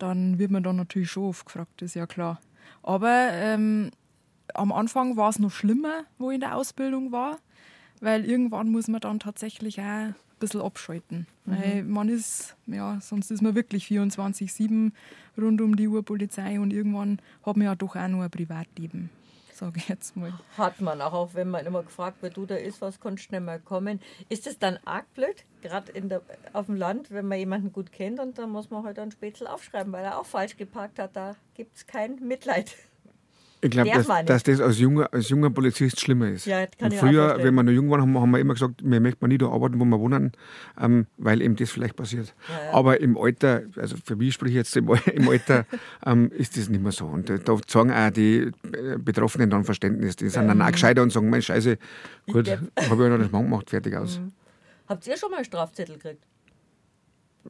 dann 0.00 0.40
wird 0.40 0.50
man 0.50 0.64
dann 0.64 0.74
natürlich 0.74 1.08
schon 1.08 1.28
oft 1.28 1.46
gefragt, 1.46 1.82
ist 1.82 1.94
ja 1.94 2.08
klar. 2.08 2.40
Aber 2.82 3.28
ähm, 3.30 3.92
am 4.54 4.72
Anfang 4.72 5.16
war 5.16 5.30
es 5.30 5.38
noch 5.38 5.52
schlimmer, 5.52 6.02
wo 6.18 6.30
ich 6.30 6.34
in 6.34 6.40
der 6.40 6.56
Ausbildung 6.56 7.12
war, 7.12 7.38
weil 8.00 8.24
irgendwann 8.24 8.70
muss 8.70 8.88
man 8.88 9.00
dann 9.00 9.20
tatsächlich 9.20 9.80
auch 9.80 10.14
bisschen 10.42 10.60
abschalten. 10.60 11.26
Mhm. 11.44 11.52
Weil 11.52 11.82
man 11.84 12.08
ist, 12.08 12.56
ja, 12.66 12.98
sonst 13.00 13.30
ist 13.30 13.42
man 13.42 13.54
wirklich 13.54 13.86
24-7 13.86 14.92
rund 15.38 15.60
um 15.60 15.76
die 15.76 15.88
Uhr 15.88 16.04
Polizei 16.04 16.60
und 16.60 16.72
irgendwann 16.72 17.20
hat 17.44 17.56
man 17.56 17.66
ja 17.66 17.74
doch 17.74 17.96
auch 17.96 18.08
nur 18.08 18.24
ein 18.24 18.30
Privatleben. 18.30 19.10
Sage 19.52 19.78
ich 19.78 19.88
jetzt 19.88 20.16
mal. 20.16 20.32
Hat 20.58 20.80
man 20.80 21.00
auch, 21.00 21.12
auch 21.12 21.34
wenn 21.34 21.48
man 21.48 21.64
immer 21.66 21.82
gefragt 21.82 22.22
wird, 22.22 22.36
du 22.36 22.46
da 22.46 22.56
ist 22.56 22.80
was, 22.80 23.00
kannst 23.00 23.24
schnell 23.24 23.40
mal 23.40 23.60
kommen. 23.60 24.00
Ist 24.28 24.46
das 24.46 24.58
dann 24.58 24.78
arg 24.84 25.12
blöd, 25.14 25.44
gerade 25.62 25.92
auf 26.52 26.66
dem 26.66 26.76
Land, 26.76 27.10
wenn 27.10 27.26
man 27.26 27.38
jemanden 27.38 27.72
gut 27.72 27.92
kennt 27.92 28.18
und 28.18 28.38
dann 28.38 28.50
muss 28.50 28.70
man 28.70 28.82
halt 28.82 28.98
ein 28.98 29.12
Spätzle 29.12 29.52
aufschreiben, 29.52 29.92
weil 29.92 30.04
er 30.04 30.18
auch 30.18 30.26
falsch 30.26 30.56
geparkt 30.56 30.98
hat, 30.98 31.14
da 31.14 31.36
gibt 31.54 31.76
es 31.76 31.86
kein 31.86 32.16
Mitleid. 32.16 32.74
Ich 33.64 33.70
glaube, 33.70 33.90
dass, 33.90 34.08
dass, 34.26 34.42
das 34.42 34.60
als 34.60 34.80
junger, 34.80 35.08
als 35.12 35.28
junger 35.28 35.48
Polizist 35.48 36.00
schlimmer 36.00 36.30
ist. 36.30 36.46
Ja, 36.46 36.66
und 36.80 36.94
früher, 36.94 37.38
wenn 37.40 37.54
wir 37.54 37.62
noch 37.62 37.70
jung 37.70 37.88
waren, 37.90 38.00
haben, 38.00 38.20
haben 38.20 38.30
wir 38.32 38.40
immer 38.40 38.54
gesagt, 38.54 38.80
wir 38.82 39.00
möchten 39.00 39.28
nie 39.28 39.38
da 39.38 39.50
arbeiten, 39.50 39.78
wo 39.78 39.84
wir 39.84 40.00
wohnen, 40.00 40.32
ähm, 40.80 41.06
weil 41.16 41.40
eben 41.40 41.54
das 41.54 41.70
vielleicht 41.70 41.94
passiert. 41.94 42.34
Ja. 42.48 42.72
Aber 42.72 43.00
im 43.00 43.16
Alter, 43.16 43.62
also 43.76 43.96
für 44.04 44.16
mich 44.16 44.34
spreche 44.34 44.50
ich 44.50 44.56
jetzt 44.56 44.76
im, 44.76 44.90
im 45.14 45.28
Alter, 45.28 45.64
ähm, 46.04 46.32
ist 46.32 46.56
das 46.56 46.68
nicht 46.68 46.82
mehr 46.82 46.90
so. 46.90 47.06
Und 47.06 47.30
da 47.30 47.56
sagen 47.68 47.92
auch 47.92 48.10
die 48.10 48.50
äh, 48.72 48.98
Betroffenen 48.98 49.48
dann 49.48 49.62
Verständnis. 49.62 50.16
Die 50.16 50.28
sind 50.28 50.48
dann 50.48 50.60
auch 50.60 50.72
gescheiter 50.72 51.00
und 51.02 51.12
sagen, 51.12 51.30
mein 51.30 51.40
Scheiße, 51.40 51.78
gut, 52.32 52.50
habe 52.50 52.66
ich 52.76 52.88
ja 52.88 53.08
noch 53.08 53.18
das 53.18 53.30
Mann 53.30 53.44
gemacht, 53.44 53.70
fertig 53.70 53.94
aus. 53.94 54.18
Mhm. 54.18 54.32
Habt 54.88 55.06
ihr 55.06 55.16
schon 55.16 55.30
mal 55.30 55.36
einen 55.36 55.44
Strafzettel 55.44 55.94
gekriegt? 55.98 56.26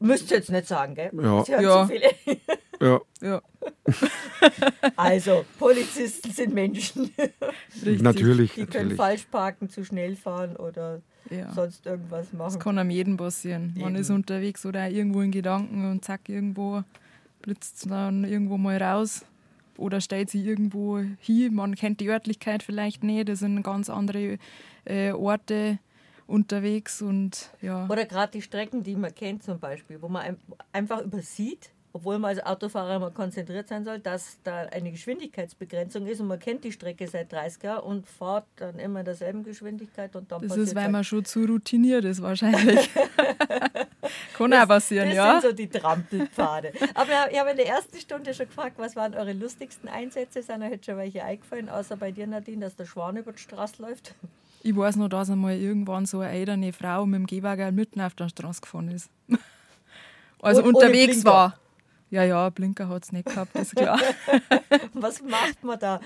Müsst 0.00 0.30
ihr 0.30 0.38
jetzt 0.38 0.50
nicht 0.50 0.66
sagen, 0.66 0.94
gell? 0.94 1.10
Ja. 1.12 1.44
ja. 1.60 1.88
Ja. 2.80 3.00
ja. 3.22 3.42
Also, 4.96 5.44
Polizisten 5.58 6.32
sind 6.32 6.52
Menschen. 6.52 7.10
Richtig. 7.74 8.02
Natürlich. 8.02 8.54
Die 8.54 8.66
können 8.66 8.72
natürlich. 8.72 8.96
falsch 8.96 9.26
parken, 9.30 9.68
zu 9.68 9.84
schnell 9.84 10.16
fahren 10.16 10.56
oder 10.56 11.00
ja. 11.30 11.52
sonst 11.52 11.86
irgendwas 11.86 12.32
machen. 12.32 12.52
Das 12.54 12.58
kann 12.58 12.78
am 12.78 12.90
jeden 12.90 13.16
passieren. 13.16 13.74
Man 13.78 13.94
ist 13.94 14.10
unterwegs 14.10 14.66
oder 14.66 14.88
irgendwo 14.88 15.20
in 15.20 15.30
Gedanken 15.30 15.90
und 15.90 16.04
zack, 16.04 16.28
irgendwo 16.28 16.82
blitzt 17.40 17.88
dann 17.88 18.24
irgendwo 18.24 18.56
mal 18.56 18.82
raus 18.82 19.24
oder 19.78 20.00
stellt 20.00 20.30
sich 20.30 20.44
irgendwo 20.44 20.98
hin. 21.20 21.54
Man 21.54 21.76
kennt 21.76 22.00
die 22.00 22.08
Örtlichkeit 22.08 22.62
vielleicht 22.62 23.04
nicht, 23.04 23.28
das 23.28 23.38
sind 23.40 23.62
ganz 23.62 23.90
andere 23.90 24.38
äh, 24.84 25.12
Orte 25.12 25.78
unterwegs 26.32 27.02
und 27.02 27.50
ja. 27.60 27.86
Oder 27.88 28.06
gerade 28.06 28.32
die 28.32 28.42
Strecken, 28.42 28.82
die 28.82 28.96
man 28.96 29.14
kennt 29.14 29.42
zum 29.44 29.60
Beispiel, 29.60 30.00
wo 30.00 30.08
man 30.08 30.38
einfach 30.72 31.02
übersieht, 31.02 31.70
obwohl 31.92 32.18
man 32.18 32.30
als 32.30 32.44
Autofahrer 32.44 32.96
immer 32.96 33.10
konzentriert 33.10 33.68
sein 33.68 33.84
soll, 33.84 33.98
dass 33.98 34.38
da 34.42 34.60
eine 34.60 34.90
Geschwindigkeitsbegrenzung 34.90 36.06
ist 36.06 36.20
und 36.20 36.28
man 36.28 36.38
kennt 36.38 36.64
die 36.64 36.72
Strecke 36.72 37.06
seit 37.06 37.30
30 37.32 37.62
Jahren 37.62 37.84
und 37.84 38.08
fährt 38.08 38.46
dann 38.56 38.78
immer 38.78 39.00
in 39.00 39.04
derselben 39.04 39.44
Geschwindigkeit 39.44 40.16
und 40.16 40.32
dann 40.32 40.40
Das 40.40 40.56
ist, 40.56 40.74
weil 40.74 40.84
halt 40.84 40.92
man 40.92 41.04
schon 41.04 41.22
zu 41.26 41.44
routiniert 41.44 42.06
ist 42.06 42.22
wahrscheinlich. 42.22 42.88
Kann 44.34 44.50
das, 44.50 44.62
auch 44.62 44.68
passieren, 44.68 45.08
das 45.08 45.16
ja. 45.16 45.32
Das 45.34 45.42
sind 45.42 45.50
so 45.50 45.56
die 45.56 45.68
Trampelpfade. 45.68 46.72
Aber 46.94 47.30
ich 47.30 47.38
habe 47.38 47.50
in 47.50 47.56
der 47.56 47.68
ersten 47.68 47.98
Stunde 47.98 48.32
schon 48.32 48.46
gefragt, 48.46 48.78
was 48.78 48.96
waren 48.96 49.14
eure 49.14 49.34
lustigsten 49.34 49.88
Einsätze? 49.88 50.42
Sind 50.42 50.62
euch 50.62 50.82
schon 50.82 50.96
welche 50.96 51.22
eingefallen, 51.22 51.68
außer 51.68 51.98
bei 51.98 52.10
dir, 52.10 52.26
Nadine, 52.26 52.64
dass 52.64 52.74
der 52.74 52.86
Schwan 52.86 53.18
über 53.18 53.32
die 53.32 53.38
Straße 53.38 53.82
läuft? 53.82 54.14
Ich 54.64 54.76
weiß 54.76 54.96
noch, 54.96 55.08
dass 55.08 55.28
einmal 55.28 55.56
irgendwann 55.56 56.06
so 56.06 56.20
eine 56.20 56.32
ältere 56.32 56.72
Frau 56.72 57.04
mit 57.04 57.18
dem 57.18 57.26
Gehwagen 57.26 57.74
mitten 57.74 58.00
auf 58.00 58.14
der 58.14 58.28
Straße 58.28 58.60
gefahren 58.60 58.88
ist. 58.88 59.10
Also 60.44 60.64
und, 60.64 60.74
unterwegs 60.74 61.24
war. 61.24 61.56
Ja, 62.10 62.24
ja, 62.24 62.50
Blinker 62.50 62.88
hat 62.88 63.04
es 63.04 63.12
nicht 63.12 63.26
gehabt, 63.26 63.54
ist 63.54 63.76
klar. 63.76 63.96
Was 64.92 65.22
macht 65.22 65.62
man 65.62 65.78
da? 65.78 66.00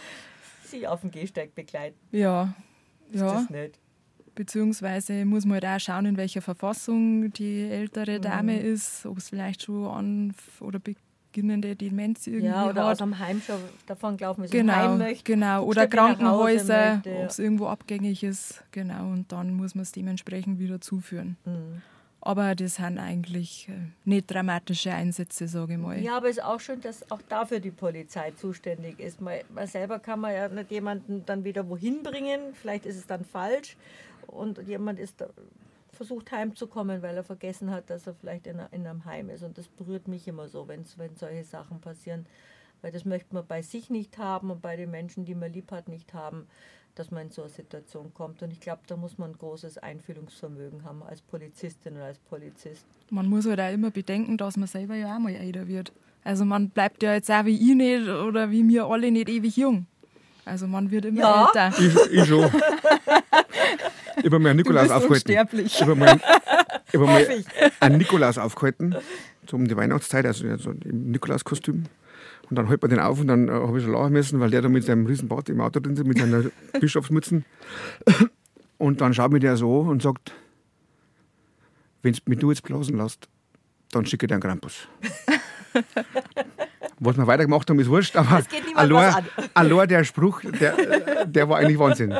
Sie 0.62 0.86
auf 0.86 1.00
dem 1.00 1.10
Gehsteig 1.10 1.54
begleiten? 1.54 1.96
Ja. 2.12 2.54
Ist 3.10 3.20
ja. 3.20 3.32
das 3.32 3.48
nicht? 3.48 3.78
Beziehungsweise 4.34 5.24
muss 5.24 5.46
man 5.46 5.54
halt 5.54 5.64
auch 5.64 5.80
schauen, 5.80 6.04
in 6.04 6.16
welcher 6.18 6.42
Verfassung 6.42 7.32
die 7.32 7.62
ältere 7.62 8.20
Dame 8.20 8.52
mhm. 8.52 8.74
ist, 8.74 9.06
ob 9.06 9.16
es 9.16 9.30
vielleicht 9.30 9.62
schon 9.62 9.86
an 9.86 10.34
oder 10.60 10.78
beginnende 11.36 11.76
Demenz 11.76 12.26
irgendwie 12.26 12.46
ja, 12.46 12.68
oder 12.70 12.84
hat. 12.84 12.92
aus 12.92 12.98
dem 12.98 13.18
Heim 13.18 13.42
schon 13.42 13.60
davon 13.86 14.16
gelaufen 14.16 14.44
ist 14.44 14.50
genau, 14.50 14.74
heim 14.74 14.98
möchte. 14.98 15.24
Genau, 15.24 15.64
oder 15.64 15.86
Krankenhäuser, 15.86 17.02
ob 17.04 17.28
es 17.28 17.38
irgendwo 17.38 17.66
abgängig 17.66 18.22
ist. 18.22 18.64
Genau, 18.72 19.10
und 19.10 19.30
dann 19.32 19.52
muss 19.52 19.74
man 19.74 19.82
es 19.82 19.92
dementsprechend 19.92 20.58
wieder 20.58 20.80
zuführen. 20.80 21.36
Mhm. 21.44 21.82
Aber 22.22 22.54
das 22.54 22.76
sind 22.76 22.98
eigentlich 22.98 23.68
äh, 23.68 23.72
nicht 24.04 24.30
dramatische 24.30 24.92
Einsätze, 24.92 25.46
sage 25.46 25.74
ich 25.74 25.78
mal. 25.78 26.00
Ja, 26.00 26.16
aber 26.16 26.28
es 26.28 26.38
ist 26.38 26.44
auch 26.44 26.58
schön, 26.58 26.80
dass 26.80 27.08
auch 27.10 27.20
dafür 27.28 27.60
die 27.60 27.70
Polizei 27.70 28.32
zuständig 28.32 28.98
ist. 28.98 29.20
Man, 29.20 29.40
man 29.54 29.66
selber 29.66 29.98
kann 29.98 30.20
man 30.20 30.32
ja 30.32 30.48
nicht 30.48 30.70
jemanden 30.70 31.24
dann 31.26 31.44
wieder 31.44 31.68
wohin 31.68 32.02
bringen. 32.02 32.40
Vielleicht 32.54 32.86
ist 32.86 32.96
es 32.96 33.06
dann 33.06 33.24
falsch. 33.24 33.76
Und 34.26 34.58
jemand 34.66 34.98
ist 34.98 35.22
versucht 35.96 36.30
heimzukommen, 36.32 37.02
weil 37.02 37.16
er 37.16 37.24
vergessen 37.24 37.70
hat, 37.70 37.90
dass 37.90 38.06
er 38.06 38.14
vielleicht 38.14 38.46
in, 38.46 38.60
in 38.70 38.86
einem 38.86 39.04
Heim 39.04 39.30
ist. 39.30 39.42
Und 39.42 39.58
das 39.58 39.68
berührt 39.68 40.08
mich 40.08 40.28
immer 40.28 40.48
so, 40.48 40.68
wenn 40.68 40.84
solche 40.84 41.44
Sachen 41.44 41.80
passieren. 41.80 42.26
Weil 42.82 42.92
das 42.92 43.04
möchte 43.04 43.34
man 43.34 43.46
bei 43.46 43.62
sich 43.62 43.90
nicht 43.90 44.18
haben 44.18 44.50
und 44.50 44.62
bei 44.62 44.76
den 44.76 44.90
Menschen, 44.90 45.24
die 45.24 45.34
man 45.34 45.52
lieb 45.52 45.72
hat, 45.72 45.88
nicht 45.88 46.14
haben 46.14 46.46
dass 46.96 47.10
man 47.10 47.26
in 47.26 47.30
so 47.30 47.42
eine 47.42 47.50
Situation 47.50 48.12
kommt. 48.14 48.42
Und 48.42 48.50
ich 48.50 48.58
glaube, 48.58 48.80
da 48.86 48.96
muss 48.96 49.18
man 49.18 49.30
ein 49.30 49.38
großes 49.38 49.78
Einfühlungsvermögen 49.78 50.82
haben 50.82 51.02
als 51.02 51.20
Polizistin 51.22 51.94
oder 51.94 52.06
als 52.06 52.18
Polizist. 52.18 52.86
Man 53.10 53.28
muss 53.28 53.46
halt 53.46 53.60
auch 53.60 53.72
immer 53.72 53.90
bedenken, 53.90 54.36
dass 54.36 54.56
man 54.56 54.66
selber 54.66 54.96
ja 54.96 55.14
auch 55.14 55.20
mal 55.20 55.34
älter 55.34 55.68
wird. 55.68 55.92
Also 56.24 56.44
man 56.44 56.70
bleibt 56.70 57.02
ja 57.02 57.12
jetzt 57.12 57.30
auch 57.30 57.44
wie 57.44 57.54
ich 57.54 57.76
nicht 57.76 58.08
oder 58.08 58.50
wie 58.50 58.66
wir 58.66 58.86
alle 58.86 59.12
nicht 59.12 59.28
ewig 59.28 59.56
jung. 59.56 59.86
Also 60.46 60.68
man 60.68 60.90
wird 60.92 61.04
immer 61.06 61.20
ja. 61.20 61.46
älter. 61.46 61.72
Ich, 61.76 62.12
ich 62.12 62.24
schon. 62.24 62.44
ich 64.16 64.24
habe 64.24 64.38
mir 64.38 64.50
einen 64.50 64.58
Nikolaus 64.58 64.90
aufgehalten. 64.90 65.58
Ich 65.66 65.82
habe 65.82 65.96
mir, 65.96 66.06
hab 66.06 66.94
mir 66.94 67.44
einen 67.80 67.98
Nikolaus 67.98 68.38
aufgehalten, 68.38 68.94
so 69.50 69.56
um 69.56 69.66
die 69.66 69.76
Weihnachtszeit, 69.76 70.24
also 70.24 70.56
so 70.56 70.70
im 70.70 71.10
Nikolauskostüm. 71.10 71.86
Und 72.48 72.56
dann 72.56 72.68
hält 72.68 72.80
man 72.80 72.90
den 72.90 73.00
auf 73.00 73.18
und 73.18 73.26
dann 73.26 73.48
äh, 73.48 73.50
habe 73.50 73.76
ich 73.76 73.84
schon 73.84 73.92
lachen 73.92 74.12
müssen, 74.12 74.38
weil 74.38 74.50
der 74.50 74.62
da 74.62 74.68
mit 74.68 74.84
seinem 74.84 75.04
riesen 75.06 75.26
Bart 75.26 75.48
im 75.48 75.60
Auto 75.60 75.80
drin 75.80 75.96
sitzt, 75.96 76.06
mit 76.06 76.18
seiner 76.18 76.44
Bischofsmützen. 76.80 77.44
Und 78.78 79.00
dann 79.00 79.14
schaut 79.14 79.32
mich 79.32 79.40
der 79.40 79.56
so 79.56 79.80
und 79.80 80.00
sagt, 80.00 80.32
wenn 82.02 82.12
du 82.12 82.20
mich 82.26 82.40
jetzt 82.40 82.62
blasen 82.62 82.96
lässt, 82.96 83.26
dann 83.90 84.06
schicke 84.06 84.26
ich 84.26 84.28
dir 84.28 84.34
einen 84.34 84.42
Krampus. 84.42 84.86
Was 86.98 87.16
wir 87.16 87.26
weitergemacht 87.26 87.68
haben, 87.68 87.78
ist 87.78 87.90
wurscht, 87.90 88.16
aber 88.16 88.42
allein, 88.74 89.26
allein 89.54 89.88
der 89.88 90.04
Spruch, 90.04 90.40
der, 90.40 91.26
der 91.26 91.48
war 91.48 91.58
eigentlich 91.58 91.78
Wahnsinn. 91.78 92.18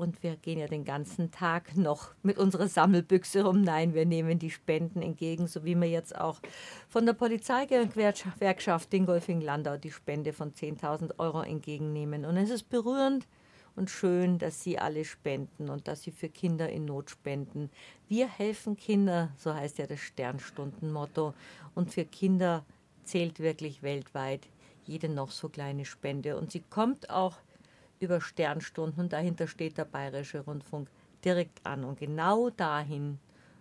Und 0.00 0.22
wir 0.22 0.36
gehen 0.36 0.58
ja 0.58 0.66
den 0.66 0.86
ganzen 0.86 1.30
Tag 1.30 1.76
noch 1.76 2.14
mit 2.22 2.38
unserer 2.38 2.68
Sammelbüchse 2.68 3.44
rum. 3.44 3.60
Nein, 3.60 3.92
wir 3.92 4.06
nehmen 4.06 4.38
die 4.38 4.50
Spenden 4.50 5.02
entgegen, 5.02 5.46
so 5.46 5.62
wie 5.62 5.74
wir 5.74 5.90
jetzt 5.90 6.18
auch 6.18 6.40
von 6.88 7.04
der 7.04 7.12
Polizeigewerkschaft 7.12 8.90
Dingolfing-Landau 8.90 9.76
die 9.76 9.90
Spende 9.90 10.32
von 10.32 10.54
10.000 10.54 11.18
Euro 11.18 11.42
entgegennehmen. 11.42 12.24
Und 12.24 12.38
es 12.38 12.48
ist 12.48 12.70
berührend 12.70 13.28
und 13.76 13.90
schön, 13.90 14.38
dass 14.38 14.62
Sie 14.62 14.78
alle 14.78 15.04
spenden 15.04 15.68
und 15.68 15.86
dass 15.86 16.02
Sie 16.02 16.12
für 16.12 16.30
Kinder 16.30 16.70
in 16.70 16.86
Not 16.86 17.10
spenden. 17.10 17.68
Wir 18.08 18.26
helfen 18.26 18.78
Kinder, 18.78 19.32
so 19.36 19.52
heißt 19.52 19.76
ja 19.76 19.86
das 19.86 20.00
Sternstundenmotto. 20.00 21.34
Und 21.74 21.92
für 21.92 22.06
Kinder 22.06 22.64
zählt 23.04 23.38
wirklich 23.38 23.82
weltweit 23.82 24.48
jede 24.86 25.10
noch 25.10 25.30
so 25.30 25.50
kleine 25.50 25.84
Spende. 25.84 26.38
Und 26.38 26.52
sie 26.52 26.62
kommt 26.70 27.10
auch 27.10 27.36
über 28.00 28.20
Sternstunden 28.20 29.04
und 29.04 29.12
dahinter 29.12 29.46
steht 29.46 29.78
der 29.78 29.84
Bayerische 29.84 30.40
Rundfunk 30.40 30.88
direkt 31.24 31.64
an 31.64 31.84
und 31.84 32.00
genau 32.00 32.50
dahin, 32.50 33.18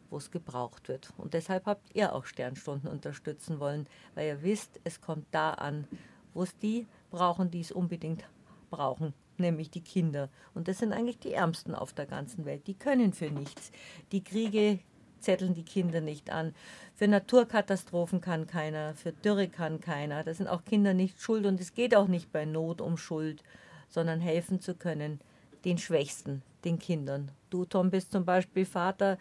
wo 0.09 0.17
es 0.17 0.31
gebraucht 0.31 0.87
wird. 0.87 1.13
Und 1.17 1.33
deshalb 1.33 1.65
habt 1.65 1.93
ihr 1.93 2.15
auch 2.15 2.25
Sternstunden 2.25 2.89
unterstützen 2.89 3.59
wollen, 3.59 3.85
weil 4.15 4.27
ihr 4.27 4.41
wisst, 4.41 4.79
es 4.83 5.01
kommt 5.01 5.27
da 5.31 5.51
an, 5.51 5.87
wo 6.33 6.43
es 6.43 6.57
die 6.57 6.87
brauchen, 7.11 7.51
die 7.51 7.59
es 7.59 7.71
unbedingt 7.71 8.23
brauchen, 8.69 9.13
nämlich 9.37 9.69
die 9.69 9.83
Kinder. 9.83 10.29
Und 10.53 10.67
das 10.67 10.79
sind 10.79 10.93
eigentlich 10.93 11.19
die 11.19 11.33
Ärmsten 11.33 11.75
auf 11.75 11.93
der 11.93 12.05
ganzen 12.05 12.45
Welt. 12.45 12.65
Die 12.67 12.75
können 12.75 13.13
für 13.13 13.29
nichts. 13.29 13.71
Die 14.11 14.23
Kriege 14.23 14.79
zetteln 15.19 15.53
die 15.53 15.65
Kinder 15.65 15.99
nicht 15.99 16.31
an. 16.31 16.55
Für 16.95 17.09
Naturkatastrophen 17.09 18.21
kann 18.21 18.47
keiner, 18.47 18.93
für 18.95 19.11
Dürre 19.11 19.49
kann 19.49 19.81
keiner. 19.81 20.23
Da 20.23 20.33
sind 20.33 20.47
auch 20.47 20.63
Kinder 20.63 20.93
nicht 20.93 21.21
schuld 21.21 21.45
und 21.45 21.59
es 21.59 21.73
geht 21.73 21.93
auch 21.93 22.07
nicht 22.07 22.31
bei 22.31 22.45
Not 22.45 22.79
um 22.79 22.95
Schuld 22.95 23.43
sondern 23.89 24.19
helfen 24.19 24.59
zu 24.61 24.75
können 24.75 25.19
den 25.65 25.77
Schwächsten, 25.77 26.41
den 26.63 26.79
Kindern. 26.79 27.31
Du, 27.49 27.65
Tom, 27.65 27.89
bist 27.89 28.11
zum 28.11 28.25
Beispiel 28.25 28.65
Vater. 28.65 29.17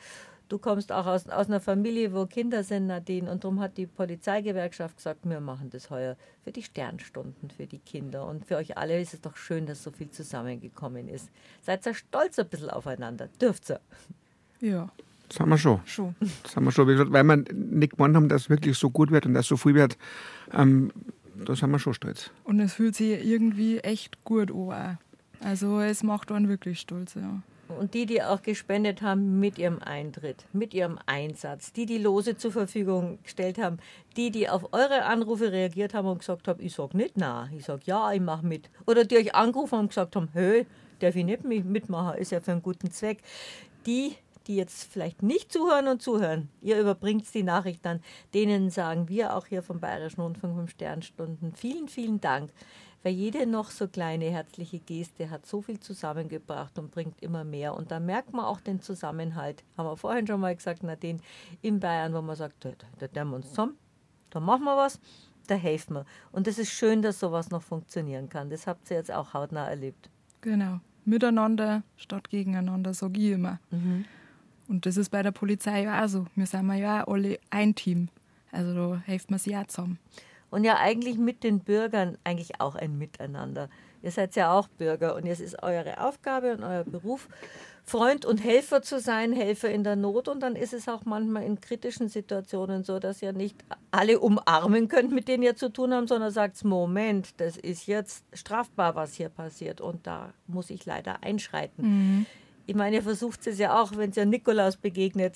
Du 0.49 0.59
kommst 0.59 0.93
auch 0.93 1.05
aus, 1.07 1.29
aus 1.29 1.49
einer 1.49 1.61
Familie, 1.61 2.15
wo 2.15 2.25
Kinder 2.25 2.63
sind, 2.65 2.87
Nadine. 2.87 3.31
Und 3.31 3.45
darum 3.45 3.61
hat 3.61 3.77
die 3.77 3.87
Polizeigewerkschaft 3.87 4.97
gesagt, 4.97 5.21
wir 5.29 5.41
machen 5.41 5.69
das 5.71 5.91
heuer 5.91 6.17
für 6.43 6.53
die 6.53 6.63
Sternstunden, 6.63 7.51
für 7.51 7.67
die 7.67 7.81
Kinder. 7.81 8.27
Und 8.27 8.47
für 8.47 8.57
euch 8.57 8.79
alle 8.79 8.99
ist 9.01 9.13
es 9.13 9.21
doch 9.21 9.37
schön, 9.37 9.67
dass 9.67 9.83
so 9.83 9.91
viel 9.91 10.11
zusammengekommen 10.11 11.09
ist. 11.09 11.29
Seid 11.61 11.85
ihr 11.87 11.93
stolz 11.95 12.39
ein 12.39 12.49
bisschen 12.49 12.71
aufeinander. 12.71 13.29
Dürft 13.41 13.69
ihr. 13.71 13.81
Ja, 14.61 14.89
Das 15.29 15.39
haben 15.39 15.51
wir 15.51 15.59
schon. 15.59 15.81
schon. 15.85 16.15
Das 16.43 16.57
haben 16.57 16.65
wir 16.65 16.73
schon. 16.73 16.89
Wie 16.89 16.93
gesagt, 16.93 17.13
weil 17.13 17.25
wir 17.25 17.37
nicht 17.53 17.97
gemeint 17.97 18.17
haben, 18.17 18.29
dass 18.31 18.43
es 18.43 18.51
wirklich 18.51 18.79
so 18.79 18.89
gut 18.89 19.11
wird 19.11 19.27
und 19.27 19.35
dass 19.35 19.47
so 19.47 19.59
viel 19.59 19.75
wird, 19.75 19.99
ähm, 20.55 20.91
da 21.45 21.55
sind 21.57 21.71
wir 21.71 21.79
schon 21.79 21.95
stolz. 21.95 22.31
Und 22.45 22.61
es 22.61 22.75
fühlt 22.75 22.95
sich 22.95 23.25
irgendwie 23.25 23.79
echt 23.79 24.25
gut 24.25 24.51
an. 24.51 24.99
Also 25.41 25.81
es 25.81 26.03
macht 26.03 26.33
einen 26.33 26.49
wirklich 26.49 26.81
stolz, 26.81 27.15
ja. 27.15 27.43
Und 27.79 27.93
die, 27.93 28.07
die 28.07 28.23
auch 28.23 28.41
gespendet 28.41 29.03
haben 29.03 29.41
mit 29.41 29.59
ihrem 29.59 29.79
Eintritt, 29.81 30.47
mit 30.55 30.73
ihrem 30.73 30.99
Einsatz, 31.05 31.71
die 31.73 31.85
die 31.85 31.99
Lose 31.99 32.37
zur 32.39 32.51
Verfügung 32.51 33.19
gestellt 33.23 33.59
haben, 33.59 33.77
die, 34.17 34.31
die 34.31 34.49
auf 34.49 34.73
eure 34.73 35.05
Anrufe 35.05 35.53
reagiert 35.53 35.93
haben 35.93 36.09
und 36.09 36.21
gesagt 36.21 36.49
haben, 36.49 36.61
ich 36.65 36.73
sag 36.75 36.95
nicht 36.95 37.13
na, 37.17 37.51
ich 37.55 37.67
sag 37.67 37.87
ja, 37.87 38.11
ich 38.13 38.23
mach 38.23 38.41
mit. 38.41 38.71
Oder 38.87 39.05
die 39.05 39.17
euch 39.19 39.35
angerufen 39.35 39.73
haben 39.73 39.81
und 39.83 39.89
gesagt 39.89 40.17
haben, 40.17 40.31
hö, 40.33 40.65
darf 41.01 41.15
ich 41.15 41.25
nicht 41.27 41.45
mit- 41.45 41.67
mitmachen, 41.67 42.19
ist 42.19 42.33
ja 42.33 42.41
für 42.41 42.53
einen 42.53 42.63
guten 42.63 42.91
Zweck. 42.91 43.19
Die, 43.87 44.15
die 44.49 44.57
jetzt 44.57 44.91
vielleicht 44.91 45.23
nicht 45.23 45.53
zuhören 45.53 45.87
und 45.89 46.03
zuhören, 46.03 46.49
ihr 46.61 46.81
überbringt 46.81 47.33
die 47.35 47.43
Nachricht 47.43 47.85
dann, 47.85 48.01
denen 48.35 48.71
sagen 48.71 49.09
wir 49.09 49.37
auch 49.37 49.47
hier 49.47 49.63
vom 49.63 49.79
Bayerischen 49.79 50.23
Rundfunk 50.23 50.57
vom 50.57 50.69
Sternstunden 50.69 51.53
vielen, 51.55 51.89
vielen 51.89 52.21
Dank. 52.21 52.51
Weil 53.05 53.13
jede 53.13 53.47
noch 53.47 53.71
so 53.71 53.87
kleine 53.87 54.25
herzliche 54.25 54.81
Geste 54.81 55.31
hat 55.31 55.47
so 55.47 55.63
viel 55.63 55.79
zusammengebracht 55.79 56.79
und 56.81 56.91
bringt 56.91 57.23
immer 57.23 57.45
mehr. 57.45 57.75
Und 57.75 57.93
da 57.93 58.01
merkt 58.01 58.33
man 58.33 58.45
auch 58.45 58.61
den 58.61 58.81
Zusammenhalt. 58.81 59.63
Haben 59.77 59.87
wir 59.87 59.97
vorhin 59.97 60.27
schon 60.27 60.41
mal 60.41 60.57
gesagt, 60.57 60.83
Nadine, 60.83 61.21
in 61.63 61.79
Bayern, 61.79 62.13
wo 62.13 62.23
man 62.23 62.35
sagt, 62.35 62.65
da, 62.65 63.07
da 63.07 63.25
wir 63.25 63.37
uns 63.37 63.51
zusammen, 63.51 63.79
da 64.31 64.41
machen 64.41 64.65
wir 64.65 64.77
was, 64.77 64.99
da 65.47 65.55
helfen 65.55 65.95
wir. 65.95 66.07
Und 66.33 66.49
es 66.49 66.59
ist 66.59 66.71
schön, 66.71 67.01
dass 67.01 67.21
sowas 67.21 67.51
noch 67.51 67.63
funktionieren 67.63 68.29
kann. 68.29 68.51
Das 68.51 68.67
habt 68.67 68.91
ihr 68.91 68.97
jetzt 68.97 69.13
auch 69.13 69.33
hautnah 69.33 69.69
erlebt. 69.69 70.11
Genau. 70.41 70.81
Miteinander 71.05 71.85
statt 71.97 72.29
gegeneinander, 72.31 72.95
sage 72.95 73.21
ich 73.21 73.31
immer. 73.31 73.61
Und 74.69 74.85
das 74.87 74.97
ist 74.97 75.09
bei 75.09 75.23
der 75.23 75.31
Polizei 75.31 75.83
ja 75.83 76.05
auch 76.05 76.09
so. 76.09 76.27
Wir 76.35 76.47
sind 76.47 76.71
ja 76.75 77.05
auch 77.05 77.13
alle 77.15 77.39
ein 77.51 77.75
Team. 77.75 78.09
Also 78.53 78.75
da 78.75 79.03
hilft 79.07 79.31
man 79.31 79.39
sich 79.39 79.57
auch 79.57 79.67
zusammen. 79.67 79.99
Und 80.51 80.65
ja, 80.65 80.77
eigentlich 80.79 81.19
mit 81.19 81.43
den 81.43 81.61
Bürgern 81.61 82.17
eigentlich 82.25 82.61
auch 82.61 82.75
ein 82.75 82.97
Miteinander. 82.99 83.69
Ihr 84.03 84.11
seid 84.11 84.37
ja 84.37 84.53
auch 84.53 84.69
Bürger 84.69 85.17
und 85.17 85.27
es 85.27 85.41
ist 85.41 85.63
eure 85.63 86.01
Aufgabe 86.01 86.53
und 86.53 86.63
euer 86.63 86.85
Beruf, 86.85 87.29
Freund 87.85 88.25
und 88.25 88.39
Helfer 88.39 88.81
zu 88.83 89.01
sein, 89.01 89.33
Helfer 89.33 89.71
in 89.71 89.83
der 89.83 89.97
Not. 89.97 90.29
Und 90.29 90.41
dann 90.41 90.57
ist 90.57 90.73
es 90.73 90.89
auch 90.89 91.05
manchmal 91.05 91.43
in 91.43 91.61
kritischen 91.61 92.09
Situationen 92.09 92.85
so, 92.85 92.99
dass 92.99 93.23
ihr 93.23 93.33
nicht 93.33 93.57
alle 93.91 94.21
umarmen 94.21 94.89
könnt, 94.89 95.11
mit 95.11 95.27
denen 95.27 95.43
ihr 95.43 95.57
zu 95.57 95.71
tun 95.71 95.93
habt, 95.93 96.09
sondern 96.09 96.31
sagt, 96.31 96.63
Moment, 96.65 97.41
das 97.41 97.57
ist 97.57 97.87
jetzt 97.87 98.25
strafbar, 98.33 98.95
was 98.95 99.15
hier 99.15 99.31
passiert. 99.31 99.81
Und 99.81 100.07
da 100.07 100.33
muss 100.47 100.71
ich 100.71 100.87
leider 100.87 101.23
einschreiten. 101.23 102.27
Ich 102.69 102.75
meine, 102.75 102.97
ihr 102.97 103.03
versucht 103.03 103.47
es 103.47 103.59
ja 103.59 103.81
auch, 103.81 103.97
wenn 103.97 104.13
ihr 104.13 104.27
Nikolaus 104.27 104.77
begegnet, 104.77 105.35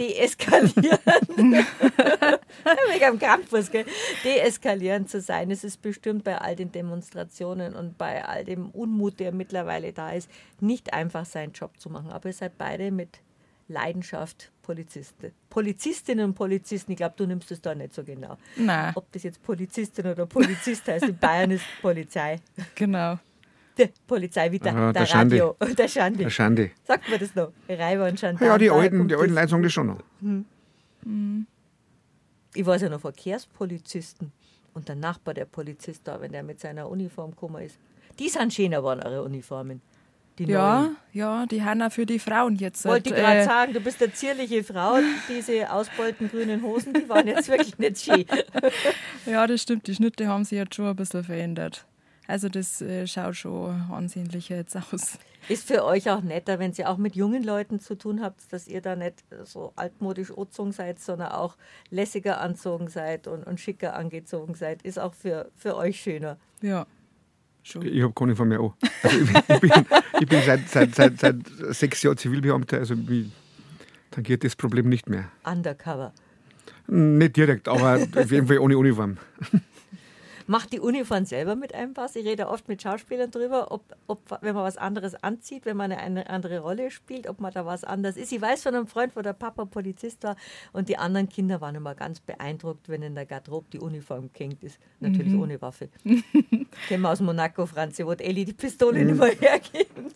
deeskalieren. 0.00 0.98
Wegen 1.36 3.04
am 3.04 3.18
Krampus, 3.20 3.70
gell? 3.70 3.84
Deeskalierend 4.24 5.08
zu 5.08 5.20
sein. 5.20 5.52
Es 5.52 5.62
ist 5.62 5.80
bestimmt 5.80 6.24
bei 6.24 6.38
all 6.38 6.56
den 6.56 6.72
Demonstrationen 6.72 7.76
und 7.76 7.96
bei 7.96 8.24
all 8.24 8.44
dem 8.44 8.70
Unmut, 8.70 9.20
der 9.20 9.30
mittlerweile 9.30 9.92
da 9.92 10.10
ist, 10.10 10.28
nicht 10.58 10.92
einfach 10.92 11.24
seinen 11.24 11.52
Job 11.52 11.78
zu 11.78 11.88
machen. 11.88 12.10
Aber 12.10 12.28
ihr 12.28 12.32
seid 12.32 12.58
beide 12.58 12.90
mit 12.90 13.20
Leidenschaft 13.68 14.50
Polizisten. 14.62 15.30
Polizistinnen 15.48 16.24
und 16.24 16.34
Polizisten, 16.34 16.90
ich 16.90 16.96
glaube, 16.96 17.14
du 17.16 17.26
nimmst 17.26 17.52
es 17.52 17.60
da 17.60 17.76
nicht 17.76 17.94
so 17.94 18.02
genau. 18.02 18.38
Nein, 18.56 18.90
Ob 18.96 19.12
das 19.12 19.22
jetzt 19.22 19.40
Polizistin 19.40 20.08
oder 20.08 20.26
Polizist 20.26 20.88
heißt, 20.88 21.04
in 21.04 21.16
Bayern 21.16 21.52
ist 21.52 21.64
Polizei. 21.80 22.40
genau. 22.74 23.20
Die 23.78 23.90
Polizei 24.06 24.50
wie 24.52 24.58
der, 24.58 24.74
Ah, 24.74 24.92
der 24.92 25.02
der 25.02 25.06
Schande. 25.06 25.36
Radio. 25.42 25.74
Der 25.76 25.88
Schande. 25.88 26.20
Eine 26.20 26.30
Schande. 26.30 26.70
Sagt 26.84 27.08
man 27.10 27.18
das 27.18 27.34
noch? 27.34 27.52
Reiber 27.68 28.06
und 28.08 28.18
Gendarm. 28.18 28.46
Ja, 28.48 28.56
die 28.58 28.70
alten, 28.70 29.06
die 29.08 29.14
alten. 29.14 29.34
Leute 29.34 29.48
sagen 29.48 29.62
das 29.62 29.72
schon 29.72 29.86
noch. 29.88 30.00
Ich 32.54 32.64
weiß 32.66 32.82
ja 32.82 32.88
noch 32.88 33.00
Verkehrspolizisten. 33.00 34.32
Und 34.74 34.88
der 34.88 34.96
Nachbar, 34.96 35.34
der 35.34 35.46
Polizist 35.46 36.02
da, 36.04 36.20
wenn 36.20 36.32
der 36.32 36.42
mit 36.42 36.60
seiner 36.60 36.88
Uniform 36.88 37.30
gekommen 37.30 37.62
ist. 37.64 37.78
Die 38.18 38.28
sind 38.28 38.52
schöner 38.52 38.82
waren 38.84 39.00
eure 39.02 39.22
Uniformen. 39.22 39.80
Die 40.38 40.44
Ja, 40.44 40.82
neuen. 40.82 40.96
ja, 41.12 41.46
die 41.46 41.62
haben 41.62 41.80
auch 41.80 41.90
für 41.90 42.04
die 42.04 42.18
Frauen 42.18 42.56
jetzt. 42.56 42.84
Wollte 42.84 43.08
ich 43.10 43.16
äh, 43.16 43.20
gerade 43.20 43.44
sagen, 43.44 43.72
du 43.72 43.80
bist 43.80 44.02
eine 44.02 44.12
zierliche 44.12 44.62
Frau. 44.64 44.98
Diese 45.30 45.70
ausbeulten 45.72 46.28
grünen 46.30 46.62
Hosen, 46.62 46.92
die 46.92 47.08
waren 47.08 47.26
jetzt 47.26 47.48
wirklich 47.50 47.78
nicht 47.78 47.98
schön. 48.02 48.26
Ja, 49.24 49.46
das 49.46 49.62
stimmt. 49.62 49.86
Die 49.86 49.94
Schnitte 49.94 50.28
haben 50.28 50.44
sich 50.44 50.58
jetzt 50.58 50.74
schon 50.74 50.86
ein 50.88 50.96
bisschen 50.96 51.24
verändert. 51.24 51.86
Also 52.28 52.48
das 52.48 52.80
äh, 52.80 53.06
schaut 53.06 53.36
schon 53.36 53.70
ansehnlicher 53.90 54.56
jetzt 54.56 54.76
aus. 54.76 55.18
Ist 55.48 55.68
für 55.68 55.84
euch 55.84 56.10
auch 56.10 56.22
netter, 56.22 56.58
wenn 56.58 56.72
ihr 56.72 56.90
auch 56.90 56.96
mit 56.96 57.14
jungen 57.14 57.44
Leuten 57.44 57.78
zu 57.78 57.96
tun 57.96 58.20
habt, 58.20 58.52
dass 58.52 58.66
ihr 58.66 58.80
da 58.80 58.96
nicht 58.96 59.24
so 59.44 59.72
altmodisch 59.76 60.32
angezogen 60.32 60.72
seid, 60.72 60.98
sondern 60.98 61.28
auch 61.32 61.56
lässiger 61.90 62.40
anzogen 62.40 62.88
seid 62.88 63.28
und, 63.28 63.46
und 63.46 63.60
schicker 63.60 63.94
angezogen 63.94 64.54
seid. 64.54 64.82
Ist 64.82 64.98
auch 64.98 65.14
für, 65.14 65.50
für 65.54 65.76
euch 65.76 66.00
schöner. 66.00 66.36
Ja, 66.62 66.86
schon. 67.62 67.86
Ich 67.86 68.02
habe 68.02 68.12
keine 68.12 68.34
von 68.34 68.48
mir 68.48 68.58
an. 68.58 68.72
Also 69.02 69.18
ich 69.18 69.26
bin, 69.26 69.42
ich 69.48 69.60
bin, 69.60 69.86
ich 70.20 70.28
bin 70.28 70.42
seit, 70.44 70.68
seit, 70.68 70.94
seit, 70.96 71.20
seit 71.20 71.36
sechs 71.70 72.02
Jahren 72.02 72.16
Zivilbeamter, 72.16 72.78
also 72.78 72.96
mich 72.96 73.30
tangiert 74.10 74.42
das 74.42 74.56
Problem 74.56 74.88
nicht 74.88 75.08
mehr. 75.08 75.30
Undercover. 75.44 76.12
Nicht 76.88 77.36
direkt, 77.36 77.68
aber 77.68 78.00
auf 78.16 78.30
jeden 78.30 78.48
Fall 78.48 78.58
ohne 78.58 78.76
Uniform. 78.76 79.18
Macht 80.46 80.72
die 80.72 80.80
Uniform 80.80 81.24
selber 81.24 81.56
mit 81.56 81.74
einem 81.74 81.96
was? 81.96 82.14
Ich 82.14 82.24
rede 82.24 82.48
oft 82.48 82.68
mit 82.68 82.80
Schauspielern 82.80 83.30
drüber, 83.30 83.72
ob, 83.72 83.96
ob 84.06 84.38
wenn 84.42 84.54
man 84.54 84.64
was 84.64 84.76
anderes 84.76 85.14
anzieht, 85.22 85.66
wenn 85.66 85.76
man 85.76 85.90
eine 85.92 86.30
andere 86.30 86.60
Rolle 86.60 86.90
spielt, 86.90 87.28
ob 87.28 87.40
man 87.40 87.52
da 87.52 87.66
was 87.66 87.82
anderes 87.82 88.16
ist. 88.16 88.32
Ich 88.32 88.40
weiß 88.40 88.62
von 88.62 88.74
einem 88.74 88.86
Freund, 88.86 89.16
wo 89.16 89.22
der 89.22 89.32
Papa 89.32 89.64
Polizist 89.64 90.22
war 90.22 90.36
und 90.72 90.88
die 90.88 90.98
anderen 90.98 91.28
Kinder 91.28 91.60
waren 91.60 91.74
immer 91.74 91.94
ganz 91.94 92.20
beeindruckt, 92.20 92.88
wenn 92.88 93.02
in 93.02 93.14
der 93.14 93.26
Garderobe 93.26 93.66
die 93.72 93.80
Uniform 93.80 94.30
gehängt 94.32 94.62
ist. 94.62 94.78
Natürlich 95.00 95.32
mhm. 95.32 95.42
ohne 95.42 95.60
Waffe. 95.60 95.88
Kennen 96.88 97.02
wir 97.02 97.10
aus 97.10 97.20
Monaco, 97.20 97.66
Franzi, 97.66 98.06
wo 98.06 98.12
Elli 98.12 98.44
die 98.44 98.52
Pistole 98.52 99.00
mhm. 99.00 99.06
nicht 99.06 99.18
mehr 99.18 99.50
hergeben. 99.50 100.12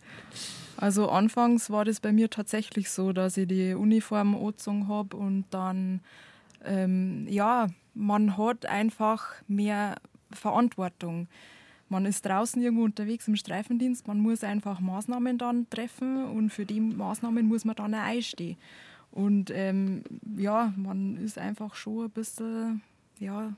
Also 0.76 1.10
anfangs 1.10 1.70
war 1.70 1.84
das 1.84 2.00
bei 2.00 2.12
mir 2.12 2.30
tatsächlich 2.30 2.90
so, 2.90 3.12
dass 3.12 3.36
ich 3.36 3.48
die 3.48 3.74
Uniform 3.74 4.34
angezogen 4.34 4.88
habe 4.88 5.16
und 5.16 5.44
dann, 5.50 6.00
ähm, 6.64 7.26
ja, 7.28 7.66
man 7.94 8.38
hat 8.38 8.64
einfach 8.64 9.34
mehr 9.46 9.96
Verantwortung. 10.32 11.28
Man 11.88 12.06
ist 12.06 12.24
draußen 12.24 12.62
irgendwo 12.62 12.84
unterwegs 12.84 13.26
im 13.26 13.34
Streifendienst, 13.34 14.06
man 14.06 14.20
muss 14.20 14.44
einfach 14.44 14.78
Maßnahmen 14.78 15.38
dann 15.38 15.68
treffen 15.70 16.24
und 16.24 16.50
für 16.50 16.64
die 16.64 16.80
Maßnahmen 16.80 17.46
muss 17.46 17.64
man 17.64 17.74
dann 17.74 17.94
auch 17.94 17.98
einstehen. 17.98 18.56
Und 19.10 19.50
ähm, 19.52 20.04
ja, 20.36 20.72
man 20.76 21.16
ist 21.16 21.36
einfach 21.36 21.74
schon 21.74 22.04
ein 22.04 22.10
bisschen, 22.10 22.80
ja, 23.18 23.52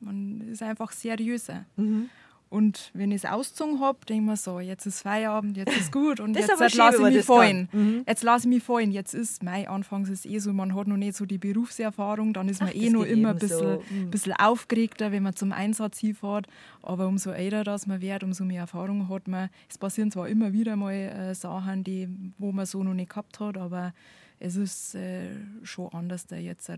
man 0.00 0.40
ist 0.40 0.62
einfach 0.62 0.90
seriöser. 0.90 1.66
Mhm. 1.76 2.08
Und 2.50 2.90
wenn 2.94 3.12
ich 3.12 3.22
es 3.22 3.30
ausgezogen 3.30 3.78
habe, 3.78 4.04
denke 4.06 4.24
ich 4.24 4.28
mir 4.28 4.36
so, 4.36 4.58
jetzt 4.58 4.84
ist 4.84 5.02
Feierabend, 5.02 5.56
jetzt 5.56 5.76
ist 5.76 5.92
gut 5.92 6.18
und 6.20 6.34
jetzt 6.36 6.48
lasse 6.74 6.96
ich 6.96 7.14
mich 7.14 7.24
fallen. 7.24 7.68
Mhm. 7.70 8.04
Jetzt 8.08 8.24
lasse 8.24 8.48
ich 8.48 8.54
mich 8.54 8.62
fallen. 8.64 8.90
Jetzt 8.90 9.14
ist, 9.14 9.44
mein 9.44 9.68
Anfangs 9.68 10.10
ist 10.10 10.26
eh 10.26 10.40
so, 10.40 10.52
man 10.52 10.74
hat 10.74 10.88
noch 10.88 10.96
nicht 10.96 11.16
so 11.16 11.26
die 11.26 11.38
Berufserfahrung, 11.38 12.32
dann 12.32 12.48
ist 12.48 12.60
man 12.60 12.70
Ach, 12.70 12.74
eh 12.74 12.90
noch 12.90 13.04
immer 13.04 13.30
ein 13.30 13.38
bisschen, 13.38 13.58
so. 13.78 13.82
mhm. 13.88 14.10
bisschen 14.10 14.32
aufgeregter, 14.32 15.12
wenn 15.12 15.22
man 15.22 15.36
zum 15.36 15.52
Einsatz 15.52 16.00
hinfährt. 16.00 16.48
Aber 16.82 17.06
umso 17.06 17.30
älter 17.30 17.62
das 17.62 17.86
man 17.86 18.00
wird, 18.00 18.24
umso 18.24 18.44
mehr 18.44 18.62
Erfahrung 18.62 19.08
hat 19.08 19.28
man. 19.28 19.48
Es 19.68 19.78
passieren 19.78 20.10
zwar 20.10 20.28
immer 20.28 20.52
wieder 20.52 20.74
mal 20.74 20.92
äh, 20.92 21.34
Sachen, 21.36 21.84
die, 21.84 22.08
wo 22.36 22.50
man 22.50 22.66
so 22.66 22.82
noch 22.82 22.94
nicht 22.94 23.10
gehabt 23.10 23.38
hat, 23.38 23.58
aber 23.58 23.94
es 24.40 24.56
ist 24.56 24.96
äh, 24.96 25.36
schon 25.62 25.88
anders 25.92 26.26
da 26.26 26.34
jetzt. 26.34 26.68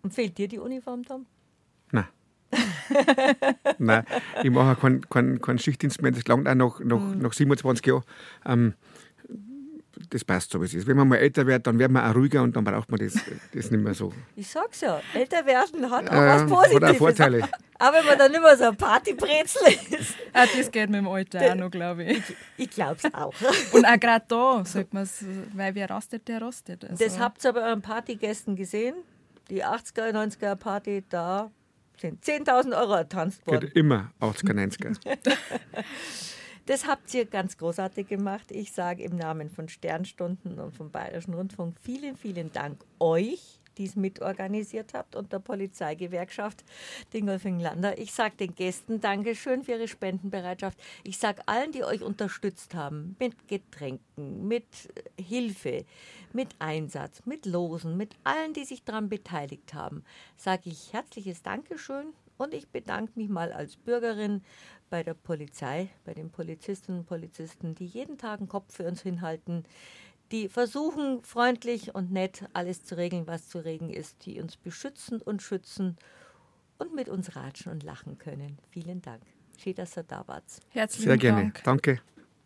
Und 0.00 0.14
fehlt 0.14 0.38
dir 0.38 0.48
die 0.48 0.58
Uniform, 0.58 1.04
Tom? 1.04 1.26
Nein. 1.92 2.06
Nein, 3.78 4.04
ich 4.42 4.50
mache 4.50 4.80
keinen 4.80 5.08
kein, 5.08 5.40
kein 5.40 5.58
Schichtdienst 5.58 6.02
mehr. 6.02 6.10
Das 6.10 6.26
langt 6.26 6.48
auch 6.48 6.54
noch, 6.54 6.80
noch, 6.80 7.00
mhm. 7.00 7.18
noch 7.18 7.32
27 7.32 7.86
Jahren. 7.86 8.04
Ähm, 8.44 8.74
das 10.08 10.24
passt 10.24 10.50
so, 10.50 10.60
wie 10.60 10.64
es 10.64 10.74
ist. 10.74 10.86
Wenn 10.86 10.96
man 10.96 11.08
mal 11.08 11.16
älter 11.16 11.46
wird, 11.46 11.66
dann 11.66 11.78
wird 11.78 11.90
man 11.90 12.10
auch 12.10 12.14
ruhiger 12.14 12.42
und 12.42 12.56
dann 12.56 12.64
braucht 12.64 12.90
man 12.90 12.98
das, 13.00 13.14
das 13.54 13.70
nicht 13.70 13.82
mehr 13.82 13.94
so. 13.94 14.12
Ich 14.34 14.48
sag's 14.48 14.80
ja, 14.80 15.00
älter 15.14 15.44
werden 15.44 15.90
hat 15.90 16.08
auch 16.08 16.14
äh, 16.14 16.26
was 16.26 16.46
Positives. 16.46 16.82
Hat 16.82 16.94
auch 16.94 16.98
Vorteile. 16.98 17.48
Aber 17.78 17.98
wenn 17.98 18.06
man 18.06 18.18
dann 18.18 18.30
nicht 18.32 18.42
mehr 18.42 18.56
so 18.56 18.64
ein 18.64 18.76
Partybrezel 18.76 19.62
ist. 19.98 20.14
Ja, 20.34 20.44
das 20.56 20.70
geht 20.70 20.90
mit 20.90 20.98
dem 20.98 21.08
Alter 21.08 21.52
auch 21.52 21.54
noch, 21.54 21.70
glaube 21.70 22.04
ich. 22.04 22.18
Ich, 22.18 22.36
ich 22.56 22.70
glaube 22.70 22.96
es 23.02 23.14
auch. 23.14 23.34
Und 23.72 23.84
auch 23.84 24.00
gerade 24.00 24.24
da 24.28 24.64
sollte 24.64 24.90
man 24.92 25.04
es, 25.04 25.24
weil 25.54 25.74
wer 25.74 25.88
rastet, 25.88 26.28
der 26.28 26.42
rastet. 26.42 26.84
Also. 26.84 27.02
Das 27.02 27.18
habt 27.18 27.44
ihr 27.44 27.52
bei 27.52 27.62
euren 27.62 27.82
Partygästen 27.82 28.56
gesehen? 28.56 28.96
Die 29.48 29.64
80er, 29.64 30.12
90er 30.12 30.54
Party, 30.56 31.04
da 31.08 31.50
sind 32.00 32.24
10.000 32.24 32.78
Euro 32.78 32.94
ertanzt 32.94 33.46
worden. 33.46 33.60
Geht 33.60 33.76
immer 33.76 34.12
80er, 34.20 34.54
90er. 34.54 35.18
Das 36.66 36.86
habt 36.86 37.12
ihr 37.14 37.24
ganz 37.24 37.56
großartig 37.56 38.06
gemacht. 38.06 38.52
Ich 38.52 38.70
sage 38.70 39.02
im 39.02 39.16
Namen 39.16 39.50
von 39.50 39.68
Sternstunden 39.68 40.60
und 40.60 40.76
vom 40.76 40.92
Bayerischen 40.92 41.34
Rundfunk 41.34 41.74
vielen, 41.80 42.16
vielen 42.16 42.52
Dank 42.52 42.84
euch 43.00 43.60
die 43.80 43.86
es 43.86 43.96
mitorganisiert 43.96 44.92
habt 44.92 45.16
und 45.16 45.32
der 45.32 45.38
Polizeigewerkschaft 45.38 46.64
Dingolfing-Lander. 47.14 47.98
Ich 47.98 48.12
sage 48.12 48.36
den 48.36 48.54
Gästen 48.54 49.00
Dankeschön 49.00 49.64
für 49.64 49.72
ihre 49.72 49.88
Spendenbereitschaft. 49.88 50.78
Ich 51.02 51.18
sage 51.18 51.42
allen, 51.46 51.72
die 51.72 51.82
euch 51.82 52.02
unterstützt 52.02 52.74
haben, 52.74 53.16
mit 53.18 53.48
Getränken, 53.48 54.46
mit 54.46 54.66
Hilfe, 55.18 55.86
mit 56.34 56.54
Einsatz, 56.58 57.22
mit 57.26 57.46
Losen, 57.46 57.96
mit 57.96 58.14
allen, 58.24 58.52
die 58.52 58.64
sich 58.64 58.84
daran 58.84 59.08
beteiligt 59.08 59.74
haben, 59.74 60.04
sage 60.36 60.70
ich 60.70 60.92
herzliches 60.92 61.42
Dankeschön 61.42 62.12
und 62.38 62.54
ich 62.54 62.68
bedanke 62.68 63.12
mich 63.16 63.28
mal 63.28 63.52
als 63.52 63.76
Bürgerin 63.76 64.42
bei 64.88 65.02
der 65.02 65.14
Polizei, 65.14 65.88
bei 66.04 66.14
den 66.14 66.30
Polizistinnen 66.30 67.00
und 67.00 67.06
Polizisten, 67.06 67.74
die 67.74 67.86
jeden 67.86 68.18
Tag 68.18 68.40
einen 68.40 68.48
Kopf 68.48 68.74
für 68.74 68.86
uns 68.86 69.02
hinhalten, 69.02 69.64
die 70.32 70.48
versuchen 70.48 71.22
freundlich 71.22 71.94
und 71.94 72.12
nett 72.12 72.48
alles 72.52 72.84
zu 72.84 72.96
regeln, 72.96 73.26
was 73.26 73.48
zu 73.48 73.64
regeln 73.64 73.90
ist, 73.90 74.24
die 74.26 74.40
uns 74.40 74.56
beschützen 74.56 75.20
und 75.20 75.42
schützen 75.42 75.96
und 76.78 76.94
mit 76.94 77.08
uns 77.08 77.36
ratschen 77.36 77.72
und 77.72 77.82
lachen 77.82 78.18
können. 78.18 78.58
Vielen 78.70 79.02
Dank. 79.02 79.22
Schön, 79.58 79.74
dass 79.74 79.96
ihr 79.96 80.04
da 80.04 80.26
wart. 80.26 80.44
Herzlichen 80.70 81.08
Sehr 81.08 81.18
gerne. 81.18 81.42
Dank. 81.42 81.62
Danke. 81.64 82.00